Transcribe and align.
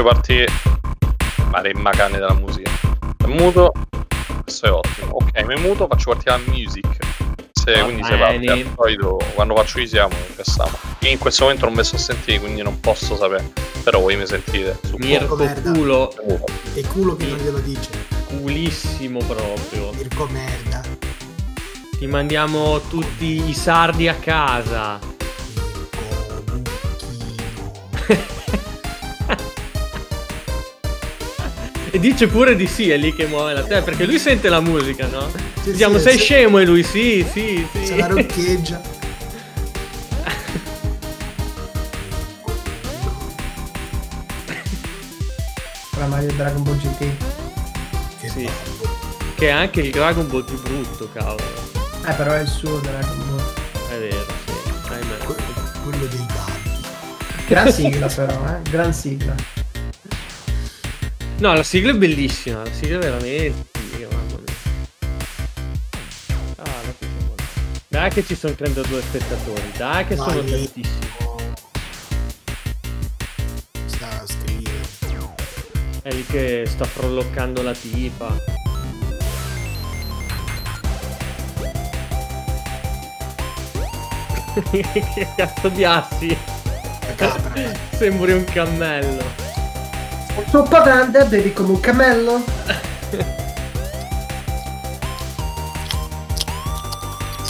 Faccio 0.00 0.14
partire 0.14 0.46
la 1.52 1.60
remma 1.60 1.90
cane 1.90 2.16
della 2.16 2.32
musica. 2.32 2.70
È 3.18 3.26
muto, 3.26 3.70
questo 4.42 4.64
è 4.64 4.70
ottimo. 4.70 5.16
Ok, 5.16 5.42
mi 5.42 5.60
muto, 5.60 5.86
faccio 5.86 6.12
partire 6.12 6.38
la 6.38 6.50
music. 6.50 6.96
Se, 7.52 7.74
Va 7.74 7.82
quindi 7.82 8.02
se 8.04 8.16
parte 8.16 8.66
solito, 8.74 9.18
quando 9.34 9.54
faccio 9.54 9.78
ci 9.78 9.86
siamo, 9.88 10.14
ci 10.36 10.42
stiamo. 10.42 10.78
Io 11.00 11.10
in 11.10 11.18
questo 11.18 11.42
momento 11.42 11.66
non 11.66 11.74
mi 11.74 11.84
so 11.84 11.98
sentire, 11.98 12.40
quindi 12.40 12.62
non 12.62 12.80
posso 12.80 13.14
sapere. 13.14 13.52
Però 13.84 14.00
voi 14.00 14.16
mi 14.16 14.26
sentite. 14.26 14.78
Mirko 14.96 15.36
merda. 15.36 15.70
culo. 15.70 16.14
E 16.72 16.82
culo 16.86 17.16
che 17.16 17.26
non 17.26 17.36
glielo 17.36 17.58
dice. 17.58 17.90
culissimo 18.26 19.18
proprio. 19.18 19.92
Mirko 19.92 20.26
merda. 20.30 20.80
Ti 21.98 22.06
mandiamo 22.06 22.80
tutti 22.88 23.46
i 23.46 23.52
sardi 23.52 24.08
a 24.08 24.14
casa. 24.14 24.98
Mirko 25.54 26.42
buchino. 26.46 27.72
E 31.92 31.98
dice 31.98 32.26
pure 32.28 32.54
di 32.54 32.66
sì, 32.66 32.90
è 32.90 32.96
lì 32.96 33.12
che 33.14 33.26
muove 33.26 33.52
la 33.52 33.62
testa, 33.62 33.82
perché 33.82 34.04
lui 34.04 34.18
sente 34.18 34.48
la 34.48 34.60
musica, 34.60 35.06
no? 35.08 35.28
Sì, 35.62 35.72
Diciamo, 35.72 35.96
sì, 35.96 36.02
sei 36.04 36.12
sì. 36.18 36.22
scemo 36.22 36.58
e 36.58 36.64
lui 36.64 36.82
sì, 36.84 37.26
sì, 37.32 37.66
sì. 37.72 37.86
Se 37.86 37.96
la 37.96 38.06
roccheggia. 38.06 38.80
La 45.98 46.06
maglia 46.06 46.32
Dragon 46.32 46.62
Ball 46.62 46.76
GT. 46.78 47.10
Che 48.20 48.28
Sì. 48.28 48.44
babbo. 48.44 48.88
Che 49.36 49.46
è 49.48 49.50
anche 49.50 49.80
il 49.80 49.90
Dragon 49.90 50.28
Ball 50.28 50.44
più 50.44 50.60
brutto, 50.60 51.08
cavolo. 51.12 51.42
Eh, 52.06 52.12
però 52.14 52.32
è 52.32 52.40
il 52.40 52.48
suo 52.48 52.78
Dragon 52.78 53.18
Ball. 53.28 53.52
È 53.90 53.98
vero, 53.98 54.26
sì. 54.46 54.92
Ahimè. 54.92 55.16
Que- 55.24 55.34
quello 55.82 56.06
dei 56.06 56.26
babbi. 56.26 56.70
Gran 57.46 57.72
sigla 57.72 58.06
però, 58.06 58.44
eh. 58.46 58.70
Gran 58.70 58.92
sigla. 58.94 59.34
No, 61.40 61.54
la 61.54 61.62
sigla 61.62 61.92
è 61.92 61.94
bellissima, 61.94 62.62
la 62.62 62.70
sigla 62.70 62.96
è 62.96 63.00
veramente 63.00 63.64
figa, 63.72 64.08
mamma 64.12 64.40
mia. 64.44 64.54
Ah, 66.56 66.82
la. 66.84 66.94
Dai 67.88 68.10
che 68.10 68.22
ci 68.26 68.34
sono 68.34 68.54
32 68.54 69.00
spettatori, 69.00 69.72
dai 69.74 70.06
che 70.06 70.16
sono 70.16 70.42
Vai. 70.42 70.50
tantissimi. 70.50 71.08
Sta 73.86 74.20
a 74.20 74.26
scrivere. 74.26 74.80
È 76.02 76.12
lì 76.12 76.26
che 76.26 76.64
sta 76.66 76.84
frollocando 76.84 77.62
la 77.62 77.72
tipa. 77.72 78.36
che 84.70 85.26
cazzo 85.36 85.70
di 85.70 85.84
assi? 85.86 86.36
Sembri 87.92 88.32
un 88.32 88.44
cammello. 88.44 89.49
Troppo 90.50 90.80
grande, 90.82 91.24
bevi 91.24 91.52
come 91.52 91.70
un 91.70 91.80
cammello. 91.80 92.44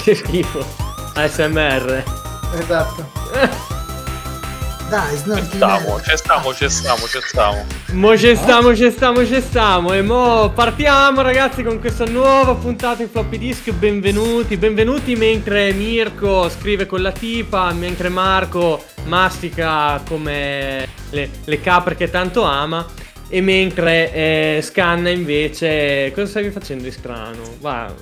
Che 0.02 0.14
schifo. 0.14 0.64
ASMR. 1.14 2.02
Esatto. 2.58 3.70
Dai, 4.90 5.12
Ci 5.12 5.18
snorti 5.18 5.44
stiamo, 5.54 6.00
ci 6.00 6.16
stiamo, 6.16 6.52
ci 6.52 6.68
stiamo, 6.68 7.06
ci 7.06 7.18
stiamo. 7.22 7.64
Mo 7.92 8.18
ci 8.18 8.34
stiamo, 8.34 8.74
ci 8.74 8.90
stiamo, 8.90 9.24
ci 9.24 9.40
stiamo 9.40 9.92
E 9.92 10.02
mo 10.02 10.50
partiamo 10.52 11.20
ragazzi 11.22 11.62
con 11.62 11.78
questa 11.78 12.04
nuova 12.06 12.54
puntata 12.56 13.00
in 13.00 13.08
floppy 13.08 13.38
disk 13.38 13.70
Benvenuti, 13.70 14.56
benvenuti 14.56 15.14
mentre 15.14 15.72
Mirko 15.74 16.48
scrive 16.48 16.86
con 16.86 17.02
la 17.02 17.12
tipa 17.12 17.72
Mentre 17.72 18.08
Marco 18.08 18.82
mastica 19.04 20.02
come 20.08 20.88
le, 21.10 21.30
le 21.44 21.60
capre 21.60 21.94
che 21.94 22.10
tanto 22.10 22.42
ama 22.42 22.84
E 23.28 23.40
mentre 23.40 24.12
eh, 24.12 24.60
Scanna 24.60 25.10
invece... 25.10 26.10
Cosa 26.12 26.26
stavi 26.26 26.50
facendo 26.50 26.82
di 26.82 26.90
strano? 26.90 27.42
Va, 27.60 27.94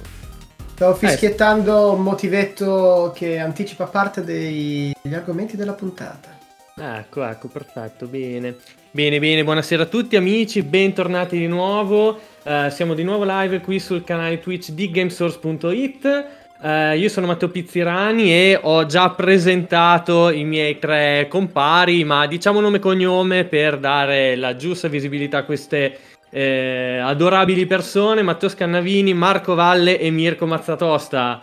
Stavo 0.74 0.94
fischiettando 0.94 1.92
un 1.92 2.02
motivetto 2.02 3.12
che 3.14 3.38
anticipa 3.38 3.84
parte 3.84 4.24
dei- 4.24 4.94
degli 5.02 5.12
argomenti 5.14 5.54
della 5.56 5.72
puntata. 5.74 6.37
Ecco, 6.80 7.24
ecco, 7.24 7.48
perfetto, 7.48 8.06
bene. 8.06 8.56
Bene, 8.90 9.18
bene, 9.18 9.42
buonasera 9.42 9.82
a 9.82 9.86
tutti 9.86 10.16
amici, 10.16 10.62
bentornati 10.62 11.36
di 11.36 11.48
nuovo. 11.48 12.18
Eh, 12.42 12.68
siamo 12.70 12.94
di 12.94 13.02
nuovo 13.02 13.24
live 13.26 13.60
qui 13.60 13.80
sul 13.80 14.04
canale 14.04 14.38
Twitch 14.38 14.70
di 14.70 14.90
gamesource.it. 14.90 16.26
Eh, 16.60 16.98
io 16.98 17.08
sono 17.08 17.26
Matteo 17.26 17.48
Pizzirani 17.48 18.32
e 18.32 18.58
ho 18.60 18.86
già 18.86 19.10
presentato 19.10 20.30
i 20.30 20.44
miei 20.44 20.78
tre 20.78 21.26
compari, 21.28 22.04
ma 22.04 22.26
diciamo 22.26 22.60
nome 22.60 22.76
e 22.76 22.80
cognome 22.80 23.44
per 23.44 23.78
dare 23.78 24.36
la 24.36 24.56
giusta 24.56 24.88
visibilità 24.88 25.38
a 25.38 25.44
queste 25.44 25.98
eh, 26.30 26.98
adorabili 27.02 27.66
persone. 27.66 28.22
Matteo 28.22 28.48
Scannavini, 28.48 29.14
Marco 29.14 29.54
Valle 29.54 29.98
e 29.98 30.10
Mirko 30.10 30.46
Mazzatosta. 30.46 31.42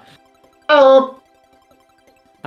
Ciao! 0.65 1.19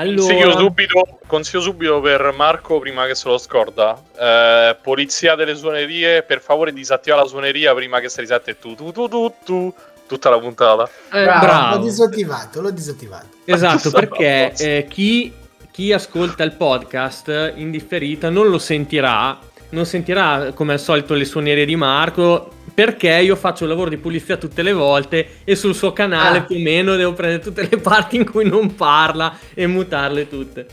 Consiglio 0.04 0.42
Allora, 0.42 0.58
subito, 0.58 1.18
consiglio 1.26 1.62
subito 1.62 2.00
per 2.00 2.32
Marco 2.36 2.78
prima 2.78 3.06
che 3.06 3.14
se 3.16 3.28
lo 3.28 3.36
scorda. 3.36 4.00
Eh, 4.16 4.76
polizia 4.80 5.34
delle 5.34 5.56
suonerie, 5.56 6.22
per 6.22 6.40
favore 6.40 6.72
disattiva 6.72 7.16
la 7.16 7.26
suoneria 7.26 7.74
prima 7.74 7.98
che 7.98 8.08
si 8.08 8.20
risette 8.20 8.58
tu 8.58 8.74
tu 8.76 8.92
tu 8.92 9.08
tu 9.08 9.34
tu 9.44 9.74
tutta 10.06 10.30
la 10.30 10.38
puntata. 10.38 10.88
eh, 11.12 11.24
Bravo, 11.24 11.46
bravo. 11.46 11.76
L'ho 11.76 11.82
disattivato, 11.82 12.60
l'ho 12.60 12.70
disattivato. 12.70 13.26
Esatto, 13.44 13.90
perché 13.92 14.52
eh, 14.56 14.86
chi, 14.88 15.32
chi 15.70 15.92
ascolta 15.92 16.44
il 16.44 16.52
podcast 16.52 17.52
in 17.56 17.70
differita 17.70 18.30
non 18.30 18.48
lo 18.48 18.58
sentirà, 18.58 19.38
non 19.70 19.84
sentirà 19.84 20.52
come 20.54 20.74
al 20.74 20.80
solito 20.80 21.14
le 21.14 21.24
suonerie 21.24 21.66
di 21.66 21.76
Marco, 21.76 22.50
perché 22.78 23.08
io 23.08 23.34
faccio 23.34 23.64
il 23.64 23.70
lavoro 23.70 23.90
di 23.90 23.96
pulizia 23.96 24.36
tutte 24.36 24.62
le 24.62 24.72
volte 24.72 25.40
e 25.42 25.56
sul 25.56 25.74
suo 25.74 25.92
canale 25.92 26.38
Ah. 26.38 26.42
più 26.42 26.54
o 26.54 26.60
meno 26.60 26.94
devo 26.94 27.12
prendere 27.12 27.42
tutte 27.42 27.66
le 27.68 27.76
parti 27.76 28.14
in 28.14 28.24
cui 28.24 28.48
non 28.48 28.76
parla 28.76 29.36
e 29.52 29.66
mutarle 29.66 30.28
tutte. 30.28 30.64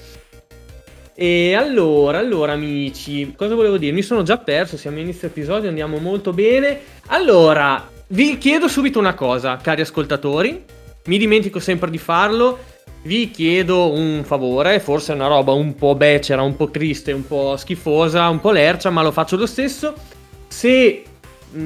E 1.16 1.56
allora, 1.56 2.20
allora 2.20 2.52
amici, 2.52 3.34
cosa 3.36 3.56
volevo 3.56 3.78
dire? 3.78 3.92
Mi 3.92 4.04
sono 4.04 4.22
già 4.22 4.38
perso, 4.38 4.78
siamo 4.78 5.00
inizio 5.00 5.30
episodio, 5.30 5.68
andiamo 5.68 5.98
molto 5.98 6.32
bene. 6.32 6.80
Allora, 7.08 7.90
vi 8.10 8.38
chiedo 8.38 8.68
subito 8.68 9.00
una 9.00 9.16
cosa, 9.16 9.58
cari 9.58 9.82
ascoltatori, 9.82 10.64
mi 11.06 11.18
dimentico 11.18 11.58
sempre 11.60 11.90
di 11.90 11.98
farlo. 11.98 12.60
Vi 13.02 13.32
chiedo 13.32 13.92
un 13.92 14.22
favore, 14.24 14.80
forse 14.80 15.12
è 15.12 15.16
una 15.16 15.26
roba 15.26 15.54
un 15.54 15.74
po' 15.74 15.96
becera, 15.96 16.44
un 16.44 16.56
po' 16.56 16.70
triste, 16.70 17.12
un 17.14 17.26
po' 17.26 17.58
schifosa, 17.58 18.30
un 18.30 18.40
po' 18.40 18.52
lercia, 18.52 18.92
ma 18.92 19.02
lo 19.02 19.12
faccio 19.12 19.38
lo 19.38 19.48
stesso. 19.48 19.96
Se 20.48 21.04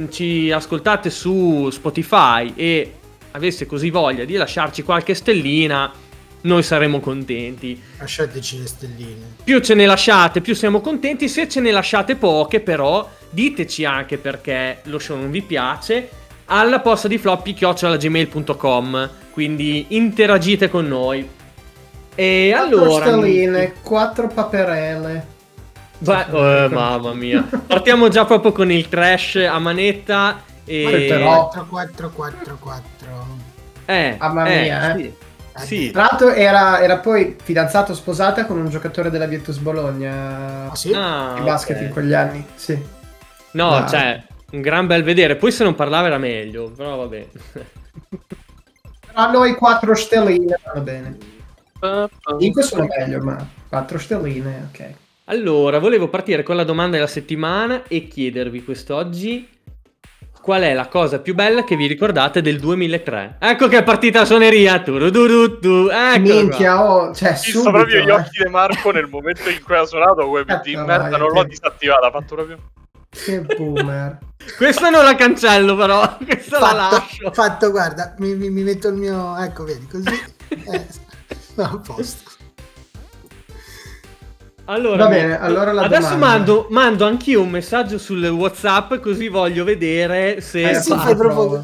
ci 0.10 0.52
ascoltate 0.52 1.10
su 1.10 1.70
Spotify 1.72 2.54
e 2.56 2.94
avesse 3.32 3.66
così 3.66 3.90
voglia 3.90 4.26
di 4.26 4.36
lasciarci 4.36 4.84
qualche 4.84 5.14
stellina, 5.14 5.92
noi 6.42 6.64
saremo 6.64 7.00
contenti. 7.00 7.82
Lasciateci 7.98 8.60
le 8.60 8.68
stelline. 8.68 9.26
Più 9.44 9.60
ce 9.60 9.74
ne 9.74 9.86
lasciate, 9.86 10.42
più 10.42 10.56
siamo 10.56 10.80
contenti. 10.80 11.28
Se 11.28 11.50
ce 11.50 11.60
ne 11.60 11.72
lasciate 11.72 12.16
poche, 12.16 12.62
però, 12.62 13.08
diteci 13.30 13.84
anche 13.84 14.18
perché 14.18 14.80
lo 14.84 15.00
show 15.00 15.18
non 15.18 15.32
vi 15.32 15.42
piace. 15.42 16.10
Alla 16.46 16.80
posta 16.80 17.08
di 17.08 17.18
floppy 17.18 17.54
gmail.com. 17.54 19.10
Quindi 19.32 19.86
interagite 19.90 20.70
con 20.70 20.88
noi. 20.88 21.28
E 22.16 22.50
Quattro 22.52 22.82
allora. 22.84 23.06
stelline, 23.06 23.74
quattro 23.82 24.28
paperelle. 24.28 25.38
Beh, 26.00 26.64
eh, 26.66 26.70
mamma 26.70 27.14
mia. 27.14 27.42
Partiamo 27.68 28.08
già 28.08 28.26
proprio 28.26 28.52
con 28.52 28.72
il 28.72 28.88
crash 28.88 29.36
a 29.36 29.60
manetta. 29.60 30.42
E... 30.64 31.06
Però- 31.10 31.48
4 31.48 31.66
4 31.68 32.10
4 32.12 32.58
4 32.60 33.28
Eh, 33.86 34.16
Mamma 34.20 34.46
eh, 34.46 34.62
mia, 34.62 34.96
eh. 34.96 35.14
Sì. 35.58 35.66
Sì. 35.66 35.92
Tra 35.92 36.04
l'altro 36.04 36.30
era, 36.30 36.80
era 36.80 37.00
poi 37.00 37.36
fidanzato 37.42 37.94
sposata 37.94 38.46
con 38.46 38.58
un 38.58 38.70
giocatore 38.70 39.10
della 39.10 39.26
Virtus 39.26 39.58
Bologna 39.58 40.70
Ah 40.72 40.76
sì? 40.76 40.94
Ah, 40.96 41.34
di 41.36 41.42
basket 41.42 41.78
ok. 41.78 41.82
in 41.84 41.90
quegli 41.90 42.14
anni. 42.14 42.46
Sì. 42.56 42.82
No, 43.52 43.70
Dai. 43.72 43.90
cioè, 43.90 44.24
un 44.52 44.62
gran 44.62 44.88
bel 44.88 45.04
vedere. 45.04 45.36
Poi 45.36 45.52
se 45.52 45.64
non 45.64 45.76
parlava 45.76 46.08
era 46.08 46.18
meglio, 46.18 46.70
però 46.72 46.96
vabbè. 46.98 47.28
Però 47.52 47.66
a 49.14 49.32
noi 49.32 49.56
4 49.56 49.96
stelline 49.96 50.58
vanno 50.64 50.82
bene. 50.82 51.18
5 52.40 52.62
sono 52.64 52.88
meglio, 52.88 53.22
ma 53.22 53.46
4 53.68 53.98
stelline, 53.98 54.70
ok. 54.70 54.94
Allora, 55.30 55.78
volevo 55.78 56.08
partire 56.08 56.42
con 56.42 56.56
la 56.56 56.64
domanda 56.64 56.96
della 56.96 57.08
settimana 57.08 57.84
e 57.88 58.08
chiedervi 58.08 58.64
quest'oggi 58.64 59.48
qual 60.42 60.64
è 60.64 60.74
la 60.74 60.88
cosa 60.88 61.20
più 61.20 61.36
bella 61.36 61.64
che 61.64 61.76
vi 61.76 61.86
ricordate 61.86 62.42
del 62.42 62.60
2003. 62.60 63.36
Ecco 63.38 63.68
che 63.68 63.78
è 63.78 63.84
partita 63.84 64.22
la 64.22 64.26
suoneria. 64.26 64.82
Turudurudu, 64.82 65.90
ecco 65.92 66.20
Minchia, 66.20 66.84
oh, 66.84 67.14
cioè 67.14 67.30
Ho 67.30 67.34
visto 67.34 67.50
subito, 67.52 67.72
proprio 67.72 68.02
gli 68.02 68.10
eh. 68.10 68.12
occhi 68.12 68.44
di 68.44 68.50
Marco 68.50 68.90
nel 68.90 69.06
momento 69.06 69.50
in 69.50 69.62
cui 69.62 69.76
ha 69.76 69.86
suonato 69.86 70.32
Cazzo, 70.48 70.62
di 70.64 70.76
merda, 70.76 71.18
non 71.18 71.32
l'ho 71.32 71.44
disattivata, 71.44 72.08
ha 72.08 72.12
fatto 72.12 72.34
proprio... 72.36 72.58
Che 73.12 73.42
boomer. 73.42 74.18
Questa 74.58 74.90
non 74.90 75.04
la 75.04 75.14
cancello 75.14 75.76
però, 75.76 76.18
questa 76.26 76.60
la 76.60 76.66
Fatto, 76.66 76.96
lascio. 76.96 77.32
fatto, 77.34 77.70
guarda, 77.70 78.16
mi, 78.18 78.34
mi- 78.34 78.50
mi 78.50 78.64
metto 78.64 78.88
il 78.88 78.96
mio... 78.96 79.38
Ecco, 79.38 79.64
vedi, 79.64 79.86
così... 79.86 80.10
Eh, 80.50 80.86
a 81.62 81.78
posto. 81.78 82.29
Allora, 84.70 85.06
Va 85.06 85.10
bene, 85.10 85.40
allora 85.40 85.72
la 85.72 85.82
adesso 85.82 86.10
domanda. 86.10 86.26
mando, 86.28 86.68
mando 86.70 87.06
anch'io 87.06 87.42
un 87.42 87.50
messaggio 87.50 87.98
sul 87.98 88.24
WhatsApp 88.28 88.98
così 89.00 89.28
voglio 89.28 89.64
vedere 89.64 90.42
se 90.42 90.70
Eh, 90.70 90.74
sì, 90.76 90.92
fa- 90.92 91.16
prova. 91.16 91.64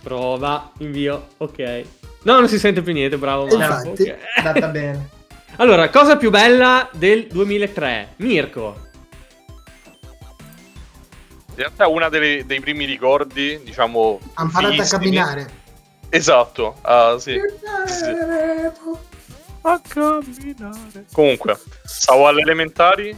prova, 0.00 0.70
invio, 0.78 1.26
ok. 1.38 1.82
No, 2.22 2.38
non 2.38 2.48
si 2.48 2.60
sente 2.60 2.82
più 2.82 2.92
niente, 2.92 3.16
bravo 3.18 3.46
Marco. 3.46 3.88
infatti. 3.88 4.02
ok. 4.02 4.08
È 4.08 4.18
andata 4.46 4.66
bene. 4.68 5.08
Allora, 5.58 5.88
cosa 5.88 6.16
più 6.16 6.30
bella 6.30 6.88
del 6.92 7.26
2003? 7.30 8.14
Mirko. 8.16 8.76
In 11.50 11.54
realtà 11.56 11.86
una 11.88 12.08
delle- 12.08 12.44
dei 12.46 12.60
primi 12.60 12.84
ricordi, 12.84 13.60
diciamo... 13.64 14.18
Ha 14.34 14.42
imparato 14.42 14.82
a 14.82 14.84
camminare. 14.84 15.50
Esatto, 16.08 16.76
ah, 16.82 17.16
sì. 17.18 17.40
Sì. 17.86 18.04
A 19.66 19.80
camminare. 19.80 21.06
Comunque, 21.12 21.58
stavo 21.84 22.26
alle 22.28 22.42
elementari. 22.42 23.16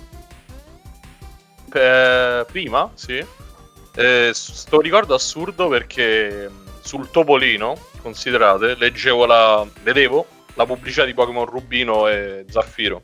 eh, 1.72 2.44
prima, 2.50 2.90
sì. 2.94 3.24
Eh, 3.96 4.30
sto 4.32 4.80
ricordo 4.80 5.14
assurdo 5.14 5.68
perché 5.68 6.48
mh, 6.48 6.80
sul 6.82 7.10
Topolino, 7.10 7.76
considerate, 8.00 8.76
leggevo 8.76 9.26
la. 9.26 9.66
vedevo 9.82 10.26
la 10.54 10.64
pubblicità 10.66 11.04
di 11.04 11.14
Pokémon 11.14 11.46
Rubino 11.46 12.08
e 12.08 12.44
Zaffiro. 12.48 13.00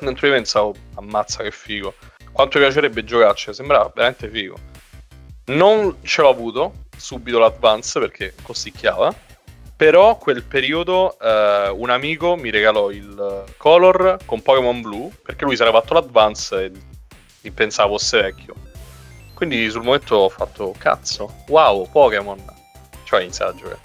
Mentre 0.00 0.28
io 0.28 0.32
pensavo, 0.34 0.74
ammazza 0.94 1.42
che 1.42 1.50
figo. 1.50 1.94
Quanto 2.32 2.58
mi 2.58 2.64
piacerebbe 2.64 3.04
giocarci, 3.04 3.52
sembrava 3.52 3.92
veramente 3.94 4.28
figo. 4.28 4.56
Non 5.46 5.98
ce 6.02 6.22
l'ho 6.22 6.30
avuto 6.30 6.72
subito 6.96 7.38
l'advance 7.38 8.00
perché 8.00 8.34
costicchiava. 8.42 9.14
Però 9.82 10.16
quel 10.16 10.44
periodo 10.44 11.18
eh, 11.18 11.68
un 11.74 11.90
amico 11.90 12.36
mi 12.36 12.50
regalò 12.50 12.92
il 12.92 13.42
Color 13.56 14.18
con 14.24 14.40
Pokémon 14.40 14.80
Blue 14.80 15.10
perché 15.24 15.44
lui 15.44 15.56
si 15.56 15.62
era 15.62 15.72
fatto 15.72 15.94
l'Advance 15.94 16.66
e, 16.66 16.72
e 17.40 17.50
pensava 17.50 17.88
fosse 17.88 18.22
vecchio. 18.22 18.54
Quindi 19.34 19.68
sul 19.68 19.82
momento 19.82 20.14
ho 20.14 20.28
fatto 20.28 20.72
cazzo, 20.78 21.34
wow, 21.48 21.90
Pokémon. 21.90 22.40
Cioè 23.02 23.18
ho 23.18 23.22
iniziato 23.24 23.50
a 23.50 23.54
giocare. 23.56 23.80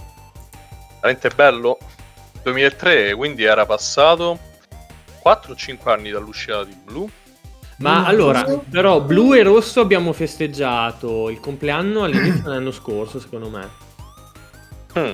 Veramente 1.02 1.30
bello. 1.30 1.80
2003, 2.44 3.16
quindi 3.16 3.44
era 3.46 3.66
passato 3.66 4.38
4 5.22 5.52
o 5.52 5.56
5 5.56 5.92
anni 5.92 6.12
dall'uscita 6.12 6.64
di 6.64 6.78
Blue. 6.84 7.10
Ma 7.78 8.02
Mm, 8.02 8.06
allora, 8.06 8.44
però 8.70 9.02
blu 9.02 9.34
e 9.34 9.42
rosso 9.42 9.82
abbiamo 9.82 10.14
festeggiato 10.14 11.32
il 11.32 11.40
compleanno 11.40 12.04
all'inizio 12.04 12.44
dell'anno 12.44 12.72
scorso, 12.72 13.20
secondo 13.20 13.50
me. 13.50 13.86
Hmm, 14.94 15.14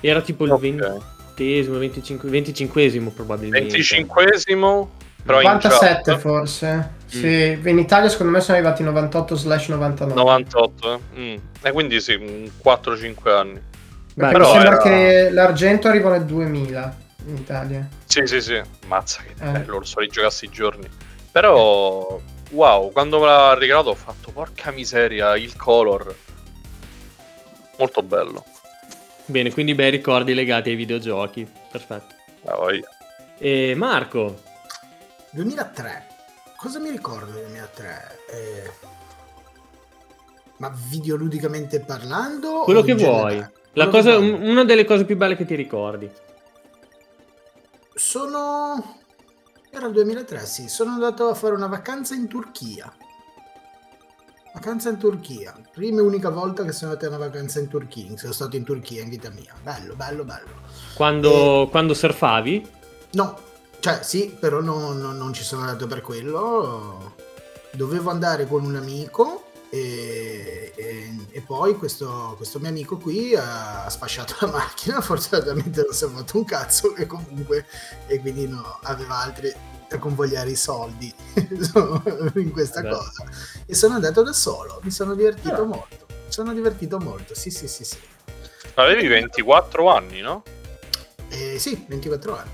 Era 0.00 0.20
tipo 0.20 0.44
il 0.44 0.52
ok. 0.52 0.60
ventesimo, 0.60 1.78
25, 1.78 2.28
25 2.28 3.00
probabilmente. 3.14 3.76
25esimo, 3.76 4.88
però 5.24 5.40
in 5.40 5.46
97 5.48 6.02
chat, 6.02 6.18
forse. 6.18 6.90
Sì, 7.06 7.58
in 7.64 7.78
Italia 7.78 8.08
secondo 8.08 8.32
me 8.32 8.40
sono 8.40 8.58
arrivati 8.58 8.82
98 8.82 9.34
slash 9.34 9.68
99. 9.68 10.20
98, 10.20 10.92
eh. 10.92 11.20
Mm. 11.20 11.36
E 11.62 11.72
quindi 11.72 12.00
sì, 12.00 12.16
mm, 12.16 12.46
4-5 12.62 13.32
anni. 13.32 13.60
Perché 14.14 14.32
Però 14.32 14.46
mi 14.46 14.60
sembra 14.60 14.68
era- 14.72 14.82
che 14.82 15.30
l'argento 15.30 15.88
arriva 15.88 16.10
nel 16.10 16.24
2000 16.24 16.96
in 17.26 17.36
Italia. 17.36 17.88
Sì, 18.04 18.26
sì, 18.26 18.40
sì, 18.40 18.60
mazza 18.86 19.22
che 19.22 19.32
Eh. 19.44 19.50
bello, 19.50 19.78
lo 19.78 19.84
so 19.84 20.00
rigiocassi 20.00 20.46
i 20.46 20.50
giorni. 20.50 20.88
Però, 21.30 22.20
wow, 22.50 22.90
quando 22.92 23.20
me 23.20 23.26
l'ha 23.26 23.54
regalato 23.54 23.90
ho 23.90 23.94
fatto, 23.94 24.30
porca 24.32 24.70
miseria, 24.70 25.36
il 25.36 25.54
color. 25.56 26.14
Molto 27.78 28.02
bello. 28.02 28.44
Bene, 29.30 29.52
quindi 29.52 29.74
bei 29.74 29.90
ricordi 29.90 30.32
legati 30.34 30.70
ai 30.70 30.76
videogiochi. 30.76 31.46
Perfetto. 31.70 32.14
Ah, 32.44 32.56
vai. 32.56 32.82
E 33.38 33.74
Marco, 33.76 34.40
2003. 35.30 36.06
Cosa 36.56 36.78
mi 36.78 36.90
ricordo 36.90 37.30
del 37.32 37.44
2003? 37.44 38.18
Eh, 38.30 38.70
Ma 40.56 40.72
videoludicamente 40.88 41.80
parlando? 41.80 42.62
quello 42.64 42.82
che 42.82 42.94
vuoi. 42.94 43.36
La 43.38 43.50
Quello 43.86 43.90
che 43.90 43.96
cosa, 43.96 44.16
vuoi. 44.16 44.30
un- 44.30 44.42
una 44.48 44.64
delle 44.64 44.84
cose 44.84 45.04
più 45.04 45.16
belle 45.16 45.36
che 45.36 45.44
ti 45.44 45.54
ricordi. 45.54 46.10
Sono... 47.94 48.96
Era 49.70 49.86
il 49.86 49.92
2003, 49.92 50.46
sì. 50.46 50.68
Sono 50.68 50.92
andato 50.92 51.28
a 51.28 51.34
fare 51.34 51.54
una 51.54 51.66
vacanza 51.66 52.14
in 52.14 52.26
Turchia. 52.26 52.90
Vacanza 54.58 54.88
in 54.88 54.98
Turchia. 54.98 55.54
Prima 55.72 56.00
e 56.00 56.02
unica 56.02 56.30
volta 56.30 56.64
che 56.64 56.72
sono 56.72 56.90
andato 56.90 57.06
a 57.06 57.16
una 57.16 57.26
vacanza 57.26 57.60
in 57.60 57.68
Turchia. 57.68 58.16
Sono 58.16 58.32
stato 58.32 58.56
in 58.56 58.64
Turchia 58.64 59.02
in 59.02 59.08
vita 59.08 59.30
mia. 59.30 59.54
Bello, 59.62 59.94
bello, 59.94 60.24
bello. 60.24 60.48
Quando, 60.94 61.68
quando 61.70 61.94
surfavi? 61.94 62.68
No, 63.12 63.38
cioè 63.78 64.00
sì, 64.02 64.36
però 64.38 64.60
no- 64.60 64.92
no- 64.94 65.12
non 65.12 65.32
ci 65.32 65.44
sono 65.44 65.60
andato 65.62 65.86
per 65.86 66.00
quello. 66.00 67.14
Dovevo 67.70 68.10
andare 68.10 68.48
con 68.48 68.64
un 68.64 68.74
amico 68.74 69.47
e, 69.70 70.72
e- 70.74 71.14
e 71.30 71.40
poi 71.42 71.76
questo, 71.76 72.34
questo 72.36 72.58
mio 72.58 72.68
amico 72.70 72.96
qui 72.96 73.34
ha 73.36 73.86
sfasciato 73.88 74.34
la 74.40 74.46
macchina, 74.52 75.00
fortunatamente 75.00 75.82
non 75.82 75.92
si 75.92 76.04
è 76.04 76.08
fatto 76.08 76.36
un 76.38 76.44
cazzo 76.44 76.94
e 76.96 77.06
comunque 77.06 77.66
e 78.06 78.18
quindi 78.20 78.46
no, 78.48 78.78
aveva 78.82 79.18
altri 79.18 79.52
da 79.88 79.98
convogliare 79.98 80.50
i 80.50 80.56
soldi 80.56 81.12
in 82.36 82.50
questa 82.52 82.82
Vabbè. 82.82 82.94
cosa. 82.94 83.24
E 83.66 83.74
sono 83.74 83.94
andato 83.94 84.22
da 84.22 84.32
solo, 84.32 84.80
mi 84.82 84.90
sono 84.90 85.14
divertito 85.14 85.62
Ah. 85.62 85.66
molto. 85.66 86.06
Sono 86.28 86.52
divertito 86.52 86.98
molto, 86.98 87.34
sì 87.34 87.50
sì 87.50 87.66
sì 87.68 87.84
sì. 87.84 87.96
Avevi 88.74 89.06
24 89.06 89.88
anni, 89.90 90.20
no? 90.20 90.42
Eh, 91.30 91.58
sì, 91.58 91.84
24 91.88 92.36
anni. 92.36 92.50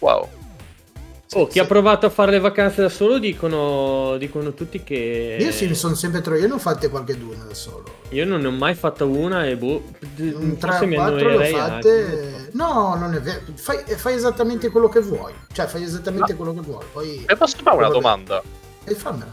Wow. 0.00 0.28
Sì, 1.34 1.40
Oh, 1.40 1.46
chi 1.46 1.52
sì. 1.54 1.58
ha 1.58 1.64
provato 1.66 2.06
a 2.06 2.10
fare 2.10 2.30
le 2.30 2.38
vacanze 2.38 2.80
da 2.82 2.88
solo 2.88 3.18
dicono, 3.18 4.16
dicono 4.18 4.54
tutti 4.54 4.84
che... 4.84 5.36
Io 5.40 5.50
sì, 5.50 5.66
mi 5.66 5.74
sono 5.74 5.94
sempre 5.96 6.20
trovato, 6.20 6.42
io 6.44 6.48
ne 6.48 6.54
ho 6.54 6.58
fatte 6.60 6.88
qualche 6.88 7.18
due 7.18 7.36
da 7.36 7.52
solo. 7.54 7.82
Io 8.10 8.24
non 8.24 8.40
ne 8.40 8.46
ho 8.46 8.52
mai 8.52 8.74
fatta 8.74 9.04
una 9.04 9.44
e 9.46 9.56
boh... 9.56 9.82
Un 10.18 10.56
forse 10.58 10.78
3 10.78 10.86
mi 10.86 10.94
4 10.94 11.28
le 11.38 11.46
fatte. 11.48 12.48
No, 12.52 12.94
non 12.96 13.14
è 13.14 13.20
vero. 13.20 13.40
Fai, 13.56 13.78
fai 13.96 14.14
esattamente 14.14 14.70
quello 14.70 14.88
che 14.88 15.00
vuoi. 15.00 15.32
Cioè, 15.52 15.66
fai 15.66 15.82
esattamente 15.82 16.32
Ma- 16.32 16.38
quello 16.38 16.54
che 16.54 16.60
vuoi. 16.60 16.84
Poi. 16.92 17.24
E 17.26 17.36
posso 17.36 17.56
fare 17.62 17.76
una 17.76 17.88
domanda? 17.88 18.40
E 18.84 18.94
fammela. 18.94 19.32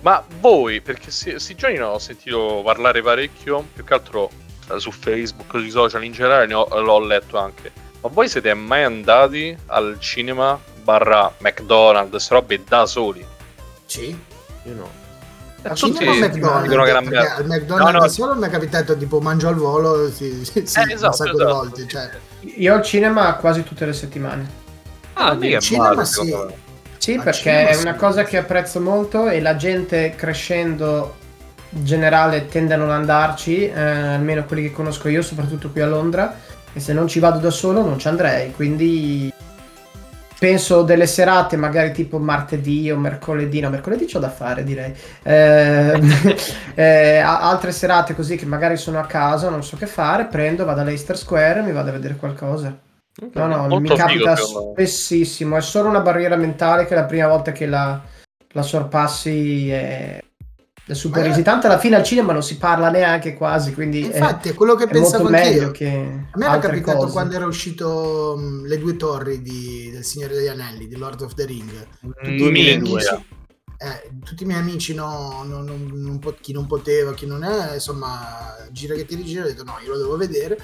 Ma 0.00 0.24
voi, 0.40 0.80
perché 0.80 1.10
si- 1.10 1.30
questi 1.32 1.54
giorni 1.54 1.76
ne 1.76 1.82
ho 1.82 1.98
sentito 1.98 2.62
parlare 2.64 3.02
parecchio, 3.02 3.66
più 3.74 3.84
che 3.84 3.92
altro 3.92 4.30
eh, 4.72 4.80
su 4.80 4.90
Facebook, 4.90 5.50
sui 5.50 5.68
social 5.70 6.02
in 6.02 6.12
generale, 6.12 6.46
ne 6.46 6.54
ho- 6.54 6.80
l'ho 6.80 7.00
letto 7.00 7.36
anche. 7.36 7.70
Ma 8.00 8.08
voi 8.10 8.26
siete 8.30 8.54
mai 8.54 8.82
andati 8.84 9.54
al 9.66 9.96
cinema 10.00 10.58
barra 10.90 11.32
McDonald's, 11.38 12.28
robe 12.30 12.62
da 12.66 12.84
soli? 12.86 13.24
Sì. 13.86 14.08
Io 14.64 14.74
no. 14.74 14.88
Al 15.62 15.76
tutti 15.78 15.98
cinema 15.98 16.12
o 16.12 16.28
McDonald's? 16.28 16.62
dicono 16.62 16.82
che 16.84 16.88
era 16.90 16.98
al 16.98 17.04
McDonald's 17.46 17.68
No, 17.68 17.90
no. 17.90 17.98
da 18.00 18.08
solo 18.08 18.34
mi 18.34 18.46
è 18.46 18.50
capitato 18.50 18.96
tipo 18.96 19.20
mangio 19.20 19.48
al 19.48 19.54
volo 19.56 20.10
sì, 20.10 20.42
sì, 20.44 20.66
sì, 20.66 20.78
Eh, 20.80 20.92
esatto, 20.94 21.06
un 21.06 21.12
sacco 21.12 21.30
di 21.36 21.42
esatto. 21.42 21.54
volte. 21.54 21.86
Cioè, 21.86 22.10
Io 22.56 22.74
al 22.74 22.82
cinema 22.82 23.34
quasi 23.34 23.62
tutte 23.62 23.84
le 23.86 23.92
settimane. 23.92 24.58
Ah, 25.14 25.34
mica 25.34 25.56
il 25.56 25.62
cinema 25.62 25.88
male, 25.90 26.04
sì. 26.06 26.36
Sì, 26.96 27.14
Al 27.14 27.22
perché 27.22 27.40
cinema 27.40 27.68
è 27.68 27.72
sì. 27.74 27.82
una 27.82 27.94
cosa 27.94 28.24
che 28.24 28.36
apprezzo 28.38 28.80
molto 28.80 29.28
e 29.28 29.40
la 29.40 29.56
gente 29.56 30.14
crescendo 30.16 31.16
in 31.70 31.84
generale 31.84 32.48
tende 32.48 32.74
a 32.74 32.76
non 32.78 32.90
andarci, 32.90 33.68
eh, 33.68 33.80
almeno 33.80 34.44
quelli 34.44 34.62
che 34.62 34.72
conosco 34.72 35.08
io, 35.08 35.22
soprattutto 35.22 35.70
qui 35.70 35.82
a 35.82 35.86
Londra. 35.86 36.34
E 36.72 36.80
se 36.80 36.92
non 36.92 37.06
ci 37.08 37.18
vado 37.18 37.38
da 37.38 37.50
solo 37.50 37.82
non 37.82 37.98
ci 37.98 38.08
andrei, 38.08 38.52
quindi 38.52 39.30
penso 40.40 40.80
delle 40.84 41.06
serate, 41.06 41.58
magari 41.58 41.92
tipo 41.92 42.18
martedì 42.18 42.90
o 42.90 42.96
mercoledì, 42.96 43.60
no, 43.60 43.68
mercoledì 43.68 44.06
c'ho 44.06 44.18
da 44.18 44.30
fare 44.30 44.64
direi, 44.64 44.90
eh, 45.22 46.00
eh, 46.74 47.18
altre 47.18 47.72
serate 47.72 48.14
così 48.14 48.36
che 48.36 48.46
magari 48.46 48.78
sono 48.78 48.98
a 48.98 49.04
casa, 49.04 49.50
non 49.50 49.62
so 49.62 49.76
che 49.76 49.84
fare, 49.84 50.24
prendo, 50.24 50.64
vado 50.64 50.80
all'Easter 50.80 51.18
Square 51.18 51.60
e 51.60 51.62
mi 51.62 51.72
vado 51.72 51.90
a 51.90 51.92
vedere 51.92 52.16
qualcosa. 52.16 52.74
Okay. 53.22 53.30
No, 53.48 53.66
no, 53.66 53.80
mi 53.80 53.94
capita 53.94 54.34
spessissimo, 54.34 55.58
è 55.58 55.60
solo 55.60 55.90
una 55.90 56.00
barriera 56.00 56.36
mentale 56.36 56.86
che 56.86 56.94
la 56.94 57.04
prima 57.04 57.28
volta 57.28 57.52
che 57.52 57.66
la, 57.66 58.00
la 58.52 58.62
sorpassi 58.62 59.68
è, 59.68 60.24
è 60.92 60.94
super 60.94 61.26
esitante. 61.26 61.66
Alla 61.66 61.78
fine 61.78 61.96
al 61.96 62.02
cinema 62.02 62.32
non 62.32 62.42
si 62.42 62.56
parla 62.56 62.90
neanche 62.90 63.34
quasi, 63.34 63.72
quindi 63.72 64.04
infatti 64.04 64.48
è, 64.48 64.52
è 64.52 64.54
quello 64.54 64.74
che 64.74 64.84
è 64.84 64.88
pensavo 64.88 65.28
anch'io. 65.28 65.70
Che 65.70 65.86
a 65.86 66.38
me 66.38 66.44
era 66.44 66.58
capitato 66.58 66.98
cose. 66.98 67.12
quando 67.12 67.34
era 67.36 67.46
uscito 67.46 68.34
um, 68.36 68.66
Le 68.66 68.78
due 68.78 68.96
torri 68.96 69.40
di, 69.40 69.90
del 69.92 70.04
Signore 70.04 70.34
degli 70.34 70.48
Anelli, 70.48 70.88
di 70.88 70.96
Lord 70.96 71.20
of 71.22 71.34
the 71.34 71.44
Ring. 71.44 71.70
Tutti 72.00 72.36
2002. 72.36 73.24
Eh, 73.82 74.10
tutti 74.22 74.42
i 74.42 74.46
miei 74.46 74.60
amici, 74.60 74.92
no, 74.92 75.42
no, 75.42 75.62
non, 75.62 75.90
non, 75.90 76.20
chi 76.40 76.52
non 76.52 76.66
poteva, 76.66 77.14
chi 77.14 77.24
non 77.24 77.44
è, 77.44 77.74
insomma, 77.74 78.54
gira 78.70 78.94
che 78.94 79.06
ti 79.06 79.14
rigira, 79.14 79.44
ho 79.44 79.46
detto 79.46 79.64
no, 79.64 79.78
io 79.82 79.92
lo 79.92 79.96
devo 79.96 80.16
vedere 80.18 80.58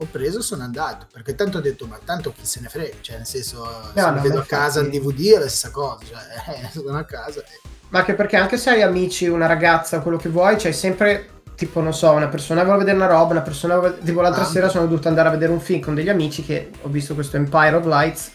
ho 0.00 0.06
preso 0.06 0.38
e 0.38 0.42
sono 0.42 0.62
andato 0.62 1.08
perché 1.12 1.34
tanto 1.34 1.58
ho 1.58 1.60
detto 1.60 1.86
ma 1.86 1.98
tanto 2.04 2.32
chi 2.32 2.46
se 2.46 2.60
ne 2.60 2.68
frega 2.68 2.98
cioè 3.00 3.16
nel 3.16 3.26
senso 3.26 3.64
no, 3.64 3.90
se 3.94 4.00
no, 4.00 4.20
vedo 4.20 4.38
a 4.38 4.44
casa 4.44 4.78
in 4.80 4.90
DVD 4.90 5.32
è 5.32 5.38
la 5.38 5.48
stessa 5.48 5.72
cosa 5.72 6.04
cioè 6.04 6.62
eh, 6.62 6.70
sono 6.78 6.96
a 6.96 7.04
casa 7.04 7.42
ma 7.90 8.00
anche 8.00 8.14
perché 8.14 8.36
anche 8.36 8.56
se 8.56 8.70
hai 8.70 8.82
amici 8.82 9.26
una 9.28 9.46
ragazza 9.46 10.00
quello 10.00 10.16
che 10.16 10.28
vuoi 10.28 10.56
c'hai 10.56 10.72
sempre 10.72 11.28
tipo 11.56 11.80
non 11.80 11.94
so 11.94 12.10
una 12.12 12.28
persona 12.28 12.62
vuole 12.62 12.78
vedere 12.78 12.96
una 12.96 13.06
roba 13.06 13.32
una 13.32 13.40
persona 13.42 13.78
vuole... 13.78 13.98
tipo 14.02 14.20
l'altra 14.20 14.42
ah, 14.42 14.46
sera 14.46 14.68
sono 14.68 14.86
dovuto 14.86 15.08
andare 15.08 15.28
a 15.28 15.32
vedere 15.32 15.52
un 15.52 15.60
film 15.60 15.80
con 15.80 15.94
degli 15.94 16.08
amici 16.08 16.44
che 16.44 16.70
ho 16.82 16.88
visto 16.88 17.14
questo 17.14 17.36
Empire 17.36 17.74
of 17.76 17.84
Lights 17.86 18.32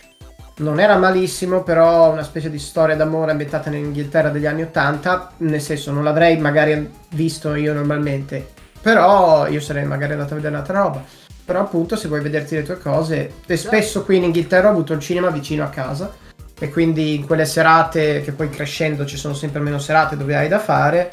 non 0.56 0.80
era 0.80 0.98
malissimo, 0.98 1.64
però 1.64 2.12
una 2.12 2.22
specie 2.22 2.52
di 2.52 2.60
storia 2.60 2.96
d'amore 2.96 3.32
ambientata 3.32 3.70
in 3.70 3.86
Inghilterra 3.86 4.30
degli 4.30 4.46
anni 4.46 4.62
Ottanta, 4.62 5.32
nel 5.38 5.62
senso 5.62 5.92
non 5.92 6.04
l'avrei 6.04 6.38
magari 6.38 6.92
visto 7.10 7.56
io 7.56 7.74
normalmente, 7.74 8.50
però 8.80 9.48
io 9.48 9.60
sarei 9.60 9.86
magari 9.86 10.12
andato 10.12 10.34
a 10.34 10.36
vedere 10.36 10.54
un'altra 10.54 10.82
roba. 10.82 11.04
Però 11.46 11.60
appunto 11.60 11.96
se 11.96 12.08
vuoi 12.08 12.22
vederti 12.22 12.56
le 12.56 12.64
tue 12.64 12.78
cose, 12.78 13.32
e 13.46 13.58
spesso 13.58 14.04
qui 14.04 14.18
in 14.18 14.26
Inghilterra 14.26 14.68
ho 14.68 14.72
avuto 14.72 14.94
il 14.94 15.00
cinema 15.00 15.30
vicino 15.30 15.64
a 15.64 15.70
casa 15.70 16.12
e 16.60 16.70
quindi 16.70 17.16
in 17.16 17.26
quelle 17.26 17.46
serate 17.46 18.22
che 18.22 18.32
poi 18.32 18.50
crescendo 18.50 19.06
ci 19.06 19.18
sono 19.18 19.34
sempre 19.34 19.60
meno 19.60 19.80
serate 19.80 20.18
dove 20.18 20.36
hai 20.36 20.48
da 20.48 20.60
fare, 20.60 21.12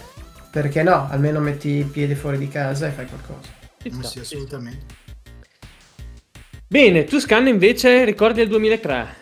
perché 0.50 0.82
no, 0.82 1.08
almeno 1.10 1.40
metti 1.40 1.68
i 1.78 1.84
piedi 1.84 2.14
fuori 2.14 2.38
di 2.38 2.48
casa 2.48 2.86
e 2.86 2.90
fai 2.90 3.06
qualcosa. 3.06 3.48
Sta, 3.78 4.08
sì, 4.08 4.18
assolutamente. 4.18 4.98
Bene, 6.66 7.04
tu 7.04 7.18
scanna 7.18 7.48
invece 7.48 8.04
ricordi 8.04 8.40
del 8.40 8.48
2003. 8.48 9.18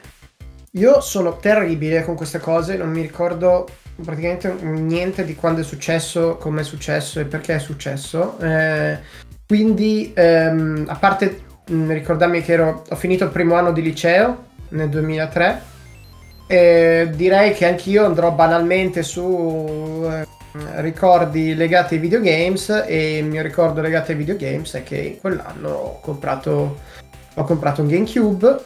Io 0.72 1.00
sono 1.00 1.38
terribile 1.38 2.04
con 2.04 2.14
queste 2.14 2.38
cose, 2.38 2.76
non 2.76 2.90
mi 2.90 3.00
ricordo 3.00 3.66
praticamente 4.04 4.52
niente 4.62 5.24
di 5.24 5.34
quando 5.34 5.62
è 5.62 5.64
successo, 5.64 6.36
come 6.36 6.60
è 6.60 6.64
successo 6.64 7.20
e 7.20 7.24
perché 7.24 7.54
è 7.54 7.58
successo. 7.58 8.38
Eh, 8.38 8.98
quindi, 9.46 10.12
ehm, 10.14 10.84
a 10.88 10.96
parte 10.96 11.40
mh, 11.68 11.74
mm, 11.74 11.90
ricordarmi 11.90 12.42
che 12.42 12.52
ero, 12.52 12.84
ho 12.88 12.96
finito 12.96 13.24
il 13.24 13.30
primo 13.30 13.54
anno 13.54 13.72
di 13.72 13.82
liceo 13.82 14.46
nel 14.70 14.88
2003, 14.88 15.62
e 16.48 17.10
direi 17.14 17.52
che 17.52 17.66
anch'io 17.66 18.06
andrò 18.06 18.32
banalmente 18.32 19.02
su 19.02 20.02
eh, 20.10 20.26
ricordi 20.80 21.54
legati 21.54 21.94
ai 21.94 22.00
videogames 22.00 22.84
e 22.86 23.18
il 23.18 23.26
mio 23.26 23.42
ricordo 23.42 23.82
legato 23.82 24.12
ai 24.12 24.16
videogames 24.16 24.72
è 24.72 24.82
che 24.82 24.96
in 24.96 25.20
quell'anno 25.20 25.68
ho 25.68 26.00
comprato, 26.00 26.78
ho 27.34 27.44
comprato 27.44 27.82
un 27.82 27.88
GameCube 27.88 28.64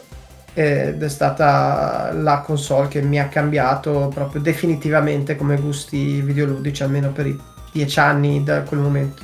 ed 0.53 1.03
è 1.03 1.09
stata 1.09 2.11
la 2.13 2.39
console 2.39 2.87
che 2.87 3.01
mi 3.01 3.19
ha 3.19 3.27
cambiato 3.27 4.09
proprio 4.13 4.41
definitivamente 4.41 5.35
come 5.35 5.57
gusti 5.57 6.21
videoludici 6.21 6.83
almeno 6.83 7.11
per 7.11 7.27
i 7.27 7.37
dieci 7.71 7.99
anni 7.99 8.43
da 8.43 8.61
quel 8.61 8.79
momento 8.79 9.21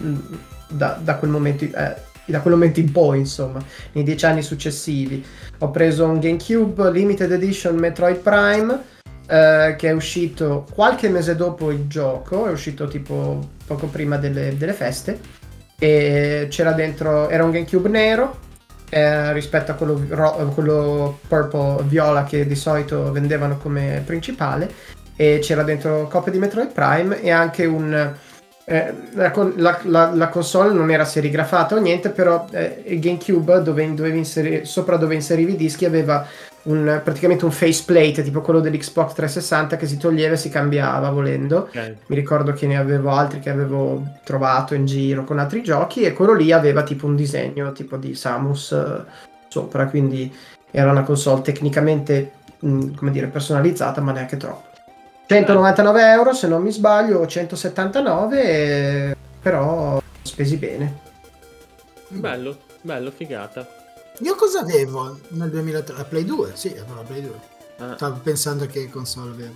da, 0.69 0.99
da, 1.01 1.15
quel 1.15 1.31
momento, 1.31 1.65
eh, 1.65 1.95
da 2.31 2.41
quel 2.41 2.53
momento 2.53 2.79
in 2.79 2.91
poi, 2.91 3.19
insomma, 3.19 3.63
nei 3.93 4.03
dieci 4.03 4.25
anni 4.25 4.41
successivi. 4.41 5.23
Ho 5.59 5.71
preso 5.71 6.05
un 6.05 6.19
GameCube 6.19 6.91
Limited 6.91 7.31
Edition 7.31 7.75
Metroid 7.75 8.17
Prime, 8.17 8.79
eh, 9.27 9.75
che 9.77 9.89
è 9.89 9.91
uscito 9.91 10.65
qualche 10.73 11.09
mese 11.09 11.35
dopo 11.35 11.71
il 11.71 11.87
gioco, 11.87 12.47
è 12.47 12.51
uscito 12.51 12.87
tipo 12.87 13.39
poco 13.65 13.87
prima 13.87 14.17
delle, 14.17 14.57
delle 14.57 14.73
feste, 14.73 15.19
e 15.77 16.47
c'era 16.49 16.71
dentro, 16.73 17.29
era 17.29 17.43
un 17.43 17.51
GameCube 17.51 17.89
nero, 17.89 18.47
eh, 18.89 19.31
rispetto 19.33 19.71
a 19.71 19.75
quello, 19.75 20.03
ro- 20.09 20.51
quello 20.53 21.19
purple 21.27 21.83
viola 21.83 22.23
che 22.23 22.47
di 22.47 22.55
solito 22.55 23.11
vendevano 23.11 23.57
come 23.57 24.01
principale 24.03 24.71
e 25.15 25.39
c'era 25.41 25.63
dentro 25.63 26.07
copia 26.07 26.31
di 26.31 26.39
Metroid 26.39 26.71
Prime 26.71 27.21
e 27.21 27.29
anche 27.29 27.65
un 27.65 28.13
eh, 28.71 28.93
la, 29.13 29.79
la, 29.85 30.11
la, 30.13 30.27
console 30.29 30.71
non 30.71 30.91
era 30.91 31.03
serigrafata 31.03 31.73
o 31.73 31.79
niente, 31.79 32.09
però 32.09 32.45
eh, 32.51 32.83
il 32.85 32.99
GameCube 32.99 33.63
dove, 33.63 33.95
dove 33.95 34.09
inseri, 34.09 34.63
sopra 34.63 34.95
dove 34.95 35.15
inserivi 35.15 35.53
i 35.53 35.55
dischi 35.55 35.85
aveva 35.85 36.23
un, 36.63 37.01
praticamente 37.03 37.45
un 37.45 37.51
faceplate 37.51 38.21
tipo 38.21 38.41
quello 38.41 38.59
dell'Xbox 38.59 39.13
360 39.13 39.75
che 39.75 39.87
si 39.87 39.97
toglieva 39.97 40.35
e 40.35 40.37
si 40.37 40.49
cambiava 40.49 41.09
volendo. 41.09 41.61
Okay. 41.69 41.95
Mi 42.05 42.15
ricordo 42.15 42.53
che 42.53 42.67
ne 42.67 42.77
avevo 42.77 43.09
altri 43.09 43.39
che 43.39 43.49
avevo 43.49 44.03
trovato 44.23 44.75
in 44.75 44.85
giro 44.85 45.23
con 45.23 45.39
altri 45.39 45.63
giochi 45.63 46.03
e 46.03 46.13
quello 46.13 46.33
lì 46.33 46.51
aveva 46.51 46.83
tipo 46.83 47.07
un 47.07 47.15
disegno 47.15 47.71
tipo 47.71 47.97
di 47.97 48.13
Samus 48.13 48.71
eh, 48.71 49.03
sopra, 49.47 49.87
quindi 49.87 50.31
era 50.69 50.91
una 50.91 51.01
console 51.01 51.41
tecnicamente 51.41 52.33
mh, 52.59 52.69
mm, 52.69 52.93
come 52.93 53.09
dire 53.09 53.25
personalizzata 53.29 53.99
ma 53.99 54.11
neanche 54.11 54.37
troppo. 54.37 54.68
199 55.29 56.11
euro 56.11 56.33
se 56.33 56.47
non 56.47 56.63
mi 56.63 56.71
sbaglio, 56.71 57.27
179, 57.27 59.15
però 59.39 60.01
spesi 60.23 60.57
bene. 60.57 61.01
Bello, 62.07 62.57
bello, 62.81 63.11
figata. 63.11 63.67
Io 64.21 64.33
cosa 64.33 64.61
avevo 64.61 65.19
nel 65.27 65.51
2003? 65.51 65.95
La 65.95 66.05
Play 66.05 66.25
2, 66.25 66.49
sì, 66.55 66.69
avevo 66.69 66.95
la 66.95 67.01
Play 67.01 67.21
2. 67.21 67.31
Ah. 67.77 67.93
Stavo 67.93 68.19
pensando 68.23 68.65
che 68.65 68.89
console 68.89 69.29
avevo. 69.29 69.53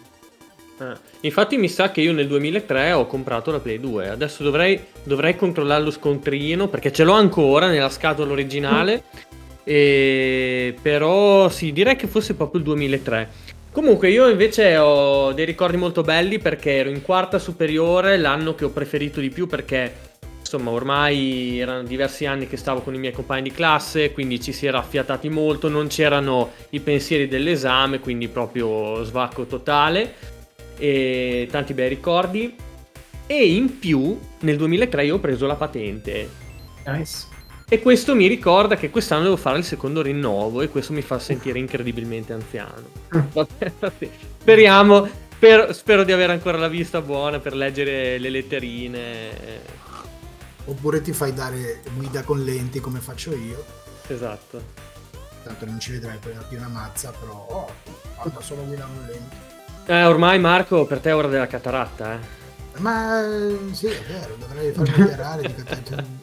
Ah. 0.77 0.95
Infatti 1.21 1.57
mi 1.57 1.67
sa 1.67 1.89
che 1.89 2.01
io 2.01 2.13
nel 2.13 2.27
2003 2.27 2.91
ho 2.91 3.07
comprato 3.07 3.49
la 3.49 3.59
Play 3.59 3.79
2. 3.79 4.09
Adesso 4.09 4.43
dovrei, 4.43 4.79
dovrei 5.01 5.35
controllare 5.35 5.83
lo 5.83 5.89
scontrino 5.89 6.67
perché 6.67 6.91
ce 6.91 7.03
l'ho 7.03 7.13
ancora 7.13 7.65
nella 7.65 7.89
scatola 7.89 8.31
originale. 8.31 9.05
Mm. 9.05 9.19
E... 9.63 10.75
Però 10.79 11.49
sì, 11.49 11.71
direi 11.71 11.95
che 11.95 12.05
fosse 12.05 12.35
proprio 12.35 12.59
il 12.59 12.67
2003. 12.67 13.52
Comunque 13.73 14.11
io 14.11 14.29
invece 14.29 14.77
ho 14.77 15.33
dei 15.33 15.45
ricordi 15.45 15.77
molto 15.77 16.03
belli 16.03 16.37
perché 16.37 16.77
ero 16.77 16.89
in 16.89 17.01
quarta 17.01 17.39
superiore, 17.39 18.17
l'anno 18.17 18.53
che 18.53 18.65
ho 18.65 18.69
preferito 18.69 19.19
di 19.19 19.29
più 19.29 19.47
perché 19.47 20.11
insomma 20.39 20.69
ormai 20.69 21.59
erano 21.59 21.81
diversi 21.81 22.27
anni 22.27 22.47
che 22.47 22.55
stavo 22.55 22.81
con 22.81 22.93
i 22.93 22.99
miei 22.99 23.13
compagni 23.13 23.41
di 23.41 23.51
classe, 23.51 24.11
quindi 24.11 24.39
ci 24.39 24.51
si 24.53 24.67
era 24.67 24.77
affiatati 24.77 25.27
molto, 25.27 25.69
non 25.69 25.87
c'erano 25.87 26.51
i 26.69 26.81
pensieri 26.81 27.27
dell'esame, 27.27 27.99
quindi 27.99 28.27
proprio 28.27 29.03
svacco 29.03 29.45
totale 29.45 30.13
e 30.77 31.47
tanti 31.49 31.73
bei 31.73 31.89
ricordi. 31.89 32.55
E 33.25 33.53
in 33.55 33.79
più 33.79 34.19
nel 34.41 34.57
2003 34.57 35.05
io 35.05 35.15
ho 35.15 35.19
preso 35.19 35.47
la 35.47 35.55
patente. 35.55 36.29
Nice. 36.85 37.32
E 37.73 37.81
questo 37.81 38.13
mi 38.13 38.27
ricorda 38.27 38.75
che 38.75 38.91
quest'anno 38.91 39.23
devo 39.23 39.35
fare 39.35 39.57
il 39.57 39.63
secondo 39.63 40.03
rinnovo 40.03 40.61
e 40.61 40.69
questo 40.69 40.93
mi 40.93 41.01
fa 41.01 41.17
sentire 41.17 41.57
incredibilmente 41.57 42.31
anziano. 42.31 42.83
Speriamo, 44.39 45.09
spero, 45.31 45.73
spero, 45.73 46.03
di 46.03 46.11
avere 46.11 46.33
ancora 46.33 46.59
la 46.59 46.67
vista 46.67 47.01
buona 47.01 47.39
per 47.39 47.55
leggere 47.55 48.19
le 48.19 48.29
letterine. 48.29 49.31
Oppure 50.65 51.01
ti 51.01 51.13
fai 51.13 51.33
dare 51.33 51.81
guida 51.95 52.21
con 52.21 52.43
lenti 52.43 52.79
come 52.79 52.99
faccio 52.99 53.33
io. 53.33 53.65
Esatto. 54.05 54.61
Tanto 55.43 55.65
non 55.65 55.79
ci 55.79 55.93
vedrai 55.93 56.19
poi 56.19 56.33
più 56.47 56.59
una 56.59 56.67
mazza, 56.67 57.11
però 57.19 57.47
oh, 57.49 57.71
guarda 58.13 58.39
solo 58.41 58.65
guida 58.65 58.83
con 58.83 59.03
lenti. 59.07 59.35
Eh, 59.87 60.05
ormai 60.05 60.37
Marco, 60.37 60.85
per 60.85 60.99
te 60.99 61.09
è 61.09 61.15
ora 61.15 61.27
della 61.27 61.47
cataratta, 61.47 62.13
eh. 62.13 62.19
Ma 62.81 63.25
sì, 63.71 63.87
è 63.87 64.03
vero, 64.07 64.35
dovrei 64.37 64.71
farmi 64.73 65.01
operare 65.05 65.41
di 65.41 65.55
cataratta 65.55 66.22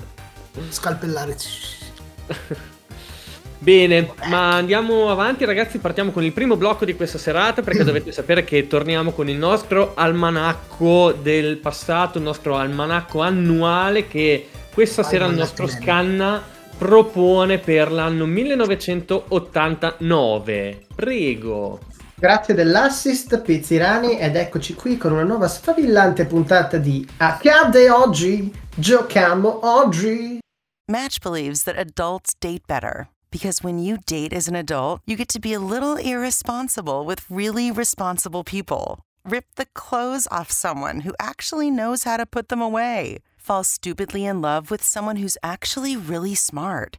scalpellare. 0.69 1.37
Bene, 3.63 4.15
ma 4.29 4.55
andiamo 4.55 5.11
avanti 5.11 5.45
ragazzi, 5.45 5.81
partiamo 5.81 6.13
con 6.13 6.25
il 6.25 6.33
primo 6.33 6.57
blocco 6.57 6.87
di 6.87 6.95
questa 6.95 7.19
serata 7.19 7.61
perché 7.61 7.85
dovete 7.93 8.11
sapere 8.11 8.43
che 8.43 8.67
torniamo 8.67 9.13
con 9.13 9.29
il 9.29 9.37
nostro 9.37 9.93
almanacco 9.95 11.13
del 11.13 11.59
passato, 11.59 12.17
il 12.17 12.25
nostro 12.25 12.57
almanacco 12.57 13.21
annuale 13.21 14.09
che 14.09 14.49
questa 14.73 15.03
sera 15.03 15.27
il 15.27 15.35
nostro 15.35 15.67
scanna 15.67 16.43
propone 16.79 17.59
per 17.59 17.93
l'anno 17.93 18.25
1989. 18.25 20.87
Prego. 20.95 21.90
Grazie 22.21 22.53
dell'assist 22.53 23.41
Pizzirani 23.41 24.19
ed 24.19 24.37
eccoci 24.37 24.75
qui 24.75 24.99
con 24.99 25.13
una 25.13 25.23
nuova 25.23 25.49
sfavillante 25.49 26.27
puntata 26.27 26.77
di 26.77 27.09
Accade 27.17 27.89
oggi, 27.89 28.53
giochiamo 28.77 29.67
oggi. 29.67 30.39
Match 30.93 31.19
believes 31.23 31.63
that 31.63 31.79
adults 31.79 32.35
date 32.39 32.67
better 32.67 33.09
Because 33.31 33.63
when 33.63 33.79
you 33.79 33.97
date 34.05 34.35
as 34.35 34.49
an 34.49 34.55
adult, 34.55 35.01
you 35.07 35.17
get 35.17 35.29
to 35.29 35.41
be 35.41 35.55
a 35.55 35.59
little 35.59 35.97
irresponsible 35.97 37.07
with 37.07 37.25
really 37.31 37.71
responsible 37.71 38.45
people. 38.45 38.99
Rip 39.25 39.47
the 39.55 39.67
clothes 39.73 40.29
off 40.31 40.51
someone 40.51 41.01
who 41.01 41.15
actually 41.19 41.71
knows 41.71 42.05
how 42.05 42.19
to 42.19 42.27
put 42.27 42.51
them 42.51 42.61
away. 42.61 43.21
Fall 43.39 43.65
stupidly 43.65 44.27
in 44.27 44.43
love 44.43 44.71
with 44.71 44.83
someone 44.83 45.17
who's 45.17 45.39
actually 45.43 45.97
really 45.97 46.35
smart. 46.35 46.99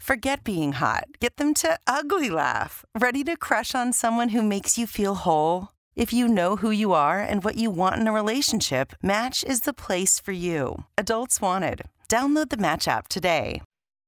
Forget 0.00 0.42
being 0.42 0.72
hot. 0.72 1.04
Get 1.20 1.36
them 1.36 1.52
to 1.54 1.78
ugly 1.86 2.30
laugh. 2.30 2.86
Ready 2.98 3.22
to 3.24 3.36
crush 3.36 3.74
on 3.74 3.92
someone 3.92 4.30
who 4.30 4.42
makes 4.42 4.78
you 4.78 4.86
feel 4.86 5.14
whole? 5.14 5.68
If 5.94 6.10
you 6.10 6.26
know 6.26 6.56
who 6.56 6.70
you 6.70 6.94
are 6.94 7.20
and 7.20 7.44
what 7.44 7.56
you 7.56 7.70
want 7.70 8.00
in 8.00 8.08
a 8.08 8.12
relationship, 8.12 8.94
Match 9.02 9.44
is 9.44 9.60
the 9.60 9.74
place 9.74 10.18
for 10.18 10.32
you. 10.32 10.84
Adults 10.96 11.40
Wanted. 11.40 11.82
Download 12.08 12.48
the 12.48 12.56
Match 12.56 12.88
app 12.88 13.08
today. 13.08 13.60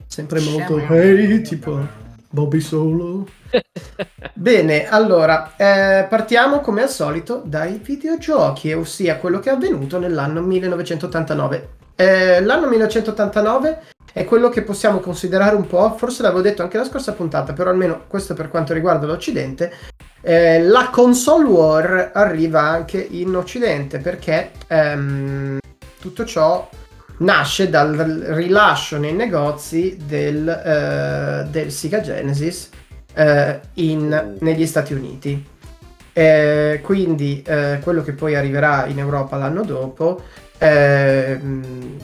Sempre 0.08 0.40
molto 0.40 0.78
hey, 0.78 1.42
tipo 1.42 1.86
Bobby 2.30 2.60
Solo. 2.60 3.28
Bene, 4.32 4.88
allora 4.88 5.54
eh, 5.56 6.06
partiamo 6.08 6.60
come 6.60 6.82
al 6.82 6.90
solito 6.90 7.42
dai 7.44 7.78
videogiochi, 7.82 8.72
ossia 8.72 9.18
quello 9.18 9.40
che 9.40 9.50
è 9.50 9.52
avvenuto 9.52 9.98
nell'anno 9.98 10.40
1989. 10.40 11.68
Eh, 11.96 12.40
l'anno 12.40 12.68
1989 12.68 13.91
è 14.12 14.24
quello 14.24 14.48
che 14.48 14.62
possiamo 14.62 15.00
considerare 15.00 15.56
un 15.56 15.66
po', 15.66 15.94
forse 15.96 16.22
l'avevo 16.22 16.42
detto 16.42 16.62
anche 16.62 16.76
la 16.76 16.84
scorsa 16.84 17.12
puntata, 17.12 17.52
però 17.52 17.70
almeno 17.70 18.04
questo 18.06 18.34
per 18.34 18.48
quanto 18.48 18.74
riguarda 18.74 19.06
l'Occidente, 19.06 19.72
eh, 20.20 20.62
la 20.62 20.88
console 20.90 21.48
war 21.48 22.10
arriva 22.12 22.60
anche 22.60 22.98
in 22.98 23.34
Occidente 23.34 23.98
perché 23.98 24.50
ehm, 24.68 25.58
tutto 26.00 26.24
ciò 26.24 26.68
nasce 27.18 27.68
dal 27.68 27.94
rilascio 27.94 28.98
nei 28.98 29.14
negozi 29.14 29.96
del, 30.04 30.48
eh, 30.48 31.46
del 31.50 31.70
Sega 31.72 32.00
Genesis 32.00 32.68
eh, 33.14 33.60
in, 33.74 34.36
negli 34.40 34.66
Stati 34.66 34.92
Uniti. 34.92 35.50
Eh, 36.14 36.80
quindi 36.82 37.42
eh, 37.46 37.78
quello 37.82 38.02
che 38.02 38.12
poi 38.12 38.34
arriverà 38.34 38.84
in 38.86 38.98
Europa 38.98 39.36
l'anno 39.36 39.64
dopo, 39.64 40.22
eh, 40.62 41.40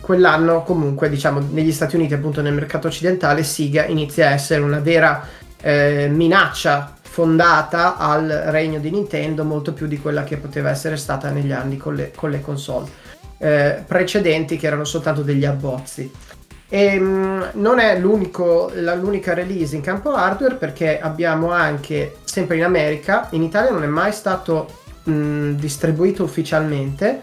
quell'anno 0.00 0.64
comunque 0.64 1.08
diciamo 1.08 1.40
negli 1.52 1.70
Stati 1.70 1.94
Uniti 1.94 2.14
appunto 2.14 2.42
nel 2.42 2.52
mercato 2.52 2.88
occidentale 2.88 3.44
Sega 3.44 3.86
inizia 3.86 4.28
a 4.28 4.32
essere 4.32 4.60
una 4.60 4.80
vera 4.80 5.24
eh, 5.60 6.08
minaccia 6.10 6.96
fondata 7.00 7.96
al 7.96 8.26
regno 8.46 8.80
di 8.80 8.90
Nintendo 8.90 9.44
molto 9.44 9.72
più 9.72 9.86
di 9.86 10.00
quella 10.00 10.24
che 10.24 10.38
poteva 10.38 10.70
essere 10.70 10.96
stata 10.96 11.30
negli 11.30 11.52
anni 11.52 11.76
con 11.76 11.94
le, 11.94 12.10
con 12.14 12.30
le 12.30 12.40
console 12.40 12.88
eh, 13.38 13.84
precedenti 13.86 14.56
che 14.56 14.66
erano 14.66 14.84
soltanto 14.84 15.22
degli 15.22 15.44
abbozzi. 15.44 16.10
E 16.68 16.98
mh, 16.98 17.04
mm, 17.06 17.42
non 17.52 17.78
è 17.78 18.00
la, 18.00 18.94
l'unica 18.94 19.34
release 19.34 19.76
in 19.76 19.82
campo 19.82 20.12
hardware 20.12 20.56
perché 20.56 21.00
abbiamo 21.00 21.52
anche, 21.52 22.16
sempre 22.24 22.56
in 22.56 22.64
America, 22.64 23.28
in 23.30 23.42
Italia 23.42 23.70
non 23.70 23.84
è 23.84 23.86
mai 23.86 24.12
stato 24.12 24.68
mh, 25.04 25.12
mm, 25.12 25.50
distribuito 25.52 26.24
ufficialmente, 26.24 27.22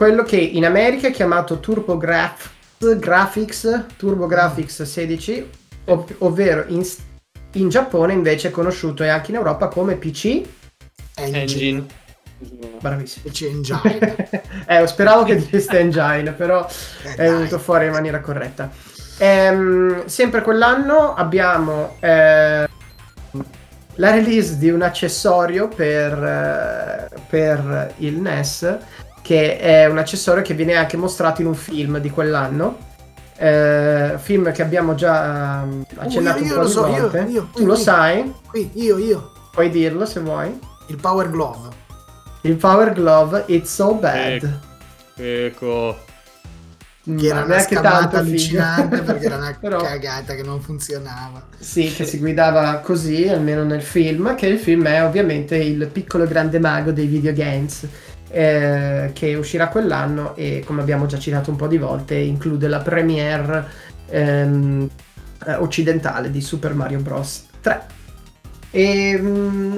quello 0.00 0.22
che 0.22 0.38
in 0.38 0.64
America 0.64 1.08
è 1.08 1.10
chiamato 1.10 1.60
TurboGrafx 1.60 2.96
Graphics, 2.96 3.84
TurboGrafx 3.98 4.80
16, 4.80 5.50
ov- 5.84 6.14
ovvero 6.20 6.64
in, 6.68 6.82
in, 7.52 7.68
Giappone 7.68 8.14
invece 8.14 8.48
è 8.48 8.50
conosciuto 8.50 9.02
e 9.02 9.08
anche 9.08 9.30
in 9.30 9.36
Europa 9.36 9.68
come 9.68 9.96
PC 9.96 10.40
Engine. 11.16 11.40
Engine. 11.40 11.86
Bravissimo. 12.80 13.28
PC 13.28 13.42
Engine. 13.42 14.30
eh, 14.66 14.86
speravo 14.86 15.24
che 15.24 15.36
diceste 15.36 15.78
Engine, 15.78 16.32
però 16.32 16.66
eh, 17.04 17.14
è 17.16 17.30
venuto 17.30 17.58
fuori 17.58 17.84
in 17.84 17.92
maniera 17.92 18.20
corretta. 18.20 18.70
Ehm, 19.18 20.06
sempre 20.06 20.40
quell'anno 20.40 21.12
abbiamo 21.12 21.96
eh, 22.00 22.66
la 23.96 24.10
release 24.10 24.56
di 24.56 24.70
un 24.70 24.80
accessorio 24.80 25.68
per, 25.68 26.12
eh, 26.24 27.20
per 27.28 27.92
il 27.98 28.18
NES, 28.18 28.78
che 29.22 29.58
è 29.58 29.86
un 29.86 29.98
accessorio 29.98 30.42
che 30.42 30.54
viene 30.54 30.74
anche 30.74 30.96
mostrato 30.96 31.40
in 31.40 31.46
un 31.48 31.54
film 31.54 31.98
di 31.98 32.10
quell'anno. 32.10 32.88
Eh, 33.36 34.14
film 34.18 34.52
che 34.52 34.60
abbiamo 34.60 34.94
già 34.94 35.62
uh, 35.62 35.86
accennato 35.96 36.40
oh, 36.40 36.42
io, 36.42 36.46
io 36.46 36.54
un 36.54 36.60
po' 36.60 36.66
di 36.66 36.70
so, 36.70 36.86
volte. 36.86 37.18
Io, 37.20 37.28
io, 37.28 37.48
tu 37.54 37.64
lo 37.64 37.74
sai? 37.74 38.34
Qui, 38.46 38.70
io, 38.74 38.98
io. 38.98 39.32
Puoi 39.50 39.70
dirlo 39.70 40.04
se 40.04 40.20
vuoi. 40.20 40.58
Il 40.88 40.96
Power 40.96 41.30
Glove. 41.30 41.68
Il 42.42 42.56
Power 42.56 42.92
Glove, 42.92 43.44
It's 43.46 43.72
So 43.72 43.94
Bad. 43.94 44.60
Ecco. 45.14 45.22
ecco. 45.22 46.08
Che 47.02 47.26
era 47.26 47.44
una 47.44 47.58
scamata 47.58 48.18
allucinante 48.18 49.00
perché 49.00 49.24
era 49.24 49.36
una 49.36 49.56
Però... 49.58 49.80
cagata 49.80 50.34
che 50.34 50.42
non 50.42 50.60
funzionava. 50.60 51.42
Sì, 51.58 51.92
che 51.92 52.04
si 52.04 52.18
guidava 52.18 52.76
così, 52.76 53.26
almeno 53.26 53.64
nel 53.64 53.82
film, 53.82 54.34
che 54.34 54.46
il 54.46 54.58
film 54.58 54.86
è 54.86 55.02
ovviamente 55.02 55.56
il 55.56 55.88
piccolo 55.88 56.26
grande 56.26 56.58
mago 56.58 56.92
dei 56.92 57.06
videogames. 57.06 57.86
Eh, 58.32 59.10
che 59.12 59.34
uscirà 59.34 59.66
quell'anno 59.66 60.36
e 60.36 60.62
come 60.64 60.82
abbiamo 60.82 61.06
già 61.06 61.18
citato 61.18 61.50
un 61.50 61.56
po' 61.56 61.66
di 61.66 61.78
volte 61.78 62.14
include 62.14 62.68
la 62.68 62.78
premiere 62.78 63.66
ehm, 64.06 64.88
eh, 65.46 65.54
occidentale 65.54 66.30
di 66.30 66.40
Super 66.40 66.74
Mario 66.74 67.00
Bros. 67.00 67.46
3 67.60 67.86
e 68.70 69.18
mh, 69.18 69.28
mm, 69.28 69.76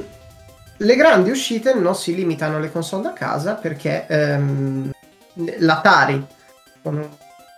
le 0.79 0.97
grandi 0.97 1.31
uscite 1.31 1.75
non 1.75 1.95
si 1.95 2.15
limitano 2.15 2.57
alle 2.57 2.71
console 2.71 3.05
da 3.05 3.13
casa 3.13 3.55
perché 3.55 4.07
ehm, 4.07 4.91
l'Atari, 5.59 6.27
con 6.83 6.97
un 6.97 7.09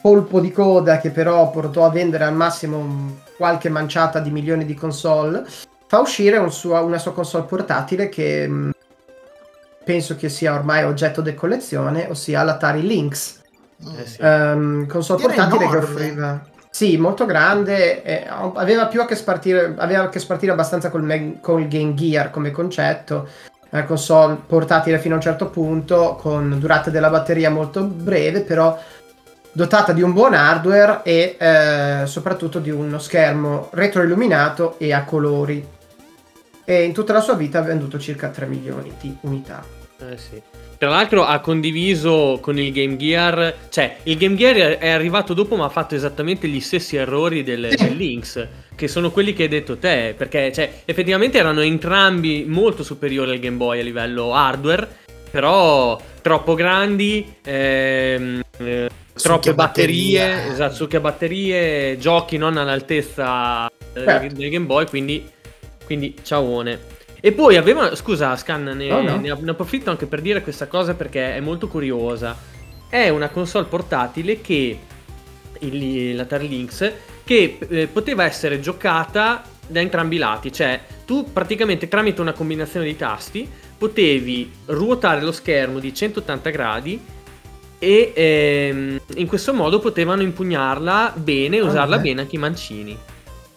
colpo 0.00 0.40
di 0.40 0.52
coda 0.52 0.98
che 0.98 1.11
però 1.11 1.50
portò 1.50 1.87
a 1.87 1.90
vendere 1.90 2.24
al 2.24 2.35
massimo 2.35 3.22
qualche 3.37 3.68
manciata 3.68 4.20
di 4.20 4.30
milioni 4.30 4.64
di 4.64 4.74
console, 4.74 5.44
fa 5.87 6.00
uscire 6.00 6.37
un 6.37 6.52
suo, 6.52 6.85
una 6.85 6.98
sua 6.98 7.14
console 7.14 7.44
portatile 7.44 8.09
che 8.09 8.46
mh, 8.46 8.73
penso 9.84 10.16
che 10.16 10.28
sia 10.28 10.54
ormai 10.54 10.84
oggetto 10.84 11.20
di 11.20 11.34
collezione, 11.34 12.06
ossia 12.08 12.42
l'Atari 12.42 12.82
Lynx. 12.82 13.42
Eh 13.98 14.06
sì. 14.06 14.22
um, 14.22 14.86
console 14.86 15.22
portatile 15.22 15.68
che 15.68 15.76
offriva 15.76 16.52
sì, 16.74 16.96
molto 16.96 17.24
grande, 17.24 18.02
eh, 18.02 18.26
aveva 18.28 18.88
più 18.88 19.00
a 19.00 19.04
che 19.04 19.14
spartire, 19.14 19.74
aveva 19.76 20.02
a 20.02 20.08
che 20.08 20.18
spartire 20.18 20.50
abbastanza 20.50 20.90
col, 20.90 21.36
col 21.40 21.68
Game 21.68 21.94
Gear 21.94 22.30
come 22.30 22.50
concetto, 22.50 23.28
una 23.70 23.84
console 23.84 24.38
portatile 24.44 24.98
fino 24.98 25.14
a 25.14 25.18
un 25.18 25.22
certo 25.22 25.50
punto, 25.50 26.18
con 26.20 26.58
durata 26.58 26.90
della 26.90 27.10
batteria 27.10 27.48
molto 27.48 27.84
breve, 27.84 28.40
però 28.40 28.76
dotata 29.52 29.92
di 29.92 30.02
un 30.02 30.12
buon 30.12 30.34
hardware 30.34 31.02
e 31.04 31.36
eh, 31.38 32.06
soprattutto 32.06 32.58
di 32.58 32.70
uno 32.70 32.98
schermo 32.98 33.68
retroilluminato 33.70 34.74
e 34.76 34.92
a 34.92 35.04
colori. 35.04 35.64
E 36.64 36.83
in 36.83 36.92
tutta 36.92 37.12
la 37.12 37.20
sua 37.20 37.35
vita 37.35 37.59
ha 37.59 37.62
venduto 37.62 37.98
circa 37.98 38.29
3 38.29 38.46
milioni 38.46 38.92
di 39.00 39.16
unità. 39.22 39.64
Eh 40.00 40.16
sì. 40.16 40.42
Tra 40.77 40.88
l'altro 40.88 41.24
ha 41.24 41.38
condiviso 41.40 42.38
con 42.42 42.59
il 42.59 42.72
Game 42.72 42.96
Gear, 42.96 43.55
cioè 43.70 43.98
il 44.03 44.16
Game 44.18 44.35
Gear 44.35 44.77
è 44.79 44.90
arrivato 44.90 45.33
dopo 45.33 45.57
ma 45.57 45.66
ha 45.66 45.70
fatto 45.70 45.94
esattamente 45.94 46.48
gli 46.48 46.61
stessi 46.61 46.96
errori 46.96 47.42
del, 47.42 47.72
del 47.74 47.96
Lynx, 47.96 48.46
che 48.74 48.88
sono 48.88 49.11
quelli 49.11 49.33
che 49.33 49.44
hai 49.44 49.48
detto 49.48 49.79
te, 49.79 50.14
perché 50.16 50.53
cioè, 50.53 50.83
effettivamente 50.85 51.38
erano 51.38 51.61
entrambi 51.61 52.44
molto 52.46 52.83
superiori 52.83 53.31
al 53.31 53.38
Game 53.38 53.57
Boy 53.57 53.81
a 53.81 53.83
livello 53.83 54.35
hardware, 54.35 54.87
però 55.31 55.98
troppo 56.20 56.55
grandi, 56.55 57.35
ehm, 57.42 58.42
eh, 58.59 58.90
troppe 59.14 59.55
batterie, 59.55 60.18
batteria. 60.18 60.53
esatto, 60.53 60.74
sucche 60.74 61.00
batterie, 61.00 61.96
giochi 61.98 62.37
non 62.37 62.57
all'altezza 62.57 63.70
eh, 63.92 64.29
del 64.29 64.50
Game 64.50 64.66
Boy, 64.66 64.87
quindi, 64.87 65.27
quindi 65.84 66.16
ciaone. 66.22 66.92
E 67.20 67.32
poi 67.32 67.56
aveva, 67.56 67.94
scusa 67.94 68.36
Scan, 68.36 68.64
ne, 68.64 68.92
oh 68.92 69.00
no. 69.00 69.16
ne, 69.16 69.30
approfitto 69.30 69.90
anche 69.90 70.06
per 70.06 70.20
dire 70.20 70.42
questa 70.42 70.66
cosa 70.66 70.94
perché 70.94 71.36
è 71.36 71.40
molto 71.40 71.68
curiosa. 71.68 72.36
È 72.88 73.08
una 73.08 73.28
console 73.28 73.66
portatile 73.66 74.40
che, 74.40 74.78
il, 75.60 76.14
la 76.14 76.36
Lynx, 76.36 76.92
che 77.24 77.58
eh, 77.66 77.86
poteva 77.86 78.24
essere 78.24 78.60
giocata 78.60 79.42
da 79.66 79.80
entrambi 79.80 80.16
i 80.16 80.18
lati, 80.18 80.52
cioè 80.52 80.78
tu 81.06 81.32
praticamente 81.32 81.88
tramite 81.88 82.20
una 82.20 82.32
combinazione 82.32 82.84
di 82.84 82.96
tasti 82.96 83.48
potevi 83.76 84.50
ruotare 84.66 85.20
lo 85.20 85.32
schermo 85.32 85.78
di 85.78 85.92
180 85.92 86.50
gradi 86.50 87.00
e 87.78 88.12
ehm, 88.14 89.00
in 89.16 89.26
questo 89.26 89.52
modo 89.52 89.78
potevano 89.78 90.22
impugnarla 90.22 91.12
bene 91.16 91.56
e 91.56 91.60
usarla 91.60 91.98
bene 91.98 92.22
anche 92.22 92.36
i 92.36 92.38
mancini. 92.38 92.96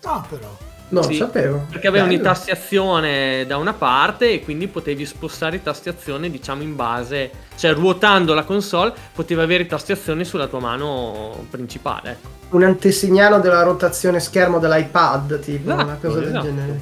Ah, 0.04 0.26
però. 0.28 0.67
Non 0.90 1.04
Sì, 1.04 1.16
sapevo. 1.16 1.66
Perché 1.70 1.88
avevano 1.88 2.14
i 2.14 2.18
Bello. 2.18 2.30
tasti 2.30 2.52
azione 2.52 3.46
da 3.46 3.58
una 3.58 3.74
parte 3.74 4.32
e 4.32 4.44
quindi 4.44 4.68
potevi 4.68 5.06
spostare 5.06 5.58
i 5.58 5.64
tasti 5.64 5.90
azione, 5.90 6.30
diciamo, 6.30 6.62
in 6.64 6.76
base, 6.78 7.30
cioè 7.58 7.74
ruotando 7.74 8.34
la 8.34 8.44
console, 8.44 8.94
potevi 9.14 9.42
avere 9.42 9.64
i 9.64 9.68
tasti 9.68 9.92
azione 9.92 10.24
sulla 10.24 10.48
tua 10.48 10.60
mano 10.60 11.46
principale. 11.50 12.12
ecco. 12.12 12.30
Un 12.56 12.64
antesignano 12.64 13.40
della 13.42 13.64
rotazione 13.64 14.22
schermo 14.22 14.60
dell'iPad, 14.60 15.40
tipo 15.40 15.74
una 15.74 15.84
Esatto, 15.84 16.08
cosa 16.08 16.20
del 16.20 16.28
esatto. 16.30 16.46
genere. 16.46 16.80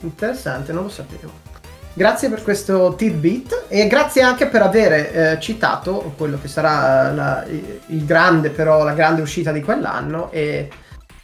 Interessante, 0.00 0.72
non 0.72 0.84
lo 0.84 0.88
sapevo. 0.88 1.44
Grazie 1.92 2.28
per 2.28 2.42
questo 2.42 2.94
tidbit 2.96 3.64
e 3.68 3.86
grazie 3.86 4.20
anche 4.22 4.46
per 4.48 4.60
aver 4.62 4.92
eh, 4.92 5.38
citato 5.40 6.12
quello 6.16 6.38
che 6.40 6.46
sarà 6.48 7.10
la- 7.12 7.44
il 7.86 8.04
grande, 8.04 8.50
però 8.50 8.84
la 8.84 8.92
grande 8.92 9.22
uscita 9.22 9.50
di 9.50 9.62
quell'anno 9.62 10.30
e 10.30 10.68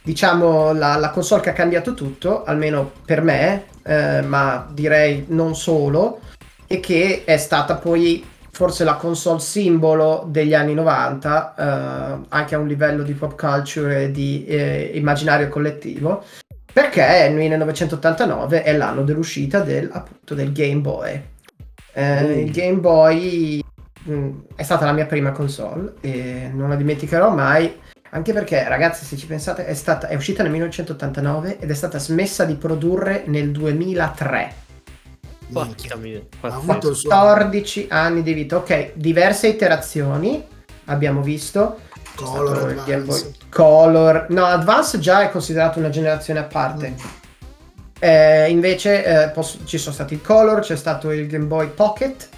diciamo 0.03 0.73
la, 0.73 0.97
la 0.97 1.09
console 1.09 1.41
che 1.41 1.49
ha 1.49 1.53
cambiato 1.53 1.93
tutto, 1.93 2.43
almeno 2.43 2.91
per 3.05 3.21
me, 3.21 3.65
eh, 3.83 4.21
ma 4.21 4.67
direi 4.71 5.25
non 5.29 5.55
solo, 5.55 6.19
e 6.67 6.79
che 6.79 7.23
è 7.25 7.37
stata 7.37 7.75
poi 7.75 8.25
forse 8.51 8.83
la 8.83 8.95
console 8.95 9.39
simbolo 9.39 10.25
degli 10.27 10.53
anni 10.53 10.75
90, 10.75 11.55
eh, 11.55 12.25
anche 12.29 12.55
a 12.55 12.59
un 12.59 12.67
livello 12.67 13.01
di 13.01 13.13
pop 13.13 13.35
culture 13.35 14.03
e 14.03 14.11
di 14.11 14.45
eh, 14.45 14.91
immaginario 14.93 15.49
collettivo, 15.49 16.23
perché 16.71 17.01
nel 17.01 17.33
1989 17.33 18.63
è 18.63 18.75
l'anno 18.75 19.03
dell'uscita 19.03 19.61
del, 19.61 19.89
appunto, 19.91 20.35
del 20.35 20.51
Game 20.51 20.81
Boy. 20.81 21.23
Eh, 21.93 22.41
Il 22.41 22.51
Game 22.51 22.79
Boy 22.79 23.63
mh, 24.03 24.29
è 24.55 24.63
stata 24.63 24.85
la 24.85 24.91
mia 24.91 25.05
prima 25.05 25.31
console 25.31 25.93
e 26.01 26.49
non 26.53 26.69
la 26.69 26.75
dimenticherò 26.75 27.29
mai. 27.33 27.79
Anche 28.13 28.31
perché, 28.31 28.67
ragazzi, 28.67 29.05
se 29.05 29.17
ci 29.17 29.25
pensate, 29.25 29.65
è, 29.65 29.73
stata, 29.73 30.07
è 30.07 30.13
uscita 30.13 30.43
nel 30.43 30.51
1989 30.51 31.57
ed 31.59 31.71
è 31.71 31.73
stata 31.73 31.97
smessa 31.97 32.45
di 32.45 32.53
produrre 32.55 33.23
nel 33.25 33.49
2003. 33.51 34.53
Minchia. 35.47 35.95
Porca 35.95 36.17
Ha 36.19 36.21
pazzesco. 36.39 36.71
avuto 36.71 36.89
il 36.89 36.95
suo 36.95 37.09
14 37.09 37.87
anni 37.89 38.21
di 38.21 38.33
vita. 38.33 38.57
Ok, 38.57 38.91
diverse 38.93 39.47
iterazioni 39.47 40.45
abbiamo 40.85 41.21
visto. 41.23 41.79
Color 42.15 42.77
Advance. 42.85 43.23
Boy 43.23 43.33
Color. 43.49 44.25
No, 44.29 44.45
Advance 44.45 44.99
già 44.99 45.23
è 45.23 45.31
considerato 45.31 45.79
una 45.79 45.89
generazione 45.89 46.39
a 46.39 46.43
parte. 46.43 46.93
Eh, 47.99 48.49
invece 48.51 49.05
eh, 49.05 49.29
posso- 49.29 49.59
ci 49.65 49.79
sono 49.79 49.93
stati 49.93 50.13
il 50.13 50.21
Color, 50.21 50.59
c'è 50.59 50.75
stato 50.75 51.11
il 51.11 51.25
Game 51.25 51.45
Boy 51.45 51.69
Pocket, 51.69 52.29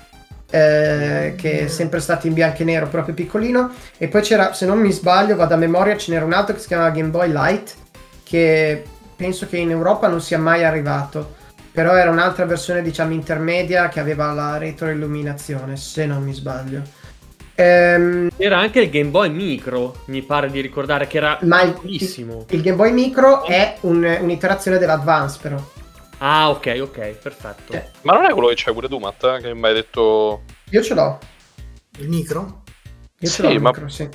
eh, 0.55 1.33
che 1.35 1.65
è 1.65 1.67
sempre 1.67 1.99
stato 1.99 2.27
in 2.27 2.33
bianco 2.33 2.61
e 2.61 2.65
nero, 2.65 2.87
proprio 2.87 3.13
piccolino. 3.13 3.71
E 3.97 4.07
poi 4.07 4.21
c'era, 4.21 4.53
se 4.53 4.65
non 4.65 4.79
mi 4.79 4.91
sbaglio, 4.91 5.35
vado 5.35 5.53
a 5.53 5.57
memoria, 5.57 5.97
ce 5.97 6.11
n'era 6.11 6.25
un 6.25 6.33
altro 6.33 6.55
che 6.55 6.61
si 6.61 6.67
chiamava 6.67 6.89
Game 6.91 7.09
Boy 7.09 7.31
Light, 7.31 7.73
che 8.23 8.83
penso 9.15 9.47
che 9.47 9.57
in 9.57 9.71
Europa 9.71 10.07
non 10.07 10.21
sia 10.21 10.37
mai 10.39 10.63
arrivato. 10.63 11.35
Però 11.71 11.93
era 11.93 12.09
un'altra 12.09 12.45
versione, 12.45 12.81
diciamo, 12.81 13.11
intermedia 13.13 13.89
che 13.89 13.99
aveva 13.99 14.31
la 14.31 14.57
retroilluminazione, 14.57 15.75
se 15.75 16.05
non 16.05 16.23
mi 16.23 16.33
sbaglio. 16.33 16.81
Ehm, 17.55 18.29
Era 18.37 18.59
anche 18.59 18.81
il 18.81 18.89
Game 18.89 19.09
Boy 19.09 19.29
Micro, 19.29 20.03
mi 20.05 20.21
pare 20.21 20.49
di 20.49 20.61
ricordare, 20.61 21.07
che 21.07 21.17
era 21.17 21.37
ma 21.41 21.61
il, 21.61 21.77
bellissimo. 21.81 22.45
il 22.49 22.61
Game 22.61 22.77
Boy 22.77 22.91
Micro 22.91 23.45
è 23.45 23.75
un- 23.81 24.17
un'iterazione 24.21 24.77
dell'Advance, 24.77 25.37
però. 25.41 25.57
Ah, 26.27 26.49
ok, 26.49 26.77
ok, 26.81 26.99
perfetto. 27.21 27.73
Eh. 27.73 27.87
Ma 28.01 28.13
non 28.13 28.25
è 28.25 28.31
quello 28.31 28.47
che 28.47 28.55
c'hai 28.57 28.73
pure 28.73 28.87
tu, 28.87 28.97
Matt? 28.97 29.23
eh, 29.25 29.39
Che 29.41 29.53
mi 29.53 29.67
hai 29.67 29.73
detto. 29.75 30.41
Io 30.71 30.81
ce 30.81 30.95
l'ho. 30.95 31.19
Il 31.99 32.09
micro? 32.09 32.63
Io 33.19 33.29
Sì, 33.29 33.35
ce 33.35 33.41
l'ho 33.43 33.49
il 33.51 33.61
ma- 33.61 33.69
micro, 33.69 33.87
sì. 33.89 34.09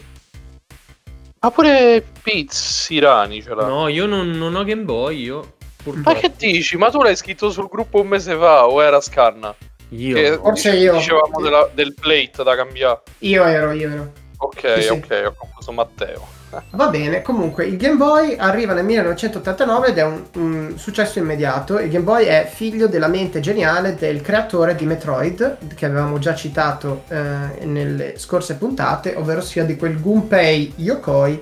Ma 1.43 1.51
pure 1.53 2.05
Pizzirani 2.21 3.41
ce 3.43 3.55
l'ha. 3.55 3.65
No, 3.65 3.87
io 3.87 4.07
non, 4.07 4.29
non 4.31 4.57
ho 4.57 4.65
Game 4.65 4.83
Boy, 4.83 5.21
io 5.23 5.37
Ma 5.39 5.83
purtroppo. 5.85 6.19
che 6.19 6.33
dici? 6.37 6.77
Ma 6.77 6.91
tu 6.91 7.01
l'hai 7.01 7.15
scritto 7.15 7.49
sul 7.51 7.69
gruppo 7.69 8.01
un 8.01 8.09
mese 8.09 8.37
fa 8.37 8.67
o 8.67 8.83
era 8.83 9.01
Scanna? 9.01 9.55
Io 9.91 10.15
Che 10.17 10.37
Forse 10.37 10.71
io. 10.77 10.95
Dicevamo 10.95 11.41
della- 11.41 11.71
del 11.73 11.95
plate 11.95 12.43
da 12.43 12.57
cambiare. 12.57 13.03
Io 13.19 13.45
ero, 13.45 13.71
io 13.71 13.89
ero. 13.89 14.13
Ok, 14.39 14.75
Sì, 14.79 14.83
sì. 14.83 14.89
ok, 14.89 15.23
ho 15.27 15.35
confuso 15.39 15.71
Matteo. 15.71 16.27
Va 16.71 16.89
bene, 16.89 17.23
comunque 17.23 17.67
il 17.67 17.77
Game 17.77 17.97
Boy 17.97 18.37
arriva 18.37 18.73
nel 18.73 18.85
1989 18.85 19.89
ed 19.89 19.99
è 19.99 20.05
un, 20.05 20.25
un 20.35 20.75
successo 20.77 21.19
immediato. 21.19 21.79
Il 21.79 21.91
Game 21.91 22.05
Boy 22.05 22.25
è 22.25 22.51
figlio 22.53 22.89
della 22.89 23.09
mente 23.09 23.41
geniale 23.41 23.95
del 23.95 24.21
creatore 24.21 24.75
di 24.75 24.87
Metroid, 24.87 25.75
che 25.75 25.87
avevamo 25.87 26.19
già 26.19 26.35
citato 26.35 27.05
eh, 27.09 27.65
nelle 27.65 28.15
scorse 28.19 28.57
puntate, 28.57 29.15
ovvero 29.15 29.41
sia 29.41 29.65
di 29.65 29.77
quel 29.77 30.01
Gunpei 30.01 30.73
Yokoi 30.77 31.41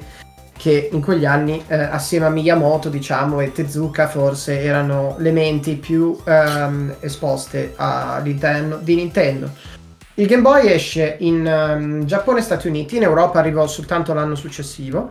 che 0.58 0.88
in 0.90 1.00
quegli 1.00 1.24
anni 1.24 1.64
eh, 1.68 1.76
assieme 1.76 2.26
a 2.26 2.30
Miyamoto 2.30 2.88
diciamo 2.88 3.40
e 3.40 3.52
Tezuka 3.52 4.08
forse 4.08 4.60
erano 4.60 5.14
le 5.18 5.30
menti 5.30 5.76
più 5.76 6.18
ehm, 6.24 6.96
esposte 6.98 7.74
all'interno 7.76 8.76
di 8.78 8.96
Nintendo. 8.96 9.76
Il 10.18 10.26
Game 10.26 10.42
Boy 10.42 10.66
esce 10.66 11.14
in 11.20 11.46
ehm, 11.46 12.04
Giappone 12.04 12.40
e 12.40 12.42
Stati 12.42 12.66
Uniti, 12.66 12.96
in 12.96 13.04
Europa 13.04 13.38
arrivò 13.38 13.68
soltanto 13.68 14.12
l'anno 14.12 14.35
successivo, 14.35 15.07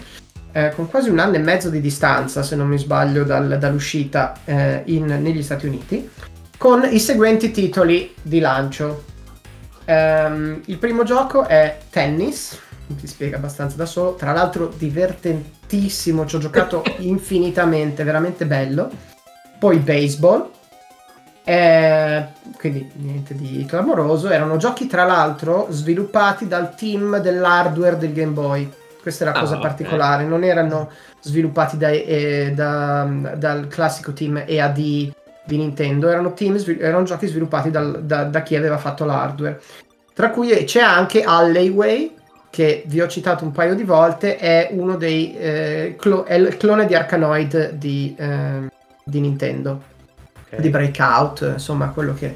eh, 0.51 0.73
con 0.75 0.89
quasi 0.89 1.09
un 1.09 1.19
anno 1.19 1.35
e 1.35 1.39
mezzo 1.39 1.69
di 1.69 1.79
distanza, 1.79 2.43
se 2.43 2.57
non 2.57 2.67
mi 2.67 2.77
sbaglio, 2.77 3.23
dal- 3.23 3.57
dall'uscita 3.57 4.33
eh, 4.43 4.81
in- 4.87 5.05
negli 5.21 5.41
Stati 5.41 5.65
Uniti, 5.65 6.09
con 6.57 6.85
i 6.91 6.99
seguenti 6.99 7.51
titoli 7.51 8.13
di 8.21 8.39
lancio. 8.39 9.05
Ehm, 9.85 10.63
il 10.65 10.77
primo 10.77 11.03
gioco 11.03 11.45
è 11.45 11.77
Tennis, 11.89 12.59
ti 12.87 13.07
spiega 13.07 13.37
abbastanza 13.37 13.77
da 13.77 13.85
solo, 13.85 14.15
tra 14.15 14.33
l'altro 14.33 14.69
divertentissimo, 14.77 16.25
ci 16.25 16.35
ho 16.35 16.39
giocato 16.39 16.83
infinitamente, 16.99 18.03
veramente 18.03 18.45
bello. 18.45 18.89
Poi 19.57 19.77
Baseball, 19.77 20.49
eh, 21.49 22.25
quindi 22.57 22.91
niente 22.95 23.33
di 23.33 23.63
clamoroso. 23.65 24.29
Erano 24.29 24.57
giochi, 24.57 24.85
tra 24.85 25.05
l'altro, 25.05 25.67
sviluppati 25.69 26.45
dal 26.45 26.75
team 26.75 27.19
dell'hardware 27.19 27.97
del 27.97 28.11
Game 28.11 28.33
Boy. 28.33 28.69
Questa 29.01 29.23
è 29.23 29.27
la 29.31 29.33
Ah, 29.33 29.39
cosa 29.39 29.55
ok. 29.55 29.61
particolare. 29.61 30.25
Non 30.25 30.43
erano 30.43 30.89
sviluppati 31.21 31.77
da- 31.77 31.89
eh, 31.89 32.51
da- 32.53 33.07
dal 33.37 33.67
classico 33.69 34.11
team 34.11 34.43
EAD 34.45 34.75
di 35.45 35.55
Nintendo, 35.55 36.09
erano, 36.09 36.33
team 36.33 36.61
erano 36.79 37.03
giochi 37.05 37.27
sviluppati 37.27 37.71
dal- 37.71 38.03
da, 38.03 38.25
da 38.25 38.41
chi 38.41 38.57
aveva 38.57 38.77
fatto 38.77 39.05
l'hardware. 39.05 39.61
Tra 40.13 40.29
cui 40.31 40.49
c'è 40.65 40.81
anche 40.81 41.21
Alleyway, 41.23 42.13
che 42.49 42.83
vi 42.87 42.99
ho 42.99 43.07
citato 43.07 43.45
un 43.45 43.53
paio 43.53 43.73
di 43.73 43.83
volte, 43.83 44.35
è 44.35 44.67
uno 44.71 44.97
dei 44.97 45.33
eh, 45.37 45.95
clo- 45.97 46.25
è 46.25 46.33
il 46.33 46.57
clone 46.57 46.85
di 46.85 46.93
Arkanoid 46.95 47.71
di, 47.71 48.13
eh, 48.19 48.67
di 49.05 49.21
Nintendo 49.21 49.95
Ok. 50.49 50.59
di 50.61 50.69
Breakout, 50.69 51.51
insomma, 51.53 51.89
quello 51.89 52.13
che, 52.13 52.35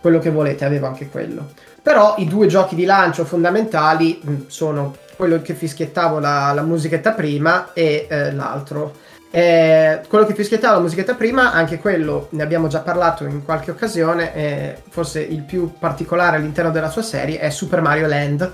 quello 0.00 0.18
che 0.18 0.30
volete, 0.30 0.64
avevo 0.64 0.86
anche 0.86 1.08
quello. 1.08 1.50
Però 1.82 2.14
i 2.18 2.28
due 2.28 2.46
giochi 2.46 2.74
di 2.74 2.84
lancio 2.84 3.24
fondamentali 3.24 4.20
mh, 4.22 4.34
sono 4.46 4.94
quello 5.16 5.42
che 5.42 5.54
fischiettavo 5.54 6.18
la, 6.18 6.52
la 6.52 6.62
musichetta 6.62 7.12
prima 7.12 7.72
e 7.72 8.06
eh, 8.08 8.32
l'altro. 8.32 8.94
Eh, 9.34 10.00
quello 10.08 10.26
che 10.26 10.34
fischiettavo 10.34 10.74
la 10.74 10.80
musichetta 10.82 11.14
prima, 11.14 11.52
anche 11.52 11.78
quello 11.78 12.28
ne 12.32 12.42
abbiamo 12.42 12.68
già 12.68 12.80
parlato 12.80 13.24
in 13.24 13.44
qualche 13.44 13.70
occasione, 13.70 14.34
eh, 14.34 14.76
forse 14.90 15.20
il 15.20 15.42
più 15.42 15.72
particolare 15.78 16.36
all'interno 16.36 16.70
della 16.70 16.90
sua 16.90 17.02
serie 17.02 17.38
è 17.38 17.48
Super 17.48 17.80
Mario 17.80 18.06
Land, 18.06 18.52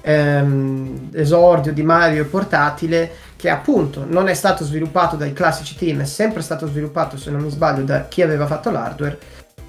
ehm, 0.00 1.10
esordio 1.14 1.72
di 1.72 1.82
Mario 1.82 2.26
portatile 2.26 3.10
che 3.44 3.50
appunto 3.50 4.06
non 4.08 4.28
è 4.28 4.32
stato 4.32 4.64
sviluppato 4.64 5.16
dai 5.16 5.34
classici 5.34 5.76
team, 5.76 6.00
è 6.00 6.06
sempre 6.06 6.40
stato 6.40 6.66
sviluppato, 6.66 7.18
se 7.18 7.30
non 7.30 7.42
mi 7.42 7.50
sbaglio, 7.50 7.82
da 7.82 8.06
chi 8.08 8.22
aveva 8.22 8.46
fatto 8.46 8.70
l'hardware 8.70 9.18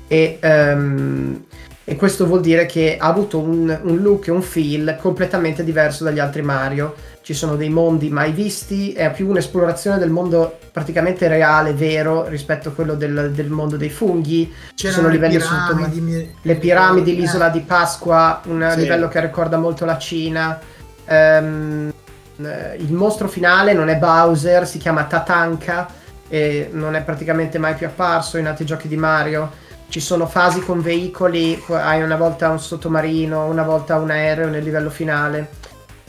e, 0.07 0.37
ehm, 0.39 1.43
e 1.83 1.95
questo 1.97 2.25
vuol 2.25 2.39
dire 2.39 2.65
che 2.67 2.95
ha 2.97 3.05
avuto 3.05 3.37
un, 3.37 3.77
un 3.83 3.97
look 3.97 4.27
e 4.27 4.31
un 4.31 4.41
feel 4.41 4.97
completamente 5.01 5.65
diverso 5.65 6.05
dagli 6.05 6.19
altri 6.19 6.41
Mario. 6.41 6.95
Ci 7.21 7.33
sono 7.33 7.57
dei 7.57 7.67
mondi 7.67 8.09
mai 8.09 8.31
visti, 8.31 8.93
è 8.93 9.11
più 9.11 9.27
un'esplorazione 9.27 9.97
del 9.97 10.09
mondo 10.09 10.57
praticamente 10.71 11.27
reale, 11.27 11.73
vero, 11.73 12.29
rispetto 12.29 12.69
a 12.69 12.71
quello 12.71 12.95
del, 12.95 13.33
del 13.35 13.49
mondo 13.49 13.75
dei 13.75 13.89
funghi. 13.89 14.53
Ci 14.73 14.87
sono 14.87 15.09
livelli 15.09 15.35
piramidi, 15.37 15.99
mi- 15.99 16.35
le 16.41 16.55
piramidi, 16.55 17.13
l'isola 17.13 17.49
di 17.49 17.59
Pasqua, 17.59 18.39
un 18.45 18.69
Sì. 18.71 18.79
livello 18.79 19.09
che 19.09 19.19
ricorda 19.19 19.57
molto 19.57 19.83
la 19.83 19.97
Cina. 19.97 20.57
Eh, 21.05 21.93
il 22.37 22.93
mostro 22.93 23.27
finale 23.27 23.73
non 23.73 23.89
è 23.89 23.95
Bowser, 23.95 24.67
si 24.67 24.77
chiama 24.77 25.05
Tatanka 25.05 25.87
e 26.27 26.69
non 26.71 26.95
è 26.95 27.01
praticamente 27.03 27.57
mai 27.57 27.75
più 27.75 27.87
apparso 27.87 28.37
in 28.37 28.47
altri 28.47 28.65
giochi 28.65 28.87
di 28.87 28.97
Mario. 28.97 29.63
Ci 29.87 29.99
sono 29.99 30.25
fasi 30.25 30.61
con 30.61 30.81
veicoli, 30.81 31.63
hai 31.69 32.01
una 32.01 32.17
volta 32.17 32.49
un 32.49 32.59
sottomarino, 32.59 33.45
una 33.45 33.63
volta 33.63 33.97
un 33.97 34.09
aereo 34.09 34.49
nel 34.49 34.63
livello 34.63 34.89
finale. 34.89 35.49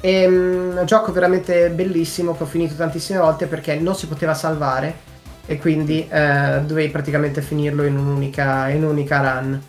È 0.01 0.27
un 0.27 0.83
gioco 0.85 1.13
veramente 1.13 1.69
bellissimo 1.71 2.37
che 2.37 2.43
ho 2.43 2.47
finito 2.47 2.75
tantissime 2.75 3.19
volte 3.19 3.47
perché 3.47 3.77
non 3.77 3.95
si 3.95 4.07
poteva 4.07 4.35
salvare 4.35 5.15
e 5.47 5.59
quindi 5.59 6.07
eh, 6.09 6.61
dovevi 6.65 6.91
praticamente 6.91 7.41
finirlo 7.41 7.85
in 7.85 7.97
un'unica, 7.97 8.69
in 8.69 8.83
un'unica 8.83 9.21
run. 9.21 9.63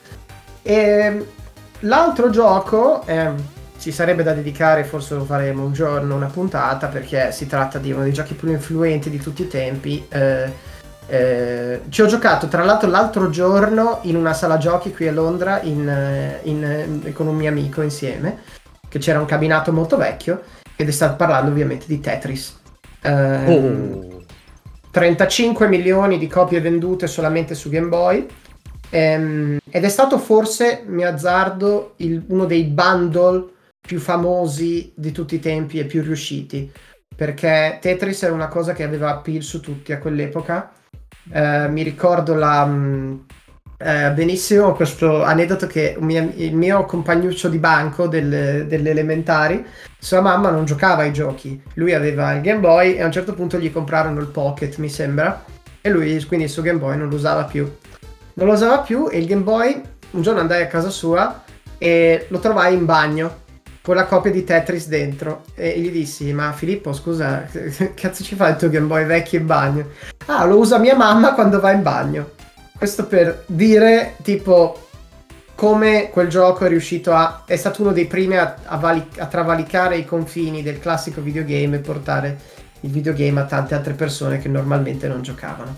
E 0.63 1.25
l'altro 1.81 2.29
gioco 2.29 3.05
eh, 3.05 3.31
ci 3.87 3.93
sarebbe 3.93 4.21
da 4.21 4.33
dedicare, 4.33 4.83
forse 4.83 5.15
lo 5.15 5.23
faremo 5.23 5.63
un 5.63 5.71
giorno, 5.71 6.13
una 6.13 6.27
puntata, 6.27 6.87
perché 6.87 7.31
si 7.31 7.47
tratta 7.47 7.79
di 7.79 7.93
uno 7.93 8.03
dei 8.03 8.11
giochi 8.11 8.33
più 8.33 8.49
influenti 8.49 9.09
di 9.09 9.17
tutti 9.17 9.43
i 9.43 9.47
tempi. 9.47 10.05
eh, 10.09 10.75
Eh, 11.09 11.83
ci 11.87 12.01
ho 12.01 12.05
giocato 12.05 12.49
tra 12.49 12.65
l'altro 12.65 12.89
l'altro 12.89 13.29
giorno 13.29 13.99
in 14.01 14.17
una 14.17 14.33
sala 14.33 14.57
giochi 14.57 14.93
qui 14.93 15.07
a 15.07 15.13
Londra 15.13 15.61
in, 15.61 15.87
eh, 15.87 16.41
in, 16.43 17.01
in, 17.05 17.13
con 17.13 17.27
un 17.27 17.35
mio 17.37 17.47
amico 17.47 17.81
insieme, 17.81 18.39
che 18.89 18.99
c'era 18.99 19.17
un 19.17 19.25
cabinato 19.25 19.71
molto 19.71 19.95
vecchio 19.95 20.41
ed 20.75 20.89
è 20.89 20.91
stato 20.91 21.15
parlando 21.15 21.51
ovviamente 21.51 21.85
di 21.87 22.01
Tetris. 22.01 22.59
Eh, 23.01 23.55
oh. 23.55 24.23
35 24.91 25.69
milioni 25.69 26.17
di 26.17 26.27
copie 26.27 26.59
vendute 26.59 27.07
solamente 27.07 27.55
su 27.55 27.69
Game 27.69 27.87
Boy. 27.87 28.27
Ehm, 28.89 29.59
ed 29.69 29.85
è 29.85 29.89
stato 29.89 30.17
forse, 30.17 30.83
mi 30.85 31.05
azzardo, 31.05 31.93
il, 31.97 32.21
uno 32.27 32.43
dei 32.43 32.65
bundle 32.65 33.55
più 33.87 33.99
famosi 33.99 34.91
di 34.93 35.13
tutti 35.13 35.35
i 35.35 35.39
tempi 35.39 35.79
e 35.79 35.85
più 35.85 36.03
riusciti. 36.03 36.69
Perché 37.15 37.79
Tetris 37.81 38.21
era 38.21 38.33
una 38.33 38.49
cosa 38.49 38.73
che 38.73 38.83
aveva 38.83 39.09
appeal 39.09 39.41
su 39.41 39.61
tutti 39.61 39.93
a 39.93 39.97
quell'epoca 39.97 40.71
eh, 41.31 41.67
mi 41.69 41.83
ricordo 41.83 42.35
la, 42.35 42.65
mh, 42.65 43.25
eh, 43.77 44.11
benissimo 44.11 44.73
questo 44.73 45.23
aneddoto 45.23 45.67
che 45.67 45.97
mio, 45.99 46.31
il 46.35 46.55
mio 46.55 46.85
compagnuccio 46.85 47.49
di 47.49 47.57
banco 47.57 48.07
del, 48.07 48.65
delle 48.67 48.89
elementari, 48.89 49.65
sua 49.99 50.21
mamma 50.21 50.49
non 50.49 50.65
giocava 50.65 51.03
ai 51.03 51.13
giochi, 51.13 51.61
lui 51.75 51.93
aveva 51.93 52.33
il 52.33 52.41
Game 52.41 52.59
Boy 52.59 52.95
e 52.95 53.01
a 53.01 53.05
un 53.05 53.11
certo 53.11 53.33
punto 53.33 53.59
gli 53.59 53.71
comprarono 53.71 54.19
il 54.19 54.27
Pocket, 54.27 54.77
mi 54.77 54.89
sembra, 54.89 55.43
e 55.81 55.89
lui 55.89 56.23
quindi 56.25 56.45
il 56.45 56.51
suo 56.51 56.61
Game 56.61 56.79
Boy 56.79 56.97
non 56.97 57.09
lo 57.09 57.15
usava 57.15 57.43
più. 57.43 57.69
Non 58.33 58.47
lo 58.47 58.53
usava 58.53 58.79
più 58.79 59.09
e 59.11 59.17
il 59.17 59.25
Game 59.25 59.43
Boy, 59.43 59.81
un 60.11 60.21
giorno 60.21 60.39
andai 60.39 60.61
a 60.61 60.67
casa 60.67 60.89
sua 60.89 61.43
e 61.77 62.27
lo 62.29 62.39
trovai 62.39 62.73
in 62.73 62.85
bagno 62.85 63.45
con 63.87 63.95
la 63.95 64.03
copia 64.03 64.31
di 64.31 64.43
Tetris 64.43 64.89
dentro. 64.89 65.45
E 65.55 65.79
gli 65.79 65.89
dissi 65.89 66.33
ma 66.33 66.51
Filippo 66.51 66.91
scusa 66.91 67.43
che 67.43 67.93
cazzo 67.95 68.21
ci 68.21 68.35
fa 68.35 68.49
il 68.49 68.57
tuo 68.57 68.67
Game 68.67 68.85
Boy 68.85 69.05
vecchio 69.05 69.39
in 69.39 69.45
bagno? 69.45 69.87
Ah 70.25 70.43
lo 70.43 70.57
usa 70.57 70.77
mia 70.77 70.93
mamma 70.93 71.33
quando 71.33 71.61
va 71.61 71.71
in 71.71 71.83
bagno. 71.83 72.31
Questo 72.77 73.07
per 73.07 73.45
dire 73.45 74.15
tipo 74.23 74.87
come 75.55 76.09
quel 76.09 76.27
gioco 76.27 76.65
è 76.65 76.67
riuscito 76.67 77.13
a 77.13 77.43
è 77.45 77.55
stato 77.55 77.81
uno 77.81 77.93
dei 77.93 78.07
primi 78.07 78.35
a, 78.35 78.57
a, 78.65 78.75
vali, 78.75 79.07
a 79.19 79.25
travalicare 79.25 79.95
i 79.95 80.03
confini 80.03 80.61
del 80.61 80.79
classico 80.79 81.21
videogame 81.21 81.77
e 81.77 81.79
portare 81.79 82.37
il 82.81 82.89
videogame 82.89 83.39
a 83.39 83.45
tante 83.45 83.73
altre 83.73 83.93
persone 83.93 84.37
che 84.39 84.49
normalmente 84.49 85.07
non 85.07 85.21
giocavano. 85.21 85.77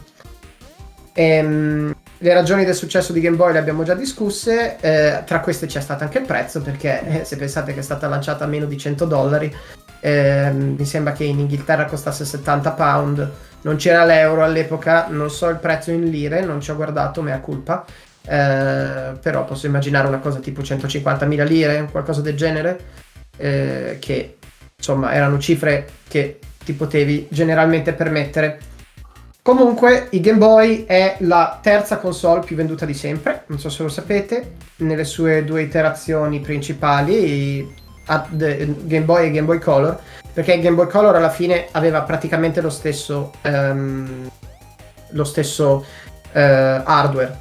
Ehm 1.13 1.93
le 2.21 2.33
ragioni 2.33 2.65
del 2.65 2.75
successo 2.75 3.13
di 3.13 3.21
Game 3.21 3.37
Boy 3.37 3.53
le 3.53 3.59
abbiamo 3.59 3.83
già 3.83 3.93
discusse, 3.93 4.77
eh, 4.81 5.23
tra 5.25 5.39
queste 5.39 5.67
c'è 5.67 5.79
stato 5.79 6.03
anche 6.03 6.17
il 6.19 6.25
prezzo, 6.25 6.61
perché 6.61 7.21
eh, 7.21 7.23
se 7.25 7.37
pensate 7.37 7.73
che 7.73 7.79
è 7.79 7.83
stata 7.83 8.07
lanciata 8.07 8.43
a 8.43 8.47
meno 8.47 8.65
di 8.65 8.77
100 8.77 9.05
dollari, 9.05 9.55
eh, 10.01 10.51
mi 10.51 10.85
sembra 10.85 11.13
che 11.13 11.23
in 11.23 11.39
Inghilterra 11.39 11.85
costasse 11.85 12.25
70 12.25 12.71
pound, 12.71 13.31
non 13.61 13.77
c'era 13.77 14.03
l'euro 14.03 14.43
all'epoca, 14.43 15.07
non 15.07 15.29
so 15.29 15.47
il 15.47 15.57
prezzo 15.57 15.91
in 15.91 16.09
lire, 16.09 16.41
non 16.41 16.59
ci 16.59 16.71
ho 16.71 16.75
guardato, 16.75 17.21
mea 17.21 17.39
culpa, 17.39 17.85
eh, 18.25 19.13
però 19.21 19.45
posso 19.45 19.65
immaginare 19.65 20.07
una 20.07 20.19
cosa 20.19 20.39
tipo 20.39 20.61
150.000 20.61 21.45
lire, 21.45 21.87
qualcosa 21.89 22.19
del 22.19 22.35
genere, 22.35 22.79
eh, 23.37 23.97
che 23.99 24.37
insomma 24.75 25.13
erano 25.13 25.39
cifre 25.39 25.87
che 26.07 26.39
ti 26.65 26.73
potevi 26.73 27.27
generalmente 27.29 27.93
permettere 27.93 28.59
Comunque, 29.49 30.09
il 30.11 30.21
Game 30.21 30.37
Boy 30.37 30.85
è 30.85 31.15
la 31.21 31.57
terza 31.59 31.97
console 31.97 32.41
più 32.41 32.55
venduta 32.55 32.85
di 32.85 32.93
sempre, 32.93 33.45
non 33.47 33.57
so 33.57 33.71
se 33.71 33.81
lo 33.81 33.89
sapete, 33.89 34.51
nelle 34.75 35.03
sue 35.03 35.43
due 35.43 35.63
iterazioni 35.63 36.39
principali, 36.39 37.67
Game 38.05 39.05
Boy 39.05 39.25
e 39.25 39.31
Game 39.31 39.47
Boy 39.47 39.57
Color, 39.57 39.99
perché 40.31 40.53
il 40.53 40.61
Game 40.61 40.75
Boy 40.75 40.87
Color 40.87 41.15
alla 41.15 41.31
fine 41.31 41.65
aveva 41.71 42.03
praticamente 42.03 42.61
lo 42.61 42.69
stesso, 42.69 43.31
um, 43.41 44.29
lo 45.09 45.23
stesso 45.23 45.83
uh, 46.31 46.31
hardware, 46.31 47.35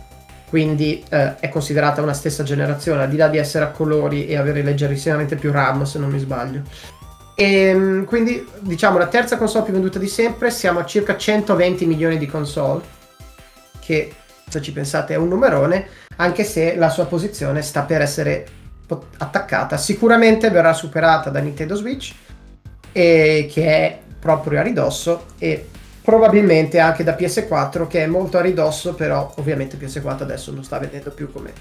quindi 0.48 1.04
uh, 1.10 1.34
è 1.38 1.50
considerata 1.50 2.00
una 2.00 2.14
stessa 2.14 2.42
generazione, 2.42 3.02
al 3.02 3.10
di 3.10 3.18
là 3.18 3.28
di 3.28 3.36
essere 3.36 3.66
a 3.66 3.68
colori 3.68 4.26
e 4.26 4.38
avere 4.38 4.62
leggerissimamente 4.62 5.36
più 5.36 5.52
RAM, 5.52 5.82
se 5.82 5.98
non 5.98 6.08
mi 6.08 6.18
sbaglio. 6.18 6.62
E 7.40 7.44
ehm, 7.44 8.04
quindi 8.04 8.44
diciamo 8.58 8.98
la 8.98 9.06
terza 9.06 9.36
console 9.36 9.62
più 9.62 9.72
venduta 9.72 10.00
di 10.00 10.08
sempre, 10.08 10.50
siamo 10.50 10.80
a 10.80 10.84
circa 10.84 11.16
120 11.16 11.86
milioni 11.86 12.18
di 12.18 12.26
console, 12.26 12.82
che 13.78 14.12
se 14.48 14.60
ci 14.60 14.72
pensate 14.72 15.14
è 15.14 15.16
un 15.16 15.28
numerone, 15.28 15.86
anche 16.16 16.42
se 16.42 16.74
la 16.74 16.88
sua 16.88 17.06
posizione 17.06 17.62
sta 17.62 17.82
per 17.82 18.00
essere 18.00 18.44
attaccata. 19.18 19.76
Sicuramente 19.76 20.50
verrà 20.50 20.72
superata 20.72 21.30
da 21.30 21.38
Nintendo 21.38 21.76
Switch, 21.76 22.12
e 22.90 23.48
che 23.48 23.66
è 23.66 24.00
proprio 24.18 24.58
a 24.58 24.62
ridosso, 24.64 25.26
e 25.38 25.64
probabilmente 26.02 26.80
anche 26.80 27.04
da 27.04 27.14
PS4, 27.14 27.86
che 27.86 28.02
è 28.02 28.06
molto 28.08 28.38
a 28.38 28.40
ridosso, 28.40 28.94
però 28.94 29.32
ovviamente 29.36 29.78
PS4 29.78 30.22
adesso 30.22 30.50
non 30.50 30.64
sta 30.64 30.80
vendendo 30.80 31.12
più 31.12 31.30
come, 31.30 31.52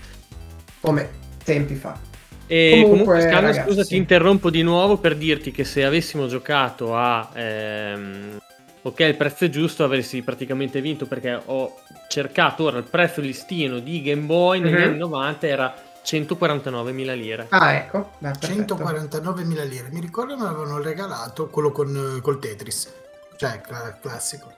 come 0.81 1.07
tempi 1.43 1.75
fa. 1.75 2.16
E 2.47 2.81
comunque, 2.81 2.89
comunque 2.89 3.21
Scanner, 3.21 3.65
scusa, 3.65 3.83
ti 3.83 3.95
interrompo 3.97 4.49
di 4.49 4.63
nuovo 4.63 4.97
per 4.97 5.15
dirti 5.15 5.51
che 5.51 5.65
se 5.65 5.83
avessimo 5.83 6.27
giocato 6.27 6.95
a 6.95 7.29
ehm, 7.33 8.39
ok, 8.81 8.99
il 9.01 9.15
prezzo 9.15 9.45
è 9.45 9.49
giusto, 9.49 9.83
avresti 9.83 10.21
praticamente 10.21 10.79
vinto 10.79 11.05
perché 11.05 11.39
ho 11.43 11.75
cercato 12.07 12.63
ora 12.63 12.77
il 12.77 12.85
prezzo 12.85 13.19
listino 13.19 13.79
di 13.79 14.01
Game 14.01 14.23
Boy 14.23 14.61
negli 14.61 14.73
mm-hmm. 14.73 14.87
anni 14.89 14.97
90 14.97 15.47
era 15.47 15.75
149.000 16.05 17.15
lire. 17.17 17.47
Ah, 17.49 17.73
ecco. 17.73 18.11
Beh, 18.19 18.29
149.000 18.29 19.67
lire. 19.67 19.89
Mi 19.91 19.99
ricordo 19.99 20.37
me 20.37 20.43
l'avevano 20.43 20.81
regalato 20.81 21.49
quello 21.49 21.71
con 21.71 22.19
col 22.21 22.39
Tetris. 22.39 22.93
Cioè, 23.35 23.59
cl- 23.59 23.97
classico. 24.01 24.53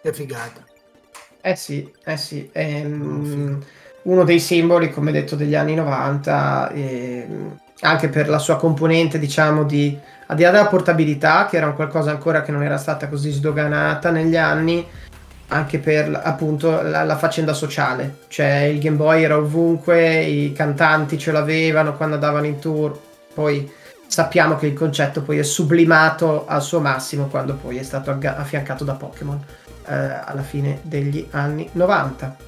Che 0.00 0.12
figata. 0.14 0.64
Eh 1.42 1.56
sì, 1.56 1.92
eh 2.04 2.16
sì. 2.16 2.48
Ehm, 2.52 3.62
uno 4.02 4.24
dei 4.24 4.40
simboli, 4.40 4.90
come 4.90 5.12
detto, 5.12 5.36
degli 5.36 5.54
anni 5.54 5.74
90, 5.74 6.70
e 6.70 7.26
anche 7.80 8.08
per 8.08 8.28
la 8.28 8.38
sua 8.38 8.56
componente, 8.56 9.18
diciamo, 9.18 9.64
di 9.64 9.98
al 10.30 10.36
di 10.36 10.42
là 10.42 10.50
della 10.50 10.66
portabilità, 10.66 11.46
che 11.46 11.56
era 11.56 11.66
un 11.66 11.74
qualcosa 11.74 12.10
ancora 12.10 12.42
che 12.42 12.52
non 12.52 12.62
era 12.62 12.76
stata 12.76 13.08
così 13.08 13.30
sdoganata 13.30 14.10
negli 14.10 14.36
anni, 14.36 14.86
anche 15.48 15.78
per 15.78 16.20
appunto 16.22 16.82
la, 16.82 17.04
la, 17.04 17.16
faccenda 17.16 17.54
sociale. 17.54 18.18
Cioè 18.28 18.64
il 18.64 18.78
Game 18.78 18.96
Boy 18.96 19.22
era 19.22 19.38
ovunque, 19.38 20.20
i 20.20 20.52
cantanti 20.52 21.18
ce 21.18 21.32
l'avevano 21.32 21.96
quando 21.96 22.16
andavano 22.16 22.44
in 22.44 22.58
tour, 22.58 22.98
poi 23.32 23.70
sappiamo 24.06 24.56
che 24.56 24.66
il 24.66 24.74
concetto 24.74 25.22
poi 25.22 25.38
è 25.38 25.42
sublimato 25.42 26.46
al 26.46 26.62
suo 26.62 26.80
massimo 26.80 27.26
quando 27.26 27.54
poi 27.54 27.78
è 27.78 27.82
stato 27.82 28.10
affiancato 28.10 28.84
da 28.84 28.94
Pokémon 28.94 29.42
eh, 29.86 29.94
alla 29.94 30.42
fine 30.42 30.80
degli 30.82 31.26
anni 31.30 31.68
90. 31.72 32.47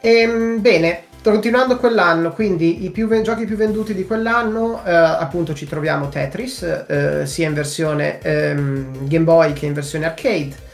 Ehm, 0.00 0.60
bene, 0.60 1.04
continuando 1.22 1.76
quell'anno, 1.78 2.32
quindi 2.32 2.84
i 2.84 2.90
più, 2.90 3.08
giochi 3.22 3.46
più 3.46 3.56
venduti 3.56 3.94
di 3.94 4.06
quell'anno, 4.06 4.84
eh, 4.84 4.92
appunto 4.92 5.54
ci 5.54 5.66
troviamo 5.66 6.08
Tetris, 6.08 6.62
eh, 6.62 7.26
sia 7.26 7.48
in 7.48 7.54
versione 7.54 8.20
ehm, 8.20 9.08
Game 9.08 9.24
Boy 9.24 9.52
che 9.52 9.66
in 9.66 9.72
versione 9.72 10.06
arcade. 10.06 10.64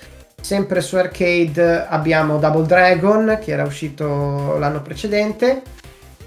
Sempre 0.40 0.80
su 0.80 0.96
arcade 0.96 1.86
abbiamo 1.86 2.38
Double 2.38 2.66
Dragon, 2.66 3.38
che 3.40 3.52
era 3.52 3.62
uscito 3.62 4.58
l'anno 4.58 4.82
precedente, 4.82 5.62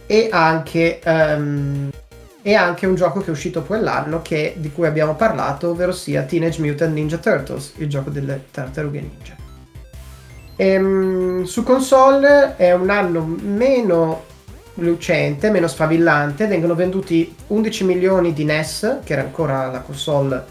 e 0.08 0.29
anche, 0.31 1.01
um, 1.05 1.89
e 2.41 2.53
anche 2.53 2.86
un 2.86 2.95
gioco 2.95 3.19
che 3.19 3.27
è 3.27 3.31
uscito 3.31 3.63
quell'anno 3.63 4.21
che, 4.21 4.53
di 4.58 4.71
cui 4.71 4.88
abbiamo 4.88 5.15
parlato, 5.15 5.71
ovvero 5.71 5.91
sia 5.91 6.23
Teenage 6.23 6.62
Mutant 6.62 6.93
Ninja 6.93 7.17
Turtles, 7.17 7.73
il 7.77 7.89
gioco 7.89 8.10
delle 8.10 8.45
tartarughe 8.51 9.01
ninja. 9.01 9.44
Ehm, 10.58 11.44
su 11.44 11.63
console 11.63 12.56
è 12.56 12.74
un 12.74 12.89
anno 12.89 13.24
meno 13.24 14.24
lucente, 14.76 15.50
meno 15.50 15.68
sfavillante, 15.68 16.48
vengono 16.48 16.76
venduti 16.76 17.34
11 17.48 17.84
milioni 17.84 18.34
di 18.34 18.44
NES, 18.44 19.00
che 19.04 19.13
era 19.13 19.22
ancora 19.22 19.70
la 19.72 19.80
console 19.80 20.44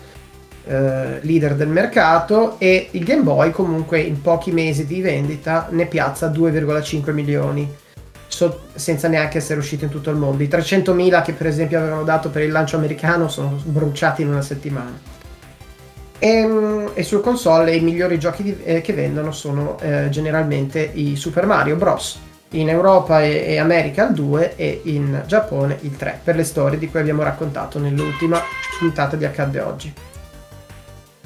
eh, 0.67 1.19
leader 1.23 1.55
del 1.55 1.69
mercato, 1.69 2.57
e 2.59 2.89
il 2.93 3.05
Game 3.05 3.23
Boy 3.23 3.51
comunque 3.51 4.01
in 4.01 4.21
pochi 4.21 4.51
mesi 4.51 4.87
di 4.87 5.01
vendita 5.01 5.69
ne 5.71 5.87
piazza 5.87 6.29
2,5 6.29 7.13
milioni, 7.13 7.75
so- 8.27 8.61
senza 8.75 9.09
neanche 9.09 9.39
essere 9.39 9.59
uscito 9.59 9.85
in 9.85 9.91
tutto 9.91 10.11
il 10.11 10.17
mondo. 10.17 10.43
I 10.43 10.49
300.000 10.49 11.23
che 11.23 11.33
per 11.33 11.47
esempio 11.47 11.79
avevano 11.79 12.05
dato 12.05 12.31
per 12.31 12.43
il 12.43 12.51
lancio 12.51 12.77
americano 12.77 13.29
sono 13.29 13.59
bruciati 13.65 14.23
in 14.23 14.29
una 14.29 14.43
settimana. 14.43 15.14
E, 16.19 16.29
ehm, 16.29 16.91
e 16.95 17.03
sul 17.03 17.21
console 17.21 17.75
i 17.75 17.81
migliori 17.81 18.19
giochi 18.19 18.43
di, 18.43 18.57
eh, 18.63 18.81
che 18.81 18.93
vendono 18.93 19.33
sono 19.33 19.79
eh, 19.81 20.09
generalmente 20.11 20.81
i 20.81 21.17
Super 21.17 21.47
Mario 21.47 21.77
Bros. 21.77 22.21
In 22.51 22.69
Europa 22.69 23.21
e, 23.23 23.45
e, 23.47 23.59
America 23.59 24.07
il 24.07 24.15
2 24.15 24.55
e 24.55 24.83
in 24.85 25.25
Giappone 25.27 25.77
il 25.81 25.97
3, 25.97 26.21
per 26.23 26.37
le 26.37 26.45
storie 26.45 26.79
di 26.79 26.89
cui 26.89 27.01
abbiamo 27.01 27.25
raccontato 27.25 27.81
nell'ultima 27.81 28.41
puntata 28.79 29.17
di 29.17 29.25
Accadde 29.25 29.61
Oggi. 29.61 29.93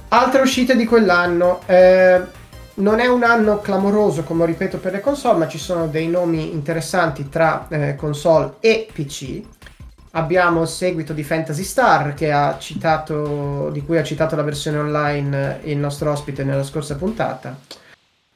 Altre 0.09 0.41
uscite 0.41 0.75
di 0.75 0.87
quell'anno. 0.87 1.61
Eh, 1.67 2.37
non 2.79 3.01
è 3.01 3.07
un 3.07 3.25
anno 3.25 3.61
clamoroso, 3.61 4.23
come 4.23 4.47
ripeto, 4.47 4.79
per 4.79 4.93
le 4.93 5.01
console, 5.01 5.39
ma 5.39 5.49
ci 5.49 5.59
sono 5.59 5.87
dei 5.89 6.09
nomi 6.09 6.53
interessanti 6.53 7.29
tra 7.29 7.67
eh, 7.69 7.97
console 7.97 8.55
e 8.61 8.87
PC 8.91 9.43
abbiamo 10.13 10.63
il 10.63 10.69
seguito 10.69 11.13
di 11.13 11.23
Fantasy 11.23 11.63
Star 11.63 12.15
citato, 12.59 13.71
di 13.71 13.83
cui 13.83 13.99
ha 13.99 14.03
citato 14.03 14.37
la 14.37 14.43
versione 14.43 14.79
online 14.79 15.61
il 15.65 15.79
nostro 15.79 16.11
ospite 16.11 16.45
nella 16.45 16.65
scorsa 16.65 16.97
puntata. 16.97 17.59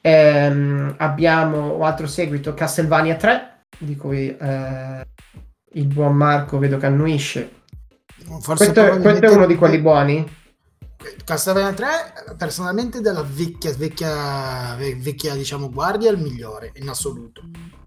Ehm, 0.01 0.95
abbiamo 0.97 1.75
un 1.75 1.83
altro 1.83 2.07
seguito, 2.07 2.53
Castlevania 2.53 3.15
3, 3.15 3.65
di 3.77 3.95
cui 3.95 4.35
eh, 4.35 5.07
il 5.73 5.87
buon 5.87 6.15
Marco 6.15 6.59
vedo 6.59 6.77
che 6.77 6.85
annuisce. 6.85 7.61
Forse 8.41 8.71
Questo, 8.71 8.85
è- 8.85 8.99
questo 8.99 9.25
è 9.25 9.29
uno 9.29 9.45
di 9.45 9.55
quelli 9.55 9.79
buoni? 9.79 10.41
Castlevania 11.25 11.73
3 11.73 11.87
personalmente 12.37 13.01
della 13.01 13.25
vecchia, 13.27 13.73
vecchia, 13.75 14.75
ve- 14.77 14.95
vecchia 14.95 15.33
diciamo 15.33 15.69
guardia 15.69 16.09
è 16.09 16.13
il 16.13 16.19
migliore 16.21 16.71
in 16.75 16.87
assoluto 16.87 17.41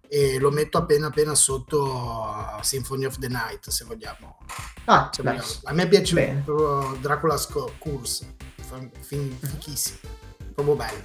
e 0.08 0.38
lo 0.38 0.50
metto 0.50 0.78
appena 0.78 1.06
appena 1.08 1.34
sotto 1.34 2.24
a 2.24 2.58
Symphony 2.62 3.04
of 3.04 3.18
the 3.18 3.28
Night 3.28 3.68
se 3.68 3.84
vogliamo, 3.84 4.38
Ah, 4.86 5.10
se 5.12 5.22
vogliamo. 5.22 5.44
a 5.64 5.72
me 5.72 5.86
piace 5.88 6.42
proprio 6.44 6.96
Dracula's 7.00 7.48
Curse 7.78 8.34
fin- 9.00 9.36
fichissimo 9.38 9.98
proprio 10.54 10.74
bello. 10.76 11.04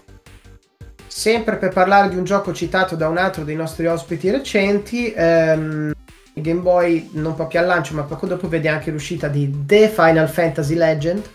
Sempre 1.08 1.58
per 1.58 1.70
parlare 1.74 2.10
di 2.10 2.16
un 2.16 2.24
gioco 2.24 2.54
citato 2.54 2.96
da 2.96 3.08
un 3.10 3.18
altro 3.18 3.44
dei 3.44 3.56
nostri 3.56 3.86
ospiti 3.86 4.30
recenti, 4.32 5.12
ehm, 5.14 5.92
il 6.36 6.42
Game 6.42 6.62
Boy 6.62 7.10
non 7.14 7.36
proprio 7.36 7.60
al 7.60 7.66
lancio, 7.66 7.94
ma 7.96 8.04
poco 8.04 8.26
dopo 8.28 8.48
vede 8.48 8.70
anche 8.70 8.92
l'uscita 8.92 9.28
di 9.28 9.64
The 9.66 9.90
Final 9.90 10.30
Fantasy 10.30 10.76
Legend, 10.76 11.30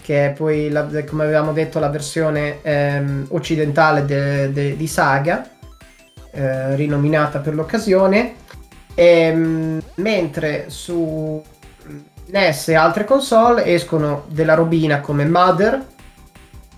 che 0.00 0.28
è 0.28 0.32
poi, 0.32 0.70
la- 0.70 0.88
come 1.04 1.24
avevamo 1.24 1.52
detto, 1.52 1.78
la 1.78 1.90
versione 1.90 2.62
ehm, 2.62 3.26
occidentale 3.28 4.06
de- 4.06 4.50
de- 4.54 4.76
di 4.76 4.86
Saga, 4.86 5.46
eh, 6.30 6.74
rinominata 6.76 7.38
per 7.38 7.54
l'occasione. 7.54 8.34
Ehm, 8.94 9.80
mentre 9.96 10.64
su 10.68 11.42
NES 12.26 12.68
e 12.68 12.74
altre 12.74 13.04
console 13.04 13.64
escono 13.66 14.24
della 14.28 14.54
robina 14.54 15.00
come 15.00 15.24
Mother, 15.24 15.84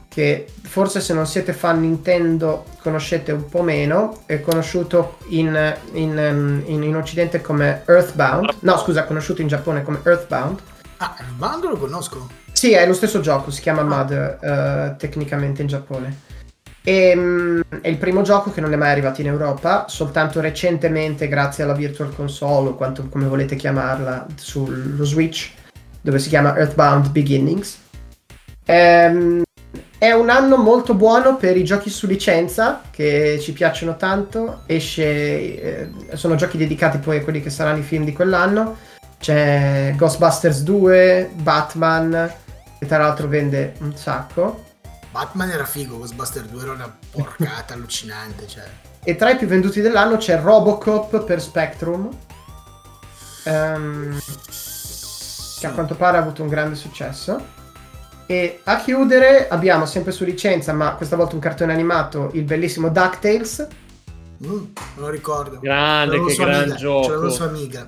che 0.08 0.46
forse 0.62 1.00
se 1.00 1.14
non 1.14 1.26
siete 1.26 1.54
fan 1.54 1.80
Nintendo 1.80 2.64
conoscete 2.82 3.32
un 3.32 3.48
po' 3.48 3.62
meno, 3.62 4.20
è 4.26 4.40
conosciuto 4.42 5.16
in, 5.28 5.74
in, 5.92 6.62
in- 6.66 6.82
in 6.82 6.96
Occidente 6.96 7.40
come 7.40 7.82
Earthbound, 7.86 8.56
no 8.60 8.76
scusa, 8.76 9.04
conosciuto 9.04 9.40
in 9.40 9.48
Giappone 9.48 9.82
come 9.82 10.00
Earthbound. 10.04 10.60
ah 10.98 11.16
bando 11.34 11.70
lo 11.70 11.76
conosco 11.78 12.28
Sì, 12.52 12.72
è 12.72 12.86
lo 12.86 12.92
stesso 12.92 13.20
gioco, 13.20 13.50
si 13.50 13.62
chiama 13.62 13.82
Mother 13.82 14.38
eh, 14.42 14.94
tecnicamente 14.98 15.62
in 15.62 15.68
Giappone. 15.68 16.20
E, 16.84 17.62
è 17.80 17.88
il 17.88 17.96
primo 17.98 18.22
gioco 18.22 18.50
che 18.50 18.60
non 18.60 18.72
è 18.72 18.76
mai 18.76 18.90
arrivato 18.90 19.20
in 19.20 19.28
Europa, 19.28 19.86
soltanto 19.88 20.40
recentemente 20.40 21.28
grazie 21.28 21.64
alla 21.64 21.74
Virtual 21.74 22.14
Console 22.14 22.70
o 22.70 22.74
quanto 22.74 23.08
come 23.08 23.26
volete 23.26 23.56
chiamarla 23.56 24.26
sullo 24.34 25.04
Switch, 25.04 25.50
dove 26.00 26.18
si 26.18 26.28
chiama 26.28 26.56
Earthbound 26.56 27.10
Beginnings. 27.10 27.78
Ehm, 28.64 29.42
è 29.98 30.10
un 30.10 30.30
anno 30.30 30.56
molto 30.56 30.94
buono 30.94 31.36
per 31.36 31.56
i 31.56 31.62
giochi 31.62 31.88
su 31.88 32.08
licenza 32.08 32.80
che 32.90 33.38
ci 33.40 33.52
piacciono 33.52 33.96
tanto. 33.96 34.62
Esce, 34.66 35.04
eh, 35.04 35.90
sono 36.14 36.34
giochi 36.34 36.58
dedicati 36.58 36.98
poi 36.98 37.18
a 37.18 37.22
quelli 37.22 37.40
che 37.40 37.50
saranno 37.50 37.78
i 37.78 37.82
film 37.82 38.04
di 38.04 38.12
quell'anno. 38.12 38.78
C'è 39.20 39.94
Ghostbusters 39.96 40.62
2, 40.62 41.30
Batman, 41.36 42.32
che 42.80 42.86
tra 42.86 42.98
l'altro 42.98 43.28
vende 43.28 43.74
un 43.78 43.94
sacco. 43.94 44.70
Batman 45.12 45.50
era 45.50 45.64
figo 45.64 45.98
Ghostbuster 45.98 46.44
2 46.46 46.62
era 46.62 46.72
una 46.72 46.96
porcata 47.10 47.74
allucinante 47.74 48.46
cioè 48.48 48.64
E 49.04 49.14
tra 49.14 49.30
i 49.30 49.36
più 49.36 49.46
venduti 49.46 49.80
dell'anno 49.80 50.16
c'è 50.16 50.40
Robocop 50.40 51.22
per 51.24 51.40
Spectrum, 51.40 52.08
ehm, 53.44 54.18
che 55.60 55.66
a 55.66 55.70
quanto 55.72 55.94
pare 55.94 56.16
ha 56.16 56.20
avuto 56.20 56.42
un 56.42 56.48
grande 56.48 56.74
successo. 56.76 57.60
E 58.26 58.60
a 58.64 58.80
chiudere 58.80 59.48
abbiamo 59.48 59.84
sempre 59.86 60.12
su 60.12 60.24
licenza, 60.24 60.72
ma 60.72 60.94
questa 60.94 61.16
volta 61.16 61.34
un 61.34 61.40
cartone 61.40 61.72
animato, 61.72 62.30
il 62.34 62.44
bellissimo 62.44 62.88
DuckTales. 62.88 63.66
Mm, 64.46 64.64
lo 64.96 65.08
ricordo 65.08 65.58
Grande, 65.60 66.16
C'era 66.16 66.26
che 66.26 66.34
gran 66.36 66.54
amiga, 66.62 66.74
gioco. 66.76 67.06
c'era 67.08 67.20
la 67.20 67.30
sua 67.30 67.44
amiga 67.46 67.86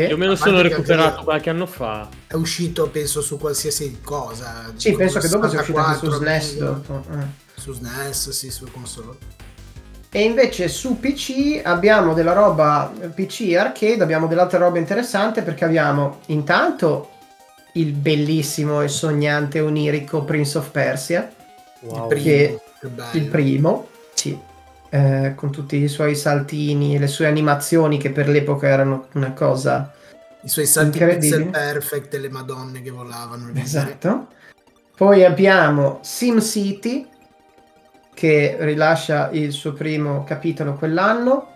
che- 0.00 0.06
Io 0.08 0.16
me 0.18 0.26
lo 0.26 0.36
sono 0.36 0.60
recuperato 0.60 1.08
anche- 1.10 1.24
qualche 1.24 1.50
anno 1.50 1.66
fa. 1.66 2.08
è 2.26 2.34
uscito 2.34 2.88
penso 2.88 3.22
su 3.22 3.38
qualsiasi 3.38 3.98
cosa 4.02 4.70
Sì, 4.76 4.92
penso 4.92 5.18
che 5.18 5.28
dopo 5.28 5.48
sia 5.48 5.60
uscito 5.60 5.78
anche 5.78 5.98
su 5.98 6.10
64 6.10 7.02
SNES. 7.04 7.16
eh. 7.22 7.60
su 7.60 7.72
SNES 7.72 8.30
sì 8.30 8.50
su 8.50 8.66
console 8.70 9.16
E 10.10 10.22
invece 10.22 10.68
su 10.68 10.98
PC 10.98 11.60
abbiamo 11.62 12.14
della 12.14 12.32
roba 12.32 12.90
PC 13.14 13.54
arcade, 13.58 14.02
abbiamo 14.02 14.26
dell'altra 14.26 14.58
roba 14.58 14.78
interessante 14.78 15.42
perché 15.42 15.64
abbiamo 15.64 16.20
intanto 16.26 17.10
il 17.74 17.92
bellissimo 17.92 18.80
e 18.80 18.88
sognante 18.88 19.60
onirico 19.60 20.22
Prince 20.24 20.56
of 20.58 20.70
Persia, 20.70 21.30
Wow. 21.80 22.06
primo, 22.08 22.24
che- 22.24 22.60
che 22.80 22.86
bello. 22.88 23.10
il 23.18 23.24
primo, 23.26 23.88
sì, 24.14 24.38
eh, 24.90 25.32
con 25.34 25.50
tutti 25.50 25.76
i 25.76 25.88
suoi 25.88 26.14
saltini 26.14 26.94
e 26.94 26.98
le 26.98 27.06
sue 27.06 27.26
animazioni 27.26 27.98
che 27.98 28.10
per 28.10 28.28
l'epoca 28.28 28.68
erano 28.68 29.08
una 29.14 29.32
cosa 29.32 29.92
i 30.42 30.48
suoi 30.48 30.66
salti 30.66 31.04
pixel 31.04 31.46
perfect 31.46 32.14
e 32.14 32.20
le 32.20 32.28
madonne 32.28 32.80
che 32.80 32.90
volavano 32.90 33.50
Esatto. 33.54 34.28
Poi 34.96 35.24
abbiamo 35.24 35.98
SimCity 36.02 37.06
che 38.14 38.56
rilascia 38.60 39.28
il 39.32 39.52
suo 39.52 39.72
primo 39.72 40.24
capitolo 40.24 40.74
quell'anno. 40.74 41.54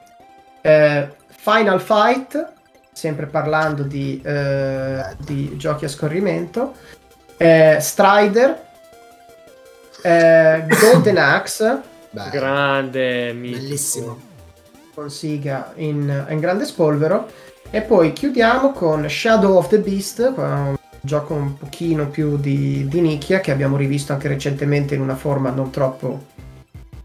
Eh, 0.61 1.09
Final 1.29 1.81
Fight, 1.81 2.53
sempre 2.93 3.27
parlando 3.27 3.85
di, 3.85 4.21
eh, 4.23 5.05
di 5.19 5.57
giochi 5.57 5.85
a 5.85 5.89
scorrimento. 5.89 6.75
Eh, 7.37 7.79
Strider. 7.81 8.69
eh, 10.03 10.67
Golden 10.81 11.17
Axe 11.17 11.90
Bello, 12.11 12.31
Grande, 12.31 13.33
mitico. 13.33 13.61
bellissimo 13.63 14.21
con 14.95 15.11
Siga 15.11 15.73
in, 15.77 16.27
in 16.29 16.39
grande 16.41 16.65
spolvero. 16.67 17.29
E 17.71 17.83
poi 17.83 18.13
chiudiamo 18.13 18.73
con 18.73 19.09
Shadow 19.09 19.57
of 19.57 19.69
the 19.69 19.79
Beast, 19.79 20.33
un 20.37 20.77
gioco 21.01 21.35
un 21.35 21.57
pochino 21.57 22.09
più 22.09 22.37
di, 22.37 22.87
di 22.89 23.01
nicchia 23.01 23.41
che 23.41 23.53
abbiamo 23.53 23.77
rivisto 23.77 24.13
anche 24.13 24.27
recentemente 24.29 24.95
in 24.97 25.01
una 25.01 25.15
forma 25.15 25.51
non 25.51 25.71
troppo 25.71 26.27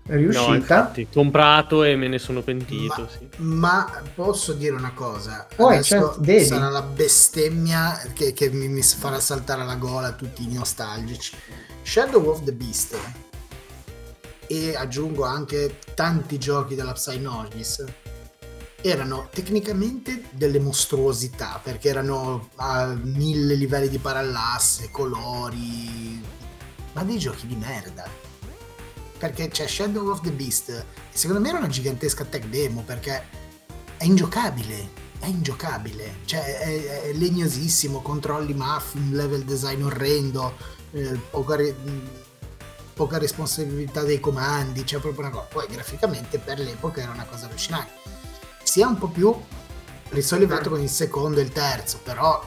No, 0.08 0.16
riuscita. 0.18 0.54
infatti, 0.56 1.08
comprato 1.12 1.84
e 1.84 1.96
me 1.96 2.08
ne 2.08 2.20
sono 2.20 2.42
pentito, 2.42 3.02
Ma- 3.02 3.08
sì. 3.10 3.28
Ma 3.38 4.02
posso 4.14 4.54
dire 4.54 4.76
una 4.76 4.92
cosa? 4.94 5.48
Poi, 5.56 5.82
certo, 5.84 6.20
sarà 6.44 6.70
la 6.70 6.82
bestemmia 6.84 8.00
che, 8.14 8.34
che 8.34 8.50
mi, 8.50 8.68
mi 8.68 8.84
farà 8.84 9.20
saltare 9.20 9.62
alla 9.62 9.76
gola 9.76 10.12
tutti 10.12 10.44
i 10.44 10.54
nostalgici. 10.54 11.36
Shadow 11.82 12.24
of 12.30 12.44
the 12.44 12.52
Beast 12.54 12.96
e 14.48 14.76
aggiungo 14.76 15.24
anche 15.24 15.80
tanti 15.94 16.38
giochi 16.38 16.76
della 16.76 16.94
Psygnosis 16.94 17.84
erano 18.82 19.30
tecnicamente 19.32 20.26
delle 20.32 20.60
mostruosità 20.60 21.60
perché 21.64 21.90
erano 21.90 22.50
a 22.56 22.94
mille 22.94 23.56
livelli 23.56 23.90
di 23.90 23.98
parallasse, 23.98 24.92
colori, 24.92 26.22
ma 26.94 27.04
dei 27.04 27.18
giochi 27.18 27.48
di 27.48 27.56
merda. 27.56 28.08
Perché 29.18 29.48
c'è 29.48 29.68
Shadow 29.68 30.10
of 30.10 30.22
the 30.22 30.32
Beast 30.32 30.86
secondo 31.10 31.42
me 31.42 31.50
era 31.50 31.58
una 31.58 31.68
gigantesca 31.68 32.26
tech 32.26 32.46
demo 32.48 32.84
perché 32.84 33.24
è 33.98 34.04
ingiocabile 34.04 35.04
è 35.26 35.28
ingiocabile. 35.28 36.18
Cioè 36.26 36.58
è, 36.60 37.02
è 37.02 37.14
legnosissimo 37.14 38.02
controlli 38.02 38.54
maff 38.54 38.94
un 38.94 39.12
level 39.12 39.44
design 39.44 39.82
orrendo 39.82 40.56
eh, 40.92 41.20
poca, 42.96 43.18
responsabilità 43.18 44.04
dei 44.04 44.20
comandi 44.20 44.84
c'è 44.84 45.00
proprio 45.00 45.28
una 45.28 45.30
cosa 45.30 45.48
poi 45.52 45.68
graficamente 45.68 46.40
per 46.40 46.60
l'epoca 46.60 47.02
era 47.02 47.12
una 47.12 47.26
cosa 47.26 47.46
allucinante 47.48 47.92
si 48.64 48.82
è 48.82 48.86
un 48.86 48.98
po' 48.98 49.10
più 49.10 49.36
risollevato 50.10 50.70
con 50.70 50.82
il 50.82 50.90
secondo 50.90 51.40
e 51.40 51.44
il 51.44 51.52
terzo 51.52 52.00
però 52.04 52.42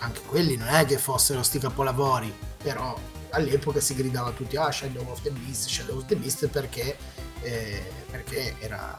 anche 0.00 0.20
quelli 0.26 0.56
non 0.56 0.68
è 0.68 0.84
che 0.84 0.98
fossero 0.98 1.42
sti 1.42 1.58
capolavori 1.58 2.32
però 2.62 2.96
all'epoca 3.30 3.80
si 3.80 3.94
gridava 3.94 4.30
tutti 4.30 4.56
ah 4.56 4.70
Shadow 4.70 5.10
of 5.10 5.22
the 5.22 5.30
Beast 5.30 5.68
Shadow 5.68 5.96
of 5.96 6.04
the 6.06 6.16
Beast 6.16 6.48
perché, 6.48 6.96
eh, 7.42 7.82
perché 8.10 8.56
era 8.60 8.96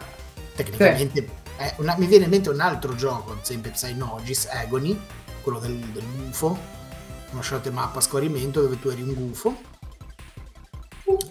tecnicamente 0.55 1.43
eh, 1.57 1.73
una- 1.77 1.95
mi 1.97 2.07
viene 2.07 2.25
in 2.25 2.32
mente 2.32 2.49
un 2.49 2.59
altro 2.59 2.95
gioco 2.95 3.38
sempre 3.41 3.71
Psygnosis 3.71 4.47
Agony 4.47 4.99
quello 5.41 5.59
del, 5.59 5.77
del 5.77 6.03
gufo 6.17 6.57
shot 7.41 7.69
mappa 7.69 7.99
a 7.99 8.01
scorrimento 8.01 8.61
dove 8.61 8.80
tu 8.80 8.89
eri 8.89 9.01
un 9.01 9.13
gufo 9.13 9.73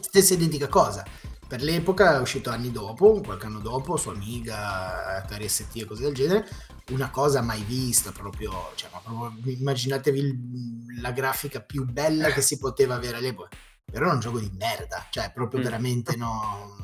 stessa 0.01 0.35
identica 0.35 0.69
cosa 0.69 1.05
per 1.47 1.63
l'epoca 1.63 2.17
è 2.17 2.21
uscito 2.21 2.51
anni 2.51 2.71
dopo 2.73 3.21
qualche 3.21 3.47
anno 3.47 3.59
dopo 3.61 3.97
su 3.97 4.09
Amiga 4.09 5.17
Atari 5.17 5.49
ST 5.49 5.77
e 5.77 5.85
cose 5.85 6.03
del 6.05 6.15
genere 6.15 6.47
una 6.91 7.09
cosa 7.11 7.41
mai 7.41 7.63
vista 7.63 8.13
proprio, 8.13 8.51
cioè, 8.75 8.91
ma 8.93 9.01
proprio 9.03 9.53
immaginatevi 9.55 10.19
il- 10.19 11.01
la 11.01 11.11
grafica 11.13 11.61
più 11.61 11.85
bella 11.85 12.29
che 12.31 12.41
si 12.43 12.59
poteva 12.59 12.95
avere 12.95 13.19
all'epoca 13.19 13.49
però 13.85 14.07
era 14.07 14.15
un 14.15 14.21
gioco 14.21 14.39
di 14.39 14.51
merda 14.59 15.07
cioè 15.11 15.31
proprio 15.33 15.61
Mm. 15.61 15.63
veramente 15.65 16.17
no 16.17 16.77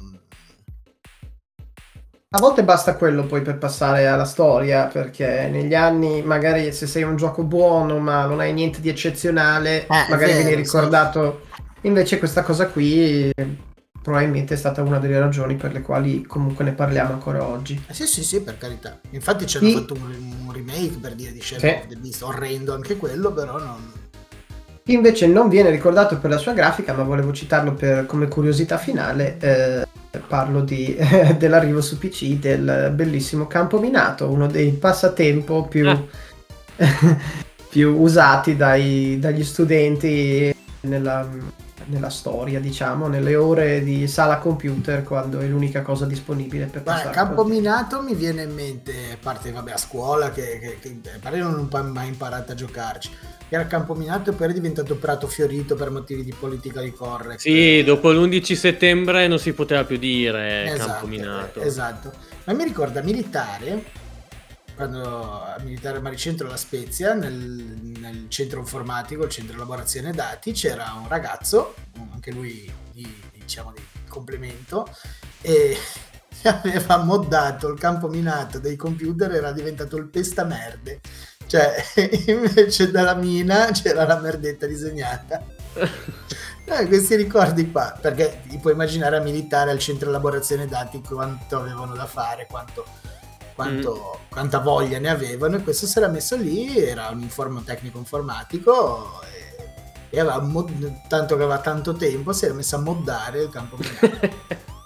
A 2.33 2.39
volte 2.39 2.63
basta 2.63 2.95
quello 2.97 3.25
poi 3.27 3.43
per 3.43 3.59
passare 3.59 4.07
alla 4.07 4.25
storia, 4.25 4.87
perché 4.87 5.49
negli 5.51 5.75
anni 5.75 6.23
magari 6.23 6.73
se 6.73 6.87
sei 6.87 7.03
un 7.03 7.17
gioco 7.17 7.43
buono 7.43 7.99
ma 7.99 8.25
non 8.27 8.39
hai 8.39 8.53
niente 8.53 8.81
di 8.81 8.89
eccezionale, 8.89 9.83
Eh, 9.89 10.07
magari 10.09 10.33
vero, 10.35 10.47
vieni 10.47 10.65
sì. 10.65 10.71
Invece 11.83 12.19
questa 12.19 12.43
cosa 12.43 12.67
qui 12.69 13.33
probabilmente 14.03 14.55
è 14.55 14.57
stata 14.57 14.83
una 14.83 14.99
delle 14.99 15.19
ragioni 15.19 15.57
per 15.57 15.73
le 15.73 15.83
quali 15.83 16.23
comunque 16.23 16.65
ne 16.65 16.73
parliamo 16.73 17.13
ancora 17.13 17.45
oggi. 17.47 17.83
Eh 17.87 17.95
sì, 17.95 18.07
sì, 18.07 18.23
sì, 18.23 18.41
per 18.43 18.59
carità. 18.59 18.99
Infatti 19.11 19.47
ci 19.47 19.59
hanno 19.59 19.69
Sì. 19.69 19.75
fatto 19.75 19.95
un, 19.95 20.45
un 20.47 20.53
remake 20.53 20.99
per 21.01 21.15
dire 21.15 21.33
di 21.33 21.41
Shadow 21.41 21.69
Sì. 21.71 21.77
of 21.77 21.87
the 21.89 21.97
Beast, 21.97 22.23
orrendo 22.23 22.75
anche 22.75 22.97
quello, 22.97 23.33
però 23.33 23.59
non... 23.59 23.93
Invece 24.85 25.27
non 25.27 25.49
viene 25.49 25.71
ricordato 25.71 26.19
per 26.19 26.31
la 26.31 26.39
sua 26.39 26.53
grafica, 26.53 26.93
ma 26.95 27.03
volevo 27.03 27.33
citarlo 27.33 27.75
per- 27.75 28.07
come 28.07 28.27
curiosità 28.29 28.77
finale, 28.77 29.37
eh, 29.39 29.87
parlo 30.27 30.63
di- 30.63 30.97
dell'arrivo 31.39 31.81
su 31.81 31.97
PC 31.99 32.39
del 32.39 32.91
bellissimo 32.95 33.47
Campo 33.47 33.79
Minato, 33.79 34.29
uno 34.31 34.47
dei 34.49 34.71
passatempo 34.73 35.67
più, 35.67 35.89
Ah. 35.89 36.03
più 37.69 38.01
usati 38.01 38.57
dai- 38.57 39.19
dagli 39.21 39.45
studenti 39.45 40.53
nella, 40.81 41.29
nella 41.87 42.11
storia, 42.11 42.61
diciamo, 42.61 43.09
nelle 43.09 43.35
ore 43.37 43.83
di 43.83 44.07
sala 44.07 44.39
computer, 44.39 45.03
quando 45.03 45.41
è 45.41 45.47
l'unica 45.47 45.83
cosa 45.83 46.07
disponibile 46.07 46.67
per 46.67 46.83
Guarda, 46.83 47.09
passare. 47.09 47.27
campo 47.27 47.45
minato 47.45 48.03
mi 48.03 48.15
viene 48.15 48.43
in 48.43 48.53
mente, 48.55 48.93
a 49.13 49.17
parte 49.21 49.51
vabbè, 49.51 49.73
a 49.73 49.77
scuola, 49.77 50.31
che, 50.31 50.59
che, 50.61 50.79
che 50.81 51.11
a 51.15 51.19
parte 51.21 51.39
non 51.39 51.69
ho 51.71 51.83
mai 51.85 52.09
imparato 52.09 52.53
a 52.53 52.55
giocarci. 52.55 53.11
Era 53.49 53.67
campo 53.67 53.95
minato 53.95 54.31
e 54.31 54.33
poi 54.35 54.49
è 54.49 54.53
diventato 54.53 54.95
prato 54.97 55.27
fiorito 55.27 55.75
per 55.75 55.91
motivi 55.91 56.23
di 56.23 56.33
politica 56.33 56.81
di 56.81 56.93
correct. 56.93 57.41
Sì, 57.41 57.83
dopo 57.83 58.13
l'11 58.13 58.53
settembre 58.55 59.27
non 59.27 59.41
si 59.41 59.53
poteva 59.53 59.83
più 59.85 59.97
dire 59.99 60.73
Esatto, 60.73 60.91
campo 60.91 61.07
minato. 61.07 61.61
Esatto. 61.61 62.13
Ma 62.45 62.53
mi 62.53 62.63
ricorda 62.63 63.03
militare, 63.03 63.85
quando 64.81 65.45
a 65.45 65.59
militare 65.61 66.01
Maricentro 66.01 66.49
La 66.49 66.57
Spezia, 66.57 67.13
nel, 67.13 67.35
nel 67.35 68.31
centro 68.31 68.61
informatico, 68.61 69.25
il 69.25 69.31
centro 69.31 69.55
elaborazione 69.55 70.11
dati, 70.13 70.53
c'era 70.53 70.95
un 70.99 71.07
ragazzo, 71.07 71.75
anche 72.11 72.31
lui 72.31 72.73
di, 72.91 73.07
diciamo 73.35 73.73
di 73.73 73.83
complemento, 74.09 74.89
e 75.43 75.77
aveva 76.45 76.97
moddato 76.97 77.69
il 77.69 77.79
campo 77.79 78.09
minato 78.09 78.59
dei 78.59 78.77
computer, 78.77 79.31
era 79.35 79.53
diventato 79.53 79.99
il 79.99 80.09
pestamerde. 80.09 81.01
Cioè, 81.47 81.85
invece 82.29 82.91
dalla 82.91 83.15
mina 83.15 83.73
c'era 83.73 84.07
la 84.07 84.19
merdetta 84.19 84.67
disegnata. 84.67 85.45
Eh, 86.63 86.87
questi 86.87 87.17
ricordi 87.17 87.69
qua, 87.69 87.99
perché 88.01 88.43
ti 88.47 88.59
puoi 88.59 88.75
immaginare 88.75 89.17
a 89.17 89.21
militare 89.21 89.73
al 89.73 89.81
centro 89.81 90.09
elaborazione 90.09 90.69
dati 90.69 91.01
quanto 91.01 91.57
avevano 91.57 91.95
da 91.97 92.07
fare, 92.07 92.47
quanto, 92.49 92.85
quanto- 93.61 94.19
quanta 94.31 94.59
voglia 94.59 94.99
ne 94.99 95.11
avevano, 95.11 95.57
e 95.57 95.63
questo 95.63 95.87
si 95.87 95.99
era 95.99 96.09
messo 96.09 96.37
lì, 96.37 96.79
era 96.79 97.09
un 97.13 97.21
informo 97.21 97.61
tecnico 97.63 97.99
informatico, 97.99 99.21
e, 99.23 100.17
e 100.17 100.21
aveva 100.21 100.41
mod- 100.41 101.07
tanto 101.09 101.37
che 101.37 101.43
aveva 101.43 101.59
tanto 101.59 101.95
tempo, 101.95 102.33
si 102.33 102.47
era 102.47 102.55
messo 102.55 102.77
a 102.77 102.81
moddare 102.81 103.43
il 103.43 103.51
campo 103.51 103.77
minato. 103.77 104.69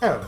Eh, 0.00 0.08
vabbè. 0.08 0.26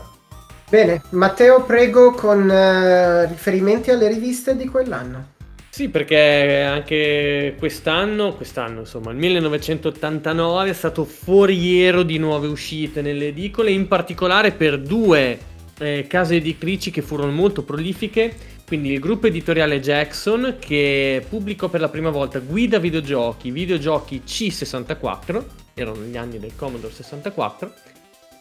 Bene, 0.69 1.03
Matteo, 1.11 1.63
prego 1.63 2.11
con 2.13 2.49
eh, 2.49 3.27
riferimenti 3.27 3.91
alle 3.91 4.07
riviste 4.07 4.55
di 4.55 4.67
quell'anno. 4.67 5.35
Sì, 5.69 5.89
perché 5.89 6.63
anche 6.63 7.55
quest'anno, 7.59 8.33
quest'anno 8.33 8.79
insomma, 8.79 9.11
il 9.11 9.17
1989 9.17 10.71
è 10.71 10.73
stato 10.73 11.05
foriero 11.05 12.01
di 12.01 12.17
nuove 12.17 12.47
uscite 12.47 13.03
nelle 13.03 13.27
edicole, 13.27 13.69
in 13.69 13.87
particolare 13.87 14.53
per 14.53 14.81
due 14.81 15.37
eh, 15.79 16.05
case 16.07 16.35
editrici 16.35 16.91
che 16.91 17.01
furono 17.01 17.31
molto 17.31 17.63
prolifiche, 17.63 18.35
quindi 18.65 18.91
il 18.91 18.99
gruppo 18.99 19.27
editoriale 19.27 19.79
Jackson 19.79 20.57
che 20.59 21.25
pubblicò 21.27 21.69
per 21.69 21.81
la 21.81 21.89
prima 21.89 22.09
volta 22.09 22.39
Guida 22.39 22.79
videogiochi, 22.79 23.51
videogiochi 23.51 24.21
C64, 24.25 25.43
erano 25.73 26.01
gli 26.01 26.17
anni 26.17 26.39
del 26.39 26.55
Commodore 26.55 26.93
64, 26.93 27.73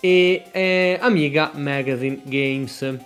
e 0.00 0.44
eh, 0.50 0.98
Amiga 1.00 1.52
Magazine 1.54 2.20
Games, 2.24 2.96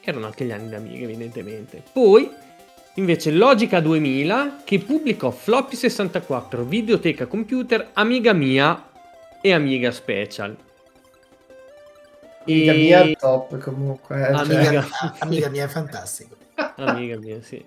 erano 0.00 0.26
anche 0.26 0.44
gli 0.44 0.52
anni 0.52 0.68
di 0.68 0.74
Amiga 0.74 1.04
evidentemente. 1.04 1.82
Poi 1.92 2.48
Invece 2.94 3.30
Logica 3.30 3.80
2000 3.80 4.62
che 4.64 4.80
pubblicò 4.80 5.30
Floppy 5.30 5.76
64, 5.76 6.64
Videoteca 6.64 7.26
Computer, 7.26 7.90
Amiga 7.92 8.32
Mia 8.32 8.90
e 9.40 9.52
Amiga 9.52 9.92
Special. 9.92 10.56
Amiga 12.46 12.72
E- 12.72 12.76
mia 13.04 13.16
top 13.18 13.58
comunque. 13.58 14.16
eh, 14.28 14.34
cioè. 14.34 14.54
Amiga, 14.56 14.68
Amiga. 14.68 14.86
amiga 15.20 15.48
mia 15.48 15.64
è 15.64 15.68
fantastico. 15.68 16.36
Amiga 16.76 17.16
Mia, 17.18 17.38
sì. 17.42 17.62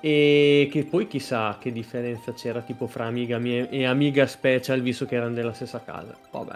E 0.00 0.68
che 0.70 0.84
poi 0.84 1.06
chissà 1.06 1.56
che 1.60 1.70
differenza 1.70 2.32
c'era 2.32 2.60
tipo 2.60 2.86
fra 2.86 3.04
Amiga 3.06 3.38
Mia 3.38 3.68
e 3.68 3.84
Amiga 3.86 4.26
Special 4.26 4.80
visto 4.80 5.06
che 5.06 5.16
erano 5.16 5.34
della 5.34 5.52
stessa 5.52 5.80
casa. 5.84 6.14
Vabbè. 6.30 6.54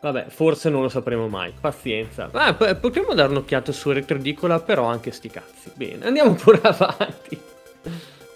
Vabbè, 0.00 0.26
forse 0.28 0.68
non 0.68 0.82
lo 0.82 0.88
sapremo 0.88 1.26
mai. 1.28 1.52
Pazienza. 1.58 2.28
Ah, 2.32 2.54
p- 2.54 2.74
potremmo 2.76 3.14
dare 3.14 3.30
un'occhiata 3.30 3.72
su 3.72 3.90
Retroedicola, 3.90 4.60
però 4.60 4.84
anche 4.84 5.10
sti 5.10 5.28
cazzi. 5.30 5.70
Bene, 5.74 6.04
andiamo 6.06 6.34
pure 6.34 6.60
avanti. 6.68 7.40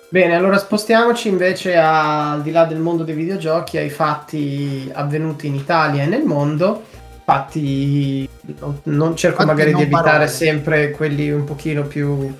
Bene, 0.08 0.34
allora 0.34 0.58
spostiamoci 0.58 1.28
invece 1.28 1.76
a- 1.76 2.32
al 2.32 2.42
di 2.42 2.50
là 2.50 2.64
del 2.64 2.78
mondo 2.78 3.02
dei 3.04 3.14
videogiochi 3.14 3.76
ai 3.78 3.90
fatti 3.90 4.90
avvenuti 4.92 5.46
in 5.48 5.54
Italia 5.54 6.02
e 6.02 6.06
nel 6.06 6.24
mondo. 6.24 6.84
Fatti, 7.24 8.28
non- 8.58 8.80
non 8.84 9.16
cerco 9.16 9.36
Fatti 9.38 9.48
magari 9.48 9.68
di 9.68 9.74
non 9.74 9.82
evitare 9.82 10.04
parole. 10.04 10.28
sempre 10.28 10.90
quelli 10.90 11.30
un 11.30 11.44
pochino 11.44 11.84
più 11.84 12.34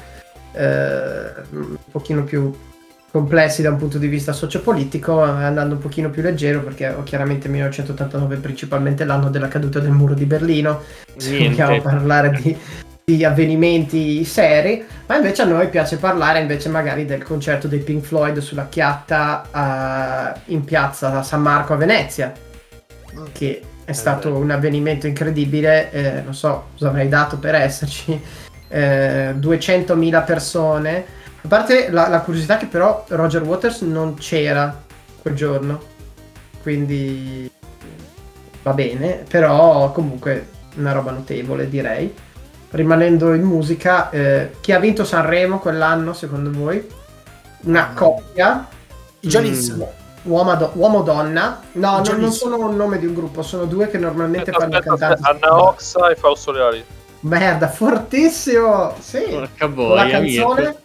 eh, 0.52 1.32
un 1.50 1.76
pochino 1.90 2.24
più 2.24 2.52
complessi 3.10 3.60
da 3.60 3.68
un 3.70 3.76
punto 3.76 3.98
di 3.98 4.06
vista 4.06 4.32
sociopolitico, 4.32 5.20
andando 5.20 5.74
un 5.74 5.80
pochino 5.80 6.08
più 6.08 6.22
leggero 6.22 6.62
perché 6.62 6.88
ho 6.88 7.02
chiaramente 7.02 7.46
1989 7.48 8.36
principalmente 8.36 9.04
l'anno 9.04 9.28
della 9.28 9.48
caduta 9.48 9.80
del 9.80 9.90
muro 9.90 10.14
di 10.14 10.24
Berlino, 10.24 10.82
se 11.16 11.36
vogliamo 11.36 11.80
parlare 11.82 12.30
di, 12.30 12.56
di 13.04 13.22
avvenimenti 13.22 14.24
seri, 14.24 14.82
ma 15.06 15.16
invece 15.16 15.42
a 15.42 15.44
noi 15.44 15.68
piace 15.68 15.98
parlare 15.98 16.40
invece 16.40 16.70
magari 16.70 17.04
del 17.04 17.22
concerto 17.22 17.68
dei 17.68 17.80
Pink 17.80 18.02
Floyd 18.02 18.38
sulla 18.38 18.68
chiatta 18.68 20.32
eh, 20.34 20.40
in 20.46 20.64
piazza 20.64 21.22
San 21.22 21.42
Marco 21.42 21.74
a 21.74 21.76
Venezia, 21.76 22.32
che 23.32 23.60
è 23.84 23.92
stato 23.92 24.34
un 24.34 24.50
avvenimento 24.50 25.06
incredibile, 25.06 25.90
eh, 25.90 26.20
non 26.22 26.34
so 26.34 26.68
cosa 26.72 26.88
avrei 26.88 27.08
dato 27.08 27.38
per 27.38 27.54
esserci, 27.54 28.20
eh, 28.68 29.34
200.000 29.36 30.24
persone. 30.24 31.04
A 31.44 31.48
parte 31.48 31.90
la, 31.90 32.08
la 32.08 32.20
curiosità 32.20 32.56
che 32.56 32.66
però 32.66 33.04
Roger 33.08 33.42
Waters 33.42 33.80
non 33.82 34.14
c'era 34.14 34.80
quel 35.20 35.34
giorno, 35.34 35.80
quindi 36.62 37.50
va 38.62 38.72
bene, 38.72 39.24
però 39.28 39.90
comunque 39.92 40.48
una 40.76 40.92
roba 40.92 41.10
notevole 41.10 41.68
direi. 41.68 42.14
Rimanendo 42.70 43.34
in 43.34 43.42
musica, 43.42 44.08
eh, 44.10 44.52
chi 44.60 44.72
ha 44.72 44.78
vinto 44.78 45.04
Sanremo 45.04 45.58
quell'anno 45.58 46.12
secondo 46.14 46.50
voi? 46.50 46.86
Una 47.64 47.90
Mm. 47.92 47.96
coppia, 47.96 48.66
I 49.20 49.28
Janis. 49.28 49.70
Mm, 49.72 49.82
uomo- 50.22 50.70
uomo-donna? 50.74 51.60
No, 51.72 51.90
no, 51.90 51.92
non 51.96 52.02
Janis. 52.02 52.36
sono 52.36 52.58
un 52.66 52.76
nome 52.76 52.98
di 52.98 53.06
un 53.06 53.14
gruppo, 53.14 53.42
sono 53.42 53.64
due 53.64 53.88
che 53.88 53.98
normalmente 53.98 54.50
Aspetta, 54.50 54.58
fanno 54.60 54.76
aspetta, 54.78 54.96
cantanti. 54.96 55.22
aspetta, 55.24 55.46
Anna 55.48 55.62
Oxa 55.62 56.08
e 56.10 56.14
Fausto 56.16 56.52
Leali. 56.52 56.84
Merda, 57.20 57.68
fortissimo! 57.68 58.94
Sì, 59.00 59.20
Porca 59.30 59.68
con 59.68 59.94
la 59.94 60.02
boia, 60.02 60.10
canzone 60.10 60.60
Mirko. 60.62 60.78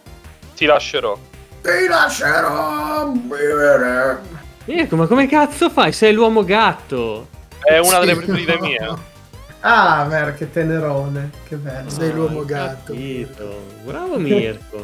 Ti 0.54 0.64
lascerò. 0.66 1.18
Ti 1.62 1.86
lascerò 1.88 3.10
vivere. 3.12 4.18
Mirko, 4.66 4.96
ma 4.96 5.06
come 5.06 5.26
cazzo 5.26 5.68
fai? 5.70 5.92
Sei 5.92 6.12
l'uomo 6.12 6.44
gatto. 6.44 7.26
È 7.60 7.78
una 7.78 7.98
delle 8.00 8.16
preferite 8.16 8.54
no. 8.54 8.60
mie. 8.60 9.16
Ah, 9.60 10.04
merda, 10.08 10.34
che 10.34 10.52
tenerone, 10.52 11.30
che 11.48 11.56
bello. 11.56 11.90
Sei 11.90 12.12
l'uomo 12.12 12.38
ho 12.40 12.44
gatto. 12.44 12.92
capito. 12.92 13.60
Bravo 13.82 14.16
Mirko. 14.16 14.80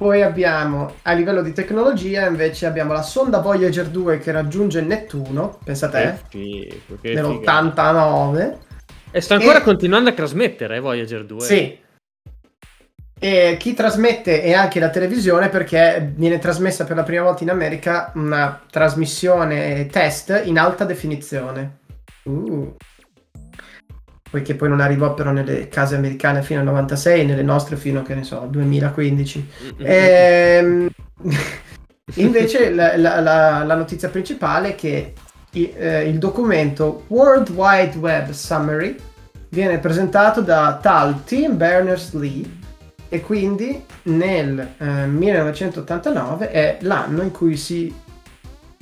Poi 0.00 0.22
abbiamo, 0.22 0.94
a 1.02 1.12
livello 1.12 1.42
di 1.42 1.52
tecnologia, 1.52 2.26
invece 2.26 2.64
abbiamo 2.64 2.94
la 2.94 3.02
sonda 3.02 3.40
Voyager 3.40 3.86
2 3.86 4.16
che 4.16 4.32
raggiunge 4.32 4.78
il 4.78 4.86
Nettuno, 4.86 5.58
pensa 5.62 5.90
te, 5.90 6.14
Che 6.26 6.38
figo, 6.38 6.98
che 7.02 7.08
figata. 7.10 7.60
nell'89. 7.60 8.56
E 9.10 9.20
sta 9.20 9.34
ancora 9.34 9.58
E- 9.58 9.62
continuando 9.62 10.08
a 10.08 10.14
trasmettere, 10.14 10.76
eh, 10.76 10.80
Voyager 10.80 11.26
2. 11.26 11.40
Sì. 11.40 11.78
E 13.18 13.56
chi 13.58 13.74
trasmette 13.74 14.40
è 14.40 14.54
anche 14.54 14.80
la 14.80 14.88
televisione 14.88 15.50
perché 15.50 16.10
viene 16.16 16.38
trasmessa 16.38 16.84
per 16.86 16.96
la 16.96 17.02
prima 17.02 17.24
volta 17.24 17.42
in 17.42 17.50
America 17.50 18.10
una 18.14 18.58
trasmissione 18.70 19.84
test 19.88 20.40
in 20.46 20.58
alta 20.58 20.86
definizione. 20.86 21.80
Uh. 22.22 22.74
Poiché 24.30 24.54
poi 24.54 24.68
non 24.68 24.80
arrivò 24.80 25.12
però 25.14 25.32
nelle 25.32 25.66
case 25.68 25.96
americane 25.96 26.42
fino 26.42 26.60
al 26.60 26.66
96, 26.66 27.26
nelle 27.26 27.42
nostre 27.42 27.76
fino 27.76 28.02
che 28.02 28.14
ne 28.14 28.22
so, 28.22 28.42
al 28.42 28.50
2015. 28.50 29.48
Mm-mm. 29.64 29.74
Ehm, 29.80 30.88
invece 32.14 32.70
la, 32.70 32.96
la- 32.96 33.20
la- 33.20 33.64
la 33.64 33.74
notizia 33.74 34.08
principale 34.08 34.68
è 34.70 34.74
che 34.76 35.12
i- 35.52 35.72
eh, 35.76 36.08
il 36.08 36.18
documento 36.18 37.04
World 37.08 37.50
Wide 37.50 37.96
Web 37.98 38.30
Summary 38.30 38.96
viene 39.48 39.78
presentato 39.78 40.40
da 40.42 40.78
tal 40.80 41.24
Tim 41.24 41.56
Berners-Lee 41.56 42.58
e 43.08 43.20
quindi 43.22 43.84
nel 44.04 44.60
eh, 44.78 45.06
1989 45.06 46.50
è 46.52 46.78
l'anno 46.82 47.22
in 47.22 47.32
cui 47.32 47.56
si 47.56 47.92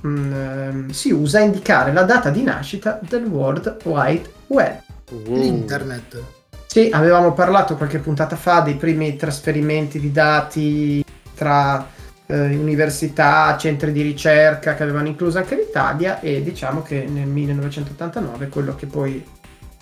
mm, 0.07 0.33
ehm, 0.33 0.89
si 0.91 1.11
usa 1.11 1.39
a 1.39 1.43
indicare 1.43 1.93
la 1.93 2.03
data 2.03 2.29
di 2.29 2.43
nascita 2.43 3.01
del 3.09 3.25
World 3.25 3.79
Wide 3.85 4.31
Web. 4.49 4.81
Uh. 5.09 5.35
L'internet. 5.35 6.23
Sì, 6.67 6.91
avevamo 6.93 7.33
parlato 7.33 7.77
qualche 7.77 7.99
puntata 7.99 8.37
fa 8.37 8.61
dei 8.61 8.75
primi 8.75 9.17
trasferimenti 9.17 9.99
di 9.99 10.13
dati 10.13 11.05
tra 11.35 11.87
eh, 12.27 12.57
università, 12.57 13.57
centri 13.57 13.91
di 13.91 14.03
ricerca 14.03 14.75
che 14.75 14.83
avevano 14.83 15.09
incluso 15.09 15.39
anche 15.39 15.57
l'Italia 15.57 16.21
e 16.21 16.43
diciamo 16.43 16.83
che 16.83 17.07
nel 17.09 17.27
1989 17.27 18.49
quello 18.49 18.75
che 18.75 18.87
poi 18.87 19.25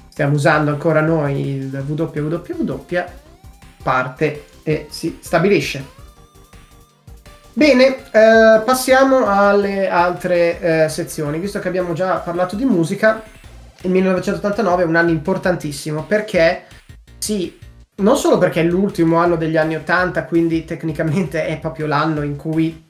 stiamo 0.08 0.34
usando 0.34 0.70
ancora 0.70 1.00
noi, 1.00 1.56
il 1.56 1.84
www, 1.86 2.84
parte 3.82 4.44
e 4.62 4.86
si 4.88 5.18
stabilisce. 5.20 5.94
Bene, 7.52 7.96
eh, 8.12 8.62
passiamo 8.64 9.26
alle 9.26 9.88
altre 9.88 10.84
eh, 10.84 10.88
sezioni. 10.88 11.38
Visto 11.38 11.58
che 11.58 11.68
abbiamo 11.68 11.94
già 11.94 12.16
parlato 12.16 12.54
di 12.54 12.64
musica, 12.64 13.22
il 13.82 13.90
1989 13.90 14.82
è 14.82 14.86
un 14.86 14.96
anno 14.96 15.10
importantissimo 15.10 16.04
perché 16.04 16.64
sì, 17.18 17.58
non 17.96 18.16
solo 18.16 18.38
perché 18.38 18.60
è 18.60 18.64
l'ultimo 18.64 19.16
anno 19.16 19.36
degli 19.36 19.56
anni 19.56 19.76
80, 19.76 20.24
quindi 20.24 20.64
tecnicamente 20.64 21.46
è 21.46 21.58
proprio 21.58 21.86
l'anno 21.86 22.22
in 22.22 22.36
cui 22.36 22.84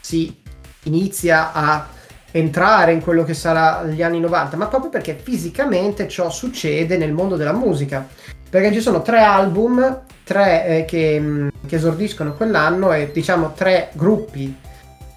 si 0.00 0.40
inizia 0.84 1.52
a 1.52 1.86
entrare 2.32 2.92
in 2.92 3.00
quello 3.00 3.24
che 3.24 3.34
sarà 3.34 3.84
gli 3.84 4.02
anni 4.02 4.20
90, 4.20 4.56
ma 4.56 4.66
proprio 4.66 4.90
perché 4.90 5.14
fisicamente 5.20 6.08
ciò 6.08 6.30
succede 6.30 6.96
nel 6.96 7.12
mondo 7.12 7.36
della 7.36 7.52
musica. 7.52 8.06
Perché 8.48 8.72
ci 8.72 8.80
sono 8.80 9.02
tre 9.02 9.20
album, 9.20 10.02
tre 10.24 10.66
eh, 10.66 10.84
che, 10.84 11.18
mm, 11.18 11.48
che, 11.66 11.76
esordiscono 11.76 12.34
quell'anno 12.34 12.92
e 12.92 13.10
diciamo 13.12 13.52
tre 13.54 13.90
gruppi 13.94 14.54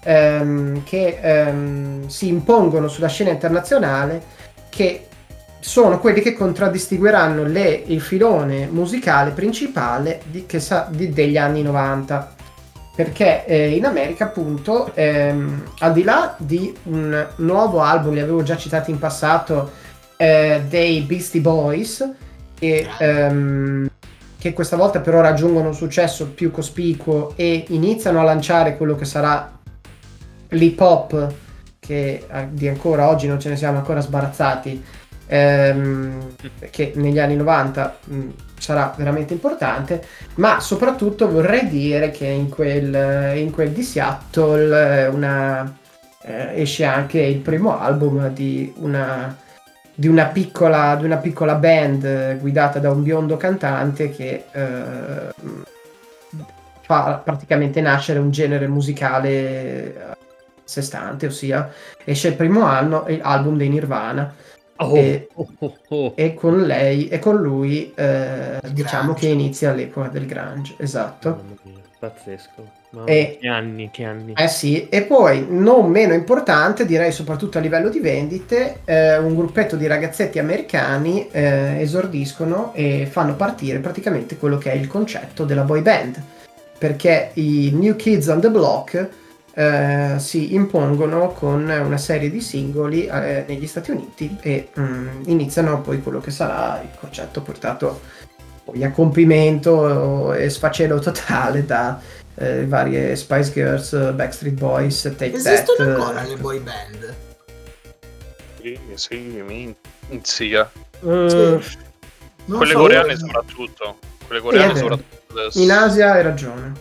ehm, 0.02 0.84
che 0.84 1.18
ehm, 1.20 2.06
si 2.06 2.28
impongono 2.28 2.88
sulla 2.88 3.08
scena 3.08 3.30
internazionale 3.30 4.34
che 4.68 5.05
sono 5.60 5.98
quelli 5.98 6.20
che 6.20 6.32
contraddistingueranno 6.32 7.44
le, 7.44 7.82
il 7.86 8.00
filone 8.00 8.66
musicale 8.66 9.30
principale 9.30 10.20
di, 10.26 10.46
sa, 10.58 10.88
di, 10.90 11.10
degli 11.10 11.36
anni 11.36 11.62
90 11.62 12.34
perché 12.96 13.44
eh, 13.44 13.76
in 13.76 13.84
America 13.84 14.24
appunto 14.24 14.90
ehm, 14.94 15.64
al 15.80 15.92
di 15.92 16.02
là 16.02 16.34
di 16.38 16.74
un 16.84 17.26
nuovo 17.36 17.80
album 17.82 18.14
li 18.14 18.20
avevo 18.20 18.42
già 18.42 18.56
citati 18.56 18.90
in 18.90 18.98
passato 18.98 19.70
eh, 20.16 20.62
dei 20.66 21.02
Beastie 21.02 21.42
Boys 21.42 22.08
e, 22.58 22.88
ehm, 22.98 23.90
che 24.38 24.52
questa 24.54 24.76
volta 24.76 25.00
però 25.00 25.20
raggiungono 25.20 25.68
un 25.68 25.74
successo 25.74 26.28
più 26.28 26.50
cospicuo 26.50 27.34
e 27.36 27.64
iniziano 27.68 28.20
a 28.20 28.22
lanciare 28.22 28.76
quello 28.78 28.94
che 28.94 29.04
sarà 29.04 29.52
l'hip 30.48 30.80
hop 30.80 31.34
che 31.78 32.26
eh, 32.30 32.48
di 32.50 32.66
ancora 32.66 33.08
oggi 33.08 33.26
non 33.26 33.38
ce 33.38 33.50
ne 33.50 33.56
siamo 33.56 33.76
ancora 33.76 34.00
sbarazzati 34.00 34.84
ehm, 35.26 36.34
che 36.70 36.92
negli 36.96 37.18
anni 37.18 37.36
90 37.36 37.98
mh, 38.04 38.28
sarà 38.58 38.94
veramente 38.96 39.32
importante, 39.32 40.02
ma 40.36 40.60
soprattutto 40.60 41.30
vorrei 41.30 41.68
dire 41.68 42.10
che 42.10 42.26
in 42.26 42.48
quel, 42.48 43.36
in 43.36 43.50
quel 43.50 43.70
di 43.70 43.82
Seattle 43.82 45.04
eh, 45.04 45.06
una, 45.08 45.76
eh, 46.22 46.60
esce 46.60 46.84
anche 46.84 47.20
il 47.20 47.38
primo 47.38 47.78
album 47.78 48.28
di 48.30 48.72
una, 48.78 49.36
di 49.94 50.08
una, 50.08 50.26
piccola, 50.26 50.96
di 50.96 51.04
una 51.04 51.18
piccola 51.18 51.54
band 51.54 52.38
guidata 52.38 52.78
da 52.78 52.90
un 52.90 53.02
biondo 53.02 53.36
cantante 53.36 54.10
che 54.10 54.44
eh, 54.50 55.34
fa 56.82 57.20
praticamente 57.22 57.80
nascere 57.80 58.18
un 58.18 58.30
genere 58.30 58.68
musicale 58.68 59.96
a 60.10 60.16
sé 60.62 60.82
stante, 60.82 61.26
ossia 61.26 61.70
esce 62.04 62.28
il 62.28 62.34
primo 62.34 62.64
anno, 62.64 63.06
album 63.22 63.56
dei 63.56 63.68
Nirvana 63.68 64.34
Oh, 64.78 64.96
e, 64.96 65.28
oh, 65.34 65.48
oh, 65.58 65.76
oh. 65.88 66.12
e, 66.14 66.34
con 66.34 66.62
lei 66.62 67.08
e 67.08 67.18
con 67.18 67.36
lui 67.36 67.92
eh, 67.94 68.60
diciamo 68.72 69.14
che 69.14 69.28
inizia 69.28 69.72
l'epoca 69.72 70.08
del 70.08 70.26
grunge 70.26 70.74
esatto. 70.78 71.42
Mia, 71.62 71.80
pazzesco. 71.98 72.74
E, 73.04 73.38
che 73.40 73.48
anni 73.48 73.90
che 73.90 74.04
anni. 74.04 74.32
Eh 74.36 74.48
sì 74.48 74.88
e 74.88 75.02
poi 75.02 75.46
non 75.48 75.90
meno 75.90 76.14
importante 76.14 76.86
direi 76.86 77.12
soprattutto 77.12 77.58
a 77.58 77.60
livello 77.60 77.88
di 77.88 78.00
vendite 78.00 78.80
eh, 78.84 79.18
un 79.18 79.34
gruppetto 79.34 79.76
di 79.76 79.86
ragazzetti 79.86 80.38
americani 80.38 81.28
eh, 81.30 81.80
esordiscono 81.80 82.72
e 82.74 83.06
fanno 83.10 83.34
partire 83.34 83.78
praticamente 83.78 84.36
quello 84.36 84.58
che 84.58 84.72
è 84.72 84.74
il 84.74 84.86
concetto 84.86 85.44
della 85.44 85.62
boy 85.62 85.82
band. 85.82 86.22
Perché 86.78 87.30
i 87.34 87.70
New 87.72 87.96
Kids 87.96 88.26
on 88.26 88.40
the 88.40 88.50
Block 88.50 89.08
eh, 89.58 90.16
si 90.18 90.52
impongono 90.52 91.32
con 91.32 91.62
una 91.62 91.96
serie 91.96 92.30
di 92.30 92.42
singoli 92.42 93.06
eh, 93.06 93.46
negli 93.48 93.66
Stati 93.66 93.90
Uniti 93.90 94.36
e 94.42 94.68
mm, 94.78 95.22
iniziano 95.26 95.80
poi 95.80 96.02
quello 96.02 96.20
che 96.20 96.30
sarà 96.30 96.82
il 96.82 96.90
concetto 97.00 97.40
portato 97.40 98.02
poi 98.64 98.84
a 98.84 98.90
compimento 98.90 100.34
e 100.34 100.50
sfacelo 100.50 100.98
totale 100.98 101.64
da 101.64 101.98
eh, 102.34 102.66
varie 102.66 103.16
Spice 103.16 103.50
Girls, 103.52 104.12
Backstreet 104.12 104.58
Boys, 104.58 105.00
Take 105.16 105.36
Esistono 105.36 105.88
That. 105.88 106.00
ancora 106.00 106.22
le 106.24 106.36
boy 106.36 106.58
band? 106.60 107.14
Sì, 108.60 108.78
sì, 108.94 109.16
mi 109.46 109.74
inzia. 110.10 110.70
Uh, 111.00 111.28
Sì. 111.60 111.84
Non 112.48 112.58
Quelle 112.58 112.72
so, 112.72 112.78
coreane 112.78 113.16
soprattutto. 113.16 113.98
Quelle 114.26 114.40
coreane 114.40 114.76
soprattutto 114.76 115.32
adesso. 115.38 115.58
In 115.60 115.70
Asia 115.72 116.12
hai 116.12 116.22
ragione. 116.22 116.72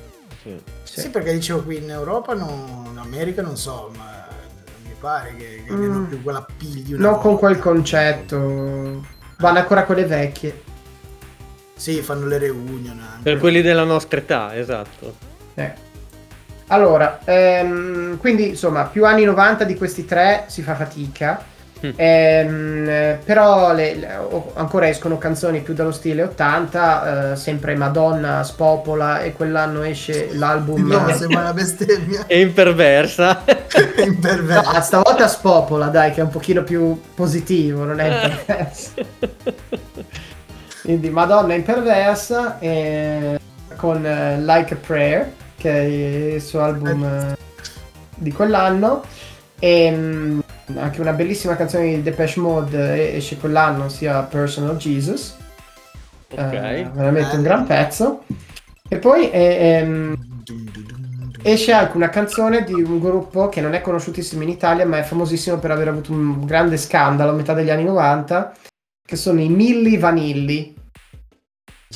sì. 0.43 0.74
Sì. 0.95 1.01
Sì, 1.01 1.09
perché 1.09 1.33
dicevo 1.33 1.61
qui 1.61 1.77
in 1.83 1.89
Europa, 1.89 2.33
no, 2.33 2.85
in 2.89 2.97
America 2.97 3.41
non 3.41 3.57
so, 3.57 3.91
ma 3.97 4.27
non 4.29 4.81
mi 4.87 4.95
pare 4.97 5.35
che, 5.35 5.63
che 5.65 5.73
Mm. 5.73 5.75
abbiano 5.75 6.05
più 6.05 6.23
quella 6.23 6.45
pill 6.57 6.83
di 6.83 6.93
una 6.93 7.09
No, 7.09 7.11
con 7.17 7.31
volta. 7.31 7.39
quel 7.39 7.59
concetto. 7.59 8.37
Vanno 9.39 9.59
ancora 9.59 9.83
quelle 9.83 10.05
vecchie. 10.05 10.63
Sì, 11.75 12.01
fanno 12.01 12.25
le 12.27 12.37
reunion 12.37 12.97
anche. 13.01 13.23
per 13.23 13.37
quelli 13.37 13.61
della 13.61 13.83
nostra 13.83 14.19
età 14.19 14.55
esatto 14.55 15.13
Eh. 15.55 15.73
Allora, 16.67 17.19
ehm, 17.25 18.17
quindi 18.17 18.47
insomma, 18.49 18.85
più 18.85 19.05
anni 19.05 19.25
90 19.25 19.65
di 19.65 19.75
questi 19.75 20.05
tre 20.05 20.45
si 20.47 20.61
fa 20.61 20.75
fatica. 20.75 21.43
Mm. 21.85 21.89
Ehm, 21.97 22.85
eh, 22.89 23.19
però 23.23 23.73
le- 23.73 23.95
le- 23.95 24.17
ancora 24.53 24.87
escono 24.87 25.17
canzoni 25.17 25.59
più 25.59 25.73
dallo 25.73 25.91
stile 25.91 26.23
80, 26.23 27.31
eh, 27.33 27.35
sempre 27.35 27.75
Madonna 27.75 28.43
spopola 28.43 29.21
e 29.21 29.33
quell'anno 29.33 29.83
esce 29.83 30.29
l'album 30.33 30.87
No, 30.87 31.07
sembra 31.13 31.41
una 31.41 31.53
bestemmia. 31.53 32.23
e 32.27 32.39
imperversa 32.41 33.43
No, 33.45 34.03
Imperversa. 34.03 34.81
stavolta 34.81 35.27
spopola, 35.27 35.87
dai, 35.87 36.11
che 36.11 36.21
è 36.21 36.23
un 36.23 36.29
pochino 36.29 36.63
più 36.63 36.99
positivo, 37.13 37.83
non 37.83 37.99
è 37.99 38.05
imperversa. 38.07 38.91
Quindi 40.81 41.09
Madonna 41.09 41.53
è 41.53 41.57
imperversa 41.57 42.57
eh, 42.59 43.39
con 43.75 44.05
eh, 44.05 44.39
Like 44.39 44.73
a 44.75 44.77
Prayer, 44.77 45.31
che 45.57 45.71
è 45.71 45.81
il 46.35 46.41
suo 46.41 46.61
album 46.61 47.03
eh, 47.03 47.35
di 48.15 48.31
quell'anno. 48.31 49.03
E 49.59 49.91
mm, 49.91 50.39
anche 50.73 51.01
una 51.01 51.13
bellissima 51.13 51.55
canzone 51.55 51.95
di 51.95 52.01
Depeche 52.01 52.39
Mode 52.39 52.95
eh, 52.95 53.17
esce 53.17 53.37
quell'anno, 53.37 53.89
sia 53.89 54.21
Personal 54.23 54.77
Jesus. 54.77 55.35
ok 56.31 56.39
Eh, 56.39 56.89
veramente 56.93 57.35
un 57.35 57.43
gran 57.43 57.65
pezzo. 57.65 58.23
E 58.87 58.97
poi 58.97 59.29
eh, 59.31 59.79
ehm, 59.79 60.43
esce 61.41 61.71
anche 61.71 61.95
una 61.95 62.09
canzone 62.09 62.63
di 62.63 62.73
un 62.73 62.99
gruppo 62.99 63.49
che 63.49 63.61
non 63.61 63.73
è 63.73 63.81
conosciutissimo 63.81 64.43
in 64.43 64.49
Italia, 64.49 64.85
ma 64.85 64.97
è 64.97 65.03
famosissimo 65.03 65.57
per 65.57 65.71
aver 65.71 65.89
avuto 65.89 66.11
un 66.11 66.45
grande 66.45 66.77
scandalo 66.77 67.31
a 67.31 67.35
metà 67.35 67.53
degli 67.53 67.69
anni 67.69 67.83
90, 67.83 68.53
che 69.05 69.15
sono 69.15 69.41
i 69.41 69.49
Milli 69.49 69.97
Vanilli. 69.97 70.73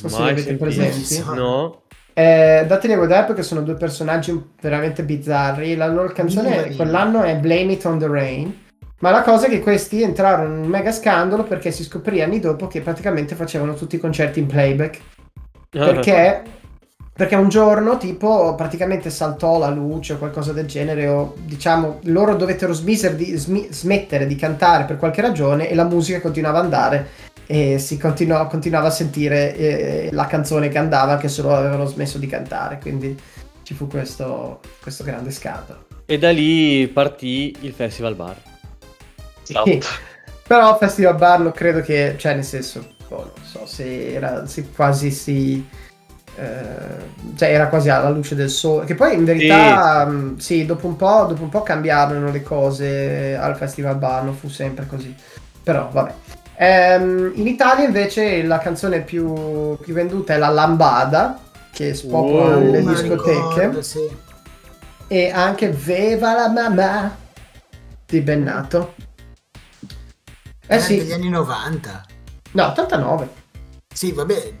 Non 0.00 0.10
so 0.10 0.16
se 0.16 0.22
li 0.22 0.30
avete 0.30 0.54
presenti. 0.54 1.22
no 1.34 1.79
Eh, 2.20 2.66
dateli 2.66 2.92
a 2.92 2.98
vedere 2.98 3.24
perché 3.24 3.42
sono 3.42 3.62
due 3.62 3.74
personaggi 3.74 4.38
veramente 4.60 5.02
bizzarri. 5.04 5.74
La 5.74 5.86
loro 5.86 6.12
canzone 6.12 6.54
Vanilli. 6.54 6.76
quell'anno 6.76 7.22
è 7.22 7.34
Blame 7.36 7.72
It 7.72 7.84
on 7.86 7.98
the 7.98 8.06
Rain. 8.06 8.58
Ma 8.98 9.10
la 9.10 9.22
cosa 9.22 9.46
è 9.46 9.48
che 9.48 9.60
questi 9.60 10.02
entrarono 10.02 10.54
in 10.54 10.60
un 10.64 10.68
mega 10.68 10.92
scandalo 10.92 11.44
perché 11.44 11.70
si 11.70 11.82
scoprì 11.82 12.20
anni 12.20 12.38
dopo 12.38 12.66
che 12.66 12.82
praticamente 12.82 13.34
facevano 13.34 13.72
tutti 13.72 13.96
i 13.96 13.98
concerti 13.98 14.38
in 14.38 14.46
playback. 14.46 15.00
Perché, 15.70 16.42
perché 17.14 17.36
un 17.36 17.48
giorno 17.48 17.96
tipo 17.96 18.54
praticamente 18.54 19.08
saltò 19.08 19.58
la 19.58 19.70
luce 19.70 20.14
o 20.14 20.18
qualcosa 20.18 20.52
del 20.52 20.66
genere 20.66 21.06
o 21.06 21.36
diciamo 21.38 22.00
loro 22.04 22.34
dovettero 22.34 22.74
di- 22.74 23.36
smi- 23.36 23.68
smettere 23.70 24.26
di 24.26 24.36
cantare 24.36 24.84
per 24.84 24.98
qualche 24.98 25.22
ragione 25.22 25.70
e 25.70 25.74
la 25.74 25.84
musica 25.84 26.20
continuava 26.20 26.58
ad 26.58 26.64
andare 26.64 27.06
e 27.50 27.78
si 27.80 27.98
continuò- 27.98 28.46
continuava 28.46 28.86
a 28.86 28.90
sentire 28.90 29.56
eh, 29.56 30.08
la 30.12 30.26
canzone 30.26 30.68
che 30.68 30.78
andava 30.78 31.16
che 31.16 31.26
solo 31.26 31.52
avevano 31.52 31.84
smesso 31.84 32.18
di 32.18 32.28
cantare 32.28 32.78
quindi 32.78 33.18
ci 33.62 33.74
fu 33.74 33.88
questo, 33.88 34.60
questo 34.80 35.02
grande 35.02 35.32
scandalo. 35.32 35.86
e 36.06 36.16
da 36.16 36.30
lì 36.30 36.86
partì 36.86 37.56
il 37.62 37.72
festival 37.72 38.14
bar 38.14 38.36
Esatto. 39.50 39.78
Però 40.46 40.76
Festival 40.78 41.14
Bar 41.16 41.40
lo 41.40 41.52
credo 41.52 41.80
che, 41.80 42.14
cioè 42.16 42.34
nel 42.34 42.44
senso, 42.44 42.84
boh, 43.08 43.32
non 43.36 43.44
so 43.44 43.66
se 43.66 44.12
era 44.14 44.46
se 44.46 44.68
quasi 44.74 45.10
si 45.10 45.64
eh, 46.36 47.34
cioè 47.36 47.52
era 47.52 47.68
quasi 47.68 47.88
alla 47.88 48.08
luce 48.10 48.34
del 48.34 48.50
sole. 48.50 48.86
Che 48.86 48.94
poi 48.94 49.14
in 49.14 49.24
verità, 49.24 50.04
mh, 50.06 50.38
sì, 50.38 50.64
dopo, 50.66 50.86
un 50.86 50.96
po', 50.96 51.26
dopo 51.28 51.42
un 51.42 51.48
po' 51.48 51.62
cambiarono 51.62 52.30
le 52.30 52.42
cose 52.42 53.36
al 53.36 53.56
Festival 53.56 53.96
Bar, 53.96 54.24
non 54.24 54.34
fu 54.34 54.48
sempre 54.48 54.86
così. 54.86 55.14
Però 55.62 55.88
vabbè. 55.92 56.14
Ehm, 56.62 57.32
in 57.36 57.46
Italia 57.46 57.86
invece 57.86 58.42
la 58.42 58.58
canzone 58.58 59.00
più, 59.00 59.78
più 59.78 59.94
venduta 59.94 60.34
è 60.34 60.36
la 60.36 60.48
Lambada, 60.50 61.40
che 61.72 61.94
spopola 61.94 62.56
Oh, 62.56 62.58
nelle 62.60 62.82
discoteche. 62.82 63.32
ricordo, 63.32 63.80
sì. 63.82 64.16
E 65.08 65.30
anche 65.30 65.70
Veva 65.70 66.34
la 66.34 66.48
mamma 66.50 67.16
di 68.04 68.20
Bennato. 68.20 68.94
Eh 70.66 70.76
Eh, 70.76 70.80
sì, 70.80 70.98
degli 70.98 71.12
anni 71.12 71.30
90. 71.30 72.04
no, 72.52 72.66
89. 72.66 73.28
Sì, 73.92 74.12
vabbè, 74.12 74.52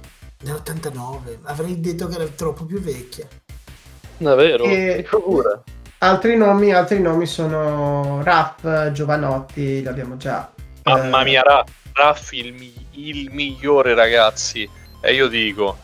nell'89. 0.44 1.38
Avrei 1.42 1.80
detto 1.80 2.08
che 2.08 2.14
era 2.14 2.24
troppo 2.34 2.64
più 2.64 2.80
vecchia. 2.80 3.26
Davvero? 4.16 4.64
E- 4.64 4.94
Dico 5.02 5.20
pure. 5.20 5.60
Altri 5.98 6.34
nomi, 6.38 6.72
altri 6.72 6.98
nomi 6.98 7.26
sono 7.26 8.22
Raff, 8.22 8.90
Giovanotti, 8.92 9.82
l'abbiamo 9.82 10.16
già. 10.16 10.50
Mamma 10.84 11.20
eh, 11.20 11.24
mia, 11.24 11.42
Ra- 11.42 11.64
Raffi 11.92 12.38
il, 12.38 12.52
mi- 12.52 12.86
il 12.92 13.30
migliore 13.32 13.94
ragazzi. 13.94 14.68
E 15.00 15.14
io 15.14 15.28
dico, 15.28 15.78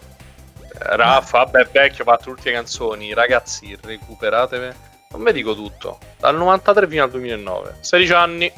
Raffa, 0.78 1.38
vabbè, 1.38 1.60
è 1.60 1.68
vecchio, 1.72 2.04
ha 2.04 2.06
fatto 2.06 2.24
le 2.26 2.30
ultime 2.32 2.54
canzoni. 2.54 3.14
Ragazzi, 3.14 3.76
recuperatevi. 3.80 4.74
Non 5.12 5.22
vi 5.24 5.32
dico 5.32 5.54
tutto. 5.54 5.98
Dal 6.18 6.36
93 6.36 6.88
fino 6.88 7.04
al 7.04 7.10
2009. 7.10 7.76
16 7.80 8.12
anni. 8.12 8.52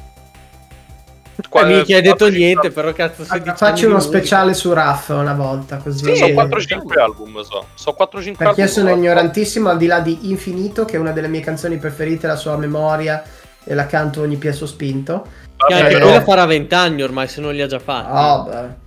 Eh, 1.40 1.64
mica 1.64 1.94
hai 1.94 2.03
detto 2.03 2.26
4-5 2.26 2.32
niente, 2.32 2.70
però 2.72 2.92
cazzo 2.92 3.24
sei 3.24 3.40
di 3.40 3.53
Faccio 3.55 3.86
uno 3.86 4.01
speciale 4.01 4.55
su 4.55 4.72
Raff 4.72 5.11
una 5.11 5.34
volta, 5.34 5.76
così. 5.76 6.05
Sì, 6.05 6.16
sono 6.16 6.26
Sì. 6.26 6.34
4-5 6.34 6.99
album, 6.99 7.40
so. 7.42 7.66
Sono 7.74 7.96
4-5 7.96 8.36
Perché 8.36 8.61
io 8.62 8.66
album. 8.66 8.66
sono 8.66 8.90
ignorantissimo, 8.90 9.68
al 9.68 9.76
di 9.76 9.86
là 9.86 10.01
di 10.01 10.30
Infinito, 10.30 10.84
che 10.84 10.96
è 10.96 10.99
una 10.99 11.12
delle 11.12 11.28
mie 11.28 11.40
canzoni 11.40 11.76
preferite, 11.76 12.26
la 12.26 12.34
sua 12.34 12.57
memoria, 12.57 13.22
e 13.68 13.74
la 13.74 13.84
canto 13.84 14.22
ogni 14.22 14.36
piezo 14.36 14.66
spinto. 14.66 15.22
Che 15.22 15.56
Vabbè, 15.56 15.74
anche 15.74 15.88
Eh, 15.88 15.92
però, 15.92 16.06
quella 16.06 16.22
farà 16.22 16.46
20 16.46 16.74
anni 16.74 17.02
ormai, 17.02 17.28
se 17.28 17.42
non 17.42 17.52
li 17.52 17.60
ha 17.60 17.66
già 17.66 17.78
fatti. 17.78 18.08
Oh, 18.10 18.44
beh. 18.44 18.86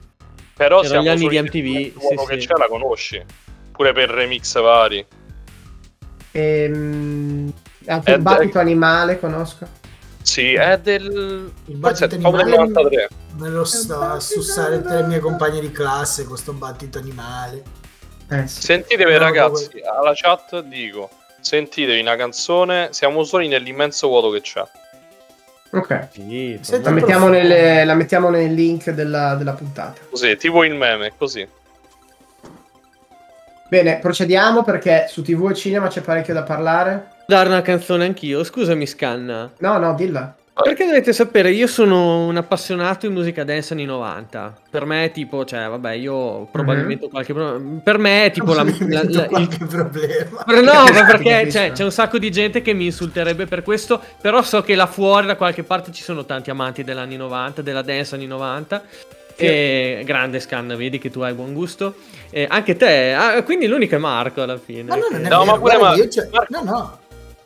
però 0.55 0.81
erano 0.81 1.03
gli 1.03 1.07
anni 1.07 1.27
di 1.27 1.35
del 1.35 1.43
MTV, 1.43 2.01
uomo 2.01 2.21
sì, 2.21 2.27
che 2.27 2.41
sì. 2.41 2.47
c'è 2.47 2.57
la 2.57 2.67
conosci. 2.67 3.23
Pure 3.71 3.93
per 3.93 4.09
remix 4.09 4.59
vari. 4.59 5.05
Ehm, 6.31 7.53
anche 7.85 8.11
Eh, 8.11 8.15
il 8.15 8.21
battito 8.21 8.57
animale 8.57 9.19
conosco. 9.19 9.67
Sì, 10.23 10.53
è 10.53 10.79
del... 10.79 11.51
Il 11.65 11.75
è 11.75 11.77
battito 11.77 12.07
del 12.07 12.25
animale 12.25 12.49
93. 12.49 13.09
me 13.37 13.49
lo 13.49 13.63
sto 13.63 13.99
a 13.99 14.19
sussare 14.19 14.81
tutte 14.81 14.95
le 14.95 15.03
mie 15.03 15.19
compagne 15.19 15.59
di 15.59 15.71
classe 15.71 16.23
con 16.23 16.37
sto 16.37 16.53
battito 16.53 16.97
animale. 16.97 17.63
Eh, 18.29 18.47
sì. 18.47 18.61
Sentitevi 18.61 19.11
No, 19.11 19.17
ragazzi, 19.19 19.69
alla 19.83 20.13
chat 20.15 20.63
dico, 20.63 21.09
sentitevi 21.41 21.99
una 21.99 22.15
canzone, 22.15 22.89
siamo 22.91 23.23
soli 23.23 23.47
nell'immenso 23.47 24.07
vuoto 24.07 24.29
che 24.29 24.41
c'è. 24.41 24.63
Ok. 25.73 26.07
Sì, 26.11 26.59
Senti, 26.61 26.83
La 26.85 26.91
mettiamo, 26.91 27.27
nelle- 27.27 27.83
la 27.85 27.93
mettiamo 27.93 28.29
nel 28.29 28.53
link 28.53 28.89
della, 28.91 29.35
della 29.35 29.53
puntata. 29.53 30.01
Così, 30.09 30.35
tipo 30.37 30.63
il 30.63 30.73
meme, 30.75 31.13
così. 31.17 31.47
Bene, 33.69 33.99
procediamo 33.99 34.63
perché 34.63 35.05
su 35.07 35.21
TV 35.23 35.49
e 35.51 35.55
cinema 35.55 35.87
c'è 35.87 36.01
parecchio 36.01 36.33
da 36.33 36.43
parlare. 36.43 37.07
dare 37.25 37.47
una 37.47 37.61
canzone 37.61 38.03
anch'io. 38.03 38.43
Scusami, 38.43 38.85
Scanna. 38.85 39.49
No, 39.59 39.77
no, 39.77 39.93
dilla. 39.93 40.35
Perché 40.53 40.85
dovete 40.85 41.13
sapere, 41.13 41.51
io 41.51 41.65
sono 41.65 42.25
un 42.25 42.35
appassionato 42.37 43.07
di 43.07 43.13
musica 43.13 43.43
dance 43.43 43.73
anni 43.73 43.85
90. 43.85 44.61
Per 44.69 44.85
me 44.85 45.05
è 45.05 45.11
tipo, 45.11 45.43
cioè, 45.45 45.67
vabbè, 45.67 45.93
io 45.93 46.47
probabilmente 46.51 47.05
ho 47.05 47.09
qualche 47.09 47.33
problema. 47.33 47.79
Per 47.81 47.97
me 47.97 48.25
è 48.25 48.31
tipo 48.31 48.53
la, 48.53 48.63
la- 48.63 48.71
la- 48.87 49.01
il- 49.01 49.25
qualche 49.29 49.65
problema. 49.65 50.43
Per- 50.45 50.61
No, 50.61 50.83
ma 50.93 51.05
perché 51.05 51.49
cioè, 51.49 51.71
c'è 51.71 51.83
un 51.83 51.91
sacco 51.91 52.17
di 52.19 52.29
gente 52.31 52.61
che 52.61 52.73
mi 52.73 52.85
insulterebbe 52.85 53.45
per 53.45 53.63
questo, 53.63 53.99
però 54.21 54.41
so 54.43 54.61
che 54.61 54.75
là 54.75 54.85
fuori 54.87 55.25
da 55.25 55.35
qualche 55.35 55.63
parte 55.63 55.91
ci 55.93 56.03
sono 56.03 56.25
tanti 56.25 56.49
amanti 56.49 56.83
dell'anni 56.83 57.15
90, 57.15 57.61
della 57.61 57.81
dance 57.81 58.15
anni 58.15 58.27
90. 58.27 58.83
E 59.37 60.03
grande 60.05 60.39
scan, 60.39 60.67
vedi 60.77 60.99
che 60.99 61.09
tu 61.09 61.21
hai 61.21 61.33
buon 61.33 61.53
gusto. 61.53 61.95
E 62.29 62.45
anche 62.47 62.75
te, 62.75 63.13
ah, 63.13 63.41
quindi 63.41 63.65
l'unico 63.65 63.95
è 63.95 63.97
Marco 63.97 64.41
alla 64.43 64.57
fine. 64.57 64.83
Ma 64.83 64.95
no, 64.97 65.07
non 65.09 65.25
è 65.25 65.29
No, 65.29 65.39
vero, 65.39 65.45
ma 65.45 65.57
pure 65.59 65.77
Marco- 65.77 66.45
No, 66.49 66.61
no. 66.63 66.99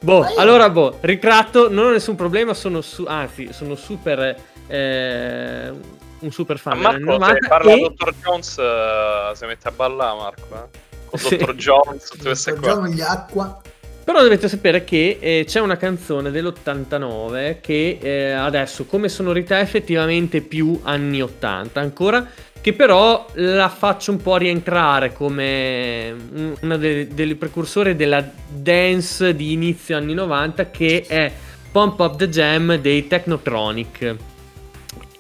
Boh, 0.06 0.20
Ma 0.20 0.30
io- 0.30 0.38
allora, 0.38 0.70
boh, 0.70 0.98
ritratto, 1.02 1.68
non 1.68 1.86
ho 1.88 1.90
nessun 1.90 2.14
problema, 2.16 2.54
sono 2.54 2.82
su, 2.82 3.06
anzi, 3.08 3.52
sono 3.52 3.74
super, 3.74 4.38
eh, 4.68 5.74
un 6.20 6.32
super 6.32 6.60
fan 6.60 6.78
Ma 6.78 6.92
Marco, 6.92 7.00
se 7.00 7.06
90 7.06 7.48
parla 7.48 7.72
e- 7.72 7.80
Dr. 7.98 8.14
Jones, 8.22 8.58
eh, 8.60 9.32
si 9.34 9.46
mette 9.46 9.68
a 9.68 9.72
ballare, 9.72 10.16
Marco, 10.18 10.54
eh? 10.54 10.80
Con 11.10 11.20
Sì. 11.20 11.38
Dr. 11.38 11.54
Jones, 11.56 12.08
tutte 12.10 12.24
queste 12.26 12.54
qua. 12.54 12.68
Gioco 12.74 12.88
gli 12.88 13.02
acqua. 13.02 13.62
Però 14.06 14.22
dovete 14.22 14.48
sapere 14.48 14.84
che 14.84 15.18
eh, 15.20 15.46
c'è 15.48 15.60
una 15.60 15.78
canzone 15.78 16.30
dell'89 16.30 17.58
che 17.60 17.98
eh, 18.00 18.32
adesso 18.34 18.86
come 18.86 19.10
sonorità 19.10 19.58
è 19.58 19.62
effettivamente 19.64 20.42
più 20.42 20.80
anni 20.84 21.24
80 21.24 21.80
ancora, 21.80 22.30
che 22.62 22.74
però 22.74 23.26
la 23.34 23.68
faccio 23.68 24.12
un 24.12 24.22
po' 24.22 24.38
rientrare 24.38 25.12
come 25.12 26.16
un- 26.34 26.56
una 26.62 26.78
delle, 26.78 27.08
delle 27.08 27.34
precursori 27.34 27.96
della 27.96 28.24
dance 28.48 29.36
di 29.36 29.54
inizio 29.54 29.98
anni 29.98 30.14
90 30.14 30.70
che 30.70 31.04
è 31.08 31.32
Pump 31.72 32.00
Up 32.00 32.18
the 32.18 32.30
Jam 32.30 32.76
dei 32.76 33.08
Technotronic. 33.08 34.16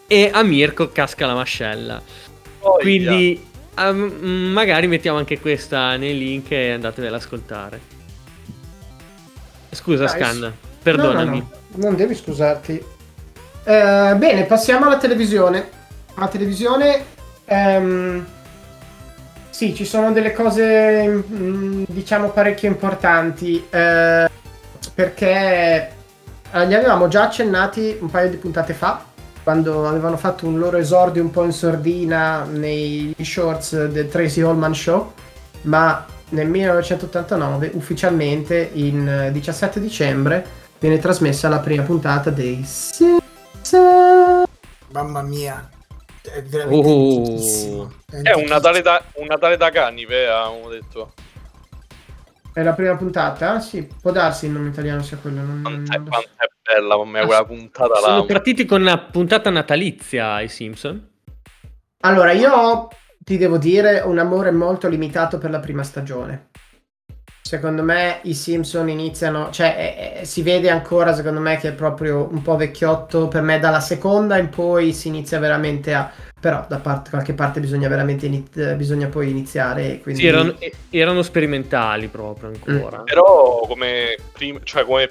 E 0.05 0.29
a 0.31 0.43
Mirko 0.43 0.91
casca 0.91 1.25
la 1.25 1.33
mascella. 1.33 1.99
Poi, 2.59 2.81
Quindi 2.81 3.43
ehm, 3.79 4.51
magari 4.53 4.85
mettiamo 4.85 5.17
anche 5.17 5.39
questa 5.39 5.95
nei 5.97 6.15
link 6.15 6.51
e 6.51 6.69
andatevela 6.69 7.15
ad 7.15 7.21
ascoltare. 7.23 7.94
Scusa, 9.75 10.05
Dai, 10.05 10.19
Scan, 10.19 10.39
No, 10.39 10.51
perdonami. 10.81 11.37
no, 11.39 11.47
no, 11.75 11.83
non 11.87 11.95
devi 11.95 12.15
scusarti. 12.15 12.83
Eh, 13.63 14.13
bene, 14.17 14.43
passiamo 14.45 14.85
alla 14.85 14.97
televisione. 14.97 15.69
La 16.15 16.27
televisione, 16.27 17.03
ehm, 17.45 18.25
sì, 19.49 19.73
ci 19.75 19.85
sono 19.85 20.11
delle 20.11 20.33
cose, 20.33 21.07
mm, 21.07 21.83
diciamo, 21.87 22.29
parecchio 22.29 22.67
importanti. 22.69 23.65
eh, 23.69 24.29
perché 24.93 25.91
eh, 26.51 26.65
li 26.67 26.73
avevamo 26.73 27.07
già 27.07 27.23
accennati 27.23 27.97
un 27.99 28.09
paio 28.09 28.29
di 28.29 28.37
puntate 28.37 28.73
fa, 28.73 29.03
quando 29.43 29.87
avevano 29.87 30.15
fatto 30.15 30.45
un 30.47 30.57
loro 30.57 30.77
esordio 30.77 31.21
un 31.21 31.31
po' 31.31 31.43
in 31.43 31.51
sordina 31.51 32.43
nei 32.45 33.13
shorts 33.21 33.87
del 33.87 34.07
Tracy 34.07 34.41
Holman 34.41 34.73
Show. 34.75 35.11
Ma 35.63 36.05
nel 36.29 36.47
1989, 36.47 37.71
ufficialmente, 37.73 38.69
in 38.73 39.07
eh, 39.07 39.31
17 39.31 39.79
dicembre, 39.79 40.45
viene 40.79 40.97
trasmessa 40.99 41.47
la 41.49 41.59
prima 41.59 41.83
puntata 41.83 42.29
dei 42.29 42.63
Simpson. 42.63 44.43
Mamma 44.91 45.21
mia. 45.21 45.69
È 46.21 46.41
veramente 46.41 46.87
Oh. 46.87 47.17
antichissimo. 47.19 47.93
È 48.09 48.33
un 48.33 48.45
Natale 48.45 48.81
da, 48.81 49.01
un 49.15 49.27
Natale 49.27 49.57
da 49.57 49.69
cani, 49.69 50.03
avevamo 50.05 50.69
detto. 50.69 51.13
È 52.53 52.63
la 52.63 52.73
prima 52.73 52.95
puntata? 52.95 53.59
Sì, 53.59 53.87
può 54.01 54.11
darsi 54.11 54.45
il 54.45 54.51
nome 54.51 54.69
italiano 54.69 55.03
sia 55.03 55.17
quello. 55.17 55.41
Non, 55.41 55.61
non- 55.61 55.83
Quanto 55.85 55.91
è, 55.91 56.09
quanto 56.09 56.29
è 56.37 56.73
bella 56.73 56.95
per 56.97 57.05
me 57.05 57.25
quella 57.25 57.45
puntata 57.45 57.95
Sono 57.95 58.17
là. 58.19 58.23
partiti 58.25 58.65
con 58.65 58.81
una 58.81 58.97
puntata 58.97 59.49
natalizia 59.49 60.31
ai 60.33 60.47
Simpson. 60.47 61.05
Allora, 62.01 62.31
io 62.31 62.51
ho, 62.53 62.89
ti 63.25 63.37
devo 63.37 63.57
dire, 63.57 64.01
un 64.05 64.19
amore 64.19 64.51
molto 64.51 64.87
limitato 64.87 65.39
per 65.39 65.49
la 65.49 65.59
prima 65.59 65.81
stagione. 65.81 66.49
Secondo 67.41 67.81
me 67.81 68.19
i 68.23 68.35
Simpson 68.35 68.87
iniziano, 68.87 69.49
cioè 69.51 69.75
eh, 69.77 70.21
eh, 70.21 70.25
si 70.25 70.43
vede 70.43 70.69
ancora, 70.69 71.13
secondo 71.13 71.39
me, 71.39 71.57
che 71.57 71.69
è 71.69 71.73
proprio 71.73 72.27
un 72.31 72.43
po' 72.43 72.55
vecchiotto. 72.55 73.27
Per 73.27 73.41
me 73.41 73.57
dalla 73.57 73.79
seconda 73.79 74.37
in 74.37 74.49
poi 74.49 74.93
si 74.93 75.07
inizia 75.07 75.39
veramente 75.39 75.93
a... 75.95 76.11
Però 76.39 76.65
da 76.69 76.77
parte, 76.77 77.09
qualche 77.09 77.33
parte 77.33 77.59
bisogna 77.59 77.87
veramente 77.87 78.27
ini- 78.27 78.47
eh, 78.55 78.75
bisogna 78.75 79.07
poi 79.07 79.31
iniziare. 79.31 79.99
Quindi... 80.01 80.21
Sì, 80.21 80.27
erano, 80.27 80.55
e- 80.59 80.73
erano 80.91 81.23
sperimentali 81.23 82.07
proprio 82.07 82.49
ancora. 82.49 83.01
Però 83.01 83.61
come, 83.67 84.17
prim- 84.33 84.63
cioè 84.63 84.85
come 84.85 85.09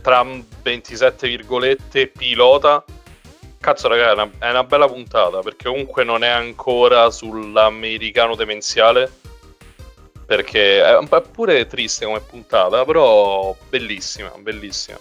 tra 0.00 0.26
27 0.62 1.28
virgolette 1.28 2.08
pilota, 2.08 2.84
cazzo 3.62 3.86
raga, 3.86 4.10
è 4.10 4.12
una, 4.12 4.30
è 4.38 4.50
una 4.50 4.64
bella 4.64 4.88
puntata 4.88 5.38
perché 5.38 5.68
comunque 5.68 6.02
non 6.02 6.24
è 6.24 6.28
ancora 6.28 7.10
sull'americano 7.10 8.34
demenziale. 8.34 9.10
Perché 10.26 10.82
è 10.82 10.96
po' 11.08 11.20
pure 11.20 11.66
triste 11.66 12.06
come 12.06 12.20
puntata, 12.20 12.84
però 12.84 13.54
bellissima, 13.68 14.32
bellissima. 14.38 14.98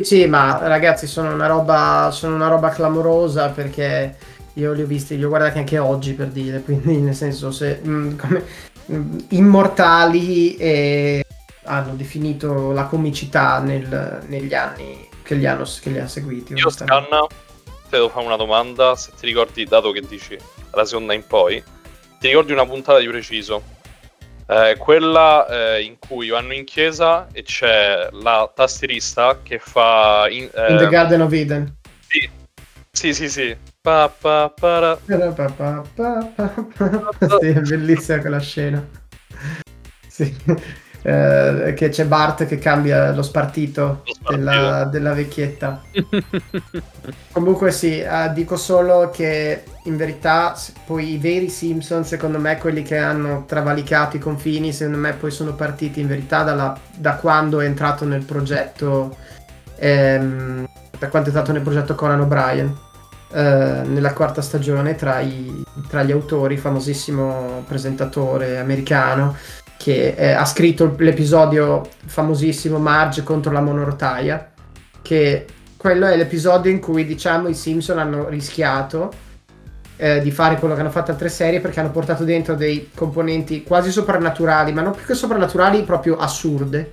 Sì, 0.00 0.26
ma 0.26 0.58
ragazzi, 0.66 1.06
sono 1.06 1.32
una 1.32 1.46
roba, 1.46 2.10
sono 2.12 2.34
una 2.34 2.48
roba 2.48 2.70
clamorosa 2.70 3.48
perché 3.50 4.16
io 4.54 4.72
li 4.72 4.82
ho 4.82 4.86
visti, 4.86 5.16
li 5.16 5.24
ho 5.24 5.28
guardati 5.28 5.58
anche 5.58 5.78
oggi 5.78 6.14
per 6.14 6.28
dire, 6.28 6.62
quindi 6.64 6.96
nel 6.96 7.14
senso 7.14 7.50
se 7.50 7.80
mm, 7.86 8.16
come 8.16 8.44
mm, 8.90 9.18
immortali 9.30 10.56
e 10.56 11.24
hanno 11.64 11.94
definito 11.94 12.72
la 12.72 12.84
comicità 12.84 13.58
nel- 13.58 14.22
negli 14.28 14.54
anni 14.54 15.05
che 15.26 15.34
li 15.34 15.46
hanno 15.46 15.64
che 15.64 15.90
li 15.90 15.98
ha 15.98 16.06
seguiti. 16.06 16.54
Io. 16.54 16.70
Scanna, 16.70 17.26
te 17.26 17.96
devo 17.96 18.08
fare 18.08 18.24
una 18.24 18.36
domanda, 18.36 18.94
se 18.94 19.10
ti 19.18 19.26
ricordi, 19.26 19.64
dato 19.64 19.90
che 19.90 20.02
dici 20.02 20.38
la 20.72 20.84
seconda 20.84 21.12
in 21.14 21.26
poi, 21.26 21.62
ti 22.20 22.28
ricordi 22.28 22.52
una 22.52 22.64
puntata 22.64 23.00
di 23.00 23.08
preciso? 23.08 23.74
Eh, 24.48 24.76
quella 24.78 25.46
eh, 25.48 25.82
in 25.82 25.98
cui 25.98 26.28
vanno 26.28 26.52
in 26.52 26.64
chiesa 26.64 27.26
e 27.32 27.42
c'è 27.42 28.08
la 28.12 28.50
tastierista 28.54 29.40
che 29.42 29.58
fa... 29.58 30.28
In, 30.30 30.48
eh, 30.54 30.70
In 30.70 30.78
The 30.78 30.86
Garden 30.88 31.22
of 31.22 31.32
Eden. 31.32 31.76
Sì, 32.06 32.30
sì, 32.92 33.12
sì. 33.12 33.28
sì. 33.28 33.56
Pa, 33.80 34.08
pa, 34.08 34.52
para. 34.54 34.96
sì, 35.04 35.16
è 37.46 37.60
bellissima 37.60 38.20
quella 38.20 38.40
scena. 38.40 38.86
Sì. 40.06 40.34
Eh, 41.08 41.72
che 41.76 41.90
c'è 41.90 42.04
Bart 42.04 42.46
che 42.46 42.58
cambia 42.58 43.12
lo 43.12 43.22
spartito, 43.22 44.02
Lo 44.04 44.12
spartito. 44.12 44.34
Della, 44.34 44.84
della 44.90 45.12
vecchietta. 45.12 45.80
Comunque 47.30 47.70
sì, 47.70 48.00
eh, 48.00 48.32
dico 48.34 48.56
solo 48.56 49.10
che 49.10 49.62
in 49.84 49.96
verità 49.96 50.56
poi 50.84 51.12
i 51.12 51.18
veri 51.18 51.48
Simpson, 51.48 52.04
secondo 52.04 52.40
me, 52.40 52.58
quelli 52.58 52.82
che 52.82 52.98
hanno 52.98 53.44
travalicato 53.46 54.16
i 54.16 54.18
confini, 54.18 54.72
secondo 54.72 54.98
me 54.98 55.12
poi 55.12 55.30
sono 55.30 55.54
partiti 55.54 56.00
in 56.00 56.08
verità 56.08 56.42
dalla- 56.42 56.76
da 56.96 57.14
quando 57.14 57.60
è 57.60 57.66
entrato 57.66 58.04
nel 58.04 58.24
progetto, 58.24 59.16
ehm, 59.76 60.66
da 60.98 61.08
quando 61.08 61.28
è 61.28 61.32
entrato 61.32 61.52
nel 61.52 61.62
progetto 61.62 61.94
Conan 61.94 62.20
O'Brien. 62.20 62.84
eh, 63.32 63.82
nella 63.84 64.12
quarta 64.12 64.40
stagione 64.40 64.94
tra, 64.94 65.18
i- 65.20 65.62
tra 65.88 66.02
gli 66.04 66.12
autori, 66.12 66.56
famosissimo 66.56 67.64
presentatore 67.66 68.58
americano 68.58 69.36
che 69.76 70.14
eh, 70.16 70.32
ha 70.32 70.44
scritto 70.44 70.94
l'episodio 70.98 71.88
famosissimo 72.06 72.78
Marge 72.78 73.22
contro 73.22 73.52
la 73.52 73.60
monorotaia, 73.60 74.52
che 75.02 75.46
quello 75.76 76.06
è 76.06 76.16
l'episodio 76.16 76.70
in 76.70 76.80
cui 76.80 77.04
diciamo 77.04 77.48
i 77.48 77.54
Simpson 77.54 77.98
hanno 77.98 78.28
rischiato 78.28 79.12
eh, 79.96 80.20
di 80.20 80.30
fare 80.30 80.58
quello 80.58 80.74
che 80.74 80.80
hanno 80.80 80.90
fatto 80.90 81.10
altre 81.10 81.28
serie 81.28 81.60
perché 81.60 81.80
hanno 81.80 81.90
portato 81.90 82.24
dentro 82.24 82.54
dei 82.54 82.90
componenti 82.94 83.62
quasi 83.62 83.90
soprannaturali, 83.90 84.72
ma 84.72 84.82
non 84.82 84.92
più 84.92 85.04
che 85.04 85.14
soprannaturali, 85.14 85.82
proprio 85.84 86.16
assurde. 86.16 86.90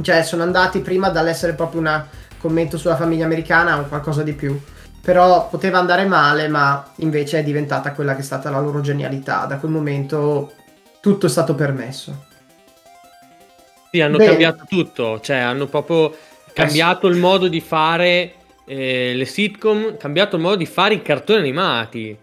Cioè 0.00 0.22
sono 0.22 0.42
andati 0.42 0.80
prima 0.80 1.08
dall'essere 1.10 1.52
proprio 1.54 1.80
un 1.80 2.04
commento 2.38 2.76
sulla 2.78 2.96
famiglia 2.96 3.24
americana 3.24 3.76
un 3.76 3.88
qualcosa 3.88 4.22
di 4.22 4.32
più. 4.32 4.58
Però 5.02 5.48
poteva 5.48 5.78
andare 5.78 6.06
male, 6.06 6.48
ma 6.48 6.92
invece 6.96 7.40
è 7.40 7.42
diventata 7.44 7.92
quella 7.92 8.14
che 8.14 8.20
è 8.20 8.24
stata 8.24 8.48
la 8.48 8.60
loro 8.60 8.80
genialità. 8.80 9.44
Da 9.44 9.58
quel 9.58 9.70
momento 9.70 10.52
tutto 11.04 11.26
è 11.26 11.28
stato 11.28 11.54
permesso. 11.54 12.24
Sì, 13.90 14.00
hanno 14.00 14.16
Bene. 14.16 14.30
cambiato 14.30 14.64
tutto, 14.66 15.20
cioè 15.20 15.36
hanno 15.36 15.66
proprio 15.66 16.16
cambiato 16.54 17.08
il 17.08 17.18
modo 17.18 17.46
di 17.46 17.60
fare 17.60 18.36
eh, 18.64 19.12
le 19.14 19.24
sitcom, 19.26 19.98
cambiato 19.98 20.36
il 20.36 20.42
modo 20.42 20.56
di 20.56 20.64
fare 20.64 20.94
i 20.94 21.02
cartoni 21.02 21.40
animati. 21.40 22.16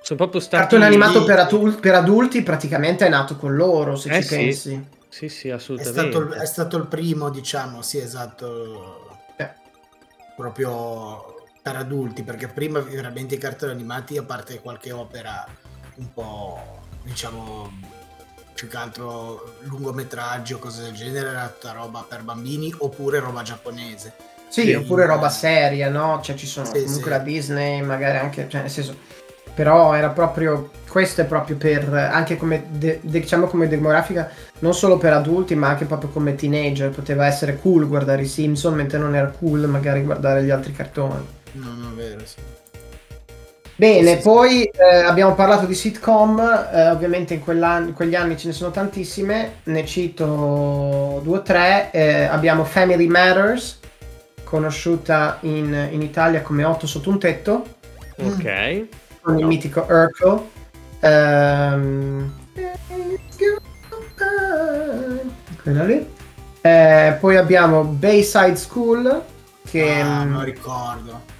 Sono 0.00 0.20
proprio 0.20 0.40
stati... 0.40 0.62
cartone 0.62 0.84
animato 0.86 1.24
per, 1.24 1.40
atu- 1.40 1.80
per 1.80 1.96
adulti 1.96 2.42
praticamente 2.44 3.04
è 3.04 3.08
nato 3.08 3.34
con 3.34 3.56
loro, 3.56 3.96
se 3.96 4.08
Eh 4.08 4.22
ci 4.22 4.28
sì. 4.28 4.36
pensi. 4.36 4.88
Sì, 5.08 5.28
sì, 5.28 5.48
È 5.48 5.52
assolutamente. 5.52 6.12
stato, 6.12 6.32
è 6.34 6.46
stato 6.46 6.76
il 6.76 6.86
primo, 6.86 7.30
diciamo, 7.30 7.82
sì, 7.82 7.98
esatto, 7.98 9.18
Eh. 9.36 9.50
proprio 10.36 11.42
per 11.60 11.74
adulti, 11.74 12.22
perché 12.22 12.46
prima 12.46 12.78
veramente 12.78 13.34
i 13.34 13.38
cartoni 13.38 13.72
animati, 13.72 14.16
a 14.16 14.22
parte 14.22 14.60
qualche 14.60 14.92
opera 14.92 15.44
un 15.96 16.12
po', 16.12 16.82
diciamo, 17.02 17.96
più 18.58 18.66
che 18.66 18.76
altro 18.76 19.54
lungometraggi 19.60 20.52
o 20.52 20.58
cose 20.58 20.82
del 20.82 20.92
genere, 20.92 21.28
era 21.28 21.46
tutta 21.46 21.72
roba 21.72 22.04
per 22.08 22.22
bambini 22.22 22.74
oppure 22.78 23.20
roba 23.20 23.42
giapponese. 23.42 24.12
Sì, 24.48 24.62
Sì. 24.62 24.72
oppure 24.74 25.06
roba 25.06 25.28
seria, 25.28 25.88
no? 25.88 26.18
Cioè 26.20 26.34
ci 26.34 26.46
sono 26.48 26.66
Sì, 26.66 26.82
comunque 26.82 27.02
sì. 27.04 27.08
la 27.10 27.18
Disney, 27.18 27.82
magari 27.82 28.18
anche, 28.18 28.48
cioè 28.48 28.62
nel 28.62 28.70
senso, 28.70 28.96
però 29.54 29.94
era 29.94 30.08
proprio, 30.08 30.70
questo 30.88 31.20
è 31.20 31.24
proprio 31.24 31.56
per, 31.56 31.88
anche 31.94 32.36
come, 32.36 32.66
de- 32.70 32.98
de- 33.00 33.20
diciamo 33.20 33.46
come 33.46 33.68
demografica, 33.68 34.28
non 34.58 34.74
solo 34.74 34.98
per 34.98 35.12
adulti, 35.12 35.54
ma 35.54 35.68
anche 35.68 35.84
proprio 35.84 36.10
come 36.10 36.34
teenager, 36.34 36.90
poteva 36.90 37.26
essere 37.26 37.58
cool 37.58 37.86
guardare 37.86 38.22
i 38.22 38.26
Simpson, 38.26 38.74
mentre 38.74 38.98
non 38.98 39.14
era 39.14 39.28
cool 39.28 39.68
magari 39.68 40.02
guardare 40.02 40.42
gli 40.42 40.50
altri 40.50 40.72
cartoni. 40.72 41.24
No, 41.52 41.74
no, 41.74 41.90
è 41.90 41.94
vero, 41.94 42.20
sì. 42.24 42.36
Bene, 43.78 44.16
Sì, 44.16 44.22
poi 44.22 44.64
eh, 44.64 45.04
abbiamo 45.04 45.34
parlato 45.36 45.64
di 45.64 45.74
sitcom, 45.74 46.40
eh, 46.72 46.90
ovviamente 46.90 47.34
in, 47.34 47.40
in 47.86 47.92
quegli 47.94 48.16
anni 48.16 48.36
ce 48.36 48.48
ne 48.48 48.52
sono 48.52 48.72
tantissime, 48.72 49.58
ne 49.64 49.86
cito 49.86 51.20
due 51.22 51.38
o 51.38 51.42
tre, 51.42 51.92
eh, 51.92 52.24
abbiamo 52.24 52.64
Family 52.64 53.06
Matters, 53.06 53.78
conosciuta 54.42 55.38
in, 55.42 55.90
in 55.92 56.02
Italia 56.02 56.42
come 56.42 56.64
Otto 56.64 56.88
sotto 56.88 57.08
un 57.08 57.20
tetto, 57.20 57.66
Ok. 58.20 58.86
con 59.20 59.34
il 59.36 59.42
No. 59.42 59.46
mitico 59.46 59.86
Urkel. 59.88 60.40
Ehm, 60.98 62.32
quella 65.62 65.84
lì. 65.84 66.04
Eh, 66.62 67.16
poi 67.20 67.36
abbiamo 67.36 67.84
Bayside 67.84 68.56
School, 68.56 69.22
che... 69.64 70.00
Ah, 70.00 70.24
mm, 70.24 70.32
non 70.32 70.42
ricordo. 70.44 71.36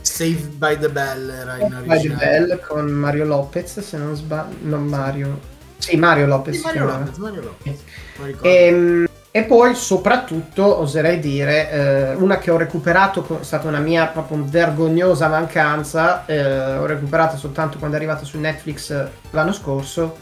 Saved 0.00 0.52
by 0.54 0.78
the 0.78 0.88
Bell 0.88 1.30
era 1.30 1.58
in 1.58 1.68
By 1.68 1.84
the 1.84 1.90
originale. 1.90 2.46
Bell 2.46 2.60
con 2.66 2.86
Mario 2.86 3.24
Lopez, 3.24 3.80
se 3.80 3.96
non 3.96 4.14
sbaglio. 4.14 4.56
Non 4.62 4.84
Mario. 4.84 5.40
Sì, 5.78 5.96
Mario 5.96 6.26
Lopez. 6.26 6.56
Sì, 6.56 6.62
Mario. 6.64 6.86
Lopez, 6.86 7.16
Mario 7.16 7.40
Lopez. 7.42 7.78
Ricordo. 8.22 8.48
Ehm, 8.48 9.06
E, 9.34 9.44
poi, 9.44 9.74
soprattutto, 9.74 10.78
oserei 10.78 11.18
dire, 11.18 11.70
eh, 11.70 12.14
una 12.16 12.36
che 12.36 12.50
ho 12.50 12.58
recuperato, 12.58 13.26
è 13.40 13.42
stata 13.42 13.66
una 13.66 13.78
mia 13.78 14.06
proprio 14.08 14.44
vergognosa 14.44 15.26
mancanza, 15.28 16.26
eh, 16.26 16.76
ho 16.76 16.84
recuperato 16.84 17.38
soltanto 17.38 17.78
quando 17.78 17.96
è 17.96 17.98
arrivata 17.98 18.26
su 18.26 18.38
Netflix 18.38 18.90
eh, 18.90 19.08
l'anno 19.30 19.52
scorso, 19.52 20.16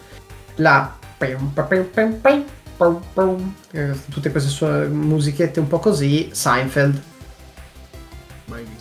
la... 0.56 0.96
eh, 3.72 3.90
Tutte 4.08 4.30
queste 4.30 4.48
sue 4.48 4.86
musichette 4.86 5.58
un 5.58 5.66
po' 5.66 5.80
così, 5.80 6.30
Seinfeld. 6.32 7.02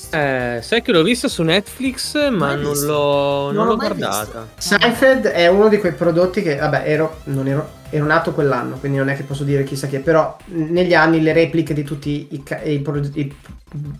Visto. 0.10 0.16
Eh, 0.18 0.60
sai 0.62 0.82
che 0.82 0.92
l'ho 0.92 1.04
vista 1.04 1.28
su 1.28 1.44
Netflix, 1.44 2.30
ma 2.30 2.56
non 2.56 2.72
visto. 2.72 2.88
l'ho, 2.88 3.44
Non 3.46 3.56
non 3.56 3.68
l'ho 3.68 3.76
guardata. 3.76 4.48
Seinfeld 4.58 5.28
è 5.28 5.48
uno 5.48 5.68
di 5.68 5.78
quei 5.78 5.94
prodotti 5.94 6.42
che, 6.42 6.56
vabbè, 6.56 6.84
ero, 6.86 7.20
non 7.26 7.48
ero, 7.48 7.70
ero 7.90 8.06
nato 8.06 8.34
quell'anno, 8.34 8.78
quindi 8.78 8.98
non 8.98 9.10
è 9.10 9.16
che 9.16 9.24
posso 9.24 9.44
dire 9.44 9.64
chissà 9.64 9.88
che, 9.88 10.00
però 10.00 10.36
negli 10.48 10.94
anni 10.94 11.22
le 11.22 11.34
repliche 11.34 11.74
di 11.74 11.84
tutti 11.84 12.28
i, 12.32 12.44
i 12.66 12.80
pro- 12.80 12.98
i, 12.98 13.36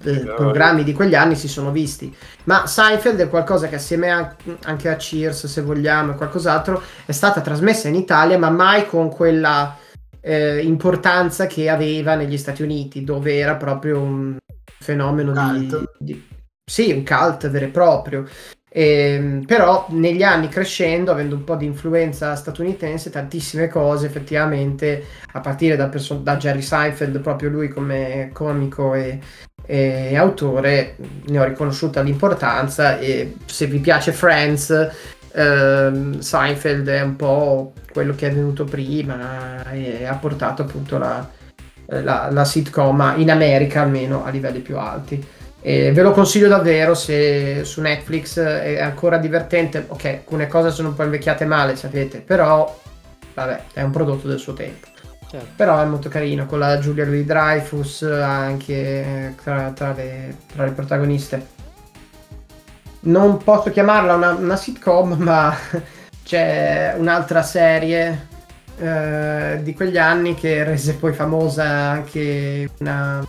eh, 0.04 0.20
programmi 0.36 0.84
di 0.84 0.94
quegli 0.94 1.16
anni 1.16 1.36
si 1.36 1.48
sono 1.48 1.72
visti. 1.72 2.14
Ma 2.46 2.66
Seinfeld 2.66 3.20
è 3.20 3.30
qualcosa 3.30 3.68
che 3.68 3.76
assieme 3.76 4.12
a- 4.12 4.36
anche 4.64 4.90
a 4.90 4.96
Cheers, 4.96 5.46
se 5.46 5.62
vogliamo, 5.62 6.14
e 6.14 6.16
qualcos'altro, 6.16 6.82
è 7.06 7.12
stata 7.12 7.42
trasmessa 7.42 7.88
in 7.88 7.96
Italia, 7.96 8.38
ma 8.40 8.50
mai 8.50 8.88
con 8.88 9.10
quella 9.10 9.78
eh, 10.22 10.60
importanza 10.64 11.46
che 11.48 11.70
aveva 11.70 12.16
negli 12.16 12.38
Stati 12.38 12.62
Uniti, 12.64 13.04
dove 13.04 13.38
era 13.38 13.56
proprio 13.56 14.00
un 14.02 14.38
fenomeno 14.78 15.34
di, 15.34 15.68
di- 15.98 16.28
Sì, 16.64 16.92
un 16.92 17.04
cult 17.06 17.50
vero 17.50 17.66
e 17.66 17.70
proprio. 17.70 18.28
Ehm, 18.72 19.46
però 19.46 19.88
negli 19.90 20.22
anni 20.22 20.48
crescendo, 20.48 21.12
avendo 21.12 21.36
un 21.36 21.44
po' 21.44 21.56
di 21.56 21.66
influenza 21.66 22.36
statunitense, 22.36 23.10
tantissime 23.10 23.68
cose 23.68 24.06
effettivamente, 24.06 25.04
a 25.34 25.40
partire 25.40 25.76
da, 25.76 25.88
perso- 25.90 26.16
da 26.20 26.38
Jerry 26.38 26.62
Seinfeld, 26.62 27.20
proprio 27.20 27.50
lui 27.50 27.68
come 27.70 28.30
comico 28.32 28.94
e, 28.94 29.20
e 29.66 30.16
autore, 30.16 30.96
ne 31.28 31.40
ho 31.40 31.44
riconosciuta 31.44 32.02
l'importanza 32.02 33.00
e 33.00 33.36
se 33.46 33.66
vi 33.66 33.80
piace 33.80 34.12
Friends, 34.12 34.70
ehm, 35.34 36.20
Seinfeld 36.20 36.88
è 36.90 37.02
un 37.02 37.16
po' 37.16 37.74
quello 37.92 38.14
che 38.16 38.28
è 38.28 38.32
venuto 38.34 38.64
prima 38.66 39.64
e 39.72 40.06
ha 40.06 40.16
portato 40.16 40.62
appunto 40.64 40.98
la, 40.98 41.28
la, 41.90 42.30
la 42.32 42.46
sitcom 42.46 43.16
in 43.18 43.32
America 43.32 43.82
almeno 43.82 44.24
a 44.24 44.30
livelli 44.30 44.60
più 44.60 44.78
alti. 44.78 45.38
E 45.62 45.92
ve 45.92 46.02
lo 46.02 46.12
consiglio 46.12 46.48
davvero 46.48 46.96
se 46.96 47.66
su 47.66 47.82
Netflix 47.82 48.40
è 48.40 48.80
ancora 48.80 49.18
divertente. 49.18 49.86
Ok, 49.88 50.06
alcune 50.06 50.48
cose 50.48 50.72
sono 50.72 50.90
un 50.90 50.96
po' 50.96 51.04
invecchiate 51.04 51.46
male, 51.46 51.76
sapete, 51.76 52.20
però 52.20 52.80
vabbè, 53.34 53.64
è 53.74 53.82
un 53.82 53.92
prodotto 53.92 54.28
del 54.28 54.40
suo 54.40 54.54
tempo. 54.54 54.88
Certo. 55.30 55.48
Però 55.56 55.80
è 55.80 55.86
molto 55.86 56.10
carino 56.10 56.46
con 56.48 56.58
la 56.60 56.80
Giulia 56.80 57.06
Louis 57.06 57.26
Dreyfus 57.26 58.02
anche 58.02 58.74
eh, 58.74 59.36
tra, 59.44 59.72
tra 59.76 59.94
le, 59.94 60.36
tra 60.52 60.66
le 60.66 60.72
protagoniste. 60.72 61.58
Non 63.02 63.38
posso 63.38 63.70
chiamarla 63.70 64.16
una, 64.16 64.32
una 64.32 64.56
sitcom, 64.56 65.16
ma 65.22 65.56
c'è 66.24 66.96
un'altra 66.98 67.44
serie 67.44 68.29
eh, 68.80 69.60
di 69.64 69.74
quegli 69.74 69.98
anni 69.98 70.36
che 70.36 70.64
rese 70.64 70.96
poi 70.96 71.14
famosa 71.14 71.64
anche 71.66 72.70
una, 72.80 73.26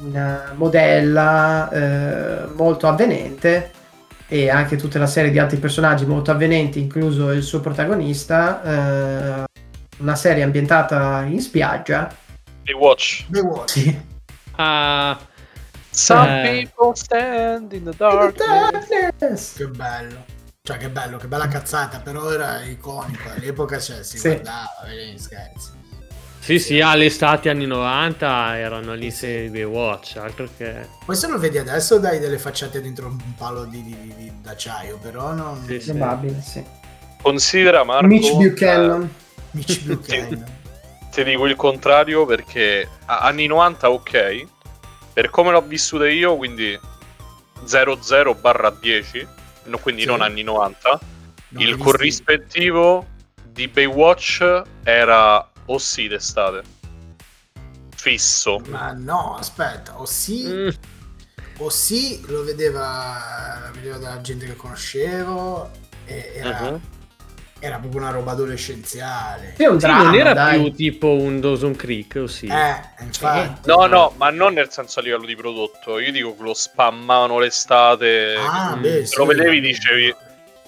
una 0.00 0.52
modella 0.54 1.68
eh, 1.70 2.46
molto 2.54 2.88
avvenente 2.88 3.70
e 4.28 4.48
anche 4.48 4.76
tutta 4.76 4.98
la 4.98 5.06
serie 5.06 5.30
di 5.30 5.38
altri 5.38 5.58
personaggi 5.58 6.06
molto 6.06 6.30
avvenenti, 6.30 6.80
incluso 6.80 7.30
il 7.32 7.42
suo 7.42 7.60
protagonista. 7.60 8.62
eh, 8.62 9.44
una 9.98 10.16
serie 10.16 10.42
ambientata 10.42 11.22
in 11.22 11.40
spiaggia. 11.40 12.12
Baywatch. 12.64 13.26
Baywatch. 13.28 13.70
Sì. 13.70 14.00
Ah, 14.56 15.16
Some 15.90 16.42
Eh. 16.48 16.68
people 16.74 16.94
stand 16.96 17.72
in 17.72 17.84
the 17.84 17.92
darkness. 17.96 18.88
Darkness. 18.88 19.56
Che 19.58 19.66
bello. 19.66 20.24
Cioè, 20.64 20.76
che 20.76 20.90
bello, 20.90 21.16
che 21.16 21.26
bella 21.26 21.48
cazzata, 21.48 21.98
però 21.98 22.30
era 22.30 22.60
iconico. 22.62 23.28
All'epoca 23.34 23.80
cioè, 23.80 24.04
si 24.04 24.16
Sì. 24.16 24.28
guardava, 24.28 24.68
vedi, 24.86 25.18
scherzi. 25.18 25.70
Sì, 26.38 26.60
sì, 26.60 26.80
all'estate 26.80 27.50
anni 27.50 27.66
90 27.66 28.56
erano 28.58 28.94
lì 28.94 29.10
se 29.10 29.48
Baywatch, 29.48 30.18
altro 30.18 30.48
che... 30.56 30.86
Poi 31.04 31.16
se 31.16 31.26
lo 31.26 31.36
vedi 31.40 31.58
adesso 31.58 31.98
dai 31.98 32.20
delle 32.20 32.38
facciate 32.38 32.80
dentro 32.80 33.08
un 33.08 33.34
palo 33.36 33.64
di, 33.64 33.82
di- 33.82 34.14
di- 34.16 34.32
d'acciaio, 34.40 34.98
però 34.98 35.32
non... 35.32 35.64
Sì, 35.66 35.80
sì. 35.80 35.90
Probabile, 35.94 36.40
sì. 36.40 36.64
Considera 37.20 37.82
Marco... 37.82 38.06
Mitch 38.06 38.32
Buchanan. 38.32 39.12
Mitch 39.50 39.82
Buchanan. 39.82 40.32
eh, 40.32 41.08
ti 41.10 41.24
dico 41.24 41.44
il 41.46 41.56
contrario 41.56 42.24
perché 42.24 42.88
a- 43.06 43.18
anni 43.22 43.48
90 43.48 43.90
ok, 43.90 44.46
per 45.12 45.28
come 45.30 45.50
l'ho 45.50 45.62
vissuto 45.62 46.04
io, 46.04 46.36
quindi 46.36 46.78
00 47.64 48.34
barra 48.36 48.70
10, 48.70 49.26
no, 49.64 49.78
quindi 49.78 50.02
Sì. 50.02 50.06
non 50.08 50.20
anni 50.22 50.42
90, 50.42 51.00
No, 51.48 51.60
il 51.60 51.76
corrispettivo 51.76 53.06
di 53.44 53.68
Baywatch 53.68 54.62
era 54.84 55.50
o 55.66 55.78
sì 55.78 56.08
d'estate. 56.08 56.62
Fisso. 57.94 58.58
Ma 58.68 58.92
no, 58.92 59.36
aspetta, 59.36 60.00
o 60.00 60.06
sì, 60.06 60.44
Mm, 60.46 60.68
o 61.58 61.68
sì 61.68 62.20
lo 62.26 62.42
vedeva, 62.42 63.60
lo 63.66 63.72
vedeva 63.72 63.98
dalla 63.98 64.20
gente 64.20 64.46
che 64.46 64.56
conoscevo 64.56 65.70
e 66.06 66.32
era, 66.34 66.60
uh-huh. 66.60 66.80
Era 67.64 67.76
proprio 67.78 68.00
una 68.00 68.10
roba 68.10 68.32
adolescenziale. 68.32 69.54
Sì, 69.56 69.64
un 69.66 69.78
Sì, 69.78 69.86
dramma, 69.86 70.02
non 70.02 70.14
era 70.16 70.32
dai. 70.32 70.60
più 70.60 70.72
tipo 70.72 71.12
un 71.12 71.38
Dawson 71.40 71.76
Creek, 71.76 72.16
o 72.22 72.26
sì? 72.26 72.46
Eh, 72.46 73.02
infatti. 73.04 73.70
No, 73.70 73.86
no, 73.86 74.12
ma 74.16 74.30
non 74.30 74.54
nel 74.54 74.68
senso 74.72 74.98
a 74.98 75.02
livello 75.02 75.26
di 75.26 75.36
prodotto. 75.36 76.00
Io 76.00 76.10
dico 76.10 76.34
che 76.36 76.42
lo 76.42 76.54
spammavano 76.54 77.38
l'estate. 77.38 78.34
Ah, 78.36 78.74
Mm. 78.74 78.80
beh, 78.82 79.06
Se 79.06 79.16
lo 79.16 79.28
sì. 79.30 79.36
vedevi, 79.36 79.60
dicevi. 79.60 80.14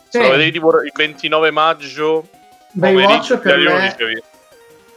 Se 0.08 0.22
lo 0.22 0.28
vedevi 0.30 0.52
tipo 0.52 0.80
il 0.82 0.92
29 0.94 1.50
maggio, 1.50 2.28
Baywatch 2.70 3.38
per 3.38 3.58
me 3.58 3.80
dicevi. 3.90 4.22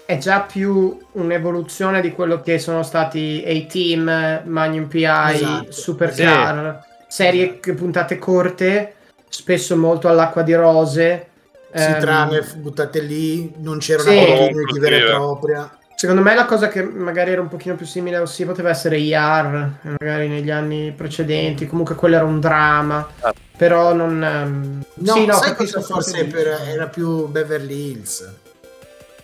è 0.06 0.18
già 0.20 0.41
più 0.41 1.00
un'evoluzione 1.14 2.00
di 2.02 2.12
quello 2.12 2.41
che 2.41 2.60
sono 2.60 2.84
stati 2.84 3.43
A-Team, 3.43 4.43
Magnum 4.45 4.86
PI, 4.86 5.04
Esatto. 5.34 5.72
Supercar, 5.72 6.86
serie 7.08 7.60
che- 7.60 7.74
puntate 7.74 8.20
corte, 8.20 8.93
spesso 9.30 9.76
molto 9.76 10.08
all'acqua 10.08 10.43
di 10.43 10.54
rose. 10.54 11.30
Si 11.78 11.84
Ehm, 11.91 11.99
trame 11.99 12.41
buttate 12.57 12.99
lì, 13.01 13.53
non 13.57 13.78
c'era 13.78 14.01
Sì. 14.03 14.09
una 14.15 14.25
continuity 14.38 14.80
vera 14.80 14.95
e 14.95 14.99
Conclusive. 14.99 15.11
propria. 15.13 15.78
Secondo 15.95 16.21
me 16.21 16.36
la 16.36 16.45
cosa 16.45 16.67
che 16.67 16.84
magari 16.84 17.32
era 17.32 17.41
un 17.41 17.47
pochino 17.47 17.75
più 17.75 17.86
simile 17.88 18.17
a 18.17 18.21
OC 18.21 18.45
poteva 18.45 18.69
essere 18.69 18.97
IR, 18.99 19.80
magari 19.99 20.28
negli 20.28 20.51
anni 20.51 20.91
precedenti, 20.95 21.65
comunque 21.65 21.95
quello 21.95 22.15
era 22.17 22.25
un 22.25 22.39
dramma, 22.39 23.07
Ah. 23.21 23.34
però 23.57 23.93
non... 23.93 24.23
ehm, 24.23 24.84
No, 24.93 25.13
sì, 25.13 25.25
no, 25.25 25.34
sai 25.34 25.55
cosa 25.55 25.82
forse 25.82 26.25
per- 26.25 26.61
era 26.67 26.86
più 26.88 27.25
Beverly 27.28 27.91
Hills. 27.91 28.32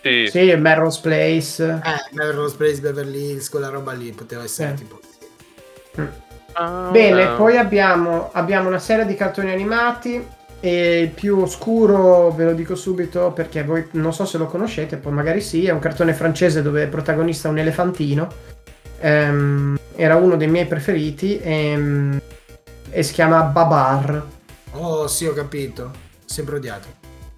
Sì. 0.01 0.27
Sì, 0.31 0.55
Melrose 0.55 0.99
Place. 1.01 1.63
Eh, 1.63 2.15
Melrose 2.15 2.55
Place, 2.55 2.81
Beverly 2.81 3.29
Hills, 3.31 3.49
quella 3.49 3.69
roba 3.69 3.91
lì 3.93 4.11
poteva 4.11 4.43
essere 4.43 4.71
Eh. 4.71 4.73
tipo... 4.73 4.99
Ah, 6.53 6.89
Bene, 6.91 7.23
no. 7.25 7.35
poi 7.35 7.57
abbiamo, 7.57 8.29
abbiamo 8.33 8.67
una 8.67 8.79
serie 8.79 9.05
di 9.05 9.15
cartoni 9.15 9.51
animati 9.51 10.23
e 10.65 11.01
il 11.01 11.09
più 11.09 11.39
oscuro, 11.39 12.31
ve 12.31 12.45
lo 12.45 12.53
dico 12.53 12.73
subito 12.75 13.31
perché 13.31 13.65
voi 13.65 13.85
non 13.91 14.13
so 14.13 14.23
se 14.23 14.37
lo 14.37 14.45
conoscete, 14.45 14.95
poi 14.95 15.11
magari 15.11 15.41
sì, 15.41 15.65
è 15.65 15.71
un 15.71 15.79
cartone 15.79 16.13
francese 16.13 16.61
dove 16.61 16.83
è 16.83 16.87
protagonista 16.87 17.49
un 17.49 17.57
elefantino. 17.57 18.27
Ehm, 19.01 19.77
era 19.97 20.15
uno 20.15 20.37
dei 20.37 20.47
miei 20.47 20.65
preferiti 20.65 21.37
ehm, 21.43 22.17
e 22.89 23.03
si 23.03 23.11
chiama 23.11 23.41
Babar. 23.41 24.23
Oh, 24.71 25.05
sì, 25.07 25.25
ho 25.25 25.33
capito. 25.33 25.91
Sempre 26.23 26.55
odiato. 26.55 26.87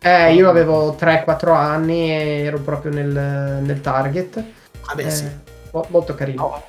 Eh, 0.01 0.36
io 0.36 0.47
avevo 0.47 0.95
3-4 0.95 1.55
anni 1.55 2.11
e 2.11 2.43
ero 2.43 2.59
proprio 2.59 2.91
nel, 2.91 3.07
nel 3.63 3.82
target. 3.82 4.43
Vabbè, 4.86 5.03
Eh, 5.03 5.09
sì. 5.09 5.26
mo- 5.71 5.88
molto 5.89 6.13
carino. 6.13 6.43
Oh, 6.43 6.63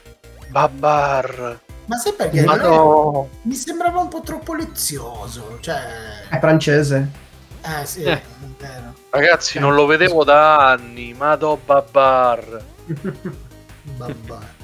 Babar. 0.48 1.60
Ma 1.86 1.96
sai 1.96 2.12
perché? 2.14 2.42
Ma 2.42 2.56
no. 2.56 3.28
Mi 3.42 3.54
sembrava 3.54 4.00
un 4.00 4.08
po' 4.08 4.20
troppo 4.20 4.54
lezioso. 4.54 5.58
Cioè... 5.60 6.26
È 6.28 6.38
francese. 6.38 7.08
Eh, 7.62 7.86
sì, 7.86 8.02
Eh. 8.02 8.12
è 8.12 8.22
vero. 8.58 8.94
Ragazzi, 9.10 9.58
non 9.58 9.74
lo 9.74 9.86
vedevo 9.86 10.24
da 10.24 10.70
anni. 10.70 11.14
Mado 11.14 11.58
Babar. 11.64 12.62
Babà. 13.96 14.54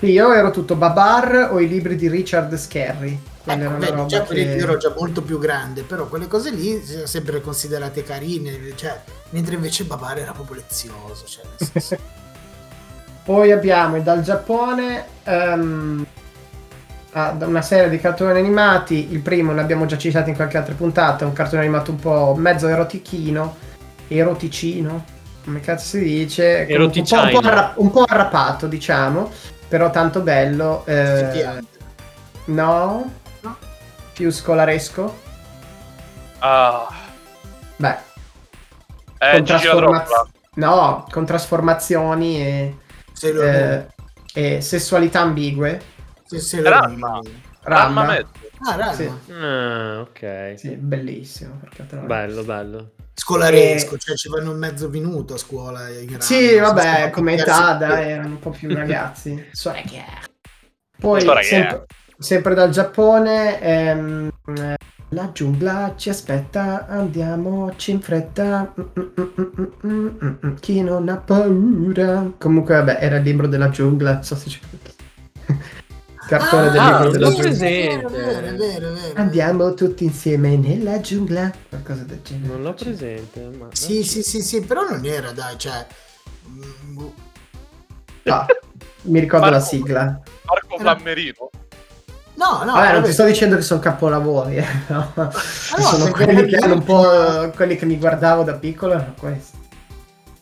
Io 0.00 0.32
ero 0.32 0.50
tutto 0.50 0.76
Babar 0.76 1.50
o 1.52 1.60
i 1.60 1.68
libri 1.68 1.96
di 1.96 2.08
Richard 2.08 2.56
Scarry. 2.56 3.20
Quella 3.42 3.64
Ecco, 3.64 3.76
vedi, 3.78 4.06
già 4.06 4.22
che- 4.22 4.40
io 4.40 4.62
ero 4.62 4.76
già 4.76 4.94
molto 4.96 5.22
più 5.22 5.38
grande, 5.38 5.82
però 5.82 6.06
quelle 6.06 6.26
cose 6.26 6.50
lì 6.50 6.82
sono 6.84 7.06
sempre 7.06 7.40
considerate 7.40 8.02
carine, 8.02 8.58
cioè, 8.76 8.98
mentre 9.30 9.54
invece 9.54 9.84
Babare 9.84 10.20
era 10.22 10.32
proprio 10.32 10.56
lezioso. 10.56 11.24
Cioè, 11.26 11.44
nel 11.58 11.68
senso- 11.70 11.98
Poi 13.24 13.52
abbiamo 13.52 14.00
dal 14.00 14.22
Giappone 14.22 15.04
ehm, 15.24 16.06
da 17.12 17.46
una 17.46 17.62
serie 17.62 17.88
di 17.88 17.98
cartoni 17.98 18.38
animati. 18.38 19.12
Il 19.12 19.20
primo 19.20 19.52
l'abbiamo 19.54 19.86
già 19.86 19.98
citato 19.98 20.28
in 20.28 20.36
qualche 20.36 20.56
altra 20.56 20.74
puntata, 20.74 21.24
un 21.26 21.32
cartone 21.32 21.62
animato 21.62 21.90
un 21.90 21.98
po' 21.98 22.34
mezzo 22.36 22.68
erotichino, 22.68 23.56
eroticino, 24.08 25.04
come 25.44 25.60
cazzo 25.60 25.86
si 25.98 26.02
dice? 26.02 26.66
Un 26.68 26.76
po', 26.90 27.16
un, 27.36 27.40
po' 27.40 27.48
arra- 27.48 27.72
un 27.76 27.90
po' 27.90 28.04
arrapato, 28.06 28.66
diciamo, 28.66 29.30
però 29.68 29.90
tanto 29.90 30.20
bello. 30.20 30.84
eh, 30.86 31.60
no? 32.46 33.12
No. 33.40 33.56
Più 34.12 34.30
scolaresco? 34.30 35.18
Ah. 36.38 36.86
Beh, 37.76 37.96
Eh, 39.18 39.32
con, 39.32 39.44
trasformaz- 39.44 40.28
no, 40.54 41.06
con 41.10 41.24
trasformazioni 41.26 42.40
e, 42.40 42.76
eh, 43.22 43.86
e 44.34 44.60
sessualità 44.60 45.20
ambigue. 45.20 45.80
Lo 46.36 46.68
Ranma. 46.68 47.20
Ramma. 47.62 48.04
Ramma. 48.04 48.28
Ah, 48.60 48.76
Ranma. 48.76 48.94
Sì. 48.94 49.32
Ah, 49.32 50.00
ok. 50.00 50.54
Sì, 50.56 50.68
bellissimo. 50.76 51.60
Bello, 52.06 52.42
bello. 52.44 52.90
Scolaresco, 53.14 53.98
cioè 53.98 54.16
ci 54.16 54.28
vanno 54.28 54.52
mezzo 54.54 54.88
minuto 54.88 55.34
a 55.34 55.38
scuola. 55.38 55.88
Sì, 56.18 56.56
vabbè, 56.56 57.10
come 57.10 57.34
età, 57.34 57.74
dai, 57.74 58.12
erano 58.12 58.28
un 58.28 58.38
po' 58.38 58.50
più 58.50 58.74
ragazzi. 58.74 59.48
Poi, 60.98 61.20
sempre, 61.42 61.86
sempre 62.18 62.54
dal 62.54 62.70
Giappone, 62.70 63.60
ehm, 63.60 64.30
eh, 64.56 64.76
la 65.10 65.30
giungla 65.32 65.94
ci 65.96 66.08
aspetta, 66.08 66.86
andiamoci 66.86 67.90
in 67.90 68.00
fretta. 68.00 68.72
Mm, 68.78 68.84
mm, 68.98 69.10
mm, 69.20 69.30
mm, 69.40 69.64
mm, 69.86 70.08
mm, 70.22 70.34
mm, 70.46 70.54
chi 70.60 70.82
non 70.82 71.08
ha 71.08 71.16
paura. 71.16 72.32
Comunque, 72.38 72.74
vabbè, 72.76 72.98
era 73.00 73.16
il 73.16 73.22
libro 73.22 73.46
della 73.46 73.70
giungla. 73.70 74.22
non 74.22 74.22
So 74.22 74.34
se 74.34 74.48
ci... 74.48 74.60
Cartone 76.30 76.70
del 76.70 76.78
Ah, 76.80 76.84
libro 76.84 77.02
non 77.02 77.12
della 77.12 77.30
giungla. 77.30 77.58
vero, 77.58 78.08
vero, 78.08 78.56
vero. 78.56 78.94
Andiamo 79.14 79.74
tutti 79.74 80.04
insieme 80.04 80.56
nella 80.56 81.00
giungla. 81.00 81.50
Qualcosa 81.68 82.04
del 82.04 82.20
genere. 82.22 82.52
Non 82.52 82.62
l'ho 82.62 82.74
presente. 82.74 83.40
Ma... 83.58 83.66
Sì, 83.72 84.04
sì, 84.04 84.22
sì, 84.22 84.40
sì, 84.40 84.60
però 84.60 84.82
non 84.88 85.04
era, 85.04 85.32
dai, 85.32 85.58
cioè... 85.58 85.84
Ah, 88.26 88.46
mi 89.02 89.18
ricordo 89.18 89.46
la 89.46 89.52
Marco- 89.52 89.66
sigla. 89.66 90.20
Marco 90.42 90.78
Flammerino. 90.78 91.50
No, 92.34 92.62
no, 92.64 92.72
Vabbè, 92.74 92.92
non 92.92 93.02
ti 93.02 93.12
sto 93.12 93.24
dicendo 93.24 93.56
che 93.56 93.62
sono 93.62 93.80
capolavori, 93.80 94.56
eh, 94.56 94.64
no. 94.88 95.12
sono 95.32 96.04
perché 96.12 96.24
quelli 96.32 96.46
che 96.48 96.56
hanno 96.56 96.74
un 96.74 96.84
po' 96.84 97.50
quelli 97.54 97.76
che 97.76 97.84
mi 97.84 97.98
guardavo 97.98 98.44
da 98.44 98.54
piccolo 98.54 98.92
erano 98.94 99.14
questi. 99.18 99.58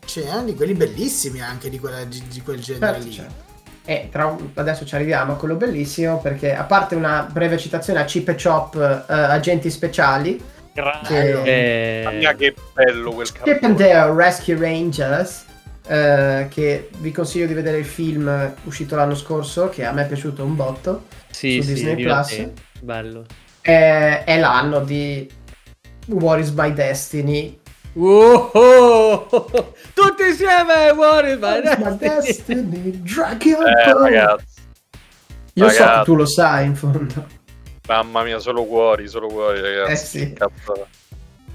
c'erano 0.04 0.44
di 0.44 0.54
quelli 0.54 0.74
bellissimi 0.74 1.40
anche 1.40 1.68
di, 1.70 1.78
quella, 1.80 2.04
di, 2.04 2.22
di 2.28 2.40
quel 2.42 2.60
genere 2.60 2.92
Certo, 2.92 3.04
lì. 3.08 3.12
certo. 3.12 3.46
E 3.88 4.08
tra 4.12 4.26
un- 4.26 4.50
adesso 4.52 4.84
ci 4.84 4.94
arriviamo 4.94 5.32
a 5.32 5.36
quello 5.36 5.54
bellissimo 5.54 6.18
perché 6.20 6.54
a 6.54 6.64
parte 6.64 6.94
una 6.94 7.26
breve 7.30 7.56
citazione 7.56 7.98
a 8.00 8.04
Chip 8.04 8.28
e 8.28 8.34
Chop 8.34 8.74
eh, 8.76 9.12
agenti 9.14 9.70
speciali 9.70 10.38
Bello. 10.74 11.40
che 11.42 12.06
mia, 12.12 12.34
che 12.34 12.54
bello 12.74 13.12
quel 13.12 13.32
Chip 13.32 13.62
and. 13.62 13.76
Dale 13.78 14.12
Rescue 14.14 14.58
Rangers 14.58 15.46
eh, 15.86 16.48
che 16.50 16.90
vi 16.98 17.12
consiglio 17.12 17.46
di 17.46 17.54
vedere 17.54 17.78
il 17.78 17.86
film 17.86 18.54
uscito 18.64 18.94
l'anno 18.94 19.14
scorso 19.14 19.70
che 19.70 19.86
a 19.86 19.92
me 19.92 20.02
è 20.02 20.06
piaciuto 20.06 20.44
un 20.44 20.54
botto 20.54 21.04
Sì, 21.30 21.62
su 21.62 21.68
sì, 21.68 21.72
Disney 21.72 21.94
divertente. 21.94 22.62
Bello. 22.82 23.24
Eh, 23.62 24.22
è 24.24 24.38
l'anno 24.38 24.80
di 24.80 25.26
What 26.08 26.40
is 26.40 26.50
My 26.50 26.74
Destiny 26.74 27.58
Wow! 27.98 29.26
Tutti 29.92 30.22
insieme, 30.28 30.90
What 30.94 31.24
is 31.26 31.38
my 31.40 31.96
destiny? 31.98 32.92
Dragon 33.02 33.66
Eh, 33.66 33.92
Ball. 33.92 34.02
ragazzi. 34.04 34.44
Io 35.54 35.68
so 35.68 35.74
che 35.76 35.82
ragazzi. 35.82 36.04
tu 36.04 36.14
lo 36.14 36.24
sai 36.26 36.66
in 36.66 36.76
fondo. 36.76 37.26
Mamma 37.88 38.22
mia, 38.22 38.38
solo 38.38 38.64
cuori, 38.66 39.08
solo 39.08 39.26
cuori, 39.26 39.60
ragazzi. 39.60 39.90
Eh 39.92 39.96
sì. 39.96 40.32
Cazzo. 40.32 40.86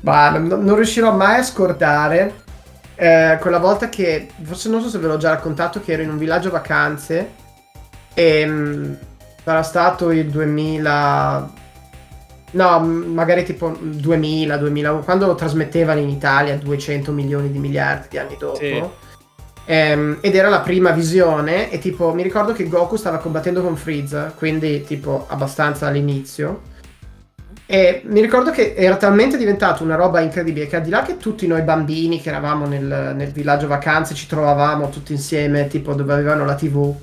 Ma 0.02 0.32
non, 0.38 0.66
non 0.66 0.76
riuscirò 0.76 1.14
mai 1.14 1.40
a 1.40 1.44
scordare 1.44 2.34
eh, 2.96 3.38
quella 3.40 3.60
volta 3.60 3.88
che, 3.88 4.28
forse 4.42 4.68
non 4.68 4.82
so 4.82 4.90
se 4.90 4.98
ve 4.98 5.08
l'ho 5.08 5.16
già 5.18 5.30
raccontato, 5.30 5.80
che 5.80 5.94
ero 5.94 6.02
in 6.02 6.10
un 6.10 6.18
villaggio 6.18 6.50
vacanze 6.50 7.32
e 8.14 8.46
mh, 8.46 8.98
sarà 9.46 9.64
stato 9.64 10.12
il 10.12 10.30
2000, 10.30 11.52
No, 12.54 12.80
magari 12.80 13.44
tipo 13.44 13.76
2000, 13.80 14.58
2001, 14.58 15.00
quando 15.04 15.26
lo 15.26 15.36
trasmettevano 15.36 16.00
in 16.00 16.10
Italia 16.10 16.56
200 16.56 17.12
milioni 17.12 17.52
di 17.52 17.60
miliardi 17.60 18.08
di 18.10 18.18
anni 18.18 18.36
dopo. 18.38 18.58
Sì. 18.58 18.84
Ehm, 19.66 20.18
ed 20.22 20.36
era 20.36 20.50
la 20.50 20.60
prima 20.60 20.92
visione 20.92 21.72
e 21.72 21.80
tipo 21.80 22.14
mi 22.14 22.22
ricordo 22.22 22.54
che 22.54 22.68
Goku 22.68 22.96
stava 22.96 23.18
combattendo 23.18 23.62
con 23.62 23.76
Freeza, 23.76 24.34
quindi 24.36 24.84
tipo 24.84 25.26
abbastanza 25.30 25.88
all'inizio. 25.88 26.72
E 27.66 28.02
mi 28.06 28.22
ricordo 28.22 28.52
che 28.52 28.74
era 28.76 28.98
talmente 28.98 29.38
diventato 29.38 29.84
una 29.84 29.96
roba 29.96 30.20
incredibile 30.20 30.68
che 30.68 30.76
al 30.76 30.82
di 30.84 30.90
là 30.90 31.02
che 31.02 31.18
tutti 31.18 31.48
noi 31.48 31.62
bambini 31.62 32.22
che 32.22 32.30
eravamo 32.30 32.68
nel, 32.68 33.14
nel 33.16 33.32
villaggio 33.32 33.68
vacanze 33.68 34.14
ci 34.14 34.28
trovavamo 34.28 34.90
tutti 34.90 35.14
insieme, 35.14 35.68
tipo 35.68 35.94
dove 35.94 36.14
avevano 36.14 36.46
la 36.46 36.56
TV, 36.56 36.94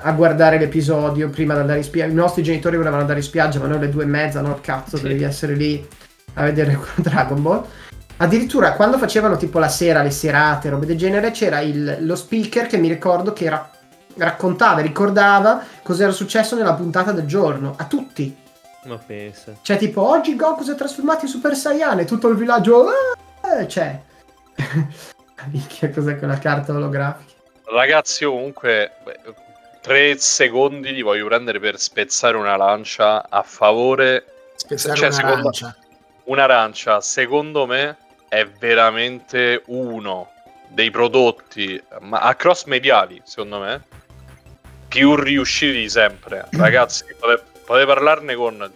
a 0.00 0.12
guardare 0.12 0.58
l'episodio 0.58 1.28
prima 1.30 1.54
di 1.54 1.60
andare 1.60 1.78
in 1.78 1.84
spiaggia. 1.84 2.12
I 2.12 2.14
nostri 2.14 2.42
genitori 2.42 2.76
volevano 2.76 3.00
andare 3.02 3.18
in 3.18 3.24
spiaggia, 3.24 3.58
ma 3.58 3.66
noi 3.66 3.78
alle 3.78 3.88
due 3.88 4.04
e 4.04 4.06
mezza, 4.06 4.40
no, 4.40 4.58
cazzo, 4.60 4.96
Sì. 4.96 5.08
devi 5.08 5.22
essere 5.24 5.54
lì 5.54 5.86
a 6.34 6.42
vedere 6.44 6.78
Dragon 6.96 7.42
Ball. 7.42 7.64
Addirittura 8.18 8.72
quando 8.72 8.98
facevano 8.98 9.36
tipo 9.36 9.58
la 9.58 9.68
sera, 9.68 10.02
le 10.02 10.10
serate, 10.10 10.68
robe 10.70 10.86
del 10.86 10.96
genere, 10.96 11.30
c'era 11.30 11.60
il- 11.60 11.98
lo 12.00 12.16
speaker 12.16 12.66
che 12.66 12.76
mi 12.76 12.88
ricordo 12.88 13.32
che 13.32 13.48
ra- 13.48 13.70
raccontava, 14.16 14.80
ricordava 14.80 15.62
cosa 15.82 16.02
era 16.04 16.12
successo 16.12 16.56
nella 16.56 16.74
puntata 16.74 17.12
del 17.12 17.26
giorno, 17.26 17.74
a 17.76 17.84
tutti. 17.84 18.36
Ma 18.84 18.96
pensa. 18.98 19.54
Cioè 19.62 19.76
tipo, 19.76 20.02
oggi 20.08 20.34
Goku 20.34 20.62
si 20.64 20.70
è 20.70 20.74
trasformato 20.74 21.24
in 21.26 21.30
Super 21.30 21.54
Saiyan 21.54 21.98
e 22.00 22.04
tutto 22.04 22.28
il 22.28 22.36
villaggio... 22.36 22.86
"Ah!" 23.40 23.66
Cioè... 23.66 24.00
Minchia, 25.50 25.90
cos'è 25.90 26.18
quella 26.18 26.38
carta 26.38 26.72
olografica? 26.72 27.32
Ragazzi, 27.70 28.24
comunque 28.24 28.92
beh, 29.04 29.20
tre 29.80 30.18
secondi 30.18 30.92
li 30.92 31.02
voglio 31.02 31.26
prendere 31.26 31.58
per 31.60 31.78
spezzare 31.78 32.36
una 32.36 32.56
lancia 32.56 33.28
a 33.28 33.42
favore. 33.42 34.24
Spezzare 34.56 34.96
Cioè, 34.96 35.10
secondo- 35.12 35.34
un'arancia. 35.36 35.76
Un'arancia, 36.24 37.00
secondo 37.00 37.66
me, 37.66 37.96
è 38.28 38.46
veramente 38.46 39.62
uno 39.66 40.30
dei 40.68 40.90
prodotti 40.90 41.82
ma 42.00 42.18
a 42.20 42.34
cross 42.34 42.64
mediali, 42.64 43.20
secondo 43.24 43.58
me, 43.60 43.82
più 44.88 45.14
riusciti 45.14 45.78
di 45.78 45.88
sempre. 45.88 46.46
Ragazzi, 46.52 47.04
potete, 47.18 47.44
potete 47.64 47.86
parlarne 47.86 48.34
con 48.34 48.70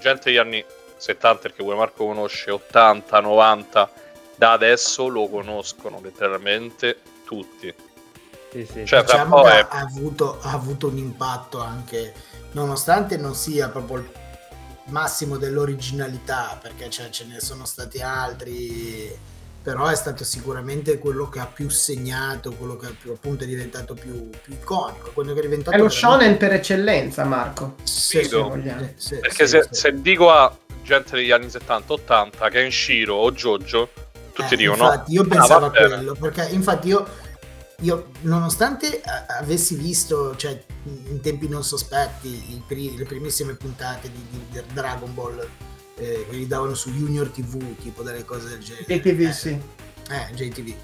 gente 0.00 0.22
degli 0.24 0.36
anni 0.36 0.64
70, 0.96 1.40
perché 1.42 1.62
pure 1.62 1.76
Marco 1.76 2.06
conosce 2.06 2.50
80, 2.50 3.20
90, 3.20 3.90
da 4.34 4.52
adesso 4.52 5.08
lo 5.08 5.28
conoscono 5.28 6.00
letteralmente 6.02 6.98
tutti. 7.24 7.72
Sì, 8.64 8.68
sì. 8.72 8.86
Cioè, 8.86 9.02
Diciamo 9.02 9.42
che 9.42 9.50
è 9.50 9.66
ha 9.68 9.80
avuto, 9.80 10.38
ha 10.40 10.52
avuto 10.52 10.86
un 10.88 10.96
impatto 10.96 11.60
anche, 11.60 12.14
nonostante 12.52 13.16
non 13.18 13.34
sia 13.34 13.68
proprio 13.68 13.98
il 13.98 14.08
massimo 14.86 15.36
dell'originalità, 15.36 16.58
perché 16.60 16.88
cioè, 16.88 17.10
ce 17.10 17.26
ne 17.26 17.40
sono 17.40 17.64
stati 17.66 18.00
altri, 18.00 19.14
però 19.62 19.86
è 19.88 19.94
stato 19.96 20.24
sicuramente 20.24 20.98
quello 20.98 21.28
che 21.28 21.40
ha 21.40 21.46
più 21.46 21.68
segnato, 21.68 22.52
quello 22.52 22.76
che 22.76 22.88
più, 22.98 23.10
appunto 23.12 23.44
è 23.44 23.46
diventato 23.46 23.94
più, 23.94 24.30
più 24.42 24.52
iconico, 24.54 25.10
quello 25.12 25.32
che 25.34 25.40
è 25.40 25.42
diventato 25.42 25.76
È 25.76 25.80
lo 25.80 25.88
veramente- 25.88 26.18
shonen 26.18 26.36
per 26.38 26.52
eccellenza, 26.52 27.24
Marco. 27.24 27.74
Sì, 27.82 28.22
sì, 28.24 28.34
vogliamo. 28.36 28.88
sì, 28.96 29.16
Perché 29.16 29.46
se, 29.46 29.66
se 29.70 30.00
dico 30.00 30.30
a 30.30 30.56
gente 30.82 31.16
degli 31.16 31.32
anni 31.32 31.48
70-80 31.48 32.48
Kenshiro 32.50 33.16
o 33.16 33.32
Jojo, 33.32 33.90
tutti 34.32 34.54
Eh, 34.54 34.56
dicono 34.56 34.84
infatti 34.84 35.12
io 35.12 35.22
"Ah, 35.22 35.26
pensavo 35.26 35.54
a 35.66 35.68
va 35.68 35.70
bene". 35.70 35.94
quello 35.96 36.14
perché 36.14 36.46
infatti 36.50 36.88
io, 36.88 37.06
io 37.80 38.06
nonostante 38.22 39.00
a- 39.02 39.26
avessi 39.38 39.74
visto 39.76 40.34
cioè, 40.36 40.62
in 40.84 41.20
tempi 41.20 41.48
non 41.48 41.62
sospetti 41.62 42.28
i 42.54 42.62
pri- 42.66 42.96
le 42.96 43.04
primissime 43.04 43.54
puntate 43.54 44.10
di, 44.10 44.24
di- 44.30 44.46
di 44.50 44.62
Dragon 44.72 45.12
Ball 45.14 45.46
eh, 45.98 46.26
che 46.28 46.36
li 46.36 46.46
davano 46.46 46.74
su 46.74 46.90
Junior 46.90 47.28
TV 47.28 47.76
tipo 47.76 48.02
delle 48.02 48.24
cose 48.24 48.48
del 48.48 48.58
genere 48.60 48.84
JTV, 48.86 49.20
eh, 49.20 49.32
sì. 49.32 49.48
eh, 50.10 50.32
JTV 50.34 50.74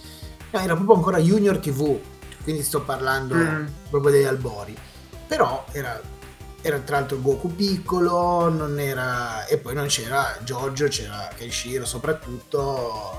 no, 0.50 0.60
era 0.60 0.74
proprio 0.74 0.96
ancora 0.96 1.18
Junior 1.18 1.58
TV 1.58 1.98
quindi 2.42 2.62
sto 2.62 2.82
parlando 2.82 3.34
Mm. 3.34 3.66
proprio 3.88 4.12
degli 4.12 4.24
albori 4.24 4.76
però 5.26 5.64
era, 5.72 5.98
era 6.60 6.78
tra 6.80 6.98
l'altro 6.98 7.20
Goku 7.20 7.54
piccolo 7.54 8.48
non 8.50 8.78
era 8.78 9.46
e 9.46 9.56
poi 9.58 9.74
non 9.74 9.86
c'era 9.86 10.38
Giorgio 10.44 10.88
c'era 10.88 11.30
Kenshiro 11.34 11.84
soprattutto 11.86 13.18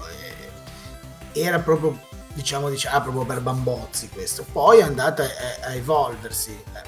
era 1.32 1.60
proprio 1.60 2.00
diciamo 2.34 2.70
diciamo 2.70 3.02
proprio 3.02 3.26
per 3.26 3.42
bambozzi 3.42 4.10
questo 4.10 4.46
poi 4.52 4.80
è 4.80 4.84
andata 4.84 5.24
a, 5.24 5.68
a 5.68 5.74
evolversi 5.74 6.52
eh. 6.52 6.82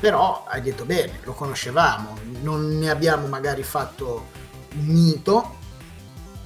però 0.00 0.44
hai 0.48 0.60
detto 0.60 0.84
bene 0.84 1.20
lo 1.22 1.32
conoscevamo 1.32 2.16
non 2.42 2.78
ne 2.78 2.90
abbiamo 2.90 3.26
magari 3.26 3.62
fatto 3.62 4.26
un 4.74 4.84
mito 4.86 5.62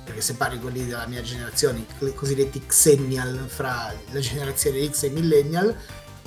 perché 0.09 0.23
se 0.23 0.37
parli 0.37 0.59
quelli 0.59 0.87
della 0.87 1.07
mia 1.07 1.21
generazione, 1.21 1.85
i 1.99 2.15
cosiddetti 2.15 2.65
Xennial 2.65 3.45
fra 3.47 3.93
la 4.11 4.21
generazione 4.21 4.91
X 4.91 5.03
e 5.03 5.11
Millennial, 5.11 5.77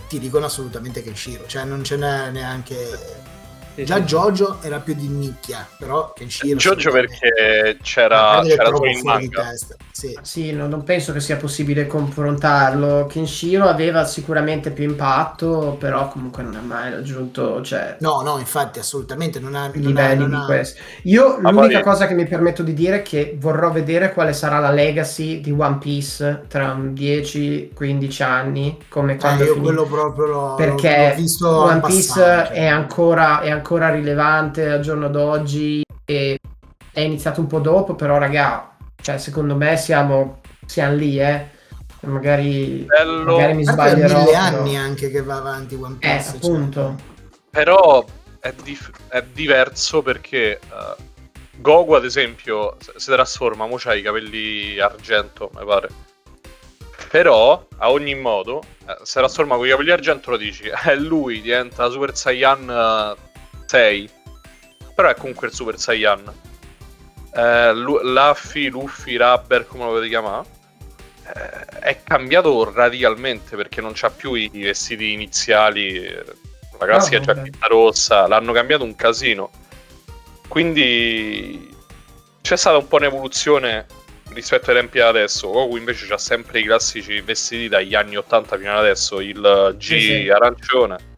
ti 0.08 0.20
dicono 0.20 0.45
assolutamente 0.45 1.02
Kenshiro, 1.02 1.47
cioè 1.47 1.64
non 1.64 1.84
ce 1.84 1.97
n'è 1.97 2.30
neanche... 2.30 3.30
Sì, 3.74 3.86
Già 3.86 3.95
sì. 3.95 4.04
Jojo 4.04 4.62
era 4.62 4.80
più 4.82 4.93
di 4.93 5.08
nicchia, 5.08 5.68
però 5.80 6.14
Kenshiro... 6.14 6.58
Jojo 6.58 6.91
perché 6.91 7.80
c'era, 7.82 8.41
che 8.43 8.49
c'era 8.49 8.66
solo 8.66 8.86
il 8.86 8.97
fuori 8.97 9.28
di 9.28 9.34
manga. 9.34 9.49
testa, 9.49 9.76
Sì. 10.02 10.18
Sì, 10.24 10.52
no, 10.52 10.68
non 10.68 10.84
penso 10.84 11.14
che 11.14 11.20
sia 11.20 11.38
possibile 11.38 11.86
confrontarlo. 11.86 13.06
Kenshiro 13.08 13.68
aveva 13.68 14.04
sicuramente 14.06 14.72
più 14.72 14.86
impatto, 14.86 15.76
però 15.80 16.08
comunque 16.08 16.41
non 16.41 16.56
ha 16.56 16.62
mai 16.62 16.89
raggiunto 16.91 17.62
cioè, 17.62 17.97
No, 17.99 18.22
no, 18.22 18.39
infatti 18.39 18.80
assolutamente 18.80 19.39
non 19.39 19.54
ha... 19.54 19.68
non 19.68 19.70
ha- 19.76 19.88
livelli 19.88 20.20
non 20.22 20.30
di 20.30 20.36
ha- 20.38 20.45
questo. 20.45 20.82
Io 21.04 21.38
Ma 21.39 21.52
l'unica 21.52 21.82
poi- 21.82 21.91
cosa 21.91 22.08
che 22.08 22.16
mi 22.16 22.26
permetto 22.26 22.64
di 22.64 22.74
dire 22.74 22.97
è 22.97 23.02
che 23.04 23.38
vorrò 23.39 23.70
vedere 23.72 24.12
quale 24.12 24.34
sarà 24.34 24.58
la 24.60 24.72
legacy 24.72 25.39
di 25.39 25.52
One 25.52 25.78
Piece 25.78 26.45
tra 26.47 26.72
un 26.72 26.93
10-15 26.93 28.24
anni, 28.24 28.78
come 28.89 29.14
Eh, 29.14 29.18
quando 29.18 29.43
io 29.43 29.54
finì. 29.54 29.66
quello 29.66 29.84
proprio 29.86 30.26
l'ho, 30.26 30.56
perché 30.56 31.10
l'ho 31.10 31.16
visto 31.22 31.47
One 31.49 31.80
Piece 31.82 32.20
passant, 32.20 32.47
cioè. 32.47 32.56
è, 32.56 32.66
ancora, 32.66 33.41
è 33.41 33.52
ancora 33.52 33.89
rilevante 33.89 34.68
al 34.70 34.80
giorno 34.82 35.10
d'oggi 35.10 35.84
e 36.06 36.39
è 36.91 36.99
iniziato 37.02 37.39
un 37.39 37.47
po' 37.47 37.60
dopo, 37.60 37.93
però 37.95 38.18
raga, 38.18 38.70
cioè, 39.02 39.18
secondo 39.18 39.56
me 39.56 39.78
siamo, 39.78 40.41
siamo 40.66 40.95
lì, 40.95 41.20
eh. 41.20 41.60
Magari, 42.02 42.84
Bello. 42.88 43.36
magari 43.36 43.54
mi 43.54 43.64
sbaglierò. 43.64 44.20
mille 44.20 44.32
però- 44.32 44.39
anni 44.62 44.76
anche 44.78 45.12
che 45.12 45.22
va 45.22 45.36
avanti 45.38 45.76
One 45.76 45.97
Eh, 45.99 46.16
Piece. 46.16 46.24
cioè. 46.24 46.36
appunto. 46.38 46.95
Però 47.52 48.04
è, 48.39 48.52
dif- 48.64 48.91
è 49.10 49.22
diverso 49.22 50.02
perché 50.02 50.54
eh, 50.54 50.60
Goku, 51.58 51.93
ad 51.93 52.06
esempio, 52.06 52.78
si 52.95 53.12
trasforma, 53.12 53.68
mo 53.68 53.76
c'ha 53.78 53.93
i 53.93 54.02
capelli 54.02 54.80
argento, 54.80 55.52
mi 55.56 55.64
pare. 55.64 55.89
Però, 57.10 57.68
a 57.78 57.91
ogni 57.91 58.16
modo, 58.16 58.64
eh, 58.88 58.97
si 59.04 59.14
trasforma 59.20 59.56
con 59.58 59.68
i 59.68 59.70
capelli 59.70 59.91
argento, 59.91 60.32
lo 60.32 60.38
dici, 60.38 60.64
è 60.84 60.95
lui, 60.95 61.41
diventa 61.41 61.89
Super 61.89 62.16
Saiyan 62.16 62.68
eh, 63.18 63.62
6. 63.68 64.10
Però 64.95 65.08
è 65.10 65.14
comunque 65.16 65.47
il 65.47 65.54
Super 65.54 65.78
Saiyan. 65.78 66.24
Eh, 67.34 67.74
Lu- 67.74 68.02
Luffy, 68.04 68.70
Luffy, 68.70 69.16
Rubber, 69.18 69.66
come 69.66 69.84
lo 69.86 69.90
volete 69.92 70.10
chiamare, 70.10 70.46
eh, 71.34 71.80
è 71.80 72.04
cambiato 72.04 72.72
radicalmente 72.74 73.56
perché 73.56 73.80
non 73.82 73.92
c'ha 73.96 74.10
più 74.10 74.34
i 74.34 74.50
i 74.54 74.62
vestiti 74.64 75.12
iniziali. 75.14 76.04
La 76.80 76.86
classica 76.88 77.20
vabbè. 77.20 77.34
giacchetta 77.34 77.68
rossa, 77.68 78.28
l'hanno 78.28 78.52
cambiato 78.54 78.84
un 78.84 78.96
casino. 78.96 79.50
Quindi 80.48 81.70
c'è 82.42 82.58
stata 82.58 82.78
un 82.78 82.88
po' 82.88 82.98
un'evoluzione 82.98 83.86
rispetto 84.34 84.72
ai 84.72 84.76
tempi 84.78 85.00
ad 85.00 85.08
adesso. 85.10 85.48
Goku 85.50 85.78
invece 85.78 86.08
c'ha 86.08 86.18
sempre 86.18 86.60
i 86.60 86.64
classici 86.64 87.22
vestiti 87.22 87.70
dagli 87.70 87.96
anni 87.96 88.18
80 88.18 88.58
fino 88.58 88.72
ad 88.72 88.80
adesso, 88.80 89.20
il 89.22 89.76
G 89.78 89.84
Sì, 89.84 90.00
sì. 90.02 90.30
arancione. 90.30 91.10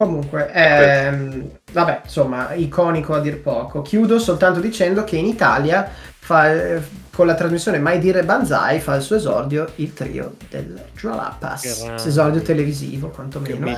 Comunque, 0.00 0.50
ehm, 0.50 1.50
vabbè, 1.72 2.00
insomma, 2.04 2.54
iconico 2.54 3.12
a 3.12 3.20
dir 3.20 3.38
poco. 3.42 3.82
Chiudo 3.82 4.18
soltanto 4.18 4.58
dicendo 4.58 5.04
che 5.04 5.16
in 5.16 5.26
Italia, 5.26 5.86
fa, 6.18 6.50
eh, 6.50 6.80
con 7.12 7.26
la 7.26 7.34
trasmissione 7.34 7.78
Mai 7.78 7.98
Dire 7.98 8.24
Banzai, 8.24 8.80
fa 8.80 8.94
il 8.94 9.02
suo 9.02 9.16
esordio 9.16 9.68
il 9.74 9.92
trio 9.92 10.36
del 10.48 10.80
Jalapas, 10.96 11.86
esordio 12.06 12.40
televisivo 12.40 13.08
quantomeno, 13.08 13.76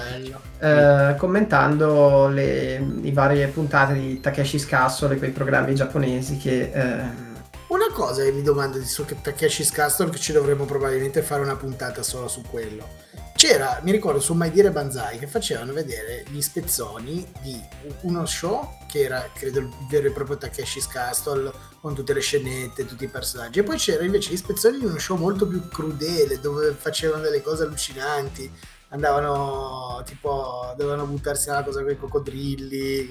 eh, 0.61 1.15
commentando 1.17 2.29
le, 2.29 2.79
le 2.79 3.13
varie 3.13 3.49
puntate 3.49 3.95
di 3.95 4.21
Takeshi 4.21 4.61
Scassole, 4.61 5.17
quei 5.17 5.31
programmi 5.31 5.75
giapponesi 5.75 6.37
che... 6.37 6.71
ehm, 6.73 7.31
Una 7.73 7.91
cosa 7.91 8.23
che 8.23 8.33
mi 8.33 8.43
domando 8.43 8.77
di 8.77 8.85
su 8.85 9.03
Takeshi's 9.07 9.71
Castle 9.71 10.11
che 10.11 10.19
ci 10.19 10.33
dovremmo 10.33 10.67
probabilmente 10.67 11.23
fare 11.23 11.41
una 11.41 11.57
puntata 11.57 12.03
solo 12.03 12.29
su 12.29 12.43
quello. 12.43 12.87
C'era, 13.35 13.81
mi 13.83 13.93
ricordo 13.93 14.21
su 14.21 14.35
Mai 14.35 14.51
Dire 14.51 14.71
Banzai 14.71 15.19
che 15.19 15.27
facevano 15.27 15.73
vedere 15.73 16.23
gli 16.29 16.43
spezzoni 16.43 17.27
di 17.41 17.59
uno 18.03 18.27
show 18.27 18.77
che 18.87 19.05
era 19.05 19.27
credo 19.33 19.61
il 19.61 19.71
vero 19.89 20.09
e 20.09 20.11
proprio 20.11 20.37
Takeshi's 20.37 20.87
Castle 20.87 21.51
con 21.81 21.95
tutte 21.95 22.13
le 22.13 22.21
scenette, 22.21 22.85
tutti 22.85 23.05
i 23.05 23.09
personaggi. 23.09 23.61
E 23.61 23.63
poi 23.63 23.79
c'era 23.79 24.05
invece 24.05 24.33
gli 24.33 24.37
spezzoni 24.37 24.77
di 24.77 24.85
uno 24.85 24.99
show 24.99 25.17
molto 25.17 25.47
più 25.47 25.67
crudele 25.67 26.41
dove 26.41 26.75
facevano 26.75 27.23
delle 27.23 27.41
cose 27.41 27.63
allucinanti. 27.63 28.53
Andavano 28.89 30.03
tipo 30.05 30.75
dovevano 30.77 31.07
buttarsi 31.07 31.49
nella 31.49 31.65
cosa 31.65 31.81
con 31.81 31.93
i 31.93 31.97
coccodrilli 31.97 33.09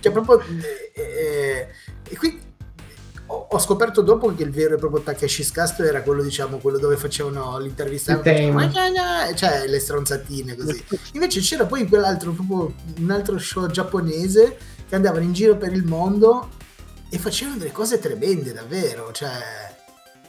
cioè 0.00 0.12
proprio 0.12 0.38
eh, 0.40 0.92
eh, 0.92 1.68
e 2.06 2.16
qui 2.18 2.47
ho, 3.50 3.58
scoperto 3.58 4.02
dopo 4.02 4.34
che 4.34 4.42
il 4.42 4.50
vero 4.50 4.74
e 4.74 4.78
proprio 4.78 5.02
Takeshi's 5.02 5.50
Castle 5.50 5.88
era 5.88 6.02
quello 6.02 6.22
diciamo 6.22 6.58
quello 6.58 6.78
dove 6.78 6.96
facevano 6.96 7.58
l'intervista 7.58 8.12
tema. 8.18 9.34
cioè 9.34 9.66
le 9.66 9.78
stronzatine 9.78 10.54
così 10.54 10.84
invece 11.12 11.40
c'era 11.40 11.64
poi 11.64 11.86
quell'altro 11.86 12.32
proprio 12.32 12.74
un 12.98 13.10
altro 13.10 13.38
show 13.38 13.66
giapponese 13.66 14.56
che 14.88 14.94
andavano 14.94 15.24
in 15.24 15.32
giro 15.32 15.56
per 15.56 15.72
il 15.72 15.84
mondo 15.84 16.50
e 17.10 17.18
facevano 17.18 17.58
delle 17.58 17.72
cose 17.72 17.98
tremende 17.98 18.52
davvero 18.52 19.12
cioè 19.12 19.76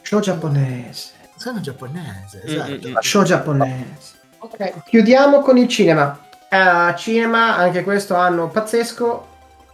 Show 0.02 0.20
giapponese. 0.20 1.10
sono 1.36 1.60
giapponese 1.60 2.42
Mm, 2.44 2.48
esatto 2.48 2.88
mm, 2.88 2.90
mm. 2.90 2.96
Show 2.98 3.22
giapponese. 3.22 4.18
Ok, 4.38 4.84
chiudiamo 4.84 5.40
con 5.40 5.56
il 5.56 5.68
cinema. 5.68 6.18
Eh, 6.48 6.94
cinema, 6.96 7.56
anche 7.56 7.84
questo 7.84 8.14
anno 8.16 8.48
pazzesco. 8.48 9.28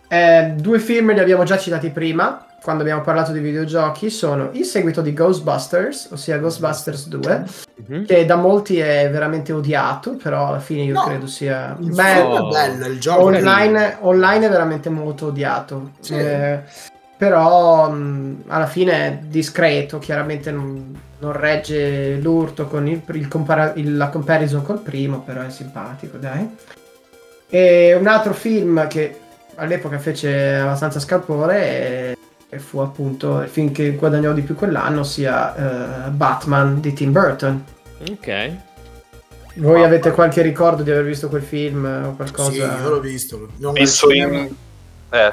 Eh, 0.08 0.52
due 0.56 0.78
film 0.78 1.12
li 1.12 1.20
abbiamo 1.20 1.44
già 1.44 1.56
citati 1.56 1.88
prima, 1.90 2.45
quando 2.66 2.82
abbiamo 2.82 3.02
parlato 3.02 3.30
di 3.30 3.38
videogiochi. 3.38 4.10
Sono 4.10 4.48
il 4.54 4.64
seguito 4.64 5.00
di 5.00 5.12
Ghostbusters, 5.12 6.08
ossia 6.10 6.36
Ghostbusters 6.38 7.06
2, 7.06 7.44
Mhm. 7.86 8.06
che 8.06 8.24
da 8.26 8.34
molti 8.34 8.80
è 8.80 9.08
veramente 9.08 9.52
odiato, 9.52 10.16
però 10.20 10.48
alla 10.48 10.58
fine 10.58 10.82
io 10.82 10.94
No, 10.94 11.04
credo 11.04 11.28
sia... 11.28 11.76
il 11.78 11.90
è 11.90 11.92
bello 11.92 12.86
il 12.88 12.98
gioco 12.98 13.30
è 13.30 13.36
online, 13.36 13.98
online 14.00 14.46
è 14.46 14.48
veramente 14.50 14.88
molto 14.88 15.26
odiato. 15.26 15.92
Sì. 16.00 16.14
Eh, 16.16 16.58
però 17.16 17.88
mh, 17.88 18.42
alla 18.48 18.66
fine 18.66 18.92
è 19.06 19.18
discreto, 19.28 19.98
chiaramente 20.00 20.50
non, 20.50 20.92
non 21.20 21.32
regge 21.32 22.16
l'urto 22.16 22.66
con 22.66 22.88
il, 22.88 23.00
il 23.12 23.28
compara- 23.28 23.74
il- 23.76 23.96
la 23.96 24.08
comparison 24.08 24.62
col 24.64 24.80
primo, 24.80 25.20
però 25.20 25.42
è 25.42 25.50
simpatico, 25.50 26.16
dai. 26.16 26.56
E 27.48 27.94
un 27.94 28.08
altro 28.08 28.34
film 28.34 28.88
che 28.88 29.20
all'epoca 29.54 29.98
fece 29.98 30.56
abbastanza 30.56 30.98
scalpore 30.98 31.58
e, 31.62 32.16
e 32.48 32.58
fu 32.58 32.78
appunto 32.78 33.40
il 33.40 33.48
film 33.48 33.72
che 33.72 33.92
guadagnò 33.92 34.32
di 34.32 34.42
più 34.42 34.54
quell'anno, 34.54 35.02
sia 35.02 36.06
eh, 36.06 36.10
Batman 36.10 36.80
di 36.80 36.92
Tim 36.92 37.12
Burton. 37.12 37.64
Ok. 38.10 38.56
Voi 39.56 39.82
avete 39.82 40.10
qualche 40.10 40.42
ricordo 40.42 40.82
di 40.82 40.90
aver 40.90 41.04
visto 41.04 41.28
quel 41.28 41.42
film 41.42 41.84
o 41.84 42.14
qualcosa? 42.14 42.50
Sì, 42.50 42.58
io 42.58 42.88
l'ho 42.88 43.00
visto. 43.00 43.48
Non 43.56 43.74
cinema- 43.86 44.38
in... 44.38 44.54
Eh, 45.10 45.32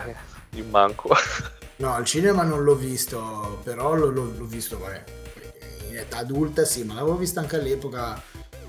in 0.51 0.69
manco. 0.69 1.09
No, 1.75 1.95
al 1.95 2.05
cinema 2.05 2.43
non 2.43 2.63
l'ho 2.63 2.75
visto, 2.75 3.59
però 3.63 3.95
l'ho, 3.95 4.09
l'ho- 4.09 4.33
l'ho 4.37 4.45
visto 4.45 4.77
vabbè, 4.77 5.03
in 5.89 5.97
età 5.97 6.19
adulta, 6.19 6.63
sì, 6.63 6.83
ma 6.83 6.93
l'avevo 6.93 7.17
visto 7.17 7.39
anche 7.39 7.57
all'epoca 7.57 8.21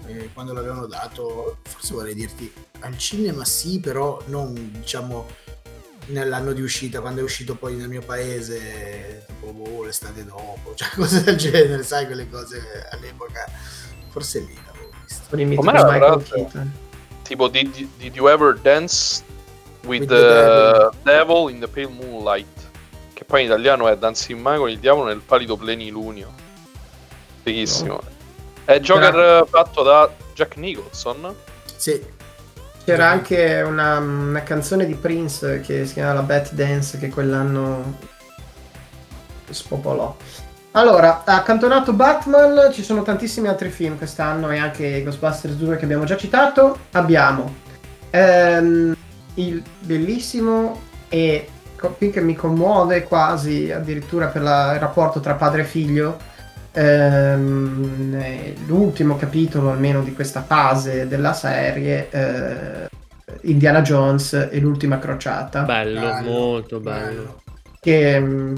eh, 0.06 0.30
quando 0.32 0.52
l'avevano 0.52 0.86
dato. 0.86 1.58
Forse 1.62 1.94
vorrei 1.94 2.14
dirti 2.14 2.50
al 2.80 2.96
cinema 2.98 3.44
sì, 3.44 3.78
però 3.78 4.20
non 4.26 4.70
diciamo 4.72 5.26
nell'anno 6.06 6.52
di 6.52 6.60
uscita, 6.62 7.00
quando 7.00 7.20
è 7.20 7.24
uscito 7.24 7.54
poi 7.54 7.74
nel 7.74 7.88
mio 7.88 8.02
paese, 8.02 9.24
tipo 9.26 9.52
boh, 9.52 9.84
l'estate 9.84 10.24
dopo, 10.24 10.74
cioè 10.74 10.88
cose 10.96 11.22
del 11.22 11.36
genere, 11.36 11.82
sai 11.82 12.06
quelle 12.06 12.28
cose 12.28 12.62
all'epoca. 12.90 13.44
Forse 14.10 14.40
lì 14.40 14.54
l'avevo 14.66 14.90
visto. 15.06 15.34
Il 15.36 15.46
mitico 15.46 15.62
Com'era, 15.62 15.90
Michael 15.90 16.22
tra? 16.22 16.36
Keaton. 16.36 16.72
tipo, 17.22 17.48
did, 17.48 17.70
did- 17.72 17.88
did 17.98 18.14
you 18.14 18.28
ever 18.28 18.56
dance 18.58 19.22
with, 19.84 20.00
With 20.00 20.08
the, 20.08 20.16
the 20.16 20.90
devil. 21.02 21.48
in 21.50 21.60
the 21.60 21.68
pale 21.68 21.88
moonlight? 21.88 22.46
Che 23.12 23.24
poi 23.24 23.40
in 23.42 23.46
italiano 23.46 23.88
è 23.88 23.96
Danzi 23.96 24.32
in 24.32 24.40
mai 24.40 24.58
con 24.58 24.68
il 24.68 24.78
diavolo 24.78 25.06
nel 25.06 25.20
palido 25.20 25.56
plenilunio. 25.56 26.32
Fighissimo. 27.42 28.00
È 28.64 28.78
Joker 28.80 29.42
eh, 29.42 29.46
fatto 29.48 29.82
da 29.82 30.10
Jack 30.34 30.56
Nicholson. 30.56 31.34
Sì, 31.76 32.02
C'era 32.84 33.08
anche 33.08 33.62
una, 33.62 33.98
una 33.98 34.42
canzone 34.42 34.84
di 34.84 34.94
Prince 34.94 35.60
che 35.60 35.86
si 35.86 35.94
chiama 35.94 36.12
La 36.12 36.22
Bat 36.22 36.52
Dance 36.52 36.98
che 36.98 37.08
quell'anno 37.08 37.96
spopolò. 39.48 40.14
Allora, 40.72 41.22
accantonato 41.24 41.92
Batman 41.92 42.70
ci 42.72 42.82
sono 42.82 43.02
tantissimi 43.02 43.48
altri 43.48 43.70
film 43.70 43.96
quest'anno 43.96 44.50
e 44.50 44.58
anche 44.58 45.02
Ghostbusters 45.02 45.54
2 45.54 45.76
che 45.76 45.84
abbiamo 45.84 46.04
già 46.04 46.16
citato. 46.16 46.76
Abbiamo 46.92 47.54
ehm, 48.10 48.94
il 49.34 49.62
bellissimo 49.80 50.80
e 51.08 51.48
qui 51.96 52.10
che 52.10 52.20
mi 52.20 52.34
commuove 52.34 53.04
quasi 53.04 53.70
addirittura 53.70 54.26
per 54.26 54.42
la- 54.42 54.74
il 54.74 54.80
rapporto 54.80 55.20
tra 55.20 55.34
padre 55.34 55.62
e 55.62 55.64
figlio. 55.64 56.18
Ehm, 56.74 58.14
eh, 58.20 58.54
l'ultimo 58.66 59.16
capitolo 59.16 59.70
almeno 59.70 60.02
di 60.02 60.12
questa 60.12 60.42
fase 60.42 61.06
della 61.08 61.32
serie 61.32 62.08
eh, 62.10 62.88
Indiana 63.42 63.80
Jones 63.82 64.48
e 64.50 64.58
l'ultima 64.60 64.98
crociata 64.98 65.62
Bello, 65.62 66.00
Bello, 66.00 66.30
molto 66.30 66.80
bello. 66.80 67.42
che 67.80 68.20
mm, 68.20 68.54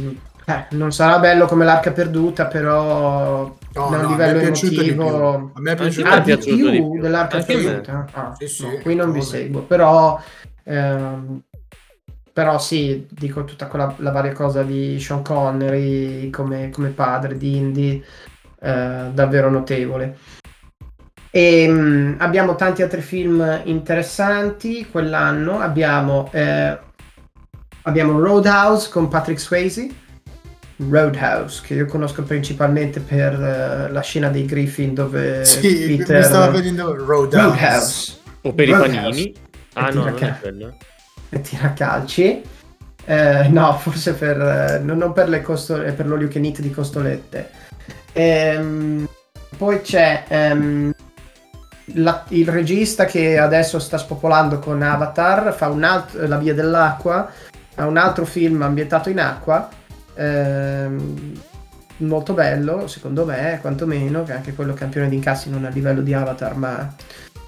eh, 0.47 0.67
non 0.71 0.93
sarà 0.93 1.19
bello 1.19 1.47
come 1.47 1.65
l'arca 1.65 1.93
perduta 1.93 2.47
però 2.47 3.55
No, 3.77 3.91
da 3.91 3.97
un 3.97 4.03
no, 4.03 4.09
livello 4.09 4.39
emotivo. 4.41 5.51
A 5.55 5.61
me 5.61 5.73
è 5.73 5.77
piaciuto 5.77 6.09
Ah, 6.09 6.19
di 6.21 6.35
più. 6.35 6.37
di 6.37 6.43
piaciuto 6.43 6.57
più, 6.57 6.71
di 6.71 6.81
più. 6.91 7.01
dell'arca 7.01 7.37
Anche 7.37 7.53
perduta? 7.59 8.07
Ah, 8.13 8.35
Sì, 8.39 8.49
sì, 8.49 8.63
no, 8.63 8.79
qui 8.79 8.95
non 8.95 9.13
vi 9.13 9.21
seguo, 9.21 9.61
però, 9.63 10.19
ehm, 10.65 11.43
però 12.37 12.59
sì, 12.59 13.07
dico 13.09 13.45
tutta 13.45 13.67
quella 13.67 13.95
la 13.97 14.11
varia 14.11 14.35
cosa 14.35 14.63
di 14.63 15.01
Sean 15.01 15.23
Connery 15.23 16.29
come, 16.29 16.69
come 16.69 16.91
padre 16.91 17.39
di 17.39 17.57
Indy, 17.57 18.05
eh, 18.61 19.09
davvero 19.11 19.49
notevole. 19.49 20.19
E 21.31 21.67
mh, 21.67 22.17
abbiamo 22.19 22.55
tanti 22.55 22.83
altri 22.83 23.01
film 23.01 23.63
interessanti 23.65 24.87
quell'anno. 24.91 25.61
Abbiamo, 25.61 26.29
eh, 26.31 26.79
abbiamo 27.85 28.21
Roadhouse 28.21 28.91
con 28.91 29.09
Patrick 29.09 29.41
Swayze. 29.41 29.89
Roadhouse, 30.77 31.63
che 31.65 31.73
io 31.73 31.87
conosco 31.87 32.23
principalmente 32.23 33.01
per 33.01 33.33
eh, 33.33 33.91
la 33.91 34.01
scena 34.03 34.29
dei 34.29 34.45
Griffin 34.45 34.93
dove 34.93 35.43
Sì, 35.47 35.87
mi 35.89 35.97
Peter... 35.97 36.23
stava 36.23 36.51
venendo 36.51 36.95
Roadhouse. 36.95 37.47
Roadhouse. 37.47 38.19
O 38.43 38.53
per 38.53 38.69
i 38.69 38.73
Roadhouse. 38.73 38.95
panini. 39.01 39.35
Ah 39.73 39.89
no, 39.89 40.05
non 40.05 40.19
è 40.19 40.39
quello. 40.39 40.77
E 41.29 41.41
tira 41.41 41.73
calci. 41.73 42.43
Eh, 43.05 43.49
no, 43.49 43.73
forse 43.79 44.15
per, 44.15 44.41
eh, 44.41 44.79
non, 44.81 45.13
per, 45.13 45.29
le 45.29 45.43
costole, 45.43 45.93
per 45.93 46.07
l'olio 46.07 46.29
che 46.29 46.39
knit 46.39 46.61
di 46.61 46.71
costolette. 46.71 47.51
Ehm, 48.13 49.07
poi 49.57 49.81
c'è 49.83 50.25
ehm, 50.29 50.93
la- 51.95 52.25
il 52.29 52.49
regista 52.49 53.05
che 53.05 53.39
adesso 53.39 53.79
sta 53.79 53.99
spopolando 53.99 54.59
con 54.59 54.83
Avatar, 54.83 55.55
fa 55.55 55.69
un 55.69 55.85
alt- 55.85 56.15
La 56.27 56.39
via 56.39 56.55
dell'acqua, 56.55 57.31
ha 57.77 57.87
un 57.87 57.97
altro 57.97 58.25
film 58.25 58.63
ambientato 58.63 59.09
in 59.11 59.21
acqua. 59.21 59.69
ehm, 60.19 61.39
molto 61.99 62.33
bello, 62.35 62.87
secondo 62.89 63.25
me, 63.25 63.59
quantomeno, 63.61 64.23
che 64.25 64.33
anche 64.33 64.55
quello 64.55 64.75
campione 64.75 65.09
di 65.09 65.17
incassi 65.17 65.51
non 65.51 65.65
a 65.65 65.69
livello 65.69 66.03
di 66.03 66.13
Avatar, 66.15 66.55
ma 66.57 66.95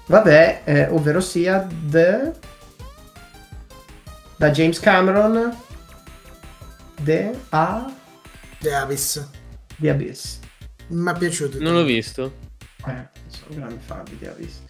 vabbè, 0.07 0.61
eh, 0.63 0.87
ovvero 0.89 1.19
sia 1.19 1.67
The 1.89 2.31
da 4.39 4.51
James 4.51 4.79
Cameron 4.79 5.53
The 7.03 7.37
A 7.49 7.91
The 8.59 8.73
Abyss. 8.73 9.29
The 9.77 9.89
Abyss. 9.89 10.39
Mi 10.87 11.11
è 11.11 11.17
piaciuto. 11.17 11.57
Non 11.59 11.73
l'ho 11.73 11.83
visto. 11.83 12.33
Eh, 12.87 13.07
sono 13.27 13.55
grandi 13.55 13.79
fan 13.85 14.03
di 14.05 14.17
The 14.17 14.29
Abyss. 14.29 14.61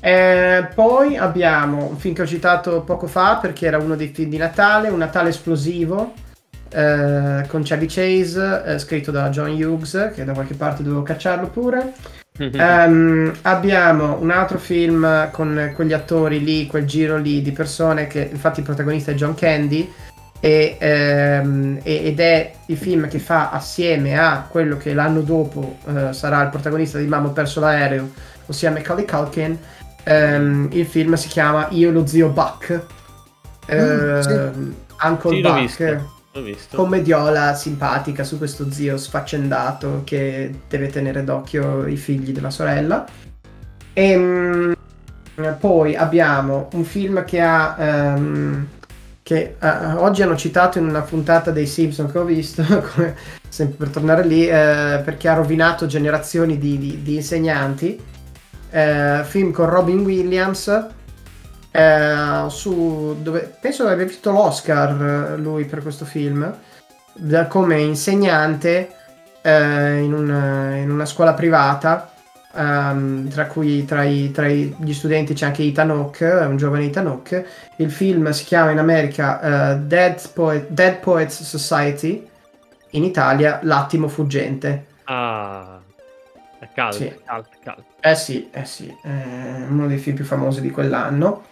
Eh, 0.00 0.68
poi 0.74 1.16
abbiamo 1.18 1.86
un 1.86 1.98
film 1.98 2.14
che 2.14 2.22
ho 2.22 2.26
citato 2.26 2.80
poco 2.82 3.06
fa 3.06 3.36
perché 3.36 3.66
era 3.66 3.76
uno 3.76 3.94
dei 3.94 4.08
film 4.08 4.30
di 4.30 4.38
Natale, 4.38 4.88
un 4.88 4.98
Natale 4.98 5.28
esplosivo 5.28 6.14
eh, 6.70 7.44
con 7.46 7.62
Chevy 7.62 7.86
Chase, 7.86 8.62
eh, 8.64 8.78
scritto 8.78 9.10
da 9.10 9.28
John 9.28 9.50
Hughes, 9.50 10.12
che 10.14 10.24
da 10.24 10.32
qualche 10.32 10.54
parte 10.54 10.82
dovevo 10.82 11.02
cacciarlo 11.02 11.48
pure. 11.48 11.92
Ehm, 12.36 13.32
abbiamo 13.42 14.18
un 14.20 14.30
altro 14.32 14.58
film 14.58 15.30
con 15.30 15.70
quegli 15.72 15.92
attori 15.92 16.42
lì, 16.42 16.66
quel 16.66 16.84
giro 16.84 17.16
lì 17.16 17.40
di 17.42 17.52
persone 17.52 18.08
che 18.08 18.28
infatti 18.32 18.58
il 18.58 18.66
protagonista 18.66 19.12
è 19.12 19.14
John 19.14 19.34
Candy 19.34 19.92
e, 20.40 20.76
e- 20.80 21.80
ed 21.84 22.18
è 22.18 22.52
il 22.66 22.76
film 22.76 23.06
che 23.06 23.20
fa 23.20 23.50
assieme 23.50 24.18
a 24.18 24.46
quello 24.48 24.76
che 24.76 24.94
l'anno 24.94 25.20
dopo 25.20 25.78
eh, 25.86 26.12
sarà 26.12 26.42
il 26.42 26.48
protagonista 26.48 26.98
di 26.98 27.06
Mamma 27.06 27.28
ho 27.28 27.32
perso 27.32 27.60
l'aereo, 27.60 28.10
ossia 28.46 28.72
Macaulay 28.72 29.04
Culkin. 29.04 29.56
Ehm, 30.02 30.68
il 30.72 30.86
film 30.86 31.14
si 31.14 31.28
chiama 31.28 31.68
Io 31.70 31.90
e 31.90 31.92
lo 31.92 32.04
zio 32.04 32.30
Buck. 32.30 32.72
Mm, 33.72 34.20
sì. 34.20 34.28
Ehm, 34.32 34.74
Uncle 35.04 35.30
Sì, 35.30 35.40
l'ho 35.40 35.50
Buck 35.50 35.60
visto. 35.60 36.13
L'ho 36.34 36.42
visto. 36.42 36.76
commediola 36.76 37.54
simpatica 37.54 38.24
su 38.24 38.38
questo 38.38 38.70
zio 38.70 38.96
sfaccendato 38.96 40.02
che 40.04 40.62
deve 40.68 40.88
tenere 40.88 41.22
d'occhio 41.22 41.86
i 41.86 41.96
figli 41.96 42.32
della 42.32 42.50
sorella. 42.50 43.04
E 43.92 44.76
poi 45.58 45.94
abbiamo 45.96 46.68
un 46.72 46.84
film 46.84 47.24
che 47.24 47.40
ha. 47.40 47.76
ehm, 47.78 48.66
che 49.22 49.56
eh, 49.58 49.68
oggi 49.96 50.20
hanno 50.22 50.36
citato 50.36 50.76
in 50.78 50.86
una 50.86 51.00
puntata 51.00 51.50
dei 51.50 51.66
Simpson 51.66 52.10
che 52.12 52.18
ho 52.18 52.24
visto, 52.24 52.62
come- 52.94 53.16
sempre 53.48 53.76
per 53.78 53.88
tornare 53.88 54.24
lì, 54.26 54.46
eh, 54.46 55.00
perché 55.02 55.28
ha 55.28 55.34
rovinato 55.34 55.86
generazioni 55.86 56.58
di, 56.58 56.76
di- 56.78 57.02
di 57.02 57.14
insegnanti. 57.16 57.98
eh, 58.70 59.22
film 59.24 59.52
con 59.52 59.70
Robin 59.70 60.00
Williams, 60.00 60.86
eh, 61.76 62.44
su, 62.50 63.16
dove 63.20 63.52
penso 63.60 63.86
abbia 63.88 64.04
vinto 64.04 64.30
l'Oscar 64.30 65.32
eh, 65.34 65.36
lui 65.36 65.64
per 65.64 65.82
questo 65.82 66.04
film, 66.04 66.56
da- 67.14 67.46
come 67.48 67.80
insegnante 67.80 68.90
eh, 69.42 69.98
in, 69.98 70.12
un- 70.12 70.76
in 70.80 70.90
una 70.90 71.04
scuola 71.06 71.34
privata. 71.34 72.10
ehm, 72.56 73.28
tra 73.30 73.46
cui 73.46 73.84
tra, 73.84 74.04
i- 74.04 74.30
tra 74.30 74.46
i- 74.46 74.72
gli 74.78 74.92
studenti 74.92 75.34
c'è 75.34 75.46
anche 75.46 75.64
Ethan 75.64 75.90
Hawke, 75.90 76.24
un 76.24 76.56
giovane 76.56 76.84
Ethan 76.84 77.08
Hawke. 77.08 77.44
Il 77.78 77.90
film 77.90 78.30
si 78.30 78.44
chiama 78.44 78.70
in 78.70 78.78
America 78.78 79.72
eh, 79.72 79.76
Dead, 79.78 80.30
Poet- 80.32 80.68
Dead 80.68 80.98
Poets 81.00 81.42
Society, 81.42 82.24
in 82.90 83.02
Italia 83.02 83.58
L'attimo 83.62 84.06
fuggente. 84.06 84.86
Ah, 85.06 85.80
è 86.60 86.68
caldo, 86.72 86.96
Sì. 86.96 87.06
è 87.06 87.18
caldo, 87.24 87.48
è 87.50 87.56
caldo. 87.64 87.84
Eh 88.00 88.14
sì, 88.14 88.48
eh 88.52 88.64
sì, 88.64 88.94
è 89.02 89.64
uno 89.68 89.88
dei 89.88 89.98
film 89.98 90.14
più 90.14 90.24
famosi 90.24 90.60
di 90.60 90.70
quell'anno. 90.70 91.46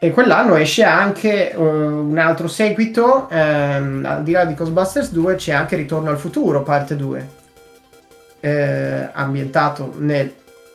E 0.00 0.12
quell'anno 0.12 0.54
esce 0.54 0.84
anche 0.84 1.50
eh, 1.50 1.56
un 1.56 2.16
altro 2.18 2.46
seguito, 2.46 3.28
ehm, 3.30 4.04
al 4.06 4.22
di 4.22 4.30
là 4.30 4.44
di 4.44 4.54
Ghostbusters 4.54 5.10
2 5.10 5.34
c'è 5.34 5.52
anche 5.52 5.74
Ritorno 5.74 6.08
al 6.10 6.18
futuro, 6.18 6.62
parte 6.62 6.94
2, 6.94 7.28
eh, 8.40 9.08
ambientato 9.12 9.94
nel 9.98 10.32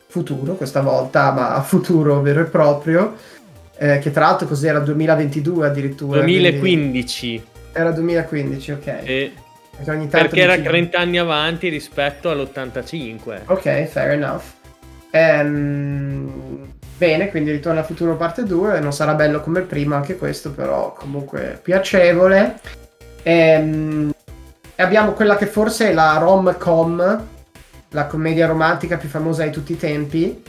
futuro 0.08 0.54
questa 0.56 0.82
volta, 0.82 1.32
ma 1.32 1.60
futuro 1.62 2.20
vero 2.20 2.42
e 2.42 2.44
proprio, 2.44 3.14
eh, 3.78 3.98
che 3.98 4.10
tra 4.10 4.26
l'altro 4.26 4.46
cos'era 4.46 4.78
2022 4.80 5.66
addirittura. 5.66 6.20
quindi 6.22 6.40
2015. 6.42 7.44
Era 7.72 7.90
2015, 7.92 8.72
ok. 8.72 8.86
e- 8.86 9.32
Perché 9.76 10.06
perché 10.06 10.40
era 10.40 10.54
dici- 10.54 10.68
30 10.68 10.98
anni 10.98 11.18
avanti 11.18 11.68
rispetto 11.68 12.30
all'85. 12.30 13.40
Ok, 13.46 13.84
fair 13.86 14.10
enough. 14.12 14.42
Ehm, 15.10 16.73
bene, 16.96 17.30
quindi 17.30 17.50
Ritorno 17.50 17.80
al 17.80 17.84
futuro 17.86 18.16
parte 18.16 18.44
2. 18.44 18.80
Non 18.80 18.92
sarà 18.92 19.14
bello 19.14 19.40
come 19.40 19.60
il 19.60 19.66
primo 19.66 19.94
anche 19.94 20.16
questo, 20.16 20.50
però 20.52 20.92
comunque 20.92 21.58
piacevole. 21.62 22.58
Ehm, 23.22 24.12
E 24.76 24.82
abbiamo 24.82 25.12
quella 25.12 25.36
che 25.36 25.46
forse 25.46 25.90
è 25.90 25.92
la 25.92 26.16
rom-com, 26.18 27.22
la 27.90 28.06
commedia 28.06 28.46
romantica 28.48 28.96
più 28.96 29.08
famosa 29.08 29.44
di 29.44 29.50
tutti 29.50 29.72
i 29.72 29.76
tempi. 29.78 30.42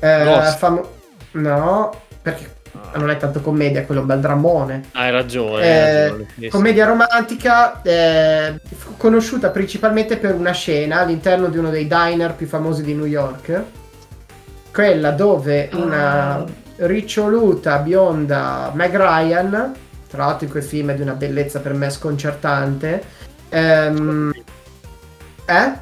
Eh, 0.00 0.54
famo- 0.58 0.88
no, 1.32 1.94
perché 2.20 2.58
non 2.94 3.08
è 3.08 3.16
tanto 3.18 3.40
commedia, 3.40 3.84
quello 3.84 4.00
è 4.00 4.02
un 4.02 4.08
bel 4.08 4.20
drammone. 4.20 4.82
Hai 4.92 5.12
ragione. 5.12 5.64
Eh, 5.64 6.02
ragione, 6.08 6.26
sì. 6.38 6.48
Commedia 6.48 6.86
romantica, 6.86 7.80
eh, 7.82 8.60
conosciuta 8.96 9.50
principalmente 9.50 10.16
per 10.16 10.34
una 10.34 10.52
scena 10.52 11.00
all'interno 11.00 11.46
di 11.48 11.58
uno 11.58 11.70
dei 11.70 11.86
diner 11.86 12.34
più 12.34 12.48
famosi 12.48 12.82
di 12.82 12.94
New 12.94 13.06
York. 13.06 13.62
Quella 14.72 15.10
dove 15.10 15.68
una 15.72 16.44
riccioluta 16.76 17.78
bionda 17.78 18.70
Meg 18.74 18.96
Ryan, 18.96 19.74
tra 20.08 20.24
l'altro 20.26 20.46
in 20.46 20.50
quel 20.50 20.62
film 20.62 20.90
è 20.90 20.94
di 20.94 21.02
una 21.02 21.14
bellezza 21.14 21.60
per 21.60 21.74
me 21.74 21.90
sconcertante. 21.90 23.02
ehm, 23.48 24.32
eh? 25.46 25.72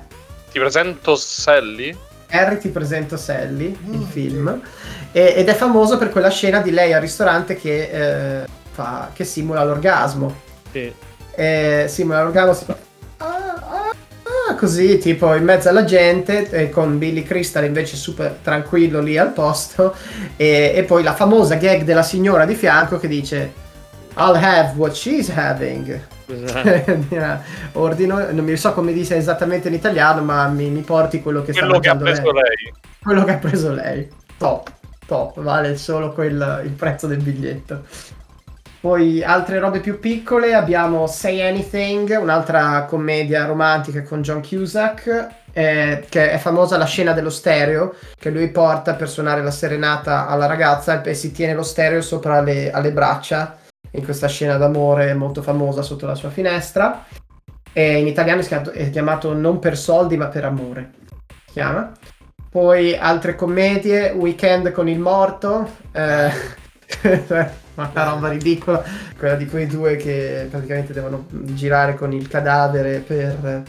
Ti 0.51 0.59
presento 0.59 1.15
Sally? 1.17 1.97
Harry 2.31 2.59
ti 2.59 2.69
presento 2.69 3.17
Sally, 3.17 3.77
il 3.91 4.07
film, 4.11 4.61
e- 5.13 5.35
ed 5.37 5.49
è 5.49 5.55
famoso 5.55 5.97
per 5.99 6.11
quella 6.11 6.31
scena 6.31 6.61
di 6.61 6.71
lei 6.71 6.93
al 6.93 7.01
ristorante 7.01 7.55
che, 7.57 8.43
eh, 8.43 8.47
fa, 8.73 9.11
che 9.13 9.25
simula 9.25 9.65
l'orgasmo. 9.65 10.35
Sì. 10.71 10.93
Eh, 11.35 11.87
simula 11.89 12.23
l'orgasmo, 12.23 12.53
si 12.55 12.65
fa, 12.65 12.73
"Ah, 12.73 12.77
ah, 12.77 12.87
ah", 14.49 14.55
così 14.55 14.99
tipo 14.99 15.35
in 15.35 15.45
mezzo 15.45 15.69
alla 15.69 15.85
gente, 15.85 16.49
e 16.51 16.71
con 16.71 16.99
Billy 16.99 17.23
Crystal 17.23 17.65
invece 17.65 17.97
super 17.97 18.39
tranquillo 18.43 19.01
lì 19.01 19.17
al 19.19 19.33
posto, 19.33 19.95
e, 20.37 20.73
e 20.75 20.83
poi 20.85 21.03
la 21.03 21.15
famosa 21.15 21.57
gag 21.57 21.83
della 21.83 22.03
signora 22.03 22.45
di 22.45 22.55
fianco 22.55 22.99
che 22.99 23.09
dice 23.09 23.67
I'll 24.17 24.35
have 24.35 24.73
what 24.77 24.93
she's 24.93 25.29
having. 25.31 26.01
Scusa. 26.29 27.43
Ordino, 27.73 28.31
non 28.33 28.45
mi 28.45 28.57
so 28.57 28.73
come 28.75 28.93
dice 28.93 29.17
esattamente 29.17 29.69
in 29.69 29.75
italiano, 29.75 30.23
ma 30.23 30.47
mi, 30.49 30.69
mi 30.69 30.81
porti 30.83 31.23
quello 31.23 31.43
che 31.43 31.53
sta 31.53 31.65
Quello 31.65 31.81
che 31.81 31.89
ha 31.89 31.97
preso 31.97 32.33
lei 32.33 32.43
lei. 32.43 32.75
quello 33.01 33.25
che 33.25 33.31
ha 33.31 33.37
preso 33.39 33.73
lei. 33.73 34.09
Top, 34.37 34.71
top, 35.07 35.41
vale 35.41 35.77
solo 35.77 36.13
quel- 36.13 36.63
il 36.65 36.73
prezzo 36.73 37.07
del 37.07 37.23
biglietto. 37.23 37.85
Poi 38.89 39.23
altre 39.23 39.59
robe 39.59 39.81
più 39.81 40.01
piccole, 40.01 40.55
abbiamo 40.55 41.07
Say 41.07 41.43
Anything, 41.43 42.19
un'altra 42.19 42.87
commedia 42.89 43.45
romantica 43.45 44.03
con 44.03 44.23
John 44.23 44.41
Cusack, 44.41 45.29
eh, 45.53 46.07
che 46.09 46.31
è 46.31 46.39
famosa 46.39 46.79
la 46.79 46.87
scena 46.87 47.13
dello 47.13 47.29
stereo, 47.29 47.95
che 48.19 48.31
lui 48.31 48.49
porta 48.49 48.95
per 48.95 49.11
suonare 49.11 49.43
la 49.43 49.51
serenata 49.51 50.27
alla 50.27 50.47
ragazza 50.47 51.03
e 51.03 51.13
si 51.13 51.33
tiene 51.33 51.53
lo 51.53 51.65
stereo 51.65 52.01
sopra 52.01 52.41
le, 52.41 52.71
alle 52.71 52.91
braccia, 52.91 53.59
in 53.91 54.05
questa 54.05 54.27
scena 54.27 54.57
d'amore 54.57 55.13
molto 55.13 55.43
famosa 55.43 55.83
sotto 55.83 56.07
la 56.07 56.15
sua 56.15 56.31
finestra. 56.31 57.05
E 57.75 57.99
in 57.99 58.07
italiano 58.07 58.41
è 58.41 58.89
chiamato, 58.89 59.35
Non 59.35 59.59
per 59.59 59.77
soldi 59.77 60.17
ma 60.17 60.29
per 60.29 60.47
amore. 60.47 60.93
Si 61.45 61.53
chiama. 61.53 61.93
Poi 62.51 62.97
altre 62.97 63.35
commedie, 63.35 64.13
Weekend 64.13 64.73
con 64.73 64.89
il 64.89 64.99
morto, 64.99 65.73
eh, 65.93 66.31
una 67.83 68.05
roba 68.05 68.29
ridicola, 68.29 68.83
quella 69.17 69.35
di 69.35 69.47
quei 69.47 69.67
due 69.67 69.97
che 69.97 70.47
praticamente 70.51 70.93
devono 70.93 71.27
girare 71.31 71.95
con 71.95 72.13
il 72.13 72.29
cadavere 72.29 72.99
per, 72.99 73.63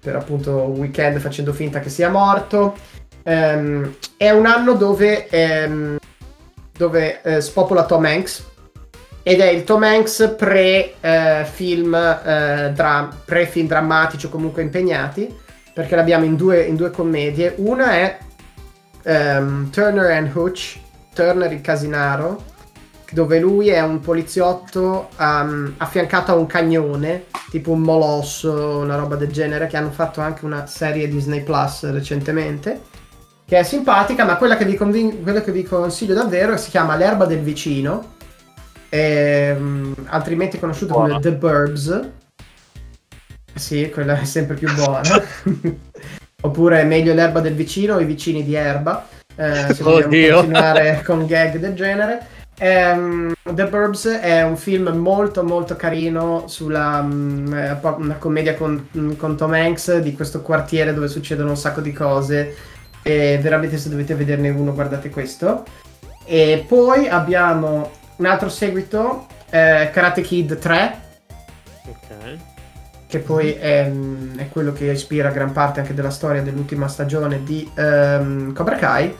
per 0.00 0.16
appunto 0.16 0.64
un 0.64 0.78
weekend 0.78 1.18
facendo 1.18 1.52
finta 1.52 1.80
che 1.80 1.90
sia 1.90 2.08
morto. 2.08 2.76
Ehm, 3.22 3.96
è 4.16 4.30
un 4.30 4.46
anno 4.46 4.74
dove, 4.74 5.28
ehm, 5.28 5.98
dove 6.72 7.20
eh, 7.22 7.40
spopola 7.40 7.84
Tom 7.84 8.04
Hanks 8.04 8.48
ed 9.22 9.40
è 9.40 9.50
il 9.50 9.64
Tom 9.64 9.82
Hanks 9.82 10.34
pre-film 10.36 12.18
pre-film 13.24 13.66
drammatici 13.66 14.26
o 14.26 14.28
comunque 14.30 14.62
impegnati 14.62 15.36
perché 15.72 15.94
l'abbiamo 15.94 16.24
in 16.24 16.36
due, 16.36 16.62
in 16.62 16.76
due 16.76 16.90
commedie. 16.90 17.54
Una 17.56 17.92
è 17.92 18.18
ehm, 19.02 19.70
Turner 19.70 20.10
and 20.10 20.30
Hooch, 20.34 20.78
Turner 21.14 21.52
il 21.52 21.60
casinaro, 21.60 22.44
dove 23.10 23.40
lui 23.40 23.68
è 23.68 23.80
un 23.82 24.00
poliziotto 24.00 25.08
ehm, 25.18 25.74
affiancato 25.78 26.32
a 26.32 26.36
un 26.36 26.46
cagnone, 26.46 27.26
tipo 27.50 27.72
un 27.72 27.80
molosso, 27.80 28.78
una 28.78 28.96
roba 28.96 29.16
del 29.16 29.30
genere, 29.30 29.66
che 29.66 29.76
hanno 29.76 29.90
fatto 29.90 30.20
anche 30.20 30.44
una 30.44 30.66
serie 30.66 31.08
Disney 31.08 31.42
Plus 31.42 31.90
recentemente, 31.90 32.82
che 33.44 33.58
è 33.58 33.62
simpatica, 33.64 34.24
ma 34.24 34.36
quella 34.36 34.56
che 34.56 34.64
vi, 34.64 34.76
convin- 34.76 35.22
quella 35.22 35.42
che 35.42 35.52
vi 35.52 35.64
consiglio 35.64 36.14
davvero 36.14 36.56
si 36.56 36.70
chiama 36.70 36.96
L'erba 36.96 37.26
del 37.26 37.40
vicino, 37.40 38.14
ehm, 38.88 39.94
altrimenti 40.06 40.58
conosciuto 40.58 40.94
come. 40.94 41.18
The 41.18 41.32
Burbs. 41.32 42.08
Sì, 43.52 43.90
quella 43.90 44.20
è 44.20 44.24
sempre 44.24 44.54
più 44.54 44.72
buona. 44.72 45.20
Oppure 46.42 46.84
meglio 46.84 47.12
l'erba 47.12 47.40
del 47.40 47.54
vicino 47.54 47.96
o 47.96 48.00
i 48.00 48.06
vicini 48.06 48.44
di 48.44 48.54
erba. 48.54 49.06
Eh, 49.34 49.74
se 49.74 49.82
vogliamo 49.82 50.06
Oddio. 50.06 50.36
continuare 50.36 51.02
con 51.04 51.26
gag 51.26 51.56
del 51.58 51.74
genere. 51.74 52.38
Ehm, 52.62 53.32
The 53.42 53.66
Burbs 53.68 54.06
è 54.06 54.42
un 54.42 54.58
film 54.58 54.88
molto 54.88 55.42
molto 55.42 55.76
carino 55.76 56.44
sulla 56.46 57.02
po- 57.80 57.96
una 57.98 58.16
commedia 58.16 58.54
con, 58.54 58.88
mm, 58.96 59.12
con 59.12 59.34
Tom 59.34 59.54
Hanks 59.54 59.96
di 60.00 60.12
questo 60.12 60.42
quartiere 60.42 60.92
dove 60.92 61.08
succedono 61.08 61.48
un 61.48 61.56
sacco 61.56 61.80
di 61.80 61.92
cose 61.92 62.54
e 63.02 63.38
veramente 63.40 63.78
se 63.78 63.88
dovete 63.88 64.14
vederne 64.14 64.50
uno 64.50 64.74
guardate 64.74 65.08
questo 65.08 65.64
e 66.26 66.62
poi 66.68 67.08
abbiamo 67.08 67.90
un 68.16 68.26
altro 68.26 68.50
seguito 68.50 69.26
eh, 69.48 69.88
Karate 69.90 70.20
Kid 70.20 70.58
3 70.58 71.00
Ok. 71.88 72.36
che 73.06 73.18
poi 73.20 73.52
è, 73.54 73.88
mm, 73.88 74.36
è 74.38 74.48
quello 74.50 74.74
che 74.74 74.84
ispira 74.92 75.30
gran 75.30 75.52
parte 75.52 75.80
anche 75.80 75.94
della 75.94 76.10
storia 76.10 76.42
dell'ultima 76.42 76.88
stagione 76.88 77.42
di 77.42 77.68
ehm, 77.74 78.52
Cobra 78.52 78.76
Kai. 78.76 79.16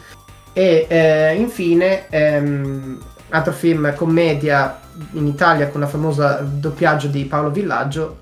E 0.52 0.86
eh, 0.88 1.34
infine, 1.36 2.08
ehm, 2.10 3.00
altro 3.30 3.52
film 3.52 3.94
commedia 3.94 4.78
in 5.12 5.26
Italia 5.26 5.68
con 5.68 5.80
la 5.80 5.86
famosa 5.86 6.40
doppiaggio 6.42 7.08
di 7.08 7.24
Paolo 7.24 7.50
Villaggio. 7.50 8.18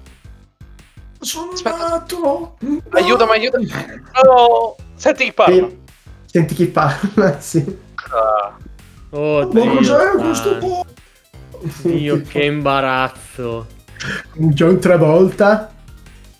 Sono 1.21 1.51
Aspetta. 1.53 1.77
nato! 1.89 2.57
Aiutami, 2.91 3.31
aiutami. 3.33 3.67
No! 3.67 4.77
Senti 4.95 5.25
chi 5.25 5.33
parla. 5.33 5.69
Senti 6.27 6.55
chi 6.55 6.67
parla, 6.67 7.39
sì. 7.41 7.79
Ah. 8.13 8.57
Ma 9.11 9.47
cos'è 9.47 9.83
santo. 9.85 10.19
questo 10.23 10.59
po'? 10.59 10.85
Dio, 11.83 12.23
che 12.29 12.45
imbarazzo. 12.45 13.67
John 14.35 14.79
Travolta 14.79 15.73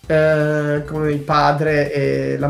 eh, 0.05 0.83
come 0.87 1.11
il 1.11 1.19
padre 1.19 1.91
e 1.91 2.37
la, 2.39 2.47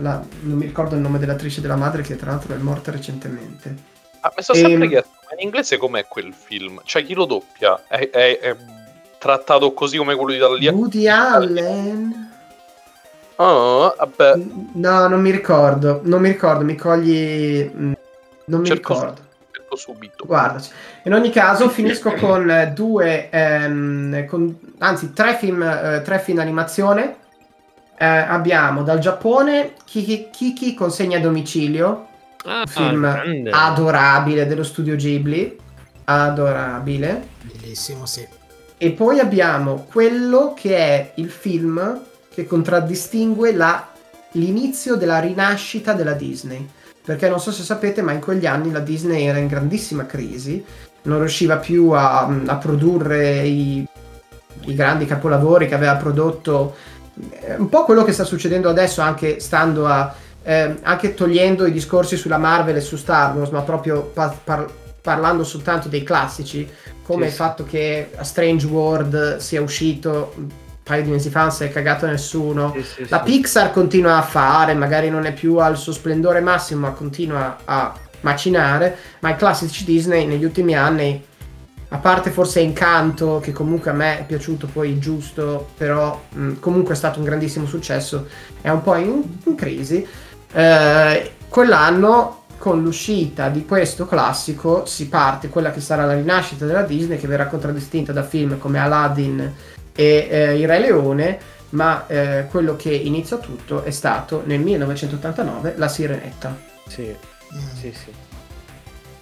la- 0.00 0.22
non 0.42 0.58
mi 0.58 0.66
ricordo 0.66 0.94
il 0.96 1.00
nome 1.00 1.18
dell'attrice 1.18 1.62
della 1.62 1.76
madre 1.76 2.02
che 2.02 2.16
tra 2.16 2.32
l'altro 2.32 2.54
è 2.54 2.58
morta 2.58 2.90
recentemente 2.90 3.74
ah, 4.20 4.32
mi 4.36 4.42
sono 4.42 4.58
sempre 4.58 4.84
Ehm. 4.84 4.88
chiesto, 4.90 5.10
ma 5.28 5.34
in 5.36 5.44
inglese 5.44 5.76
com'è 5.76 6.06
quel 6.06 6.32
film? 6.34 6.80
Cioè, 6.84 7.04
chi 7.04 7.14
lo 7.14 7.24
doppia? 7.24 7.82
È, 7.88 8.08
è- 8.10 8.38
è 8.40 8.56
trattato 9.18 9.72
così 9.72 9.96
come 9.98 10.14
quello 10.14 10.30
di 10.30 10.36
Italia? 10.36 10.72
Woody 10.72 11.06
Allen 11.08 12.28
Oh, 13.36 13.94
vabbè. 13.96 14.34
No, 14.74 15.08
non 15.08 15.20
mi 15.22 15.30
ricordo. 15.30 16.00
Non 16.04 16.20
mi 16.20 16.28
ricordo, 16.28 16.62
mi 16.62 16.76
cogli. 16.76 17.70
mm, 17.74 17.92
Non 18.46 18.60
mi 18.60 18.66
Cerco, 18.66 18.92
ricordo. 18.92 19.20
cerco 19.50 19.76
subito. 19.76 20.24
Guardaci. 20.26 20.70
In 21.04 21.14
ogni 21.14 21.30
caso, 21.30 21.70
finisco 21.70 22.12
con 22.14 22.50
eh, 22.50 22.72
due, 22.74 23.30
ehm, 23.30 24.26
con- 24.26 24.58
anzi, 24.80 25.14
tre 25.14 25.36
film, 25.36 25.62
eh, 25.62 26.02
tre 26.04 26.18
film 26.18 26.38
animazione. 26.40 27.16
Eh, 27.96 28.04
abbiamo 28.04 28.82
dal 28.82 28.98
Giappone 28.98 29.72
Kiki, 29.86 30.28
Kiki 30.30 30.74
consegna 30.74 31.16
a 31.16 31.20
domicilio, 31.22 32.08
Ah, 32.44 32.60
un 32.60 32.66
film 32.66 33.00
grande. 33.02 33.50
adorabile 33.50 34.46
dello 34.46 34.62
studio 34.64 34.96
Ghibli. 34.96 35.56
Adorabile. 36.04 37.28
Bellissimo, 37.42 38.06
sì. 38.06 38.26
E 38.78 38.90
poi 38.92 39.18
abbiamo 39.18 39.86
quello 39.90 40.54
che 40.56 40.76
è 40.76 41.12
il 41.16 41.30
film 41.30 42.00
che 42.32 42.46
contraddistingue 42.46 43.52
la- 43.52 43.88
l'inizio 44.32 44.96
della 44.96 45.18
rinascita 45.20 45.92
della 45.92 46.12
Disney. 46.14 46.66
Perché 47.04 47.28
non 47.28 47.40
so 47.40 47.50
se 47.50 47.62
sapete, 47.62 48.02
ma 48.02 48.12
in 48.12 48.20
quegli 48.20 48.46
anni 48.46 48.70
la 48.70 48.78
Disney 48.80 49.24
era 49.26 49.38
in 49.38 49.46
grandissima 49.46 50.06
crisi, 50.06 50.64
non 51.02 51.18
riusciva 51.18 51.56
più 51.56 51.90
a, 51.90 52.26
a 52.46 52.56
produrre 52.56 53.40
i, 53.46 53.86
i 54.66 54.74
grandi 54.74 55.06
capolavori 55.06 55.66
che 55.66 55.74
aveva 55.74 55.96
prodotto. 55.96 56.74
Un 57.58 57.68
po' 57.68 57.84
quello 57.84 58.04
che 58.04 58.12
sta 58.12 58.24
succedendo 58.24 58.68
adesso, 58.68 59.00
anche 59.00 59.40
stando 59.40 59.86
a. 59.86 60.14
eh, 60.42 60.76
anche 60.82 61.14
togliendo 61.14 61.66
i 61.66 61.72
discorsi 61.72 62.16
sulla 62.16 62.38
Marvel 62.38 62.76
e 62.76 62.80
su 62.80 62.96
Star 62.96 63.34
Wars, 63.36 63.50
ma 63.50 63.62
proprio 63.62 64.02
pa- 64.02 64.34
par- 64.42 64.70
parlando 65.00 65.44
soltanto 65.44 65.88
dei 65.88 66.02
classici, 66.02 66.68
come 67.02 67.24
Sì, 67.24 67.30
il 67.30 67.34
fatto 67.34 67.64
che 67.64 68.10
A 68.16 68.22
Strange 68.24 68.66
World 68.66 69.36
sia 69.38 69.60
uscito 69.62 70.32
un 70.36 70.48
paio 70.82 71.02
di 71.02 71.10
mesi 71.10 71.30
fa, 71.30 71.42
non 71.42 71.52
si 71.52 71.64
è 71.64 71.70
cagato 71.70 72.06
nessuno. 72.06 72.74
Sì, 72.82 73.06
La. 73.08 73.20
Pixar 73.20 73.70
continua 73.72 74.16
a 74.16 74.22
fare, 74.22 74.74
magari 74.74 75.08
non 75.10 75.24
è 75.24 75.32
più 75.32 75.56
al 75.56 75.76
suo 75.76 75.92
splendore 75.92 76.40
massimo, 76.40 76.80
ma 76.80 76.90
continua 76.92 77.58
a 77.64 77.94
macinare. 78.20 78.96
Ma 79.20 79.30
i 79.30 79.36
classici 79.36 79.84
Disney 79.84 80.26
negli 80.26 80.44
ultimi 80.44 80.74
anni, 80.74 81.24
a 81.92 81.98
parte 81.98 82.30
forse 82.30 82.60
Incanto, 82.60 83.40
che 83.40 83.52
comunque 83.52 83.90
a 83.90 83.94
me 83.94 84.20
è 84.20 84.24
piaciuto 84.24 84.66
poi 84.66 84.98
giusto, 84.98 85.70
però 85.76 86.20
mh, 86.28 86.54
comunque 86.60 86.94
è 86.94 86.96
stato 86.96 87.18
un 87.18 87.24
grandissimo 87.24 87.66
successo, 87.66 88.26
è 88.60 88.68
un 88.68 88.82
po' 88.82 88.94
in, 88.96 89.22
in 89.46 89.54
crisi. 89.54 90.06
Eh, 90.52 91.32
quell'anno, 91.48 92.44
con 92.58 92.82
l'uscita 92.82 93.48
di 93.48 93.64
questo 93.64 94.06
classico, 94.06 94.84
si 94.86 95.08
parte 95.08 95.48
quella 95.48 95.70
che 95.70 95.80
sarà 95.80 96.04
la 96.04 96.14
rinascita 96.14 96.66
della 96.66 96.82
Disney, 96.82 97.18
che 97.18 97.26
verrà 97.26 97.46
contraddistinta 97.46 98.12
da 98.12 98.22
film 98.22 98.58
come 98.58 98.78
Aladdin 98.78 99.54
e 99.94 100.28
eh, 100.30 100.58
Il 100.58 100.66
Re 100.68 100.78
Leone, 100.78 101.38
ma 101.70 102.06
eh, 102.06 102.46
quello 102.50 102.76
che 102.76 102.90
inizia 102.92 103.38
tutto 103.38 103.82
è 103.84 103.90
stato 103.90 104.42
nel 104.44 104.60
1989 104.60 105.74
La 105.76 105.88
Sirenetta. 105.88 106.56
Sì, 106.86 107.16
Mm. 107.52 107.74
sì, 107.74 107.92
sì. 107.92 108.14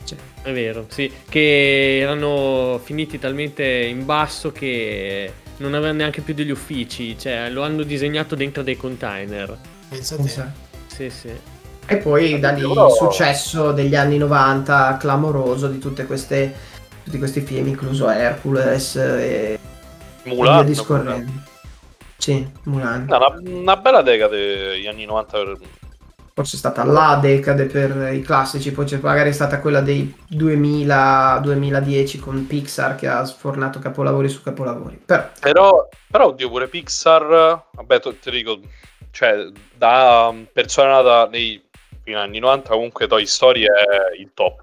Sì. 0.05 0.17
È 0.43 0.53
vero, 0.53 0.87
sì, 0.91 1.13
che 1.29 1.99
erano 2.01 2.79
finiti 2.83 3.19
talmente 3.19 3.65
in 3.65 4.05
basso 4.05 4.53
che 4.53 5.33
non 5.57 5.75
avevano 5.75 5.99
neanche 5.99 6.23
più 6.23 6.35
degli 6.35 6.51
uffici, 6.51 7.19
cioè 7.19 7.51
lo 7.51 7.63
hanno 7.63 7.83
disegnato 7.83 8.35
dentro 8.35 8.63
dei 8.63 8.77
container. 8.77 9.59
Pensa 9.89 10.15
a 10.15 10.19
te. 10.19 10.68
Sì, 10.99 11.11
sì. 11.11 11.33
E 11.87 11.97
poi 11.99 12.41
da 12.41 12.51
lì 12.51 12.63
il 12.63 12.67
Però- 12.69 12.91
successo 12.91 13.71
degli 13.71 13.95
anni 13.95 14.19
90 14.19 14.97
clamoroso 14.99 15.69
di 15.69 15.79
tutte 15.79 16.07
queste, 16.07 16.53
tutti 17.05 17.19
questi 17.19 17.41
film, 17.41 17.69
incluso 17.69 18.11
Hercules 18.11 18.97
e 18.97 19.59
e 20.25 20.35
Mulan. 20.35 20.55
via 20.57 20.63
discorrendo. 20.65 21.31
Sì, 22.17 22.45
Mulan. 22.65 23.05
No, 23.09 23.17
una, 23.17 23.35
una 23.61 23.77
bella 23.77 24.03
decade 24.03 24.81
gli 24.81 24.87
anni 24.89 25.05
90 25.05 25.31
per... 25.39 25.57
Forse 26.35 26.57
è 26.57 26.59
stata 26.59 26.85
la 26.85 27.19
decade 27.23 27.65
per 27.67 28.13
i 28.13 28.21
classici, 28.23 28.73
poi 28.73 28.85
c'è 28.85 28.99
magari 29.01 29.33
stata 29.33 29.61
quella 29.61 29.81
dei 29.81 30.13
2000-2010 30.33 32.19
con 32.21 32.47
Pixar 32.47 32.97
che 32.97 33.07
ha 33.09 33.25
sfornato 33.25 33.79
capolavori 33.79 34.29
su 34.29 34.43
capolavori. 34.43 35.01
Però 35.05 35.29
Però, 35.41 35.89
però, 36.11 36.27
oddio, 36.27 36.49
pure 36.49 36.69
Pixar, 36.69 37.65
vabbè, 37.73 38.01
te 38.01 38.19
te 38.19 38.31
dico, 38.31 38.61
cioè, 39.11 39.51
da 39.75 40.29
um, 40.31 40.47
persona 40.53 41.03
nata 41.03 41.29
nei 41.29 41.63
fino 42.09 42.19
agli 42.19 42.27
anni 42.27 42.39
90, 42.39 42.71
comunque 42.71 43.07
Toy 43.07 43.27
Story 43.27 43.65
è 43.65 44.19
il 44.19 44.31
top. 44.33 44.63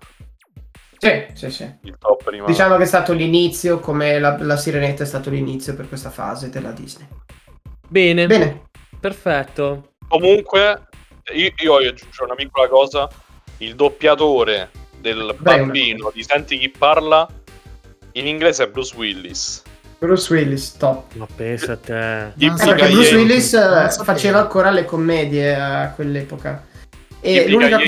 sì, 0.98 1.26
sì, 1.34 1.52
sì. 1.52 1.72
Il 1.82 1.96
top 2.00 2.28
rimane. 2.28 2.52
Diciamo 2.52 2.78
che 2.78 2.84
è 2.84 2.88
stato 2.88 3.14
l'inizio, 3.14 3.80
come 3.80 4.18
la, 4.18 4.36
la 4.40 4.58
Sirenetta 4.58 5.04
è 5.04 5.06
stato 5.06 5.30
l'inizio 5.30 5.76
per 5.76 5.88
questa 5.88 6.10
fase 6.10 6.50
della 6.50 6.72
Disney. 6.72 7.08
Bene, 7.88 8.26
Bene, 8.26 8.70
perfetto. 9.00 9.94
Comunque, 10.08 10.88
io, 11.34 11.52
io 11.56 11.72
voglio 11.72 11.90
aggiungere 11.90 12.26
una 12.26 12.36
piccola 12.36 12.68
cosa. 12.68 13.10
Il 13.58 13.76
doppiatore 13.76 14.72
del 15.00 15.36
Vai, 15.40 15.60
bambino 15.60 16.12
di 16.14 16.24
Senti 16.24 16.58
chi 16.58 16.70
parla 16.70 17.28
in 18.14 18.28
inglese 18.28 18.64
è 18.64 18.68
Bruce 18.70 18.96
Willis. 18.96 19.62
Bruce 20.06 20.34
Willis, 20.34 20.78
top. 20.78 21.14
Ma 21.16 21.28
pensa 21.34 21.74
a 21.74 21.78
te. 21.78 22.26
Eh, 22.38 22.54
so 22.58 22.66
perché 22.66 22.90
Bruce 22.90 23.16
Willis 23.16 23.54
eh, 23.54 23.90
faceva 24.04 24.40
ancora 24.40 24.70
le 24.70 24.86
commedie 24.86 25.56
a 25.56 25.92
quell'epoca. 25.96 26.64
E 27.20 27.50
l'unica 27.50 27.80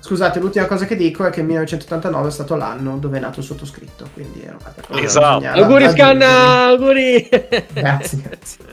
scusate, 0.00 0.38
l'ultima 0.38 0.64
cosa 0.64 0.86
che 0.86 0.96
dico 0.96 1.26
è 1.26 1.30
che 1.30 1.40
il 1.40 1.46
1989 1.46 2.28
è 2.28 2.30
stato 2.30 2.56
l'anno 2.56 2.96
dove 2.96 3.18
è 3.18 3.20
nato 3.20 3.40
il 3.40 3.44
sottoscritto. 3.44 4.08
Quindi 4.14 4.42
era 4.42 4.56
una 4.58 4.74
cosa 4.80 5.02
Esatto. 5.02 5.46
Auguri. 5.46 5.90
Scanna, 5.90 6.64
auguri. 6.68 7.28
Grazie, 7.72 8.22
grazie. 8.22 8.64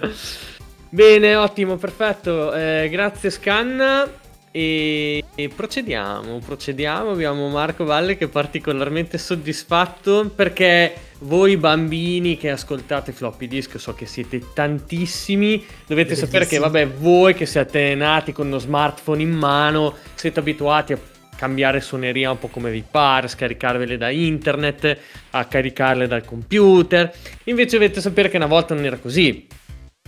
Bene, 0.89 1.35
ottimo, 1.35 1.75
perfetto. 1.75 2.53
Eh, 2.53 2.87
grazie 2.89 3.29
Scanna. 3.29 4.07
E, 4.55 5.23
e 5.33 5.49
procediamo, 5.49 6.37
procediamo. 6.37 7.09
Abbiamo 7.09 7.49
Marco 7.49 7.85
Valle 7.85 8.15
che 8.15 8.25
è 8.25 8.27
particolarmente 8.27 9.17
soddisfatto 9.17 10.31
perché 10.33 10.93
voi 11.21 11.57
bambini 11.57 12.37
che 12.37 12.51
ascoltate 12.51 13.13
floppy 13.13 13.47
disk, 13.47 13.79
so 13.79 13.95
che 13.95 14.05
siete 14.05 14.53
tantissimi, 14.53 15.65
dovete 15.87 16.13
sapere 16.13 16.45
che 16.45 16.59
vabbè, 16.59 16.87
voi 16.87 17.33
che 17.33 17.47
siete 17.47 17.95
nati 17.95 18.31
con 18.31 18.45
uno 18.45 18.59
smartphone 18.59 19.23
in 19.23 19.31
mano, 19.31 19.95
siete 20.13 20.39
abituati 20.39 20.93
a 20.93 20.99
cambiare 21.35 21.81
suoneria 21.81 22.29
un 22.29 22.37
po' 22.37 22.49
come 22.49 22.69
vi 22.69 22.83
pare, 22.89 23.27
scaricarvele 23.27 23.97
da 23.97 24.11
internet, 24.11 24.97
a 25.31 25.45
caricarle 25.45 26.05
dal 26.05 26.25
computer. 26.25 27.11
Invece 27.45 27.77
dovete 27.79 28.01
sapere 28.01 28.29
che 28.29 28.37
una 28.37 28.45
volta 28.45 28.75
non 28.75 28.85
era 28.85 28.97
così. 28.97 29.47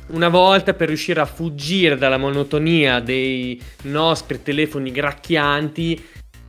Una 0.08 0.30
volta 0.30 0.74
per 0.74 0.88
riuscire 0.88 1.20
a 1.20 1.26
fuggire 1.26 1.98
dalla 1.98 2.18
monotonia 2.18 3.00
dei 3.00 3.60
nostri 3.84 4.42
telefoni 4.44 4.92
gracchianti, 4.92 6.00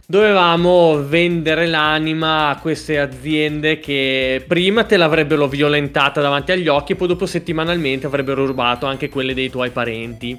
dovevamo 0.07 1.03
vendere 1.07 1.67
l'anima 1.67 2.49
a 2.49 2.59
queste 2.59 2.99
aziende 2.99 3.81
che 3.81 4.45
prima 4.47 4.85
te 4.85 4.97
l'avrebbero 4.97 5.49
violentata 5.49 6.21
davanti 6.21 6.53
agli 6.53 6.69
occhi 6.69 6.93
e 6.93 6.97
poi 6.97 7.09
dopo 7.09 7.25
settimanalmente 7.25 8.07
avrebbero 8.07 8.45
rubato 8.45 8.85
anche 8.87 9.09
quelle 9.09 9.33
dei 9.35 9.49
tuoi 9.51 9.71
parenti. 9.71 10.39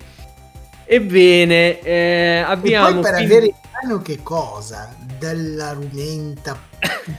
Ebbene, 0.86 1.82
eh, 1.82 1.92
E 1.92 2.38
abbiamo... 2.46 3.02
poi 3.02 3.02
per 3.02 3.14
avere 3.16 3.54
in 3.82 3.88
mano 3.90 4.02
che 4.02 4.22
cosa? 4.24 4.96
Della 5.20 5.74
rumenta 5.74 6.60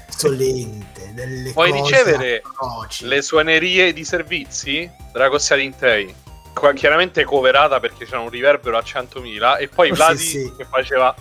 puzzolente, 0.06 1.12
delle 1.14 1.52
Puoi 1.52 1.70
cose 1.70 1.82
ricevere 1.82 2.43
atroci. 2.44 3.06
Le 3.06 3.22
suonerie 3.22 3.93
di 3.93 4.05
servizi 4.05 4.90
della 5.12 5.28
Cossia 5.28 5.56
Intei. 5.56 6.14
Qua- 6.55 6.72
Chiaramente 6.72 7.24
coverata 7.24 7.78
perché 7.80 8.05
c'era 8.05 8.20
un 8.20 8.30
riverbero 8.30 8.76
a 8.76 8.82
100.000 8.82 9.59
e 9.59 9.68
poi 9.68 9.90
Oh, 9.90 9.94
Vladi 9.94 10.18
sì, 10.18 10.26
sì. 10.40 10.52
che 10.56 10.64
faceva 10.64 11.14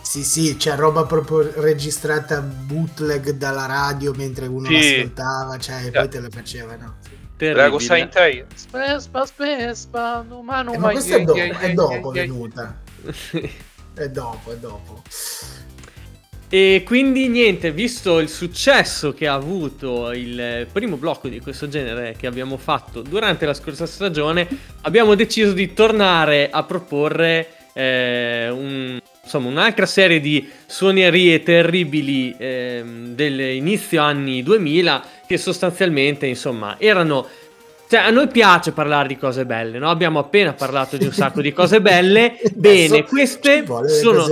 Sì, 0.00 0.22
sì, 0.24 0.56
c'è 0.56 0.74
roba 0.76 1.04
proprio 1.04 1.50
registrata 1.60 2.40
bootleg 2.40 3.30
dalla 3.30 3.66
radio 3.66 4.12
mentre 4.12 4.46
uno 4.46 4.66
Sì. 4.68 4.72
l'ascoltava, 4.96 5.58
cioè, 5.58 5.84
e 5.86 5.90
poi 5.90 6.08
te 6.08 6.20
la 6.20 6.28
facevano. 6.30 6.96
terribile. 7.36 7.98
Intei. 7.98 8.44
Spespa, 8.54 9.26
spespa, 9.26 10.22
no, 10.26 10.42
ma 10.42 10.62
non 10.62 10.74
Eh, 10.74 10.78
ma 10.78 10.90
questa 10.90 11.16
è, 11.16 11.22
do- 11.24 11.34
è 11.34 11.72
dopo 11.74 12.10
venuta. 12.10 12.80
È 13.94 14.08
dopo, 14.08 14.52
è 14.52 14.56
dopo. 14.56 15.02
E 16.48 16.82
quindi 16.84 17.28
niente, 17.28 17.72
visto 17.72 18.18
il 18.18 18.28
successo 18.28 19.12
che 19.12 19.26
ha 19.26 19.34
avuto 19.34 20.12
il 20.12 20.66
primo 20.72 20.96
blocco 20.96 21.28
di 21.28 21.40
questo 21.40 21.68
genere 21.68 22.14
che 22.18 22.26
abbiamo 22.26 22.56
fatto 22.56 23.02
durante 23.02 23.46
la 23.46 23.54
scorsa 23.54 23.86
stagione, 23.86 24.46
abbiamo 24.82 25.14
deciso 25.14 25.52
di 25.52 25.72
tornare 25.72 26.50
a 26.50 26.62
proporre 26.62 27.48
eh, 27.72 28.48
un- 28.50 29.00
insomma, 29.22 29.48
un'altra 29.48 29.86
serie 29.86 30.20
di 30.20 30.48
suonerie 30.66 31.42
terribili 31.42 32.34
ehm, 32.38 33.14
dell'inizio 33.14 34.00
anni 34.00 34.42
2000 34.42 35.04
che 35.26 35.38
sostanzialmente 35.38 36.26
insomma 36.26 36.76
erano 36.78 37.26
cioè, 37.94 38.02
a 38.02 38.10
noi 38.10 38.26
piace 38.26 38.72
parlare 38.72 39.06
di 39.06 39.16
cose 39.16 39.46
belle, 39.46 39.78
no? 39.78 39.88
Abbiamo 39.88 40.18
appena 40.18 40.52
parlato 40.52 40.96
di 40.96 41.04
un 41.04 41.12
sacco 41.12 41.40
di 41.40 41.52
cose 41.52 41.78
belle. 41.80 42.40
Bene, 42.52 42.98
Adesso 42.98 43.04
queste 43.04 43.64
sono 43.86 44.26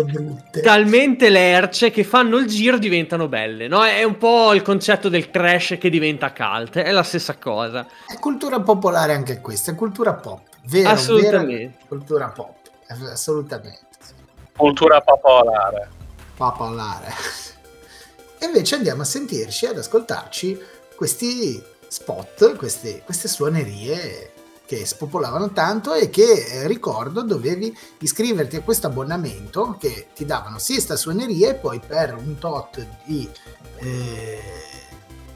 talmente 0.60 1.28
lerce 1.28 1.93
che 1.93 2.02
fanno 2.02 2.39
il 2.39 2.47
giro 2.47 2.76
e 2.76 2.78
diventano 2.80 3.28
belle, 3.28 3.68
no? 3.68 3.84
È 3.84 4.02
un 4.02 4.18
po' 4.18 4.52
il 4.52 4.62
concetto 4.62 5.09
del 5.09 5.30
trash 5.30 5.76
che 5.78 5.90
diventa 5.90 6.32
cult, 6.32 6.78
è 6.78 6.90
la 6.90 7.05
stessa 7.05 7.36
cosa. 7.36 7.86
È 8.05 8.18
cultura 8.18 8.59
popolare 8.60 9.14
anche 9.14 9.40
questa, 9.40 9.70
è 9.70 9.74
cultura 9.76 10.14
pop. 10.14 10.40
Vero, 10.64 10.89
Assolutamente. 10.89 11.56
vera 11.56 11.72
cultura 11.86 12.28
pop. 12.30 12.56
Assolutamente. 12.89 13.86
sì. 14.01 14.12
Cultura 14.56 15.01
popolare. 15.01 15.89
popolare. 16.36 17.12
E 18.43 18.47
invece 18.47 18.74
andiamo 18.74 19.02
a 19.02 19.05
sentirci, 19.05 19.66
ad 19.66 19.78
ascoltarci 19.78 20.59
questi 20.97 21.62
spot, 21.93 22.56
queste, 22.56 23.02
queste 23.05 23.28
suonerie 23.28 24.32
che 24.64 24.86
spopolavano 24.86 25.52
tanto 25.52 25.93
e 25.93 26.09
che 26.09 26.23
eh, 26.23 26.66
ricordo 26.66 27.20
dovevi 27.20 27.77
iscriverti 27.98 28.56
a 28.56 28.62
questo 28.62 28.86
abbonamento 28.86 29.77
che 29.78 30.06
ti 30.14 30.24
davano 30.24 30.59
sia 30.59 30.81
sta 30.81 30.97
suoneria 30.97 31.51
e 31.51 31.55
poi 31.55 31.81
per 31.86 32.14
un 32.14 32.39
tot 32.39 32.86
di, 33.05 33.28
eh, 33.77 34.40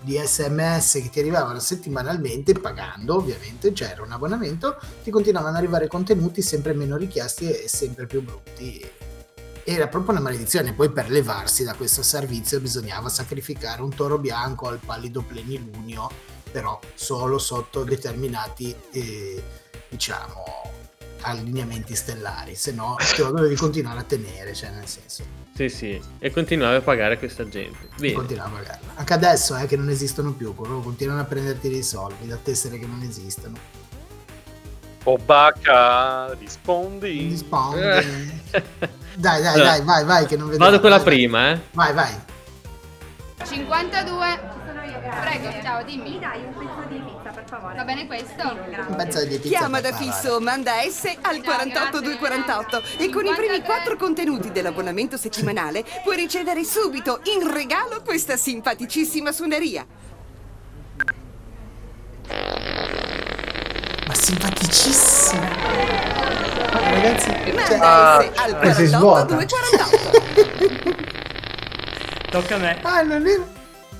di 0.01 0.19
sms 0.25 0.93
che 1.03 1.11
ti 1.11 1.21
arrivavano 1.21 1.59
settimanalmente 1.59 2.55
pagando 2.55 3.17
ovviamente 3.17 3.73
c'era 3.73 4.03
un 4.03 4.13
abbonamento 4.13 4.81
ti 5.05 5.11
continuavano 5.11 5.57
ad 5.57 5.63
arrivare 5.63 5.89
contenuti 5.89 6.41
sempre 6.41 6.73
meno 6.73 6.97
richiesti 6.97 7.51
e 7.51 7.69
sempre 7.69 8.07
più 8.07 8.23
brutti 8.23 9.05
era 9.69 9.89
proprio 9.89 10.13
una 10.13 10.21
maledizione. 10.21 10.73
Poi 10.73 10.91
per 10.91 11.11
levarsi 11.11 11.65
da 11.65 11.75
questo 11.75 12.05
servizio 12.05 12.61
bisognava 12.61 13.09
sacrificare 13.09 13.83
un 13.83 13.93
toro 13.93 14.17
bianco 14.17 14.69
al 14.69 14.79
pallido 14.79 15.23
plenilunio, 15.23 16.09
però 16.57 16.81
solo 16.95 17.37
sotto 17.37 17.85
determinati, 17.85 18.75
eh, 18.93 19.43
diciamo, 19.91 20.43
allineamenti 21.21 21.95
stellari, 21.95 22.55
se 22.55 22.73
no 22.73 22.97
te 23.15 23.23
lo 23.23 23.31
dovevi 23.31 23.57
continuare 23.57 24.01
a 24.01 24.03
tenere, 24.05 24.55
cioè 24.55 24.71
nel 24.71 24.87
senso, 24.87 25.23
Sì, 25.55 25.69
sì. 25.69 26.01
E 26.19 26.31
continuare 26.31 26.77
a 26.77 26.81
pagare 26.81 27.19
questa 27.19 27.47
gente. 27.47 27.91
Bene. 27.99 28.15
continuava 28.15 28.57
a 28.57 28.61
pagarla. 28.63 28.93
Anche 28.95 29.13
adesso 29.13 29.55
è 29.55 29.67
che 29.67 29.77
non 29.77 29.91
esistono 29.91 30.33
più, 30.33 30.55
loro 30.57 30.81
continuano 30.81 31.21
a 31.21 31.25
prenderti 31.25 31.69
dei 31.69 31.83
soldi 31.83 32.27
da 32.27 32.37
tessere 32.37 32.79
che 32.79 32.87
non 32.87 33.03
esistono. 33.03 33.59
Obacca, 35.03 36.33
rispondi. 36.39 37.17
Quindi 37.17 37.37
spawn- 37.37 37.81
Dai, 39.15 39.43
dai, 39.43 39.47
Allora, 39.47 39.69
dai, 39.69 39.83
vai, 39.83 40.05
vai, 40.05 40.27
che 40.27 40.39
non 40.39 40.49
vedo. 40.49 40.65
Vado 40.65 40.81
con 40.81 40.89
la 40.89 41.01
prima, 41.01 41.53
eh. 41.53 41.61
Vai, 41.73 41.93
vai. 41.93 42.15
52. 43.45 44.56
Prego, 45.01 45.63
ciao, 45.63 45.83
dimmi. 45.83 46.11
Mi 46.11 46.19
dai 46.19 46.43
un 46.45 46.53
pezzo 46.55 46.89
di 46.89 46.99
pizza, 47.01 47.31
per 47.31 47.45
favore? 47.49 47.75
Va 47.77 47.85
bene 47.85 48.07
questo? 48.07 48.43
Un 48.89 48.95
pezzo 48.97 49.25
di 49.25 49.39
pizza 49.39 49.59
Chiama 49.59 49.81
da 49.81 49.93
fisso, 49.93 50.41
manda 50.41 50.73
S 50.89 51.05
al 51.23 51.43
48248 51.43 52.83
e 52.99 53.11
con 53.11 53.27
i 53.27 53.35
primi 53.35 53.61
4 53.63 53.97
contenuti 53.97 54.51
dell'abbonamento 54.53 55.17
settimanale 55.17 55.85
puoi 56.05 56.17
ricevere 56.17 56.65
subito 56.65 57.21
in 57.25 57.51
regalo 57.53 58.03
questa 58.03 58.37
simpaticissima 58.37 59.33
suoneria. 59.33 59.85
Ma 64.07 64.15
simpaticissimo. 64.15 65.43
Ragazzi, 66.71 67.29
cioè, 67.29 67.53
Manda 67.53 68.21
S 68.23 68.39
al 68.39 68.59
Eh, 68.63 68.75
si 68.75 68.87
svuota. 68.87 69.35
48248. 69.35 71.05
Tocca 72.31 72.55
a 72.55 72.59
me. 72.59 72.79
ah, 72.83 73.03
non 73.03 73.27
è... 73.27 73.41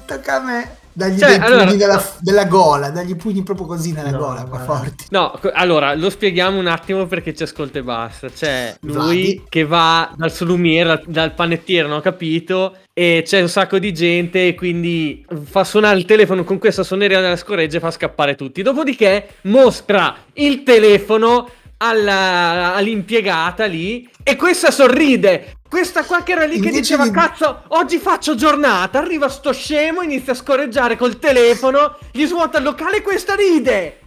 Tocca 0.07 0.37
a 0.37 0.41
me. 0.41 0.77
Dagli 0.97 1.19
Cioè, 1.19 1.29
dei 1.37 1.39
allora- 1.47 1.65
pugni 1.65 1.77
della, 1.77 2.03
della 2.21 2.45
gola, 2.47 2.89
dagli 2.89 3.15
pugni 3.17 3.43
proprio 3.43 3.67
così 3.67 3.93
nella 3.93 4.13
No, 4.13 4.17
gola, 4.19 4.45
qua 4.45 4.61
forti. 4.61 5.05
No, 5.11 5.39
allora 5.53 5.95
lo 5.95 6.09
spieghiamo 6.09 6.59
un 6.59 6.67
attimo 6.67 7.05
perché 7.05 7.35
ci 7.35 7.43
ascolta 7.43 7.79
e 7.81 7.83
basta. 7.83 8.29
C'è 8.31 8.75
lui 8.81 8.95
Vladi. 8.95 9.43
che 9.51 9.65
va 9.67 10.11
dal 10.17 10.33
solumiere, 10.33 10.89
dal, 10.89 11.03
dal 11.07 11.35
panettiere, 11.35 11.87
non 11.87 11.99
ho 11.99 12.01
capito, 12.01 12.77
e 12.95 13.23
c'è 13.27 13.43
un 13.43 13.51
sacco 13.51 13.79
di 13.79 13.93
gente 13.93 14.49
e 14.49 14.55
quindi 14.55 15.23
fa 15.45 15.65
suonare 15.65 15.99
il 15.99 16.07
telefono 16.07 16.45
con 16.45 16.59
questa 16.59 16.83
suoneria 16.83 17.21
nella 17.21 17.37
scoreggia 17.37 17.77
e 17.77 17.81
fa 17.81 17.91
scappare 17.91 18.35
tutti. 18.35 18.63
Dopodiché 18.63 19.35
mostra 19.43 20.17
il 20.33 20.63
telefono 20.63 21.51
alla- 21.79 22.75
all'impiegata 22.75 23.65
lì 23.67 24.09
e 24.23 24.37
questa 24.37 24.71
sorride. 24.71 25.55
Questa 25.69 26.05
qua 26.05 26.23
che 26.23 26.33
era 26.33 26.45
lì 26.45 26.53
che 26.61 26.69
Invece 26.69 26.81
diceva 26.81 27.03
di- 27.05 27.11
cazzo 27.11 27.63
oggi 27.69 27.99
faccio 27.99 28.35
giornata, 28.37 28.99
arriva 29.01 29.29
sto 29.29 29.53
scemo, 29.53 30.01
inizia 30.03 30.33
a 30.33 30.37
scorreggiare 30.37 30.97
col 30.97 31.19
telefono, 31.19 31.97
gli 32.13 32.25
svuota 32.25 32.59
il 32.59 32.65
locale 32.65 32.99
e 32.99 33.03
questa 33.03 33.35
ride. 33.35 34.01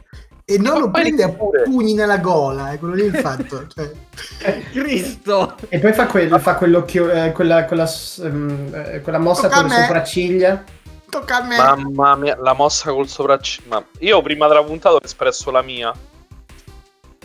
E 0.46 0.58
non 0.58 0.80
lo 0.80 0.90
prende 0.90 1.22
a 1.24 1.30
pugni 1.30 1.94
nella 1.94 2.18
gola, 2.18 2.72
è 2.72 2.80
quello 2.80 2.96
lì 2.96 3.04
il 3.04 3.16
fatto. 3.16 3.68
Cioè, 4.40 4.64
Cristo. 4.72 5.56
E 5.70 5.80
poi 5.80 5.94
fa, 5.94 6.08
quel, 6.08 6.40
fa 6.42 6.56
quell'occhio, 6.56 7.10
eh, 7.12 7.32
quella, 7.34 7.66
quella, 7.66 7.90
ehm, 8.22 8.72
eh, 8.74 9.02
quella 9.02 9.20
mossa 9.20 9.44
Tocca 9.44 9.62
con 9.62 9.70
le 9.70 9.82
sopracciglia. 9.84 10.64
tocca 11.10 11.38
a 11.38 11.44
me. 11.44 11.56
Mamma 11.58 12.16
mia, 12.16 12.38
la 12.42 12.54
mossa 12.54 12.92
col 12.92 13.08
sopracciglio. 13.08 13.68
Ma 13.70 13.84
io 14.00 14.22
prima 14.22 14.48
della 14.48 14.64
puntata 14.64 14.96
ho 14.96 15.00
espresso 15.04 15.52
la 15.52 15.62
mia 15.62 15.94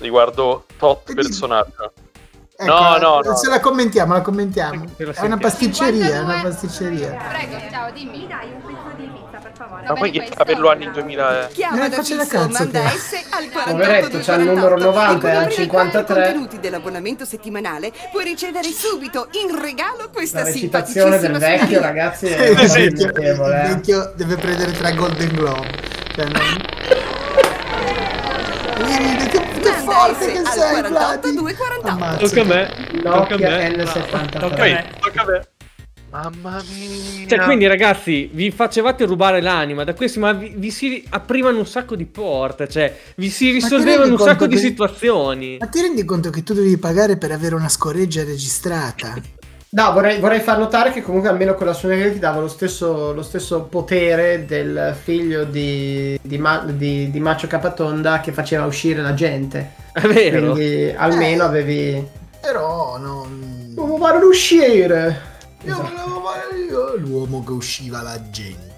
riguardo 0.00 0.64
tot 0.78 1.12
personaggio. 1.14 1.92
Ecco, 2.56 2.72
no, 2.72 2.96
no, 2.98 3.20
no. 3.20 3.34
Se 3.34 3.48
la 3.48 3.58
commentiamo, 3.58 4.12
la 4.12 4.20
commentiamo. 4.20 4.84
La 4.98 5.12
È 5.12 5.24
una 5.24 5.38
pasticceria, 5.38 6.04
è 6.06 6.18
una 6.20 6.34
52. 6.34 6.50
pasticceria. 6.50 7.08
Prego, 7.08 7.56
ciao, 7.68 7.86
Mi 7.86 7.92
dimmi. 7.92 8.26
dai 8.28 8.48
un 8.52 8.60
pezzo 8.62 8.96
di 8.96 9.08
pizza, 9.08 9.38
per 9.38 9.52
favore? 9.56 9.82
Ma 9.88 9.94
poi 9.94 10.10
che 10.12 10.28
capello 10.32 10.70
anni 10.70 10.88
2000 10.92 11.48
è? 11.48 11.52
Chiama 11.52 11.74
Eh, 11.74 11.78
da 11.88 11.96
la 11.96 12.02
cazzo 12.02 12.16
che- 12.16 12.22
Poveretto, 13.64 14.18
c'ha 14.22 14.34
il 14.36 14.46
48248 14.46 14.54
numero 14.54 14.78
90 14.78 15.28
e 15.28 15.32
i 15.32 15.36
al 15.36 15.46
primi 15.46 15.62
53. 15.62 15.66
4 15.66 16.14
contenuti 16.14 16.60
dell'abbonamento 16.60 17.24
settimanale 17.24 17.92
puoi 18.12 18.22
ricevere 18.24 18.68
subito 18.68 19.26
in 19.32 19.60
regalo 19.60 20.10
questa 20.12 20.38
La 20.40 20.44
recitazione 20.44 21.18
del 21.18 21.36
vecchio, 21.36 21.80
ragazzi, 21.80 22.26
è 22.26 22.50
il, 22.50 22.54
vecchio, 22.56 23.08
il 23.08 23.52
eh. 23.52 23.68
vecchio 23.68 24.12
deve 24.14 24.36
prendere 24.36 24.70
tre 24.70 24.94
Golden 24.94 25.32
Globe. 25.32 25.70
Cioè, 26.14 26.24
non... 26.26 26.42
Che, 29.64 29.74
che 29.74 29.80
forte 29.80 30.26
che 30.26 30.42
sei, 30.44 30.80
48 30.80 30.88
Vladi. 30.88 31.32
248. 31.34 31.88
Ammazza. 31.88 32.26
Tocca 32.26 32.40
a 32.40 32.44
me. 32.44 33.00
Tocca 33.02 33.34
a 33.34 33.38
me. 33.38 33.68
N73. 33.76 34.38
Tocca 34.38 34.62
a 34.62 34.66
me. 34.66 34.90
Tocca 35.00 35.22
a 35.22 35.24
me. 35.26 35.48
Mamma 36.10 36.62
mia. 36.72 37.26
Cioè, 37.26 37.38
quindi, 37.40 37.66
ragazzi, 37.66 38.30
vi 38.32 38.52
facevate 38.52 39.04
rubare 39.04 39.40
l'anima 39.40 39.82
da 39.82 39.94
questi, 39.94 40.20
ma 40.20 40.32
vi, 40.32 40.52
vi 40.54 40.70
si 40.70 41.04
aprivano 41.08 41.58
un 41.58 41.66
sacco 41.66 41.96
di 41.96 42.04
porte, 42.04 42.68
cioè, 42.68 42.96
vi 43.16 43.28
si 43.30 43.50
risolvevano 43.50 44.12
un 44.12 44.18
sacco 44.18 44.28
conto 44.28 44.46
di 44.46 44.54
che- 44.54 44.60
situazioni. 44.60 45.56
Ma 45.58 45.66
ti 45.66 45.80
rendi 45.80 46.04
conto 46.04 46.30
che 46.30 46.44
tu 46.44 46.54
devi 46.54 46.76
pagare 46.78 47.16
per 47.16 47.32
avere 47.32 47.56
una 47.56 47.68
scoreggia 47.68 48.22
registrata? 48.22 49.14
No, 49.74 49.92
vorrei, 49.92 50.20
vorrei 50.20 50.38
far 50.38 50.58
notare 50.58 50.92
che 50.92 51.02
comunque 51.02 51.28
almeno 51.28 51.54
quella 51.54 51.72
suoneria 51.72 52.12
ti 52.12 52.20
dava 52.20 52.38
lo 52.38 52.46
stesso, 52.46 53.12
lo 53.12 53.22
stesso 53.24 53.62
potere 53.62 54.44
del 54.44 54.94
figlio 55.02 55.42
di, 55.42 56.16
di, 56.22 56.38
Ma- 56.38 56.62
di- 56.64 57.10
di 57.10 57.18
Macio 57.18 57.48
Capatonda 57.48 58.20
che 58.20 58.30
faceva 58.30 58.66
uscire 58.66 59.02
la 59.02 59.14
gente. 59.14 59.72
È 59.92 60.00
vero. 60.06 60.52
Quindi 60.52 60.94
almeno 60.96 61.42
Eh. 61.42 61.46
avevi... 61.46 62.08
Però 62.40 62.98
non... 62.98 63.72
Devo 63.74 63.96
fare 63.96 64.18
uscire! 64.24 65.32
Io 65.64 65.74
volevo 65.74 66.22
fare 66.24 66.56
io 66.68 66.96
l'uomo 66.98 67.42
che 67.42 67.50
usciva 67.50 68.00
la 68.00 68.16
gente. 68.30 68.72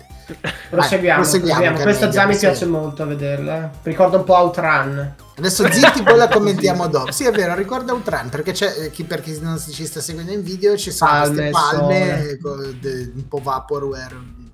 Proseguiamo, 0.71 1.21
proseguiamo, 1.21 1.21
proseguiamo. 1.21 1.83
Questa 1.83 2.09
già 2.09 2.25
mi 2.25 2.37
piace 2.37 2.65
molto 2.65 3.03
a 3.03 3.07
vederla. 3.07 3.71
Ricorda 3.83 4.17
un 4.17 4.25
po' 4.25 4.35
Outrun. 4.37 5.15
Adesso 5.39 5.71
zitti, 5.71 6.03
poi 6.03 6.17
la 6.17 6.29
commentiamo 6.29 6.87
dopo. 6.89 7.13
Sì, 7.13 7.25
è 7.25 7.31
vero, 7.31 7.55
ricorda 7.55 7.93
Outran, 7.93 8.31
perché 8.31 8.53
c'è, 8.53 8.75
eh, 8.79 8.91
chi, 8.91 9.05
per 9.05 9.21
chi 9.21 9.39
non 9.41 9.59
ci 9.61 9.85
sta 9.85 10.01
seguendo 10.01 10.33
in 10.33 10.43
video, 10.43 10.77
ci 10.77 10.91
sono 10.91 11.11
Palme, 11.11 11.51
queste 11.51 11.51
palme, 11.51 12.17
sole. 12.17 12.39
con 12.39 12.79
de- 12.81 13.13
un 13.15 13.29
po' 13.29 13.41
vaporware. 13.43 14.45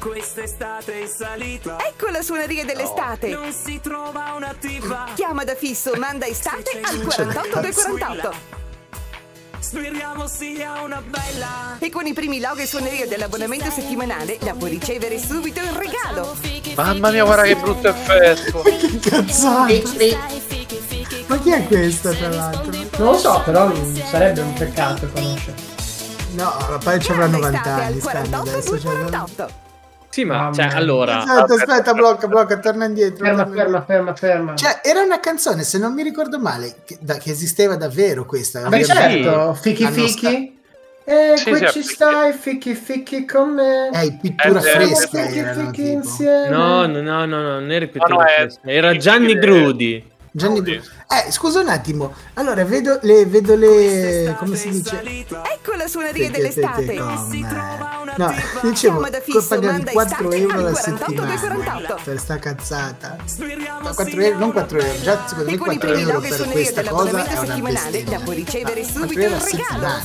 Quest'estate 0.00 0.92
in 0.92 1.06
salita. 1.06 1.76
Ecco 1.86 2.08
la 2.08 2.22
suoneria 2.22 2.64
dell'estate. 2.64 3.28
Non 3.28 3.52
si 3.52 3.78
trova 3.80 4.32
una 4.36 4.54
tipa. 4.58 5.10
Chiama 5.14 5.44
da 5.44 5.54
fisso, 5.54 5.92
manda 5.96 6.26
estate 6.26 6.80
al 6.82 6.96
Non 6.96 7.06
c'è 7.06 7.24
la 7.24 7.32
48 7.32 7.60
248. 7.60 8.61
Speriamo 9.62 10.26
sia 10.26 10.82
una 10.82 11.00
bella. 11.00 11.78
E 11.78 11.88
con 11.88 12.04
i 12.04 12.12
primi 12.12 12.40
log 12.40 12.58
e 12.58 12.66
suoneria 12.66 13.06
dell'abbonamento 13.06 13.70
settimanale 13.70 14.36
la 14.40 14.54
puoi 14.54 14.70
ricevere 14.70 15.20
subito 15.20 15.60
in 15.60 15.78
regalo. 15.78 16.36
Mamma 16.74 17.12
mia, 17.12 17.22
guarda 17.22 17.44
che 17.44 17.54
brutto 17.54 17.88
effetto. 17.88 18.62
Che 18.66 18.98
cazzate! 18.98 20.18
Ma 21.26 21.38
chi 21.38 21.52
è 21.52 21.64
questa, 21.68 22.12
tra 22.12 22.28
l'altro? 22.28 22.72
Non 22.98 23.12
lo 23.12 23.16
so, 23.16 23.40
però 23.44 23.72
sarebbe 24.10 24.40
un 24.40 24.52
peccato 24.52 25.08
conoscere. 25.08 25.56
No, 26.32 26.56
ma 26.68 26.78
poi 26.82 27.00
ci 27.00 27.12
avrà 27.12 27.28
Chiama 27.28 27.50
90 27.50 27.58
estate 27.58 27.82
anni, 27.82 27.94
al 27.94 28.00
stanno 28.00 28.28
48 28.28 28.50
adesso. 28.50 28.80
Cioè, 28.80 28.92
248. 28.94 29.61
Sì, 30.12 30.24
ma, 30.24 30.50
cioè, 30.52 30.66
allora... 30.66 31.22
aspetta, 31.22 31.54
aspetta, 31.54 31.94
blocca, 31.94 32.28
blocca, 32.28 32.58
torna 32.58 32.84
indietro. 32.84 33.24
Ferma, 33.24 33.44
torna 33.44 33.56
ferma, 33.56 33.82
ferma, 33.84 34.14
ferma. 34.14 34.54
Cioè, 34.56 34.80
era 34.84 35.00
una 35.00 35.20
canzone, 35.20 35.62
se 35.64 35.78
non 35.78 35.94
mi 35.94 36.02
ricordo 36.02 36.38
male, 36.38 36.82
che, 36.84 36.98
da- 37.00 37.16
che 37.16 37.30
esisteva 37.30 37.76
davvero 37.76 38.26
questa. 38.26 38.58
Ovviamente. 38.66 38.92
certo, 38.92 39.54
fichi 39.54 39.84
Hanno 39.84 39.94
fichi. 39.94 40.60
Eh, 41.04 41.32
Sì, 41.36 41.48
qui 41.48 41.58
sì, 41.58 41.66
ci 41.68 41.80
fichi. 41.80 41.94
stai, 41.94 42.32
fichi 42.34 42.74
fichi 42.74 43.24
con 43.24 43.54
me. 43.54 43.88
Eh, 43.90 44.18
pittura 44.20 44.58
Eh, 44.58 44.62
fresca 44.62 45.22
fichi 45.24 45.44
fichi 45.44 45.90
insieme. 45.92 46.48
No, 46.50 46.84
no, 46.86 47.00
no, 47.00 47.24
no, 47.24 47.40
no, 47.40 47.40
non 47.58 47.70
era 47.72 47.88
No, 47.94 48.06
no, 48.06 48.22
è- 48.22 48.34
Fresca, 48.34 48.60
era 48.64 48.96
Gianni 48.98 49.34
Grudi. 49.38 50.11
Gianni 50.34 50.62
Du- 50.62 50.70
Eh, 50.72 51.30
scusa 51.30 51.60
un 51.60 51.68
attimo. 51.68 52.14
Allora, 52.34 52.64
vedo 52.64 52.98
le. 53.02 53.26
Vedo 53.26 53.54
le 53.54 54.34
come 54.38 54.56
si 54.56 54.70
dice? 54.70 55.02
Ecco 55.02 55.72
la 55.76 55.86
suoneria 55.86 56.30
Te- 56.30 56.32
te- 56.32 56.48
te- 56.48 56.54
dell'estate. 56.54 56.94
No, 58.16 58.34
dicevo, 58.62 59.00
pagavi 59.00 59.66
manda 59.66 59.90
4 59.90 60.30
estate 60.32 60.36
euro 60.36 60.58
alla 60.58 60.70
48 60.70 61.04
settimana 61.04 61.34
248. 61.36 62.00
per 62.04 62.18
sta 62.18 62.38
cazzata. 62.38 63.16
No, 63.82 63.90
4 63.94 64.20
euro, 64.20 64.38
non 64.38 64.52
4 64.52 64.78
euro, 64.78 65.00
già 65.02 65.24
secondo 65.26 65.50
me 65.50 65.56
E 65.56 65.58
con 65.58 65.72
i 65.72 65.76
4 65.78 65.92
primi 65.92 66.10
euro 66.10 66.20
per 66.20 66.48
questa 66.50 66.82
cosa 66.82 67.08
è 67.08 67.12
una 67.12 67.22
bestemmia. 67.60 68.18
la 68.18 68.24
puoi 68.24 68.36
ricevere 68.36 68.80
4 68.80 69.00
subito 69.00 69.20
euro 69.20 69.34
in 69.34 69.40
a 69.40 69.44
regalo. 69.44 69.60
settimana. 69.68 70.04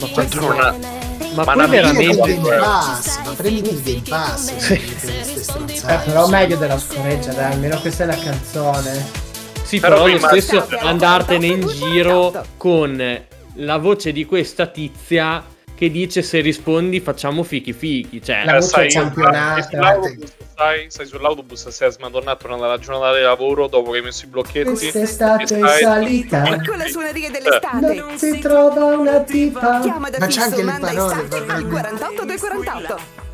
Ma 0.00 0.08
Quattro 0.08 0.40
poi- 0.46 0.58
ore. 0.58 1.00
Ma 1.34 1.44
Ma 1.44 1.54
poi 1.54 1.68
veramente... 1.68 2.38
Pass, 2.58 3.18
ma 3.24 3.32
prenditi 3.32 3.74
il 3.74 3.82
Game 3.82 4.02
Pass. 4.08 4.52
queste 4.56 5.86
Eh, 5.86 5.98
però 6.04 6.26
meglio 6.26 6.56
della 6.56 6.78
scoreggia, 6.78 7.32
dai, 7.32 7.52
almeno 7.52 7.80
questa 7.80 8.02
è 8.04 8.06
una 8.06 8.18
canzone. 8.22 9.30
Sì, 9.72 9.80
Però 9.80 10.04
però, 10.04 10.12
lo 10.12 10.18
stesso 10.18 10.68
andartene 10.80 11.46
in 11.46 11.66
giro 11.66 12.44
con 12.58 13.22
la 13.54 13.76
voce 13.78 14.12
di 14.12 14.26
questa 14.26 14.66
tizia 14.66 15.42
che 15.74 15.90
dice 15.90 16.20
se 16.20 16.40
rispondi 16.40 17.00
facciamo 17.00 17.42
fichi 17.42 17.72
fichi. 17.72 18.22
Cioè, 18.22 18.44
La 18.44 18.58
voce 18.58 18.66
stai 18.66 18.90
sull'autobus, 18.90 20.32
stai, 20.50 20.90
stai 20.90 21.06
sull'autobus, 21.06 21.68
sei 21.68 21.90
smadonnato 21.90 22.40
tornando 22.40 22.64
dalla 22.66 22.78
giornata 22.78 23.16
di 23.16 23.22
lavoro 23.22 23.66
dopo 23.66 23.92
che 23.92 23.96
hai 23.96 24.04
messo 24.04 24.26
i 24.26 24.28
blocchetti. 24.28 24.68
Quest'estate 24.68 25.46
stai- 25.46 25.80
salita. 25.80 26.46
Ecco 26.48 26.74
la 26.74 26.86
suoneria 26.88 27.30
dell'estate. 27.30 27.94
Non 27.94 28.18
si 28.18 28.38
trova 28.40 28.84
una 28.84 29.20
tipa. 29.20 29.80
Chiama 29.80 30.10
da 30.10 30.18
Ma 30.18 30.26
c'è 30.26 30.40
anche 30.42 30.56
le 30.56 30.62
manda 30.64 30.86
parole, 30.88 31.14
al 31.14 31.28
veramente. 31.28 31.70
48 31.70 32.24
248. 32.26 33.30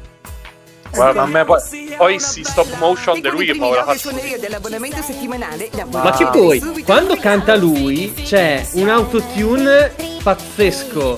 Guarda, 0.92 1.22
a 1.22 1.26
me 1.26 1.44
poi, 1.44 1.60
poi 1.96 2.20
si 2.20 2.44
stop 2.44 2.76
motion 2.78 3.20
di 3.20 3.28
con 3.28 3.32
lui 3.32 3.46
che 3.46 3.54
la 3.54 3.58
puoi 5.86 6.02
Ma 6.02 6.10
che 6.12 6.26
poi, 6.26 6.82
quando 6.82 7.16
canta 7.16 7.56
lui, 7.56 8.12
c'è 8.14 8.66
un 8.72 8.88
autotune 8.88 9.94
pazzesco. 10.22 11.16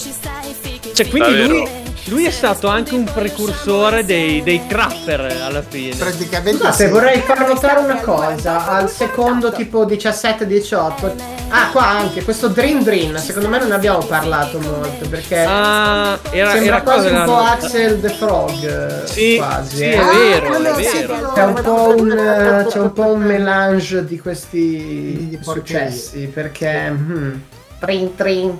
Cioè, 0.92 1.08
quindi 1.08 1.46
lui, 1.46 1.68
lui 2.06 2.24
è 2.26 2.30
stato 2.30 2.66
anche 2.68 2.94
un 2.94 3.04
precursore 3.04 4.04
dei, 4.04 4.42
dei 4.42 4.66
crapper 4.66 5.20
alla 5.42 5.62
fine. 5.66 5.94
Praticamente 5.96 6.58
Scusate, 6.64 6.84
sì. 6.86 6.90
vorrei 6.90 7.20
far 7.20 7.46
notare 7.46 7.80
una 7.80 8.00
cosa. 8.00 8.66
Al 8.66 8.90
secondo 8.90 9.52
tipo 9.52 9.84
17-18. 9.84 11.12
Ah, 11.52 11.68
qua 11.72 11.86
anche 11.88 12.22
questo 12.22 12.48
Dream 12.48 12.82
Dream. 12.82 13.16
Secondo 13.16 13.48
me 13.48 13.58
non 13.58 13.68
ne 13.68 13.74
abbiamo 13.74 13.98
parlato 14.04 14.58
molto. 14.60 15.08
Perché 15.08 15.38
Ah, 15.44 16.18
era, 16.30 16.50
sembra 16.52 16.74
era 16.76 16.82
quasi 16.82 17.06
un 17.08 17.22
po' 17.24 17.36
Axel 17.36 18.00
the 18.00 18.08
Frog. 18.10 19.02
eh, 19.02 19.06
Sì, 19.06 19.36
quasi. 19.36 19.76
sì, 19.76 19.82
eh. 19.82 19.92
è 19.94 19.98
Ah, 19.98 20.12
vero, 20.12 20.46
quello 20.48 20.68
è 20.68 20.82
vero. 20.82 21.32
C'è 21.34 21.42
un, 21.44 21.60
po 21.62 21.94
un, 21.96 22.10
eh, 22.12 22.66
c'è 22.68 22.78
un 22.78 22.92
po' 22.92 23.06
un 23.12 23.20
Di- 23.20 23.26
melange 23.26 24.04
di 24.04 24.18
questi 24.18 25.26
di 25.30 25.38
successi. 25.42 26.26
Perché. 26.32 26.88
hmm, 26.90 27.32
trin 27.80 28.14
trin. 28.14 28.58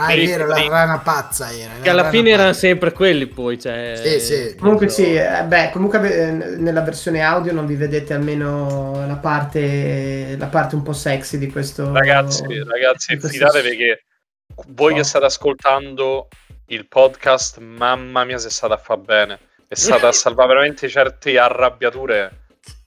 Ah, 0.00 0.08
è 0.12 0.16
vero, 0.16 0.46
la 0.46 0.66
rana 0.68 0.98
pazza 0.98 1.50
era. 1.50 1.72
Che 1.80 1.92
la 1.92 2.00
alla 2.00 2.10
fine 2.10 2.30
erano 2.30 2.52
sempre 2.52 2.92
quelli 2.92 3.26
poi, 3.26 3.60
cioè... 3.60 4.00
Sì, 4.02 4.20
sì. 4.20 4.54
Comunque 4.56 4.88
sì, 4.88 5.14
eh, 5.14 5.44
beh, 5.44 5.70
comunque 5.72 6.00
eh, 6.12 6.30
nella 6.30 6.80
versione 6.82 7.20
audio 7.22 7.52
non 7.52 7.66
vi 7.66 7.74
vedete 7.76 8.14
almeno 8.14 9.06
la 9.06 9.16
parte, 9.16 10.36
la 10.38 10.46
parte 10.46 10.74
un 10.74 10.82
po' 10.82 10.92
sexy 10.92 11.38
di 11.38 11.50
questo. 11.50 11.92
Ragazzi, 11.92 12.44
ragazzi, 12.64 13.16
questo- 13.16 13.28
fidatevi 13.28 13.76
che 13.76 14.04
voi 14.68 14.94
che 14.94 15.00
Oh. 15.00 15.04
state 15.04 15.24
ascoltando 15.26 16.28
il 16.66 16.86
podcast, 16.88 17.58
mamma 17.58 18.24
mia, 18.24 18.38
se 18.38 18.50
state 18.50 18.72
a 18.74 18.76
fa 18.78 18.96
bene. 18.96 19.38
È 19.66 19.74
stata 19.74 20.08
a 20.08 20.12
salvare 20.12 20.48
veramente 20.48 20.88
certe 20.88 21.38
arrabbiature. 21.38 22.38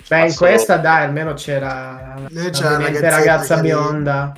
Beh, 0.07 0.25
in 0.25 0.31
Solo- 0.31 0.49
questa 0.51 0.75
dai, 0.77 1.05
almeno 1.05 1.33
c'era 1.33 2.15
la, 2.29 2.49
c'era 2.49 3.09
ragazza 3.09 3.57
bionda. 3.57 4.33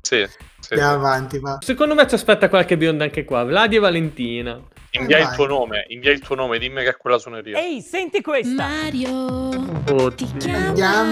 Sì. 0.00 0.24
Andiamo 0.72 0.94
avanti, 0.94 1.38
va. 1.38 1.58
Secondo 1.60 1.94
me 1.94 2.06
ci 2.06 2.14
aspetta 2.14 2.48
qualche 2.48 2.76
bionda 2.76 3.04
anche 3.04 3.24
qua. 3.24 3.44
Vladi 3.44 3.76
e 3.76 3.78
Valentina. 3.78 4.60
Invia 4.94 5.18
il 5.18 5.28
tuo 5.34 5.46
nome, 5.46 5.86
invia 5.88 6.12
il 6.12 6.20
tuo 6.20 6.34
nome, 6.34 6.58
dimmi 6.58 6.82
che 6.82 6.90
è 6.90 6.96
quella 6.96 7.18
suoneria. 7.18 7.58
Ehi, 7.58 7.80
senti 7.80 8.20
questa! 8.20 8.64
Andiamo. 8.64 9.48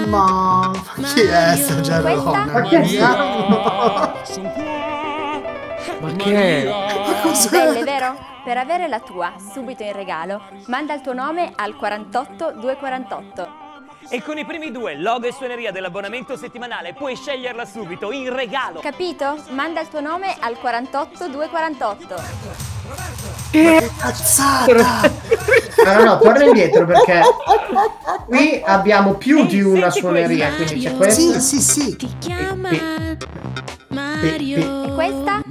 Ma 0.07 0.73
chi 1.15 1.21
è 1.21 1.57
sta 1.57 1.81
Giarona? 1.81 2.45
Ma 2.45 2.61
che 2.63 2.77
Andiamo. 2.77 3.49
Ma 6.01 6.13
che 6.17 6.63
è? 6.63 6.65
Ma 6.65 7.21
cos'è? 7.23 7.51
Belle, 7.51 7.83
vero? 7.85 8.29
Per 8.45 8.57
avere 8.57 8.89
la 8.89 9.01
tua 9.01 9.35
subito 9.53 9.83
in 9.83 9.93
regalo, 9.93 10.43
manda 10.67 10.95
il 10.95 11.01
tuo 11.01 11.13
nome 11.15 11.53
al 11.55 11.77
48 11.77 12.53
248. 12.61 13.60
E 14.09 14.23
con 14.23 14.39
i 14.39 14.45
primi 14.45 14.71
due 14.73 14.97
logo 14.97 15.27
e 15.27 15.33
suoneria 15.33 15.71
dell'abbonamento 15.71 16.37
settimanale 16.37 16.95
puoi 16.95 17.15
sceglierla 17.17 17.65
subito 17.65 18.11
in 18.13 18.35
regalo. 18.35 18.81
Capito? 18.81 19.37
Manda 19.51 19.81
il 19.81 19.89
tuo 19.89 20.01
nome 20.01 20.35
al 20.41 20.57
48 20.59 21.29
248. 21.29 22.23
Che 23.51 23.91
cazzata! 23.99 25.11
No, 25.85 25.93
no, 25.93 26.05
no, 26.05 26.19
torna 26.19 26.45
indietro 26.45 26.87
perché 26.87 27.21
qui 28.27 28.63
abbiamo 28.65 29.15
più 29.15 29.45
di 29.47 29.61
una 29.61 29.91
suoneria, 29.91 30.55
quindi 30.55 30.81
c'è 30.81 30.97
questa. 30.97 31.39
Sì, 31.39 31.61
sì, 31.61 31.61
sì. 31.61 31.97
Pi- 31.97 32.07
pi- 32.17 32.39
pi- 32.69 32.81
E 34.55 34.93
questa? 34.95 35.43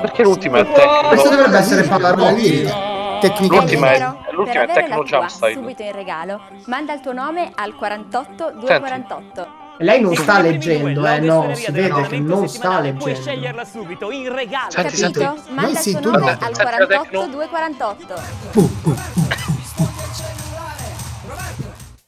Perché 0.00 0.22
l'ultima 0.22 0.58
è 0.58 0.72
tecno? 0.72 1.08
Questo 1.08 1.28
dovrebbe 1.30 1.58
essere 1.58 1.82
Pavarotto. 1.82 3.04
L'ultima 3.22 3.60
L'ultima 3.60 3.92
è- 3.92 3.98
l'ultima 4.32 4.44
per 4.44 4.54
è 4.54 4.58
avere 4.70 4.80
Tecno 4.88 5.02
la 5.02 5.08
tua 5.08 5.18
Jumpstyle. 5.18 5.52
subito 5.52 5.82
in 5.82 5.92
regalo, 5.92 6.40
manda 6.66 6.92
il 6.92 7.00
tuo 7.00 7.12
nome 7.12 7.50
al 7.54 7.74
48 7.74 8.52
248. 8.58 9.64
Lei 9.78 10.00
non 10.00 10.14
sta 10.14 10.40
leggendo, 10.40 11.06
eh, 11.06 11.20
no, 11.20 11.54
si 11.54 11.70
vede 11.70 12.02
che 12.06 12.18
non 12.18 12.48
sta 12.48 12.80
settimanale 12.80 12.92
Puoi 12.94 13.12
leggendo. 13.12 13.30
sceglierla 13.30 13.64
subito 13.64 14.10
in 14.10 14.34
regalo. 14.34 14.70
Senti, 14.70 15.00
Capito? 15.00 15.20
senti. 15.36 15.52
Manda 15.52 15.78
il 15.80 15.90
tuo 15.92 16.00
tu 16.00 16.10
nome 16.10 16.24
no. 16.24 16.30
al 16.30 16.38
Senti 16.38 16.58
la 16.58 16.64
48 16.64 17.02
Tecno. 17.10 17.26
248. 17.26 18.14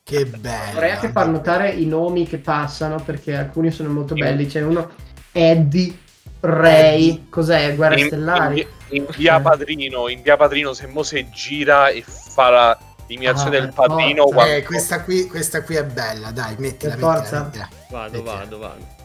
Che 0.02 0.24
Vorrei 0.24 0.90
anche 0.92 1.08
bello. 1.08 1.12
far 1.12 1.28
notare 1.28 1.68
i 1.70 1.84
nomi 1.84 2.26
che 2.26 2.38
passano 2.38 2.96
perché 3.04 3.36
alcuni 3.36 3.70
sono 3.70 3.90
molto 3.90 4.14
belli. 4.14 4.46
C'è 4.46 4.62
uno 4.62 4.88
Eddie, 5.32 5.94
Ray, 6.40 7.28
cos'è? 7.28 7.74
Guerre 7.74 8.00
In, 8.00 8.06
Stellari? 8.06 8.60
in- 8.60 8.96
in 9.00 9.06
via 9.16 9.40
Padrino, 9.40 10.08
in 10.08 10.22
via 10.22 10.36
Padrino, 10.36 10.72
se 10.72 10.86
mo 10.86 11.02
si 11.02 11.28
gira 11.30 11.88
e 11.88 12.02
fa 12.06 12.48
la 12.50 12.78
l'imitazione 13.08 13.56
Ah, 13.56 13.60
del 13.60 13.72
padrino 13.72 14.22
forza. 14.24 14.34
quando- 14.34 14.52
Eh, 14.54 14.62
questa 14.64 15.02
qui, 15.02 15.26
questa 15.28 15.62
qui 15.62 15.76
è 15.76 15.84
bella, 15.84 16.30
dai, 16.30 16.56
mettila, 16.58 16.94
Per 16.94 17.00
mettila, 17.02 17.14
forza. 17.14 17.42
mettila. 17.42 17.68
Vado, 17.90 18.22
vado, 18.22 18.58
vado. 18.58 18.96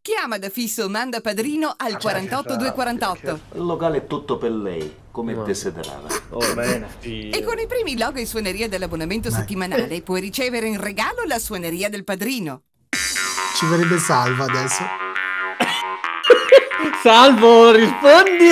Chiama 0.00 0.38
da 0.38 0.48
fisso, 0.48 0.88
manda 0.88 1.20
padrino 1.20 1.74
al 1.76 1.98
48 1.98 2.56
248. 2.56 3.40
Il 3.56 3.64
locale 3.66 3.98
è 3.98 4.06
tutto 4.06 4.38
per 4.38 4.50
lei, 4.50 4.94
come 5.10 5.34
desiderava. 5.44 6.08
Oh, 6.30 6.54
bene. 6.54 6.86
E 7.02 7.42
con 7.44 7.58
i 7.58 7.66
primi 7.66 7.98
logo 7.98 8.18
e 8.18 8.24
suoneria 8.24 8.66
dell'abbonamento 8.66 9.30
settimanale 9.30 10.00
puoi 10.00 10.22
ricevere 10.22 10.66
in 10.66 10.80
regalo 10.80 11.22
la 11.26 11.38
suoneria 11.38 11.90
del 11.90 12.02
padrino. 12.04 12.62
Ci 13.56 13.66
vorrebbe 13.66 13.98
salva 13.98 14.44
adesso. 14.44 14.82
Salvo, 17.02 17.70
rispondi. 17.70 18.50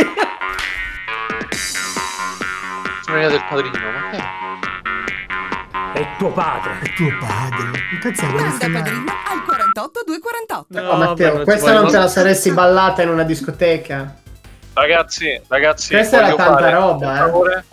Suoneria 3.03 3.29
del 3.29 3.45
padrino, 3.49 3.79
ma 3.79 4.11
che 4.11 4.17
è? 4.17 6.01
È 6.01 6.17
tuo 6.17 6.31
padre. 6.33 6.79
È 6.83 6.93
tuo 6.95 7.09
padre. 7.19 7.79
Cazzo 8.01 8.27
Manda 8.27 8.79
padrino 8.79 9.13
al 9.29 9.45
48 9.45 10.03
248. 10.07 10.81
Oh, 10.81 10.97
Matteo, 10.97 11.43
questa 11.43 11.73
non 11.73 11.91
ce 11.91 11.99
la 11.99 12.09
saresti 12.09 12.51
ballata 12.53 13.03
in 13.03 13.11
una 13.11 13.25
discoteca. 13.25 14.15
Ragazzi, 14.73 15.41
ragazzi, 15.49 15.95
Questa 15.95 16.17
era 16.19 16.35
tanta 16.35 16.59
fare- 16.59 16.73
roba, 16.73 17.07
per 17.07 17.15
eh. 17.15 17.19
favore, 17.19 17.65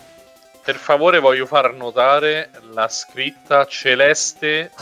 per 0.62 0.74
favore 0.76 1.18
voglio 1.20 1.46
far 1.46 1.72
notare 1.72 2.50
la 2.72 2.88
scritta 2.88 3.64
celeste 3.64 4.72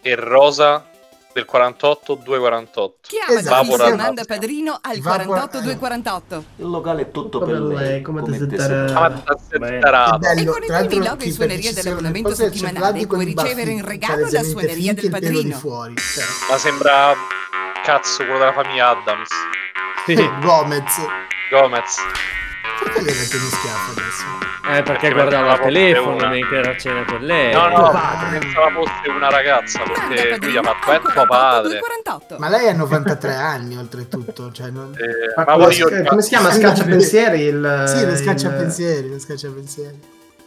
e 0.00 0.14
rosa 0.14 0.86
del 1.32 1.44
48 1.44 2.14
248. 2.14 2.98
Chiama 3.02 3.40
Esatto. 3.40 3.62
Vapora- 3.70 3.96
manda 3.96 4.24
padrino 4.24 4.78
al 4.80 4.98
Vapora- 5.00 5.24
48 5.24 5.60
248. 5.60 6.44
Il 6.56 6.66
locale 6.68 7.02
è 7.02 7.10
tutto 7.10 7.38
per 7.40 7.60
lei, 7.60 8.02
come 8.02 8.20
come 8.22 8.56
tarato. 9.80 10.18
bello, 10.18 10.40
E 10.40 10.44
con 10.44 10.62
i 10.62 10.86
primi 10.86 11.04
logo 11.06 11.22
e 11.22 11.32
sono 11.32 11.46
dell'abbonamento 11.72 12.34
settimanale 12.34 13.06
puoi 13.06 13.24
ricevere 13.24 13.70
in 13.70 13.84
regalo 13.84 14.28
la 14.30 14.42
suoneria 14.42 14.94
del 14.94 15.10
padrino. 15.10 15.56
fuori. 15.56 15.94
Cioè, 15.96 16.24
Ma 16.50 16.58
sembra 16.58 17.14
cazzo 17.82 18.22
quello 18.24 18.38
della 18.38 18.52
famiglia 18.52 18.88
Adams. 18.90 19.28
Sì. 20.06 20.14
Gomez. 20.40 21.06
Gomez. 21.50 21.96
Perché 22.82 23.02
gli 23.02 23.08
hai 23.08 23.14
dato 23.14 23.36
uno 23.36 23.48
schiaffo 23.48 23.90
adesso? 23.92 24.51
Eh, 24.64 24.82
perché 24.82 24.82
Perché 24.84 25.12
guardava 25.12 25.54
il 25.54 25.60
telefono 25.60 26.28
mentre 26.28 26.58
era 26.58 26.70
a 26.70 26.76
cena 26.78 27.04
con 27.04 27.20
lei. 27.20 27.52
No, 27.52 27.68
no, 27.68 27.90
padre. 27.90 28.38
pensava 28.38 28.70
fosse 28.70 29.08
una 29.10 29.28
ragazza 29.28 29.80
perché 29.82 30.36
lui 30.40 30.56
ha 30.56 30.62
fatto 30.62 30.90
è 30.92 31.00
tuo 31.00 31.10
48 31.10 31.26
padre. 31.26 31.78
248. 31.78 32.38
Ma 32.38 32.48
lei 32.48 32.68
ha 32.68 32.72
93 32.72 33.34
anni 33.34 33.76
oltretutto, 33.76 34.52
cioè 34.52 34.70
non... 34.70 34.94
Eh, 34.96 35.42
Ma 35.44 35.56
ma 35.56 35.70
si- 35.70 35.82
come 36.06 36.22
si 36.22 36.28
chiama? 36.28 36.52
Scaccia 36.52 36.84
pensieri? 36.84 37.40
Il, 37.40 37.84
Sì, 37.88 38.04
lo 38.06 38.12
il- 38.12 38.16
scaccia 38.18 38.50
pensieri, 38.50 39.08
lo 39.10 39.18
scaccia 39.18 39.48
pensieri. 39.50 40.00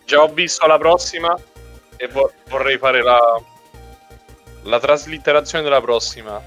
Già 0.06 0.22
ho 0.22 0.28
visto 0.32 0.66
la 0.66 0.78
prossima 0.78 1.36
e 1.98 2.08
vo- 2.08 2.32
vorrei 2.50 2.78
fare 2.78 3.04
la, 3.04 3.20
La 4.64 4.80
traslitterazione 4.80 5.64
della 5.64 5.82
prossima. 5.82 6.42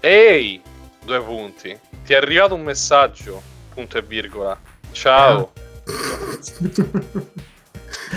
Ehi, 0.00 0.60
due 1.04 1.20
punti. 1.22 1.78
Ti 2.04 2.12
è 2.12 2.16
arrivato 2.16 2.54
un 2.54 2.62
messaggio, 2.62 3.40
punto 3.72 3.96
e 3.98 4.02
virgola. 4.02 4.56
Ciao. 4.92 5.52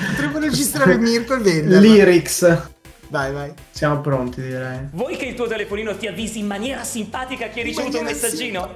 Potremmo 0.07 0.39
registrare 0.39 0.97
Mirko 0.97 1.35
e 1.35 1.39
venderla. 1.39 1.79
Lyrics. 1.79 2.74
Vai, 3.15 3.31
vai. 3.31 3.53
Siamo 3.71 4.01
pronti, 4.01 4.41
direi. 4.41 4.89
Vuoi 4.91 5.15
che 5.15 5.23
il 5.27 5.35
tuo 5.35 5.47
telefonino 5.47 5.95
ti 5.95 6.05
avvisi 6.05 6.39
in 6.39 6.47
maniera 6.47 6.83
simpatica 6.83 7.47
che 7.47 7.61
hai 7.61 7.65
ricevuto 7.67 7.99
un 7.99 8.03
maniera 8.03 8.27
messaggino? 8.27 8.73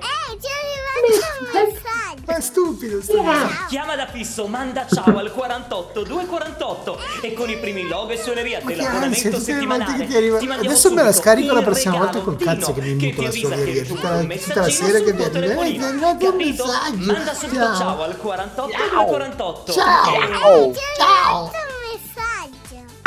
Ma 2.25 2.35
è 2.35 2.41
stupido 2.41 3.01
sto 3.01 3.21
Chiama 3.67 3.95
da 3.95 4.07
fisso, 4.07 4.47
manda 4.47 4.85
ciao 4.87 5.17
al 5.17 5.31
48 5.33 6.03
248 6.03 6.99
e 7.21 7.33
con 7.33 7.49
i 7.49 7.57
primi 7.57 7.85
logo 7.87 8.11
e 8.11 8.17
suoneria 8.17 8.59
Ma 8.61 8.69
che 8.69 8.75
dell'abbonamento 8.75 9.39
settimanale 9.39 9.97
che 9.97 10.07
ti 10.07 10.15
arriva- 10.15 10.37
ti 10.37 10.47
Adesso 10.49 10.91
me 10.93 11.03
la 11.03 11.11
scarico 11.11 11.53
la 11.53 11.61
prossima 11.61 11.97
volta 11.97 12.19
col 12.19 12.37
cazzo 12.37 12.73
che 12.73 12.81
mi 12.81 12.93
muto 12.93 13.21
la 13.21 13.29
ti 13.29 13.37
avvisa 13.45 13.47
che 13.49 13.55
suoneria. 13.55 13.81
hai 13.81 13.87
Tutta 13.87 14.07
un 14.15 14.27
tutta 14.37 14.59
la 14.59 14.65
messaggino 14.67 14.69
sera 14.69 14.99
che 14.99 15.09
arriva. 15.09 15.63
Eh, 15.65 15.71
ti 15.71 15.77
è 15.79 15.83
arrivato 15.83 16.25
un 16.25 16.31
Capito? 16.31 16.65
messaggio. 16.65 17.11
Manda 17.11 17.33
subito 17.33 17.59
Ciao. 17.63 17.75
ciao 17.77 18.01
al 18.03 18.17
48 18.17 18.71
Ciao. 18.71 19.05
248 19.05 19.71
Ciao. 19.73 20.69
E- 20.69 20.73
Ciao. 20.97 21.51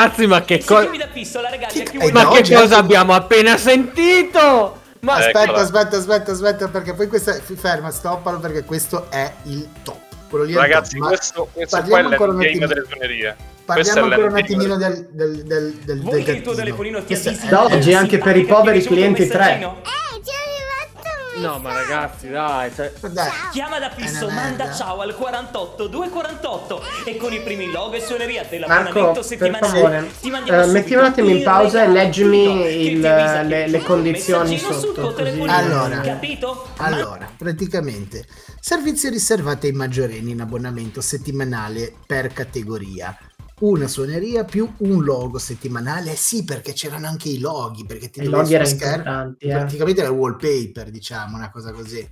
Anzi, 0.03 0.27
ma 0.27 0.41
che 0.43 0.63
cosa. 0.63 0.89
chi 0.89 1.81
È 1.97 1.97
vuoi 1.97 2.11
Ma 2.11 2.21
che 2.27 2.37
oggi 2.39 2.53
cosa 2.53 2.63
anche- 2.63 2.75
abbiamo 2.75 3.13
appena 3.13 3.57
sentito? 3.57 4.81
Ma 5.01 5.15
Aspetta, 5.15 5.43
Eccola. 5.43 5.59
aspetta, 5.61 5.97
aspetta, 5.97 6.31
aspetta, 6.31 6.67
perché 6.69 6.93
poi 6.93 7.07
questa 7.07 7.33
ferma, 7.55 7.91
stoppalo 7.91 8.39
perché 8.39 8.63
questo 8.63 9.07
è 9.09 9.31
il 9.43 9.67
top. 9.83 9.99
Quello 10.29 10.45
lì 10.45 10.51
è 10.53 10.55
il 10.55 10.61
Ragazzi, 10.61 10.97
top, 10.97 11.07
questo, 11.07 11.49
questo 11.51 11.75
è 11.75 11.79
parliamo 11.79 12.09
ancora 12.09 12.31
un 12.31 12.39
l'endgame 12.39 12.63
attimino- 12.65 12.67
delle 12.67 12.85
suonerie. 12.89 13.35
Parliamo 13.65 14.03
ancora 14.03 14.27
un 14.27 14.37
attimino 14.37 14.75
del, 14.77 15.07
del, 15.11 15.43
del, 15.43 15.73
del, 15.85 16.01
Vuoi 16.01 16.15
del 16.15 16.23
che 16.25 16.31
il 16.31 16.41
tuo 16.41 16.51
gattino. 16.53 16.55
telefonino 16.55 17.03
ti 17.03 17.13
è- 17.13 17.47
Da 17.49 17.63
oggi 17.63 17.93
anche 17.93 18.17
per 18.17 18.35
i 18.37 18.43
poveri 18.45 18.81
clienti 18.81 19.27
tre. 19.27 19.37
messaggino? 19.39 19.81
No, 21.37 21.57
ma 21.59 21.73
ragazzi, 21.73 22.29
dai. 22.29 22.71
Cioè... 22.73 22.91
Dai, 23.09 23.29
Chiama 23.51 23.79
da 23.79 23.89
fisso, 23.89 24.29
manda 24.29 24.71
ciao 24.73 24.99
al 25.01 25.15
48 25.15 25.87
248 25.87 26.81
e 27.05 27.17
con 27.17 27.33
i 27.33 27.41
primi 27.41 27.71
logo 27.71 27.95
e 27.95 28.01
suoneria 28.01 28.43
dell'abbonamento 28.49 29.21
settimanale 29.23 30.09
ti 30.21 30.29
subito 30.29 30.67
metti 30.67 30.93
un 30.95 31.03
attimo 31.03 31.29
in 31.29 31.43
pausa 31.43 31.83
e 31.83 31.87
leggimi 31.87 32.85
il- 32.85 32.99
le- 33.01 33.67
le 33.67 33.81
condizioni 33.81 34.57
sotto, 34.57 35.13
Allora. 35.47 36.01
capito? 36.01 36.67
Allora, 36.77 37.29
praticamente, 37.37 38.25
servizi 38.59 39.09
riservati 39.09 39.67
ai 39.67 39.73
maggiorenni 39.73 40.31
in 40.31 40.41
abbonamento 40.41 41.01
settimanale 41.01 41.93
per 42.05 42.31
categoria. 42.33 43.15
Una 43.59 43.87
suoneria 43.87 44.43
più 44.43 44.69
un 44.79 45.03
logo 45.03 45.37
settimanale. 45.37 46.11
Eh 46.11 46.15
sì, 46.15 46.43
perché 46.43 46.73
c'erano 46.73 47.07
anche 47.07 47.29
i 47.29 47.39
loghi, 47.39 47.85
perché 47.85 48.09
ti 48.09 48.23
loghi 48.25 48.53
erano 48.55 48.69
schermo. 48.69 49.35
eh. 49.39 49.49
Praticamente 49.49 50.01
era 50.01 50.11
wallpaper, 50.11 50.89
diciamo, 50.89 51.37
una 51.37 51.49
cosa 51.49 51.71
così. 51.71 52.07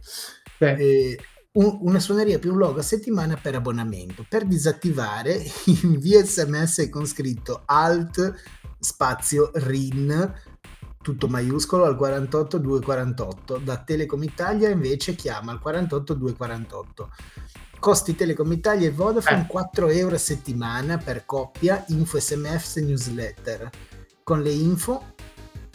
Sì. 0.58 0.66
Eh, 0.66 1.20
un- 1.54 1.80
una 1.82 2.00
suoneria 2.00 2.40
più 2.40 2.54
un 2.54 2.60
logo 2.60 2.80
a 2.80 2.84
settimana 2.84 3.36
per 3.36 3.56
abbonamento. 3.56 4.26
Per 4.30 4.46
disattivare, 4.46 5.44
invia 5.84 6.24
sms 6.24 6.88
con 6.90 7.06
scritto 7.06 7.64
alt 7.66 8.34
spazio 8.80 9.52
rin 9.56 10.34
tutto 11.02 11.28
maiuscolo 11.28 11.86
al 11.86 11.95
48248. 11.95 13.57
Da 13.57 13.78
Telecom 13.78 14.22
Italia 14.23 14.69
invece 14.69 15.15
chiama 15.15 15.52
al 15.52 15.60
48248. 15.60 17.10
Costi 17.80 18.15
Telecom 18.15 18.52
Italia 18.52 18.88
e 18.88 18.91
Vodafone 18.91 19.41
Eh. 19.41 19.48
4 19.48 19.88
euro 19.90 20.15
a 20.15 20.19
settimana 20.19 20.98
per 20.98 21.26
coppia, 21.26 21.84
info 21.88 22.19
sms 22.19 22.76
newsletter. 22.78 23.69
Con 24.23 24.41
le 24.44 24.52
info 24.52 25.14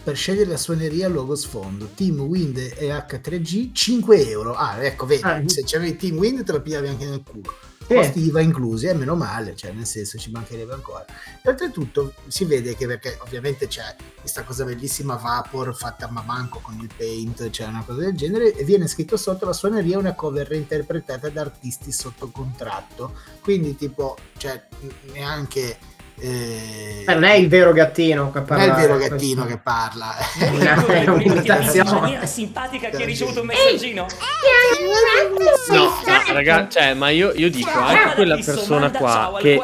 per 0.01 0.15
scegliere 0.15 0.49
la 0.51 0.57
suoneria 0.57 1.09
logo 1.09 1.35
sfondo. 1.35 1.89
Team 1.93 2.21
Wind 2.21 2.57
e 2.57 2.87
H3G 2.87 3.71
5 3.73 4.29
euro. 4.29 4.53
Ah, 4.53 4.81
ecco, 4.81 5.05
vedi, 5.05 5.23
Ah, 5.23 5.41
se 5.47 5.63
c'avevi 5.65 5.97
Team 5.97 6.15
Wind 6.17 6.43
te 6.45 6.53
lo 6.53 6.61
pigliavi 6.61 6.87
anche 6.87 7.05
nel 7.05 7.23
culo. 7.29 7.53
Sì. 7.87 7.93
Costi 7.95 8.19
IVA 8.25 8.41
inclusi, 8.41 8.87
e 8.87 8.93
meno 8.93 9.15
male, 9.15 9.55
cioè 9.55 9.71
nel 9.71 9.85
senso 9.85 10.17
ci 10.17 10.29
mancherebbe 10.29 10.73
ancora. 10.73 11.05
E 11.41 11.49
oltretutto 11.49 12.13
si 12.27 12.43
vede 12.43 12.75
che 12.75 12.85
perché 12.85 13.17
ovviamente 13.21 13.67
c'è 13.67 13.95
questa 14.19 14.43
cosa 14.43 14.65
bellissima 14.65 15.15
Vapor 15.15 15.73
fatta 15.73 16.07
a 16.07 16.21
manco 16.21 16.59
con 16.59 16.77
il 16.81 16.89
paint, 16.95 17.49
c'è 17.49 17.65
una 17.65 17.83
cosa 17.85 18.01
del 18.01 18.13
genere, 18.13 18.53
e 18.53 18.65
viene 18.65 18.87
scritto 18.87 19.15
sotto 19.15 19.45
la 19.45 19.53
suoneria 19.53 19.97
una 19.97 20.13
cover 20.13 20.47
reinterpretata 20.47 21.29
da 21.29 21.41
artisti 21.41 21.93
sotto 21.93 22.29
contratto. 22.29 23.13
Quindi 23.41 23.77
tipo, 23.77 24.17
cioè 24.37 24.67
neanche... 25.13 25.95
eh, 26.19 27.03
Eh, 27.07 27.13
non 27.13 27.23
è 27.23 27.33
il 27.35 27.47
vero 27.47 27.71
gattino 27.73 28.31
che 28.31 28.39
non 28.39 28.45
parla. 28.47 28.63
è 28.63 28.67
il 28.67 28.73
vero 28.73 28.95
questo. 28.95 29.13
gattino 29.15 29.45
che 29.45 29.57
parla. 29.57 30.15
Vuoi 30.49 30.59
che 30.59 30.67
il 30.67 30.83
tuo 30.83 30.93
È 30.93 31.09
un'imitazione. 31.09 31.99
maniera 31.99 32.25
simpatica 32.25 32.89
che 32.89 32.97
hai 32.97 33.05
ricevuto 33.05 33.39
un 33.41 33.45
messaggino? 33.45 34.05
No, 35.69 35.93
ma 36.05 36.33
ragazzi, 36.33 36.79
cioè, 36.79 36.93
ma 36.93 37.09
io, 37.09 37.31
io 37.35 37.49
dico, 37.49 37.69
anche 37.77 38.15
quella 38.15 38.35
persona 38.35 38.91
qua 38.91 39.37
che 39.39 39.59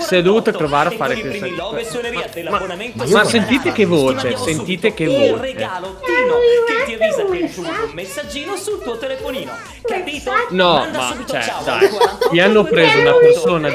si 0.00 0.14
è 0.14 0.22
dovuta 0.22 0.52
trovare 0.52 0.90
a 0.94 0.96
fare 0.96 1.18
questa 1.20 1.46
Ma, 1.46 2.50
Ma 2.50 2.58
Ma 2.94 3.04
vorrei 3.04 3.26
sentite 3.28 3.72
che 3.72 3.84
voce, 3.84 4.36
sentite 4.36 4.94
che 4.94 5.04
Il 5.04 5.30
voce. 5.32 5.40
regalo 5.42 5.98
Tino 6.04 6.36
che 6.66 6.84
ti 6.86 6.92
avvisa 6.94 7.24
che 7.24 7.32
hai 7.32 7.40
ricevuto 7.42 7.84
un 7.84 7.90
messaggino 7.92 8.56
sul 8.56 8.82
tuo 8.82 8.96
telefonino. 8.98 9.52
Capito? 9.82 10.30
No, 10.50 10.86
ma 10.92 11.16
cioè, 11.26 11.52
dai, 11.64 11.88
48 11.88 12.28
mi 12.32 12.40
hanno 12.40 12.64
preso 12.64 12.98
una 12.98 13.10
248 13.12 13.18
persona 13.20 13.68
e- 13.68 13.74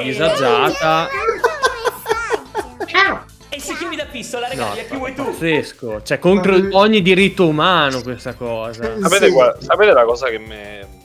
disagiata. 2.91 3.25
E 3.53 3.59
se 3.59 3.75
chiami 3.75 3.95
da 3.97 4.05
fisso 4.09 4.39
la 4.39 4.47
regali 4.47 4.79
a 4.79 4.83
chi 4.85 4.95
vuoi 4.95 5.13
tu. 5.13 5.25
Pazzesco, 5.25 6.01
cioè 6.03 6.19
contro 6.19 6.55
ogni 6.71 7.01
diritto 7.01 7.47
umano 7.47 8.01
questa 8.01 8.33
cosa. 8.33 8.97
Sapete, 9.01 9.25
Sì. 9.27 9.31
qua- 9.31 9.55
sapete 9.59 9.91
la 9.91 10.05
cosa 10.05 10.27
che 10.29 10.39
mi. 10.39 10.99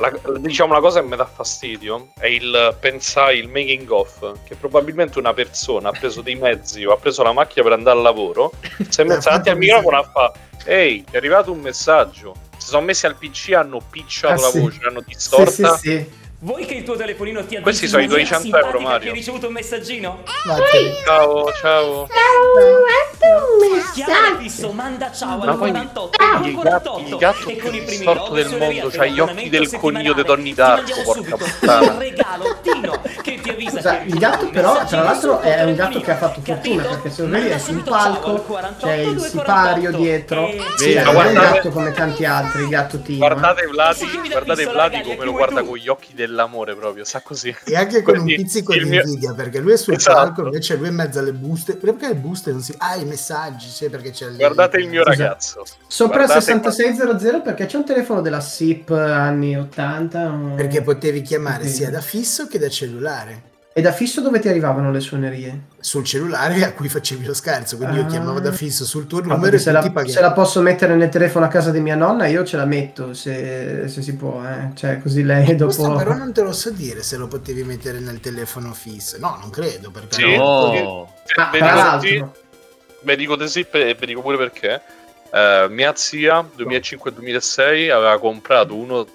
La, 0.00 0.12
diciamo 0.38 0.72
la 0.72 0.78
cosa 0.78 1.00
che 1.00 1.08
mi 1.08 1.16
dà 1.16 1.24
fastidio 1.26 2.10
è 2.20 2.26
il 2.26 2.76
pensare 2.78 3.34
il 3.34 3.48
making 3.48 3.90
of 3.90 4.32
che 4.44 4.54
probabilmente 4.54 5.18
una 5.18 5.34
persona 5.34 5.88
ha 5.88 5.92
preso 5.92 6.20
dei 6.20 6.36
mezzi 6.36 6.84
o 6.84 6.92
ha 6.92 6.96
preso 6.96 7.24
la 7.24 7.32
macchina 7.32 7.64
per 7.64 7.72
andare 7.72 7.96
al 7.96 8.04
lavoro 8.04 8.52
si 8.88 9.00
è 9.00 9.02
messa 9.10 9.30
davanti 9.30 9.48
al 9.50 9.56
microfono 9.58 9.96
a 9.98 10.04
fa 10.04 10.32
ehi 10.66 11.04
è 11.10 11.16
arrivato 11.16 11.50
un 11.50 11.58
messaggio 11.58 12.32
si 12.58 12.68
sono 12.68 12.82
messi 12.84 13.06
al 13.06 13.16
pc 13.16 13.54
hanno 13.54 13.80
picciato 13.90 14.34
Ah, 14.40 14.44
la 14.44 14.50
sì. 14.52 14.60
voce 14.60 14.78
l'hanno 14.82 15.00
Sì, 15.00 15.04
distorta 15.08 15.76
sì, 15.76 15.88
sì. 15.90 16.10
Vuoi 16.40 16.66
che 16.66 16.74
il 16.74 16.84
tuo 16.84 16.94
telefonino 16.94 17.40
ti 17.40 17.56
avvisi 17.56 17.62
Questi 17.62 17.88
sono 17.88 18.02
i 18.02 18.06
maniera 18.06 18.38
200 18.38 18.56
euro, 18.58 18.68
simpatica 18.68 18.88
Mario. 18.88 19.00
che 19.00 19.08
hai 19.08 19.14
ricevuto 19.14 19.46
un 19.48 19.52
messaggino? 19.54 20.22
Vattene. 20.46 20.94
ciao 21.04 21.52
ciao 21.52 22.06
Chiama 23.92 24.30
da 24.30 24.36
fisso, 24.38 24.70
manda 24.70 25.10
ciao 25.12 25.38
Ma 25.38 25.50
al 25.50 25.58
poi 25.58 25.70
48 25.70 26.16
il 26.44 26.52
248 26.52 26.62
gatto, 26.62 26.98
il 27.08 27.16
gatto 27.16 27.48
e 27.48 27.56
con 27.56 27.74
i 27.74 27.78
più 27.78 27.86
primi 27.86 27.86
distorto 27.88 28.32
del 28.34 28.56
mondo, 28.56 28.88
c'ha 28.92 29.06
gli 29.06 29.18
occhi 29.18 29.48
del 29.48 29.76
coniglio 29.78 30.12
di. 30.12 30.22
Donny 30.22 30.54
Darko, 30.54 31.02
porca 31.02 31.36
puttana. 31.36 31.84
Il 31.92 31.98
regalo 31.98 32.56
Tino 32.62 33.02
che 33.22 33.40
ti 33.40 33.50
avvisa 33.50 33.70
Scusa, 33.78 33.98
che 33.98 34.06
il 34.08 34.18
gatto 34.18 34.48
però, 34.50 34.84
tra 34.84 35.02
l'altro, 35.02 35.40
è 35.40 35.64
un 35.64 35.74
gatto 35.74 36.00
che 36.00 36.10
ha 36.12 36.16
fatto 36.16 36.40
fortuna, 36.40 36.82
perché 36.84 37.10
se 37.10 37.22
lo 37.22 37.28
vedi 37.28 37.40
Manda 37.48 37.54
è 37.56 37.58
sul 37.58 37.82
ciao 37.84 37.94
al 37.94 38.12
palco, 38.20 38.42
48 38.42 38.86
c'è 38.86 38.94
il 38.94 39.14
248 39.14 39.28
sipario 39.28 39.90
dietro. 39.90 40.46
e- 40.48 40.62
Sì, 40.76 40.94
Ma 40.94 41.02
non 41.02 41.04
è 41.04 41.08
un 41.08 41.12
guardate- 41.14 41.54
gatto 41.56 41.70
come 41.70 41.92
tanti 41.92 42.24
altri, 42.24 42.62
il 42.62 42.68
gatto 42.68 43.00
Tino. 43.00 43.16
eh. 43.16 43.18
guardate 43.18 43.66
Vladi 43.66 43.98
chiami 44.08 44.28
da 44.28 44.34
guardate 44.34 44.64
Vladi 44.70 45.00
come 45.02 45.24
lo 45.24 45.32
guarda 45.32 45.62
con 45.64 45.76
gli 45.76 45.88
occhi 45.88 46.14
dell'amore 46.28 46.76
proprio 46.76 47.04
sa 47.04 47.20
così 47.20 47.54
E 47.64 47.74
anche 47.76 48.02
con 48.02 48.16
un 48.18 48.22
Quindi 48.24 48.42
pizzico 48.42 48.72
il 48.74 48.84
di 48.84 48.90
mio- 48.90 49.00
invidia, 49.02 49.32
perché 49.34 49.58
lui 49.60 49.72
è 49.72 49.76
sul 49.76 49.94
Esatto. 49.94 50.16
palco, 50.16 50.44
invece 50.44 50.76
lui 50.76 50.86
è 50.86 50.90
in 50.90 50.94
mezzo 50.94 51.18
alle 51.18 51.32
buste. 51.32 51.76
Perché 51.76 52.08
le 52.08 52.14
buste 52.14 52.50
non 52.52 52.60
si. 52.62 52.74
Ah, 52.78 52.96
i 52.96 53.04
messaggi, 53.04 53.68
sì, 53.68 53.88
perché 53.88 54.10
c'è 54.10 54.26
il. 54.26 54.36
guardate 54.36 54.78
il 54.78 54.88
mio 54.88 55.02
Scusa. 55.04 55.16
ragazzo 55.24 55.64
Sopra 55.86 56.24
Guardate 56.26 56.40
6600 56.42 57.42
perché 57.42 57.66
c'è 57.66 57.76
un 57.76 57.84
telefono 57.84 58.20
della 58.20 58.40
SIP 58.40 58.90
anni 58.90 59.56
80 59.56 60.30
o- 60.30 60.54
Perché 60.54 60.82
potevi 60.82 61.22
chiamare 61.22 61.66
Sì. 61.66 61.76
sia 61.76 61.90
da 61.90 62.00
fisso 62.00 62.46
che 62.46 62.58
da 62.58 62.68
cellulare. 62.68 63.42
E 63.78 63.80
da 63.80 63.92
fisso 63.92 64.20
dove 64.20 64.40
ti 64.40 64.48
arrivavano 64.48 64.90
le 64.90 64.98
suonerie? 64.98 65.66
Sul 65.78 66.02
cellulare 66.02 66.64
a 66.64 66.72
cui 66.72 66.88
facevi 66.88 67.24
lo 67.24 67.32
scherzo, 67.32 67.76
quindi 67.76 67.98
io 67.98 68.02
Ah. 68.02 68.06
chiamavo 68.06 68.40
da 68.40 68.50
fisso 68.50 68.84
sul 68.84 69.06
tuo 69.06 69.20
numero 69.20 69.54
e 69.54 69.58
se, 69.60 69.70
la, 69.70 69.88
se 70.04 70.20
la 70.20 70.32
posso 70.32 70.60
mettere 70.62 70.96
nel 70.96 71.08
telefono 71.10 71.44
a 71.44 71.48
casa 71.48 71.70
di 71.70 71.78
mia 71.78 71.94
nonna 71.94 72.26
io 72.26 72.42
ce 72.44 72.56
la 72.56 72.64
metto 72.64 73.14
se, 73.14 73.84
se 73.86 74.02
si 74.02 74.16
può, 74.16 74.42
eh. 74.44 74.70
cioè 74.74 74.98
così 75.00 75.22
lei 75.22 75.54
Questo 75.54 75.82
dopo... 75.82 75.94
però 75.96 76.14
non 76.14 76.32
te 76.32 76.42
lo 76.42 76.52
so 76.52 76.70
dire 76.70 77.04
se 77.04 77.16
lo 77.18 77.28
potevi 77.28 77.62
mettere 77.62 78.00
nel 78.00 78.18
telefono 78.18 78.72
fisso. 78.74 79.16
No, 79.20 79.38
non 79.40 79.50
credo, 79.50 79.92
perché 79.92 80.14
Sì. 80.16 80.36
No. 80.36 81.12
Ma 81.36 81.48
tra 81.50 81.50
dico 81.52 81.64
l'altro, 81.64 82.34
ve 83.02 83.14
dico 83.16 83.36
di 83.36 83.46
sì 83.46 83.60
e 83.70 83.94
ve 83.96 84.06
dico 84.06 84.22
pure 84.22 84.36
perché 84.36 84.82
Eh, 85.30 85.66
mia 85.70 85.92
zia 85.94 86.42
2005-2006 86.56 87.90
aveva 87.92 88.18
comprato 88.18 88.74
uno 88.74 89.06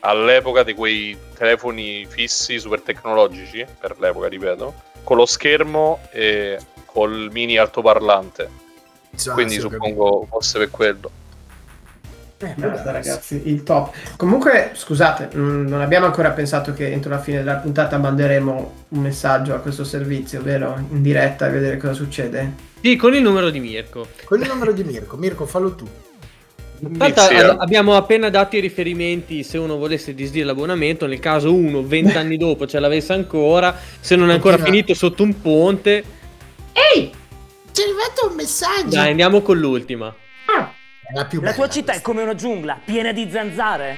all'epoca 0.00 0.62
di 0.62 0.74
quei 0.74 1.16
telefoni 1.36 2.06
fissi 2.08 2.58
super 2.58 2.80
tecnologici 2.80 3.64
per 3.78 3.98
l'epoca 3.98 4.28
ripeto 4.28 4.74
con 5.04 5.16
lo 5.16 5.26
schermo 5.26 6.00
e 6.10 6.58
col 6.84 7.28
mini 7.32 7.56
altoparlante 7.56 8.48
Sì, 9.14 9.30
quindi 9.30 9.58
suppongo 9.58 10.26
fosse 10.28 10.58
per 10.58 10.70
quello 10.70 11.10
Eh, 12.42 12.54
Guarda, 12.56 12.90
ragazzi, 12.90 13.42
il 13.50 13.62
top. 13.64 13.94
Comunque, 14.16 14.70
scusate, 14.74 15.28
mh, 15.36 15.68
non 15.68 15.82
abbiamo 15.82 16.06
ancora 16.06 16.30
pensato 16.30 16.72
che 16.72 16.90
entro 16.90 17.10
la 17.10 17.18
fine 17.20 17.38
della 17.38 17.56
puntata 17.56 17.98
manderemo 17.98 18.84
un 18.88 18.98
messaggio 19.00 19.54
a 19.54 19.58
questo 19.60 19.84
servizio, 19.84 20.40
vero? 20.42 20.74
In 20.90 21.02
diretta 21.02 21.44
a 21.46 21.48
vedere 21.50 21.76
cosa 21.76 21.92
succede. 21.92 22.54
Sì, 22.82 22.96
con 22.96 23.14
il 23.14 23.20
numero 23.22 23.50
di 23.50 23.60
Mirko. 23.60 24.08
Con 24.24 24.40
il 24.40 24.48
numero 24.48 24.72
di 24.72 24.84
Mirko. 24.84 25.16
Mirko, 25.18 25.44
fallo 25.44 25.74
tu. 25.74 25.86
Tanto 26.96 27.20
abbiamo 27.58 27.94
appena 27.94 28.30
dato 28.30 28.56
i 28.56 28.60
riferimenti 28.60 29.42
se 29.42 29.58
uno 29.58 29.76
volesse 29.76 30.14
disdire 30.14 30.46
l'abbonamento, 30.46 31.06
nel 31.06 31.20
caso 31.20 31.54
uno 31.54 31.82
20 31.82 32.16
anni 32.16 32.36
dopo 32.38 32.66
ce 32.66 32.80
l'avesse 32.80 33.12
ancora, 33.12 33.76
se 34.00 34.16
non 34.16 34.30
è 34.30 34.34
ancora 34.34 34.56
Continua. 34.56 34.80
finito 34.80 34.94
sotto 34.94 35.22
un 35.22 35.40
ponte. 35.40 36.04
Ehi! 36.72 37.10
Ci 37.72 37.82
è 37.82 37.84
arrivato 37.84 38.28
un 38.30 38.34
messaggio. 38.34 38.96
Dai, 38.96 39.10
andiamo 39.10 39.42
con 39.42 39.58
l'ultima. 39.58 40.14
È 40.46 41.14
la 41.14 41.24
più 41.26 41.40
La 41.40 41.52
tua 41.52 41.68
città 41.68 41.92
è 41.92 42.00
come 42.00 42.22
una 42.22 42.34
giungla, 42.34 42.78
piena 42.84 43.12
di 43.12 43.28
zanzare. 43.30 43.96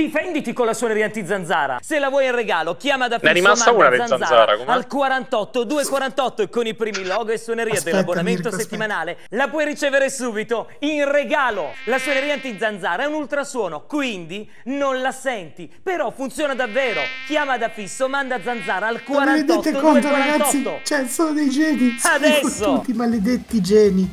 Difenditi 0.00 0.54
con 0.54 0.64
la 0.64 0.72
suoneria 0.72 1.04
anti-zanzara. 1.04 1.78
Se 1.82 1.98
la 1.98 2.08
vuoi 2.08 2.24
in 2.24 2.34
regalo, 2.34 2.74
chiama 2.74 3.06
da 3.06 3.18
Ne 3.20 3.28
è 3.28 3.32
rimasta 3.34 3.70
una 3.70 3.90
di 3.90 3.98
zanzara, 4.06 4.56
com'è? 4.56 4.70
al 4.70 4.86
48 4.86 5.64
248 5.64 6.42
e 6.42 6.48
con 6.48 6.66
i 6.66 6.74
primi 6.74 7.04
logo 7.04 7.32
e 7.32 7.36
suoneria 7.36 7.74
Aspetta, 7.74 7.90
dell'abbonamento 7.90 8.44
Mirko, 8.44 8.48
aspetta. 8.48 8.62
settimanale 8.76 9.18
la 9.30 9.48
puoi 9.48 9.66
ricevere 9.66 10.08
subito 10.08 10.70
in 10.78 11.06
regalo. 11.10 11.74
La 11.84 11.98
suoneria 11.98 12.32
anti-zanzara 12.32 13.02
è 13.02 13.06
un 13.06 13.12
ultrasuono, 13.12 13.82
quindi 13.86 14.50
non 14.64 15.02
la 15.02 15.12
senti, 15.12 15.70
però 15.82 16.10
funziona 16.10 16.54
davvero. 16.54 17.02
Chiama 17.26 17.58
da 17.58 17.68
fisso, 17.68 18.08
manda 18.08 18.40
zanzara 18.42 18.86
al 18.86 18.94
Ma 18.94 19.34
vi 19.34 19.44
48 19.44 19.62
rendete 19.62 19.72
conto, 19.72 20.08
ragazzi? 20.08 20.62
248. 20.62 20.80
Cioè, 20.82 21.06
sono 21.08 21.32
dei 21.32 21.50
geni. 21.50 21.98
Sono 21.98 22.14
Adesso! 22.14 22.48
fottuti 22.64 22.92
maledetti 22.94 23.60
geni. 23.60 24.10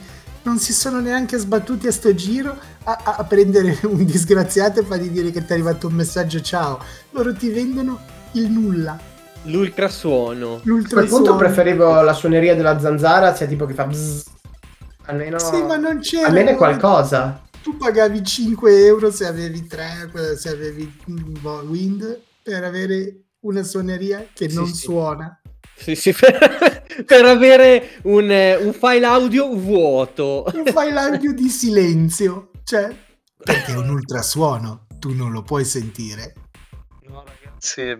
Non 0.47 0.59
si 0.59 0.71
sono 0.71 1.01
neanche 1.01 1.37
sbattuti 1.37 1.87
a 1.87 1.91
sto 1.91 2.15
giro 2.15 2.57
a, 2.83 3.01
a- 3.03 3.15
a 3.17 3.23
prendere 3.25 3.77
un 3.83 4.05
disgraziato 4.05 4.79
e 4.79 4.83
fargli 4.85 5.09
dire 5.09 5.29
che 5.29 5.41
ti 5.43 5.51
è 5.51 5.53
arrivato 5.55 5.87
un 5.87 5.93
messaggio 5.93 6.39
ciao. 6.39 6.79
Loro 7.09 7.33
ti 7.35 7.49
vendono 7.49 7.99
il 8.31 8.49
nulla. 8.49 8.97
L'ultrasuono. 9.43 10.55
A 10.55 10.59
quel 10.61 10.61
punto 10.61 10.69
L'ultrasuono. 10.69 11.35
preferivo 11.35 12.01
la 12.01 12.13
suoneria 12.13 12.55
della 12.55 12.79
zanzara, 12.79 13.35
sia 13.35 13.45
tipo 13.45 13.65
che 13.65 13.73
fa 13.73 13.87
bzzz. 13.87 14.23
Almeno, 15.07 15.37
Sì, 15.37 15.61
ma 15.63 15.75
non 15.75 15.99
c'era. 15.99 16.27
almeno 16.27 16.51
è 16.51 16.55
qualcosa. 16.55 17.41
Tu 17.61 17.75
pagavi 17.75 18.23
5 18.23 18.85
euro 18.85 19.11
se 19.11 19.25
avevi 19.25 19.67
3, 19.67 20.09
se 20.37 20.47
avevi 20.47 20.89
mm, 21.11 21.41
boh, 21.41 21.65
Wind 21.67 22.21
per 22.41 22.63
avere 22.63 23.23
una 23.41 23.63
suoneria 23.63 24.25
che 24.33 24.49
Sì, 24.49 24.55
non 24.55 24.67
sì. 24.67 24.75
suona. 24.75 25.41
Sì, 25.43 25.46
sì, 25.95 26.13
per, 26.13 26.85
per 27.05 27.25
avere 27.25 27.99
un, 28.03 28.29
eh, 28.31 28.55
un 28.55 28.73
file 28.73 29.05
audio 29.05 29.49
vuoto. 29.55 30.45
Un 30.53 30.63
file 30.65 30.99
audio 30.99 31.33
di 31.33 31.49
silenzio. 31.49 32.51
Cioè, 32.63 32.93
perché 33.37 33.71
è 33.73 33.75
un 33.77 33.89
ultrasuono, 33.89 34.87
tu 34.99 35.13
non 35.13 35.31
lo 35.31 35.41
puoi 35.43 35.63
sentire. 35.65 36.33
No, 37.07 37.23
ragazzi. 37.25 37.95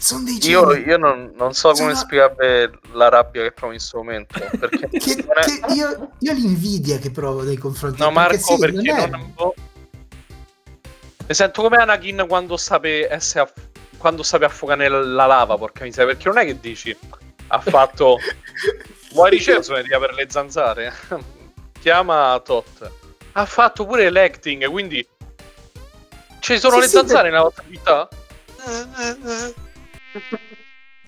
Sono 0.00 0.22
dei 0.24 0.38
Io, 0.48 0.68
geni. 0.74 0.86
io 0.86 0.96
non, 0.96 1.32
non 1.36 1.54
so 1.54 1.68
come 1.70 1.78
Sono- 1.78 1.94
spiegare 1.96 2.78
la 2.92 3.08
rabbia 3.08 3.42
che 3.42 3.50
provo 3.52 3.72
in 3.72 3.78
questo 3.78 3.96
momento. 3.98 4.38
Perché 4.58 4.88
Che, 4.96 5.12
è- 5.12 5.24
che 5.24 5.72
io, 5.74 6.10
io 6.18 6.32
l'invidia 6.34 6.98
che 6.98 7.10
provo 7.10 7.42
nei 7.42 7.56
confronti 7.56 8.00
No, 8.00 8.10
Marco, 8.12 8.36
sì, 8.38 8.58
perché 8.58 8.76
non 8.76 8.86
è- 8.96 9.06
non 9.08 9.14
avevo- 9.20 9.54
Mi 11.26 11.34
sento 11.34 11.62
come 11.62 11.76
Anakin 11.78 12.24
quando 12.28 12.56
sape 12.56 13.08
essere 13.10 13.40
aff- 13.44 13.67
quando 13.98 14.22
sape 14.22 14.46
affogare 14.46 14.88
nella 14.88 15.26
lava, 15.26 15.58
porca 15.58 15.84
miseria, 15.84 16.14
perché 16.14 16.28
non 16.28 16.38
è 16.38 16.44
che 16.46 16.58
dici 16.58 16.96
ha 17.48 17.60
fatto 17.60 18.18
vuoi 19.12 19.30
ricevere 19.30 19.62
suoneria 19.62 19.98
per 19.98 20.14
le 20.14 20.26
zanzare? 20.28 20.92
Chiama 21.80 22.40
Tot. 22.44 22.90
Ha 23.32 23.44
fatto 23.44 23.84
pure 23.84 24.10
l'acting, 24.10 24.68
quindi 24.68 25.06
ci 26.40 26.58
sono 26.58 26.74
Sì, 26.74 26.80
le 26.80 26.86
sì, 26.86 26.96
zanzare 26.96 27.30
nella 27.30 27.42
vostra 27.42 27.64
città? 27.68 28.08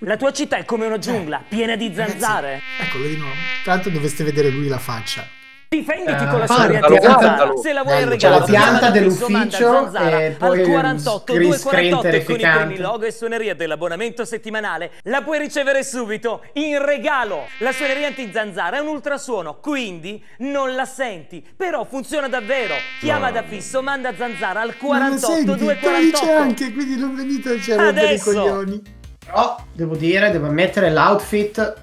La 0.05 0.17
tua 0.17 0.33
città 0.33 0.57
è 0.57 0.65
come 0.65 0.87
una 0.87 0.99
giungla, 0.99 1.45
piena 1.47 1.77
di 1.77 1.93
zanzare. 1.95 2.63
Eccolo 2.81 3.07
di 3.07 3.17
nuovo. 3.17 3.35
L'altro 3.67 3.91
dovreste 3.91 4.25
vedere 4.25 4.49
lui 4.49 4.67
la 4.67 4.79
faccia. 4.79 5.27
Difenditi 5.73 6.25
Eh, 6.25 6.27
con 6.27 6.41
la 6.41 6.47
anti-zanzara. 6.49 6.89
guardalo. 6.89 7.57
Se 7.63 7.73
la 7.73 7.83
vuoi 7.85 8.03
in 8.03 8.09
regalo, 8.09 8.39
la 8.41 8.45
pianta 8.45 8.91
dell'ufficio 8.91 9.73
zanzara 9.73 10.25
e 10.25 10.31
poi 10.33 10.59
al 10.63 10.67
un 10.67 10.73
48 10.73 11.33
green 11.33 11.53
screen 11.53 11.91
248 11.91 11.95
e 11.95 12.01
con 12.01 12.09
i 12.11 12.25
primi 12.25 12.41
terrificante. 12.41 12.83
logo 12.83 13.05
e 13.05 13.13
suoneria 13.13 13.55
dell'abbonamento 13.55 14.25
settimanale 14.25 14.91
la 15.05 15.23
puoi 15.23 15.39
ricevere 15.39 15.85
subito 15.85 16.43
in 16.55 16.85
regalo. 16.85 17.45
La 17.59 17.71
suoneria 17.71 18.09
anti-zanzara 18.09 18.79
è 18.79 18.81
un 18.81 18.89
ultrasuono, 18.89 19.59
quindi 19.61 20.21
non 20.39 20.75
la 20.75 20.87
senti, 20.87 21.47
però 21.57 21.85
funziona 21.85 22.27
davvero. 22.27 22.75
Chiama 22.99 23.31
da 23.31 23.45
fisso, 23.45 23.81
manda 23.81 24.13
zanzara 24.17 24.63
al 24.63 24.75
Non 24.77 24.99
lo 24.99 25.19
48 25.19 25.27
senti, 25.29 25.45
te 25.45 25.47
lo 25.47 25.55
dice 25.55 25.79
248. 25.81 26.37
anche, 26.43 26.73
quindi 26.73 26.97
non 26.97 27.15
venite 27.15 27.49
a 27.51 27.77
rompere 27.77 28.15
i 28.15 28.19
coglioni. 28.19 28.83
Però 29.25 29.57
devo 29.73 29.95
dire, 29.95 30.33
devo 30.33 30.51
mettere 30.51 30.91
l'outfit. 30.91 31.75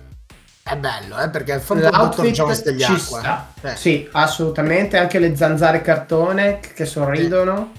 È 0.68 0.76
bello, 0.76 1.18
eh, 1.19 1.30
perché 1.30 1.60
po' 1.60 1.73
il 1.76 1.81
Dr. 1.89 2.26
Jones 2.31 2.64
degli 2.64 2.84
acqua. 2.84 3.48
eh. 3.61 3.76
Sì, 3.76 4.07
assolutamente. 4.11 4.98
Anche 4.98 5.18
le 5.19 5.35
zanzare 5.35 5.81
cartone 5.81 6.60
che 6.60 6.85
sorridono 6.85 7.72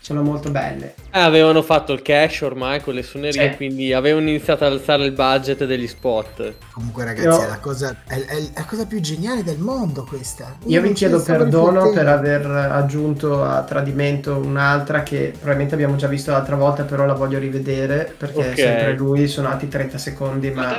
sono 0.00 0.22
molto 0.22 0.50
belle. 0.50 0.94
Eh, 1.12 1.18
avevano 1.20 1.62
fatto 1.62 1.92
il 1.94 2.02
cash 2.02 2.42
ormai 2.42 2.82
con 2.82 2.92
le 2.92 3.02
suonerie, 3.02 3.50
Sì. 3.50 3.56
quindi 3.56 3.92
avevano 3.94 4.28
iniziato 4.28 4.64
ad 4.66 4.72
alzare 4.72 5.04
il 5.04 5.12
budget 5.12 5.64
degli 5.64 5.86
spot. 5.86 6.54
Comunque, 6.72 7.04
ragazzi, 7.04 7.26
Io- 7.26 7.42
è, 7.44 7.48
la 7.48 7.58
cosa, 7.58 7.96
è, 8.06 8.14
è 8.14 8.38
la 8.54 8.64
cosa 8.64 8.84
più 8.86 9.00
geniale 9.00 9.42
del 9.42 9.58
mondo 9.58 10.04
questa. 10.04 10.56
Io 10.66 10.80
vi 10.80 10.86
non 10.88 10.94
chiedo 10.94 11.22
perdono 11.22 11.90
per 11.90 12.06
aver 12.06 12.44
aggiunto 12.46 13.42
a 13.42 13.62
tradimento 13.62 14.36
un'altra 14.36 15.02
che 15.02 15.30
probabilmente 15.32 15.74
abbiamo 15.74 15.96
già 15.96 16.06
visto 16.06 16.30
l'altra 16.32 16.56
volta, 16.56 16.82
però 16.84 17.06
la 17.06 17.14
voglio 17.14 17.38
rivedere 17.38 18.12
perché 18.16 18.38
Ok. 18.38 18.44
è 18.52 18.56
sempre 18.56 18.94
lui, 18.96 19.26
sono 19.26 19.48
altri 19.48 19.68
30 19.68 19.98
secondi, 19.98 20.50
ma 20.50 20.76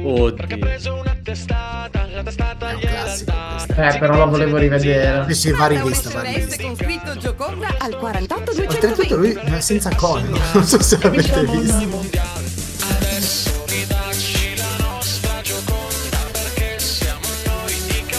È 0.00 0.04
un 2.72 2.80
classico 2.80 2.88
questo. 2.88 3.32
eh, 3.76 3.96
però 3.98 4.16
la 4.16 4.24
volevo 4.24 4.56
rivedere. 4.56 5.24
Sì, 5.28 5.34
sì, 5.34 5.50
va 5.52 5.66
rivista, 5.66 6.10
va 6.10 6.22
rivista. 6.22 6.62
con 6.62 6.76
scritto 6.76 7.16
Gioconda 7.16 7.68
al 7.78 7.96
48 7.96 8.52
Oltretutto 9.10 9.16
lui 9.16 9.56
è 9.56 9.60
senza 9.60 9.94
collo, 9.96 10.38
non 10.52 10.64
so 10.64 10.80
se 10.82 10.96
avete 11.02 11.44
visto. 11.46 13.08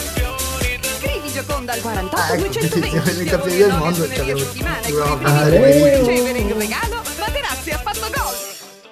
Scrivi 0.00 1.30
Gioconda 1.32 1.72
al 1.72 1.80
48 1.80 2.16
Ah, 2.16 2.32
ecco, 2.34 2.46
220 2.48 3.00
quindi 3.00 3.16
nei 3.18 3.26
campioni 3.26 3.56
del 3.58 3.72
mondo 3.76 3.94
Suoneria 3.94 4.16
c'avevo 4.24 4.38
settimana 4.38 4.80
e 4.80 4.90
due 4.90 5.00
con 5.02 5.06
i 5.06 5.08
robe. 5.08 5.22
primi 5.24 5.38
Ale. 5.38 5.58
puoi 5.58 5.96
ricevere 5.98 6.38
in 6.38 6.58
regalo 6.58 7.02
Materazzi 7.18 7.70
ha 7.70 7.78
fatto 7.78 8.06
gol 8.12 8.34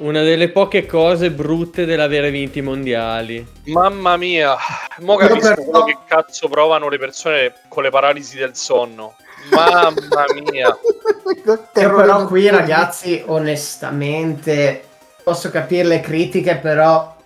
Una 0.09 0.23
delle 0.23 0.49
poche 0.51 0.87
cose 0.87 1.31
brutte 1.31 1.85
dell'avere 1.85 2.31
vinto 2.31 2.59
i 2.59 2.63
mondiali. 2.63 3.47
Mamma 3.65 4.17
mia, 4.17 4.57
mo 5.01 5.17
capisco 5.17 5.41
però- 5.55 5.63
quello 5.63 5.85
che 5.85 5.99
cazzo 6.07 6.49
provano 6.49 6.89
le 6.89 6.99
persone 6.99 7.53
con 7.69 7.83
le 7.83 7.91
paralisi 7.91 8.37
del 8.39 8.57
sonno. 8.57 9.15
Mamma 9.51 10.25
mia. 10.51 10.77
Io 11.45 11.69
però 11.73 12.27
qui 12.27 12.49
ragazzi, 12.49 13.23
onestamente, 13.27 14.85
posso 15.23 15.51
capire 15.51 15.85
le 15.85 16.01
critiche, 16.01 16.57
però 16.57 17.17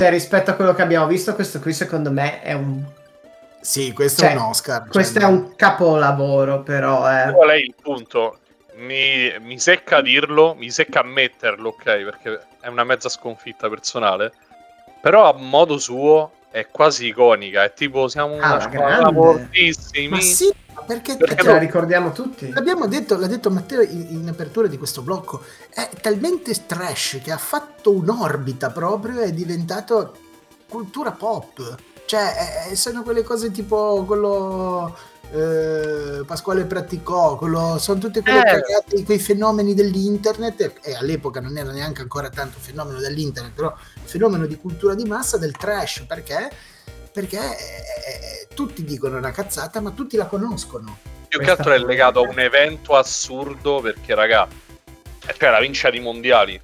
cioè, 0.00 0.08
rispetto 0.08 0.50
a 0.50 0.54
quello 0.54 0.72
che 0.72 0.80
abbiamo 0.80 1.06
visto, 1.06 1.34
questo 1.34 1.60
qui 1.60 1.74
secondo 1.74 2.10
me 2.10 2.40
è 2.40 2.54
un... 2.54 2.82
Sì, 3.60 3.92
questo 3.92 4.22
Cioè, 4.22 4.30
è 4.30 4.34
un 4.36 4.40
Oscar. 4.40 4.88
Questo 4.88 5.20
cioè, 5.20 5.28
è 5.28 5.30
un 5.30 5.54
capolavoro, 5.56 6.62
però, 6.62 7.06
eh. 7.06 7.30
Qual 7.32 7.50
è 7.50 7.56
il 7.56 7.74
punto? 7.78 8.38
Mi, 8.76 9.30
mi 9.40 9.58
secca 9.58 10.00
dirlo, 10.00 10.54
mi 10.54 10.70
secca 10.70 11.00
ammetterlo, 11.00 11.68
ok? 11.68 11.82
Perché 11.82 12.40
è 12.62 12.68
una 12.68 12.84
mezza 12.84 13.10
sconfitta 13.10 13.68
personale. 13.68 14.32
Però 15.02 15.28
a 15.28 15.36
modo 15.36 15.76
suo 15.76 16.30
è 16.50 16.66
quasi 16.70 17.08
iconica. 17.08 17.64
È 17.64 17.74
tipo 17.74 18.08
siamo 18.08 18.38
Ah, 18.40 18.54
una 18.54 18.60
squadra 18.60 19.12
fortissimi. 19.12 20.08
Ma 20.08 20.20
sì, 20.20 20.50
perché, 20.90 21.16
Perché 21.16 21.44
Ce 21.44 21.48
la 21.48 21.58
ricordiamo 21.58 22.10
tutti. 22.10 22.50
L'abbiamo 22.50 22.88
detto, 22.88 23.16
l'ha 23.16 23.28
detto 23.28 23.48
Matteo 23.48 23.80
in, 23.80 24.08
in 24.10 24.28
apertura 24.28 24.66
di 24.66 24.76
questo 24.76 25.02
blocco, 25.02 25.42
è 25.72 25.88
talmente 26.00 26.52
trash 26.66 27.20
che 27.22 27.30
ha 27.30 27.38
fatto 27.38 27.92
un'orbita 27.92 28.70
proprio, 28.70 29.20
è 29.20 29.32
diventato 29.32 30.16
cultura 30.68 31.12
pop. 31.12 31.76
Cioè, 32.06 32.68
eh, 32.70 32.74
sono 32.74 33.04
quelle 33.04 33.22
cose 33.22 33.52
tipo 33.52 34.02
quello 34.04 34.96
eh, 35.32 36.24
Pasquale 36.26 36.64
praticò, 36.64 37.36
quello, 37.36 37.78
sono 37.78 38.00
quelle 38.00 38.64
Eh. 38.88 39.04
quei 39.04 39.20
fenomeni 39.20 39.74
dell'internet, 39.74 40.60
e, 40.60 40.74
e 40.82 40.94
all'epoca 40.94 41.40
non 41.40 41.56
era 41.56 41.70
neanche 41.70 42.02
ancora 42.02 42.30
tanto 42.30 42.58
fenomeno 42.58 42.98
dell'internet, 42.98 43.52
però 43.52 43.72
fenomeno 44.02 44.46
di 44.46 44.56
cultura 44.56 44.94
di 44.94 45.04
massa 45.04 45.38
del 45.38 45.52
trash, 45.52 46.04
perché? 46.08 46.50
Perché 47.12 47.38
eh, 47.38 48.48
tutti 48.54 48.84
dicono 48.84 49.16
una 49.16 49.32
cazzata, 49.32 49.80
ma 49.80 49.90
tutti 49.90 50.16
la 50.16 50.26
conoscono. 50.26 50.98
Più 51.28 51.38
che 51.40 51.50
altro 51.50 51.72
è 51.72 51.78
legato 51.78 52.20
a 52.20 52.28
un 52.28 52.38
evento 52.38 52.96
assurdo 52.96 53.80
perché, 53.80 54.14
raga, 54.14 54.48
cioè 55.36 55.50
la 55.50 55.60
vincita 55.60 55.90
di 55.90 56.00
mondiali. 56.00 56.60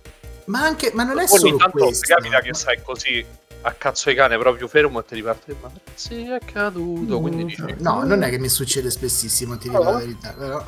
Ma 0.47 0.61
anche, 0.61 0.91
ma 0.95 1.03
non 1.03 1.19
è 1.19 1.27
Ogni 1.29 1.39
solo 1.39 1.57
tanto 1.57 1.79
questo. 1.79 2.15
capita 2.15 2.41
che 2.41 2.55
sai 2.55 2.81
così 2.83 3.25
a 3.63 3.73
cazzo 3.73 4.11
di 4.11 4.15
cane 4.15 4.39
proprio 4.39 4.69
fermo 4.69 5.01
e 5.01 5.05
ti 5.05 5.17
riparte 5.17 5.57
ma 5.61 5.69
sì 5.95 6.31
è 6.31 6.39
caduto 6.45 7.19
quindi 7.21 7.47
dici 7.47 7.65
No, 7.79 8.05
non 8.05 8.23
è 8.23 8.31
che 8.31 8.39
mi 8.39 8.49
succede 8.49 8.91
spessissimo, 8.91 9.59
ti 9.59 9.69
dico 9.69 9.83
la 9.83 9.99
verità. 9.99 10.33
Però... 10.33 10.65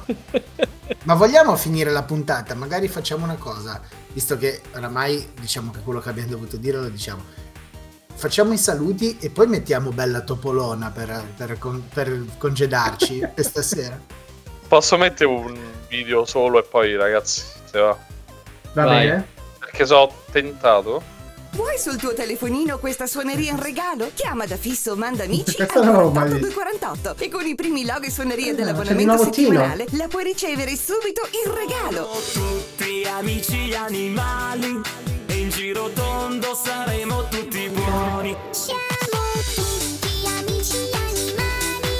Ma 1.05 1.15
vogliamo 1.15 1.55
finire 1.57 1.91
la 1.93 2.03
puntata? 2.03 2.55
Magari 2.55 2.89
facciamo 2.89 3.25
una 3.25 3.37
cosa, 3.37 3.81
visto 4.13 4.37
che 4.37 4.63
oramai 4.75 5.33
diciamo 5.39 5.71
che 5.71 5.81
quello 5.81 6.01
che 6.01 6.09
abbiamo 6.09 6.31
dovuto 6.31 6.57
dire 6.57 6.79
lo 6.79 6.89
diciamo. 6.89 7.23
Facciamo 8.19 8.53
i 8.53 8.59
saluti 8.59 9.17
e 9.21 9.31
poi 9.31 9.47
mettiamo 9.47 9.91
bella 9.91 10.23
topolona 10.23 10.91
per, 10.91 11.23
per 11.37 11.57
con- 11.59 11.85
per 11.93 12.25
congedarci 12.37 13.29
questa 13.33 13.63
sera. 13.63 13.97
posso 14.67 14.97
mettere 14.97 15.31
un 15.31 15.57
video 15.89 16.25
solo 16.25 16.59
e 16.59 16.65
poi 16.65 16.97
ragazzi 16.97 17.43
se 17.71 17.79
va 17.79 17.97
Va 18.73 18.85
Vai. 18.85 19.07
bene? 19.07 19.27
perché 19.61 19.87
so 19.87 20.13
tentato 20.33 21.17
Vuoi 21.53 21.79
sul 21.79 21.97
tuo 21.97 22.13
telefonino 22.13 22.79
questa 22.79 23.07
suoneria 23.07 23.53
in 23.53 23.63
regalo? 23.63 24.11
Chiama 24.13 24.45
da 24.47 24.57
fisso 24.57 24.93
o 24.93 24.97
manda 24.97 25.25
amici 25.25 25.51
al 25.63 25.67
Questa 25.69 25.81
non 25.83 25.95
l'avevo 25.95 26.11
mai 26.11 26.29
48248 26.29 27.25
e 27.25 27.29
con 27.31 27.47
i 27.47 27.55
primi 27.55 27.87
log 27.87 28.05
e 28.05 28.11
suonerie 28.11 28.51
di 28.51 28.57
dell'abbonamento 28.57 29.17
settimanale 29.25 29.87
la 29.93 30.09
puoi 30.09 30.25
ricevere 30.25 30.77
subito 30.77 31.23
in 31.47 31.55
regalo. 31.55 32.11
Tutti 32.35 33.03
amici 33.11 33.75
animali 33.75 34.81
e 35.69 35.73
giro 35.73 35.91
tondo 35.91 36.55
saremo 36.55 37.29
tutti 37.29 37.69
buoni. 37.69 38.35
Siamo 38.51 38.81
tutti 39.55 40.09
amici 40.25 40.79
animali, 40.95 41.93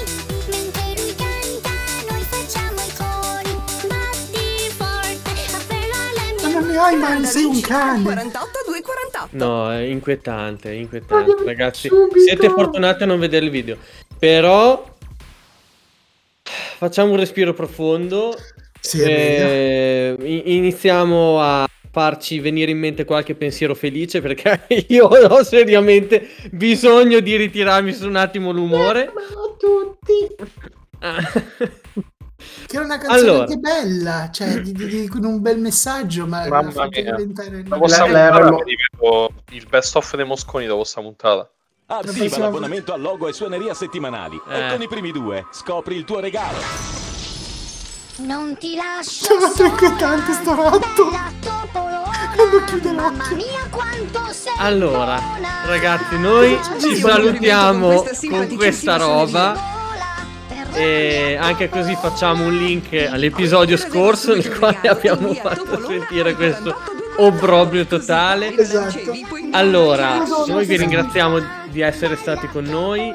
mentre 0.49 0.83
lui 0.97 1.13
canta 1.15 1.69
noi 2.09 2.23
facciamo 2.23 2.81
i 2.81 2.93
cori. 2.97 3.53
Batti 3.87 4.69
forte, 4.75 5.31
appena 5.55 5.97
alle 6.09 6.41
Ma 6.41 6.59
non 6.59 6.67
ne 6.67 6.77
hai 6.77 6.95
mai, 6.95 7.25
sei 7.25 7.43
un 7.43 7.61
cane. 7.61 8.01
48 8.03 8.49
248. 8.65 9.45
No, 9.45 9.71
è 9.71 9.81
inquietante, 9.81 10.69
è 10.71 10.73
inquietante. 10.73 11.43
Ragazzi, 11.45 11.87
subito. 11.89 12.19
siete 12.19 12.49
fortunati 12.49 13.03
a 13.03 13.05
non 13.05 13.19
vedere 13.19 13.45
il 13.45 13.51
video. 13.51 13.77
Però 14.17 14.95
facciamo 16.43 17.11
un 17.11 17.17
respiro 17.17 17.53
profondo. 17.53 18.35
Sì, 18.81 19.01
è 19.01 20.15
Eh, 20.17 20.41
iniziamo 20.45 21.41
a 21.41 21.67
farci 21.91 22.39
venire 22.39 22.71
in 22.71 22.77
mente 22.79 23.03
qualche 23.05 23.35
pensiero 23.35 23.73
felice 23.75 24.21
perché 24.21 24.65
io 24.89 25.05
ho 25.07 25.43
seriamente 25.43 26.27
bisogno 26.51 27.19
di 27.19 27.35
ritirarmi 27.35 27.93
su 27.93 28.07
un 28.07 28.15
attimo 28.15 28.51
l'umore. 28.51 29.11
Ciao 29.31 29.43
a 29.43 29.55
tutti. 29.57 30.35
Che 32.67 32.77
è 32.77 32.79
una 32.79 32.97
canzone 32.97 33.19
Allora. 33.19 33.39
anche 33.41 33.57
bella, 33.57 34.29
cioè 34.31 34.61
di, 34.61 34.71
di- 34.71 34.85
di- 34.87 35.07
con 35.07 35.23
un 35.25 35.41
bel 35.41 35.59
messaggio, 35.59 36.25
ma 36.25 36.47
mamma 36.47 36.87
mia 36.87 37.15
diventare... 37.15 37.63
La- 37.67 37.77
puntata 37.77 38.51
mi 38.51 38.63
ripeto 38.63 39.33
il 39.51 39.65
best 39.69 39.95
of 39.95 40.15
dei 40.15 40.25
Mosconi 40.25 40.65
dopo 40.65 40.83
sta 40.83 41.01
puntata 41.01 41.49
Attiva 41.87 42.13
Pensiamo- 42.13 42.43
l'abbonamento 42.45 42.93
a 42.93 42.97
logo 42.97 43.27
e 43.27 43.33
suoneria 43.33 43.73
settimanali 43.73 44.39
Eh. 44.49 44.67
e 44.67 44.69
con 44.71 44.81
i 44.81 44.87
primi 44.87 45.11
due 45.11 45.47
scopri 45.51 45.95
il 45.95 46.03
tuo 46.05 46.19
regalo. 46.19 47.08
Non 48.19 48.57
ti 48.57 48.75
lascio 48.75 49.27
Quanto 49.35 49.53
è 49.53 49.55
sola, 49.55 49.69
inquietante 49.69 50.33
sto 50.33 50.55
ratto. 50.55 51.09
Quando 52.35 52.63
chiude 52.65 52.91
Mamma 52.91 53.11
l'occhio. 53.11 53.35
mia 53.35 53.67
quanto 53.69 54.33
sei 54.33 54.53
Allora, 54.57 55.21
buona. 55.21 55.49
ragazzi, 55.65 56.17
noi 56.19 56.59
ci 56.79 56.95
salutiamo 56.97 57.87
con 57.87 58.03
questa 58.03 58.27
con 58.27 58.55
questa 58.55 58.95
roba. 58.97 59.77
E 60.73 61.37
anche 61.39 61.69
così 61.69 61.95
facciamo 61.99 62.43
un 62.45 62.55
link 62.55 62.93
all'episodio 63.09 63.75
scorso 63.77 64.33
nel 64.33 64.57
quale 64.57 64.87
abbiamo 64.87 65.33
fatto 65.33 65.85
sentire 65.87 66.35
questo 66.35 66.75
obbrobrio 67.17 67.85
totale. 67.85 68.55
Esatto. 68.55 69.11
Allora, 69.51 70.23
noi 70.45 70.65
vi 70.65 70.77
ringraziamo 70.77 71.39
di 71.69 71.81
essere 71.81 72.15
stati 72.17 72.47
con 72.47 72.63
noi. 72.63 73.13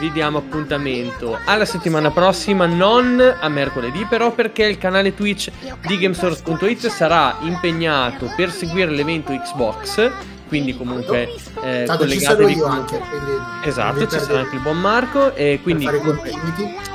Vi 0.00 0.10
diamo 0.12 0.38
appuntamento 0.38 1.38
alla 1.44 1.66
settimana 1.66 2.10
prossima, 2.10 2.64
non 2.64 3.20
a 3.38 3.48
mercoledì, 3.50 4.06
però 4.08 4.32
perché 4.32 4.64
il 4.64 4.78
canale 4.78 5.14
Twitch 5.14 5.50
di 5.86 5.98
Gamesource.it 5.98 6.86
sarà 6.88 7.36
impegnato 7.42 8.32
per 8.34 8.50
seguire 8.50 8.90
l'evento 8.90 9.30
Xbox. 9.32 10.10
Quindi 10.48 10.74
comunque 10.76 11.28
eh, 11.62 11.84
Tanto 11.86 11.98
collegatevi 12.04 12.54
comunque- 12.56 12.96
anche, 12.96 12.98
quindi 13.08 13.30
Esatto, 13.62 14.06
ci 14.08 14.18
sarà 14.18 14.40
anche 14.40 14.56
il 14.56 14.62
buon 14.62 14.80
Marco 14.80 15.34
e 15.36 15.60
quindi 15.62 15.86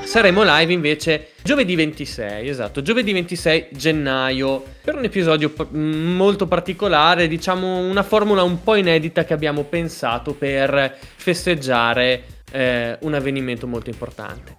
saremo 0.04 0.42
live 0.44 0.74
invece 0.74 1.30
giovedì 1.42 1.74
26, 1.76 2.50
esatto, 2.50 2.82
giovedì 2.82 3.14
26 3.14 3.68
gennaio 3.72 4.62
per 4.84 4.96
un 4.96 5.06
episodio 5.06 5.52
p- 5.52 5.68
molto 5.72 6.48
particolare, 6.48 7.30
diciamo 7.30 7.78
una 7.78 8.04
formula 8.04 8.44
un 8.44 8.62
po' 8.62 8.76
inedita 8.76 9.24
che 9.24 9.32
abbiamo 9.34 9.64
pensato 9.64 10.34
per 10.34 10.98
festeggiare 11.16 12.24
eh, 12.56 12.98
un 13.02 13.14
avvenimento 13.14 13.68
molto 13.68 13.90
importante. 13.90 14.58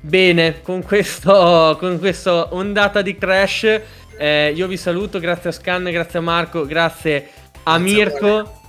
Bene, 0.00 0.60
con 0.62 0.82
questo 0.82 1.76
con 1.78 1.98
questa 1.98 2.54
ondata 2.54 3.02
di 3.02 3.16
crash 3.16 3.80
eh, 4.16 4.52
io 4.54 4.66
vi 4.66 4.76
saluto, 4.76 5.18
grazie 5.18 5.50
a 5.50 5.52
Scan, 5.52 5.84
grazie 5.84 6.18
a 6.18 6.22
Marco, 6.22 6.66
grazie 6.66 7.16
a 7.16 7.20
Grazie 7.20 7.42
a 7.62 7.78
Mirko 7.78 8.60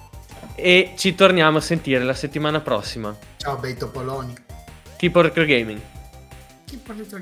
e 0.55 0.93
ci 0.97 1.15
torniamo 1.15 1.57
a 1.57 1.61
sentire 1.61 2.03
la 2.03 2.13
settimana 2.13 2.61
prossima. 2.61 3.13
Ciao 3.37 3.57
bei 3.57 3.75
topoloni. 3.75 4.33
Tipo 4.97 5.21
Retro 5.21 5.43
Gaming. 5.45 5.79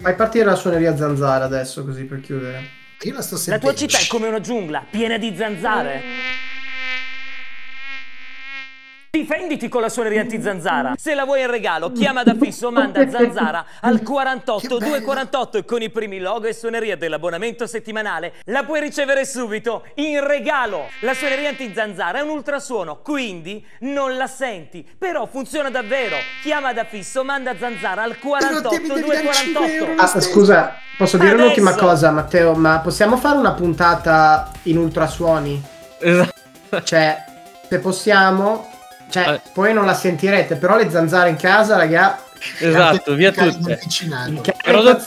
Fai 0.01 0.15
partire 0.15 0.45
la 0.45 0.55
suoneria 0.55 0.95
zanzara 0.95 1.45
adesso, 1.45 1.83
così 1.83 2.03
per 2.03 2.21
chiudere. 2.21 2.81
Io 3.01 3.13
la 3.13 3.21
sto 3.21 3.35
La 3.35 3.41
sentendo. 3.41 3.65
tua 3.67 3.75
città 3.75 3.99
è 3.99 4.07
come 4.07 4.27
una 4.27 4.39
giungla, 4.39 4.85
piena 4.89 5.17
di 5.17 5.33
zanzare. 5.35 6.01
Difenditi 9.23 9.69
con 9.69 9.81
la 9.81 9.89
suoneria 9.89 10.21
anti-zanzara. 10.21 10.95
Se 10.97 11.13
la 11.13 11.23
vuoi 11.23 11.41
in 11.41 11.51
regalo, 11.51 11.91
chiama 11.91 12.23
da 12.23 12.33
fisso 12.33 12.69
o 12.69 12.71
manda 12.71 13.07
zanzara 13.07 13.63
al 13.81 14.01
48 14.01 14.79
248 14.79 15.57
e 15.59 15.65
con 15.65 15.83
i 15.83 15.91
primi 15.91 16.17
logo 16.17 16.47
e 16.47 16.53
suoneria 16.53 16.97
dell'abbonamento 16.97 17.67
settimanale 17.67 18.33
la 18.45 18.63
puoi 18.63 18.79
ricevere 18.79 19.23
subito 19.23 19.83
in 19.97 20.25
regalo. 20.25 20.87
La 21.01 21.13
suoneria 21.13 21.49
anti-zanzara 21.49 22.17
è 22.17 22.21
un 22.23 22.29
ultrasuono, 22.29 23.01
quindi 23.03 23.63
non 23.81 24.17
la 24.17 24.25
senti, 24.25 24.83
però 24.97 25.27
funziona 25.27 25.69
davvero. 25.69 26.15
Chiama 26.41 26.73
da 26.73 26.85
fisso 26.85 27.19
o 27.19 27.23
manda 27.23 27.55
zanzara 27.55 28.01
al 28.01 28.17
48 28.17 28.93
devi 28.95 29.09
dare 29.09 29.31
5 29.31 29.75
euro. 29.75 29.93
248. 29.93 30.01
Ah, 30.01 30.21
scusa, 30.21 30.75
posso 30.97 31.17
dire 31.17 31.33
Adesso. 31.33 31.43
un'ultima 31.43 31.75
cosa, 31.75 32.09
Matteo? 32.09 32.55
Ma 32.55 32.79
possiamo 32.79 33.17
fare 33.17 33.37
una 33.37 33.53
puntata 33.53 34.49
in 34.63 34.77
ultrasuoni? 34.79 35.61
Esatto. 35.99 36.81
Cioè, 36.81 37.25
se 37.69 37.77
possiamo, 37.77 38.71
cioè, 39.13 39.33
Eh. 39.33 39.41
poi 39.53 39.73
non 39.75 39.85
la 39.85 39.93
sentirete, 39.93 40.55
però 40.55 40.75
le 40.75 40.89
zanzare 40.89 41.29
in 41.29 41.35
casa, 41.35 41.77
raga, 41.77 42.19
Esatto, 42.59 43.13
via 43.13 43.31
tutte. 43.31 43.79
il 43.83 44.09
cane 44.09 44.41
Però, 44.63 44.81
do- 44.81 44.99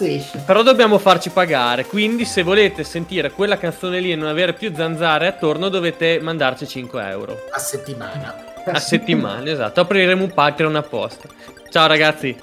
però 0.45 0.63
dobbiamo 0.63 0.97
farci 0.99 1.31
pagare. 1.31 1.85
Quindi, 1.85 2.25
se 2.25 2.45
volete 2.45 2.85
sentire 2.85 3.33
quella 3.33 3.59
canzone 3.59 3.99
lì 3.99 4.13
e 4.13 4.15
non 4.15 4.29
avere 4.29 4.53
più 4.53 4.73
zanzare 4.77 5.27
attorno, 5.27 5.69
dovete 5.69 6.21
mandarci 6.23 6.69
5 6.69 7.03
euro 7.09 7.37
A 7.51 7.59
settimana. 7.59 8.35
a 8.65 8.79
settimana. 8.79 9.51
Esatto, 9.51 9.81
apriremo 9.81 10.23
un 10.23 10.33
Patreon 10.33 10.77
apposta. 10.77 11.27
Ciao 11.69 11.89
ragazzi. 11.89 12.35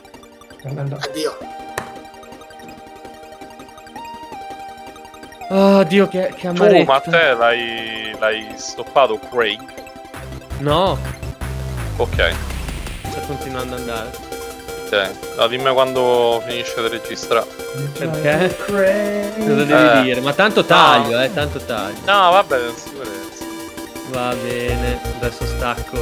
Addio. 0.66 1.38
Oh 5.50 5.84
Dio, 5.84 6.08
che, 6.08 6.34
che 6.36 6.42
tu 6.54 6.62
amarezza. 6.64 6.92
ma 6.92 7.00
te 7.00 7.34
l'hai, 7.34 8.16
l'hai 8.20 8.48
stoppato 8.56 9.20
Craig 9.30 9.62
No, 10.60 10.98
ok 11.98 12.34
sta 13.10 13.20
continuando 13.28 13.76
ad 13.76 13.80
andare. 13.82 14.10
ok 14.86 15.12
no, 15.38 15.48
dimmi 15.48 15.72
quando 15.74 16.42
finisce 16.48 16.74
di 16.82 16.88
registrare 16.88 17.48
Perché? 17.98 18.56
Cosa 18.66 19.64
devi 19.64 19.74
Eh. 19.74 20.02
dire? 20.04 20.22
Ma 20.22 20.34
tanto 20.34 20.64
taglio, 20.64 21.20
eh, 21.20 21.34
tanto 21.34 21.60
taglio. 21.60 21.98
no 22.06 22.32
vabbè 22.32 22.58
sicurezza 22.76 23.22
Va 24.10 24.36
bene, 24.44 25.00
adesso 25.20 25.44
stacco. 25.46 25.98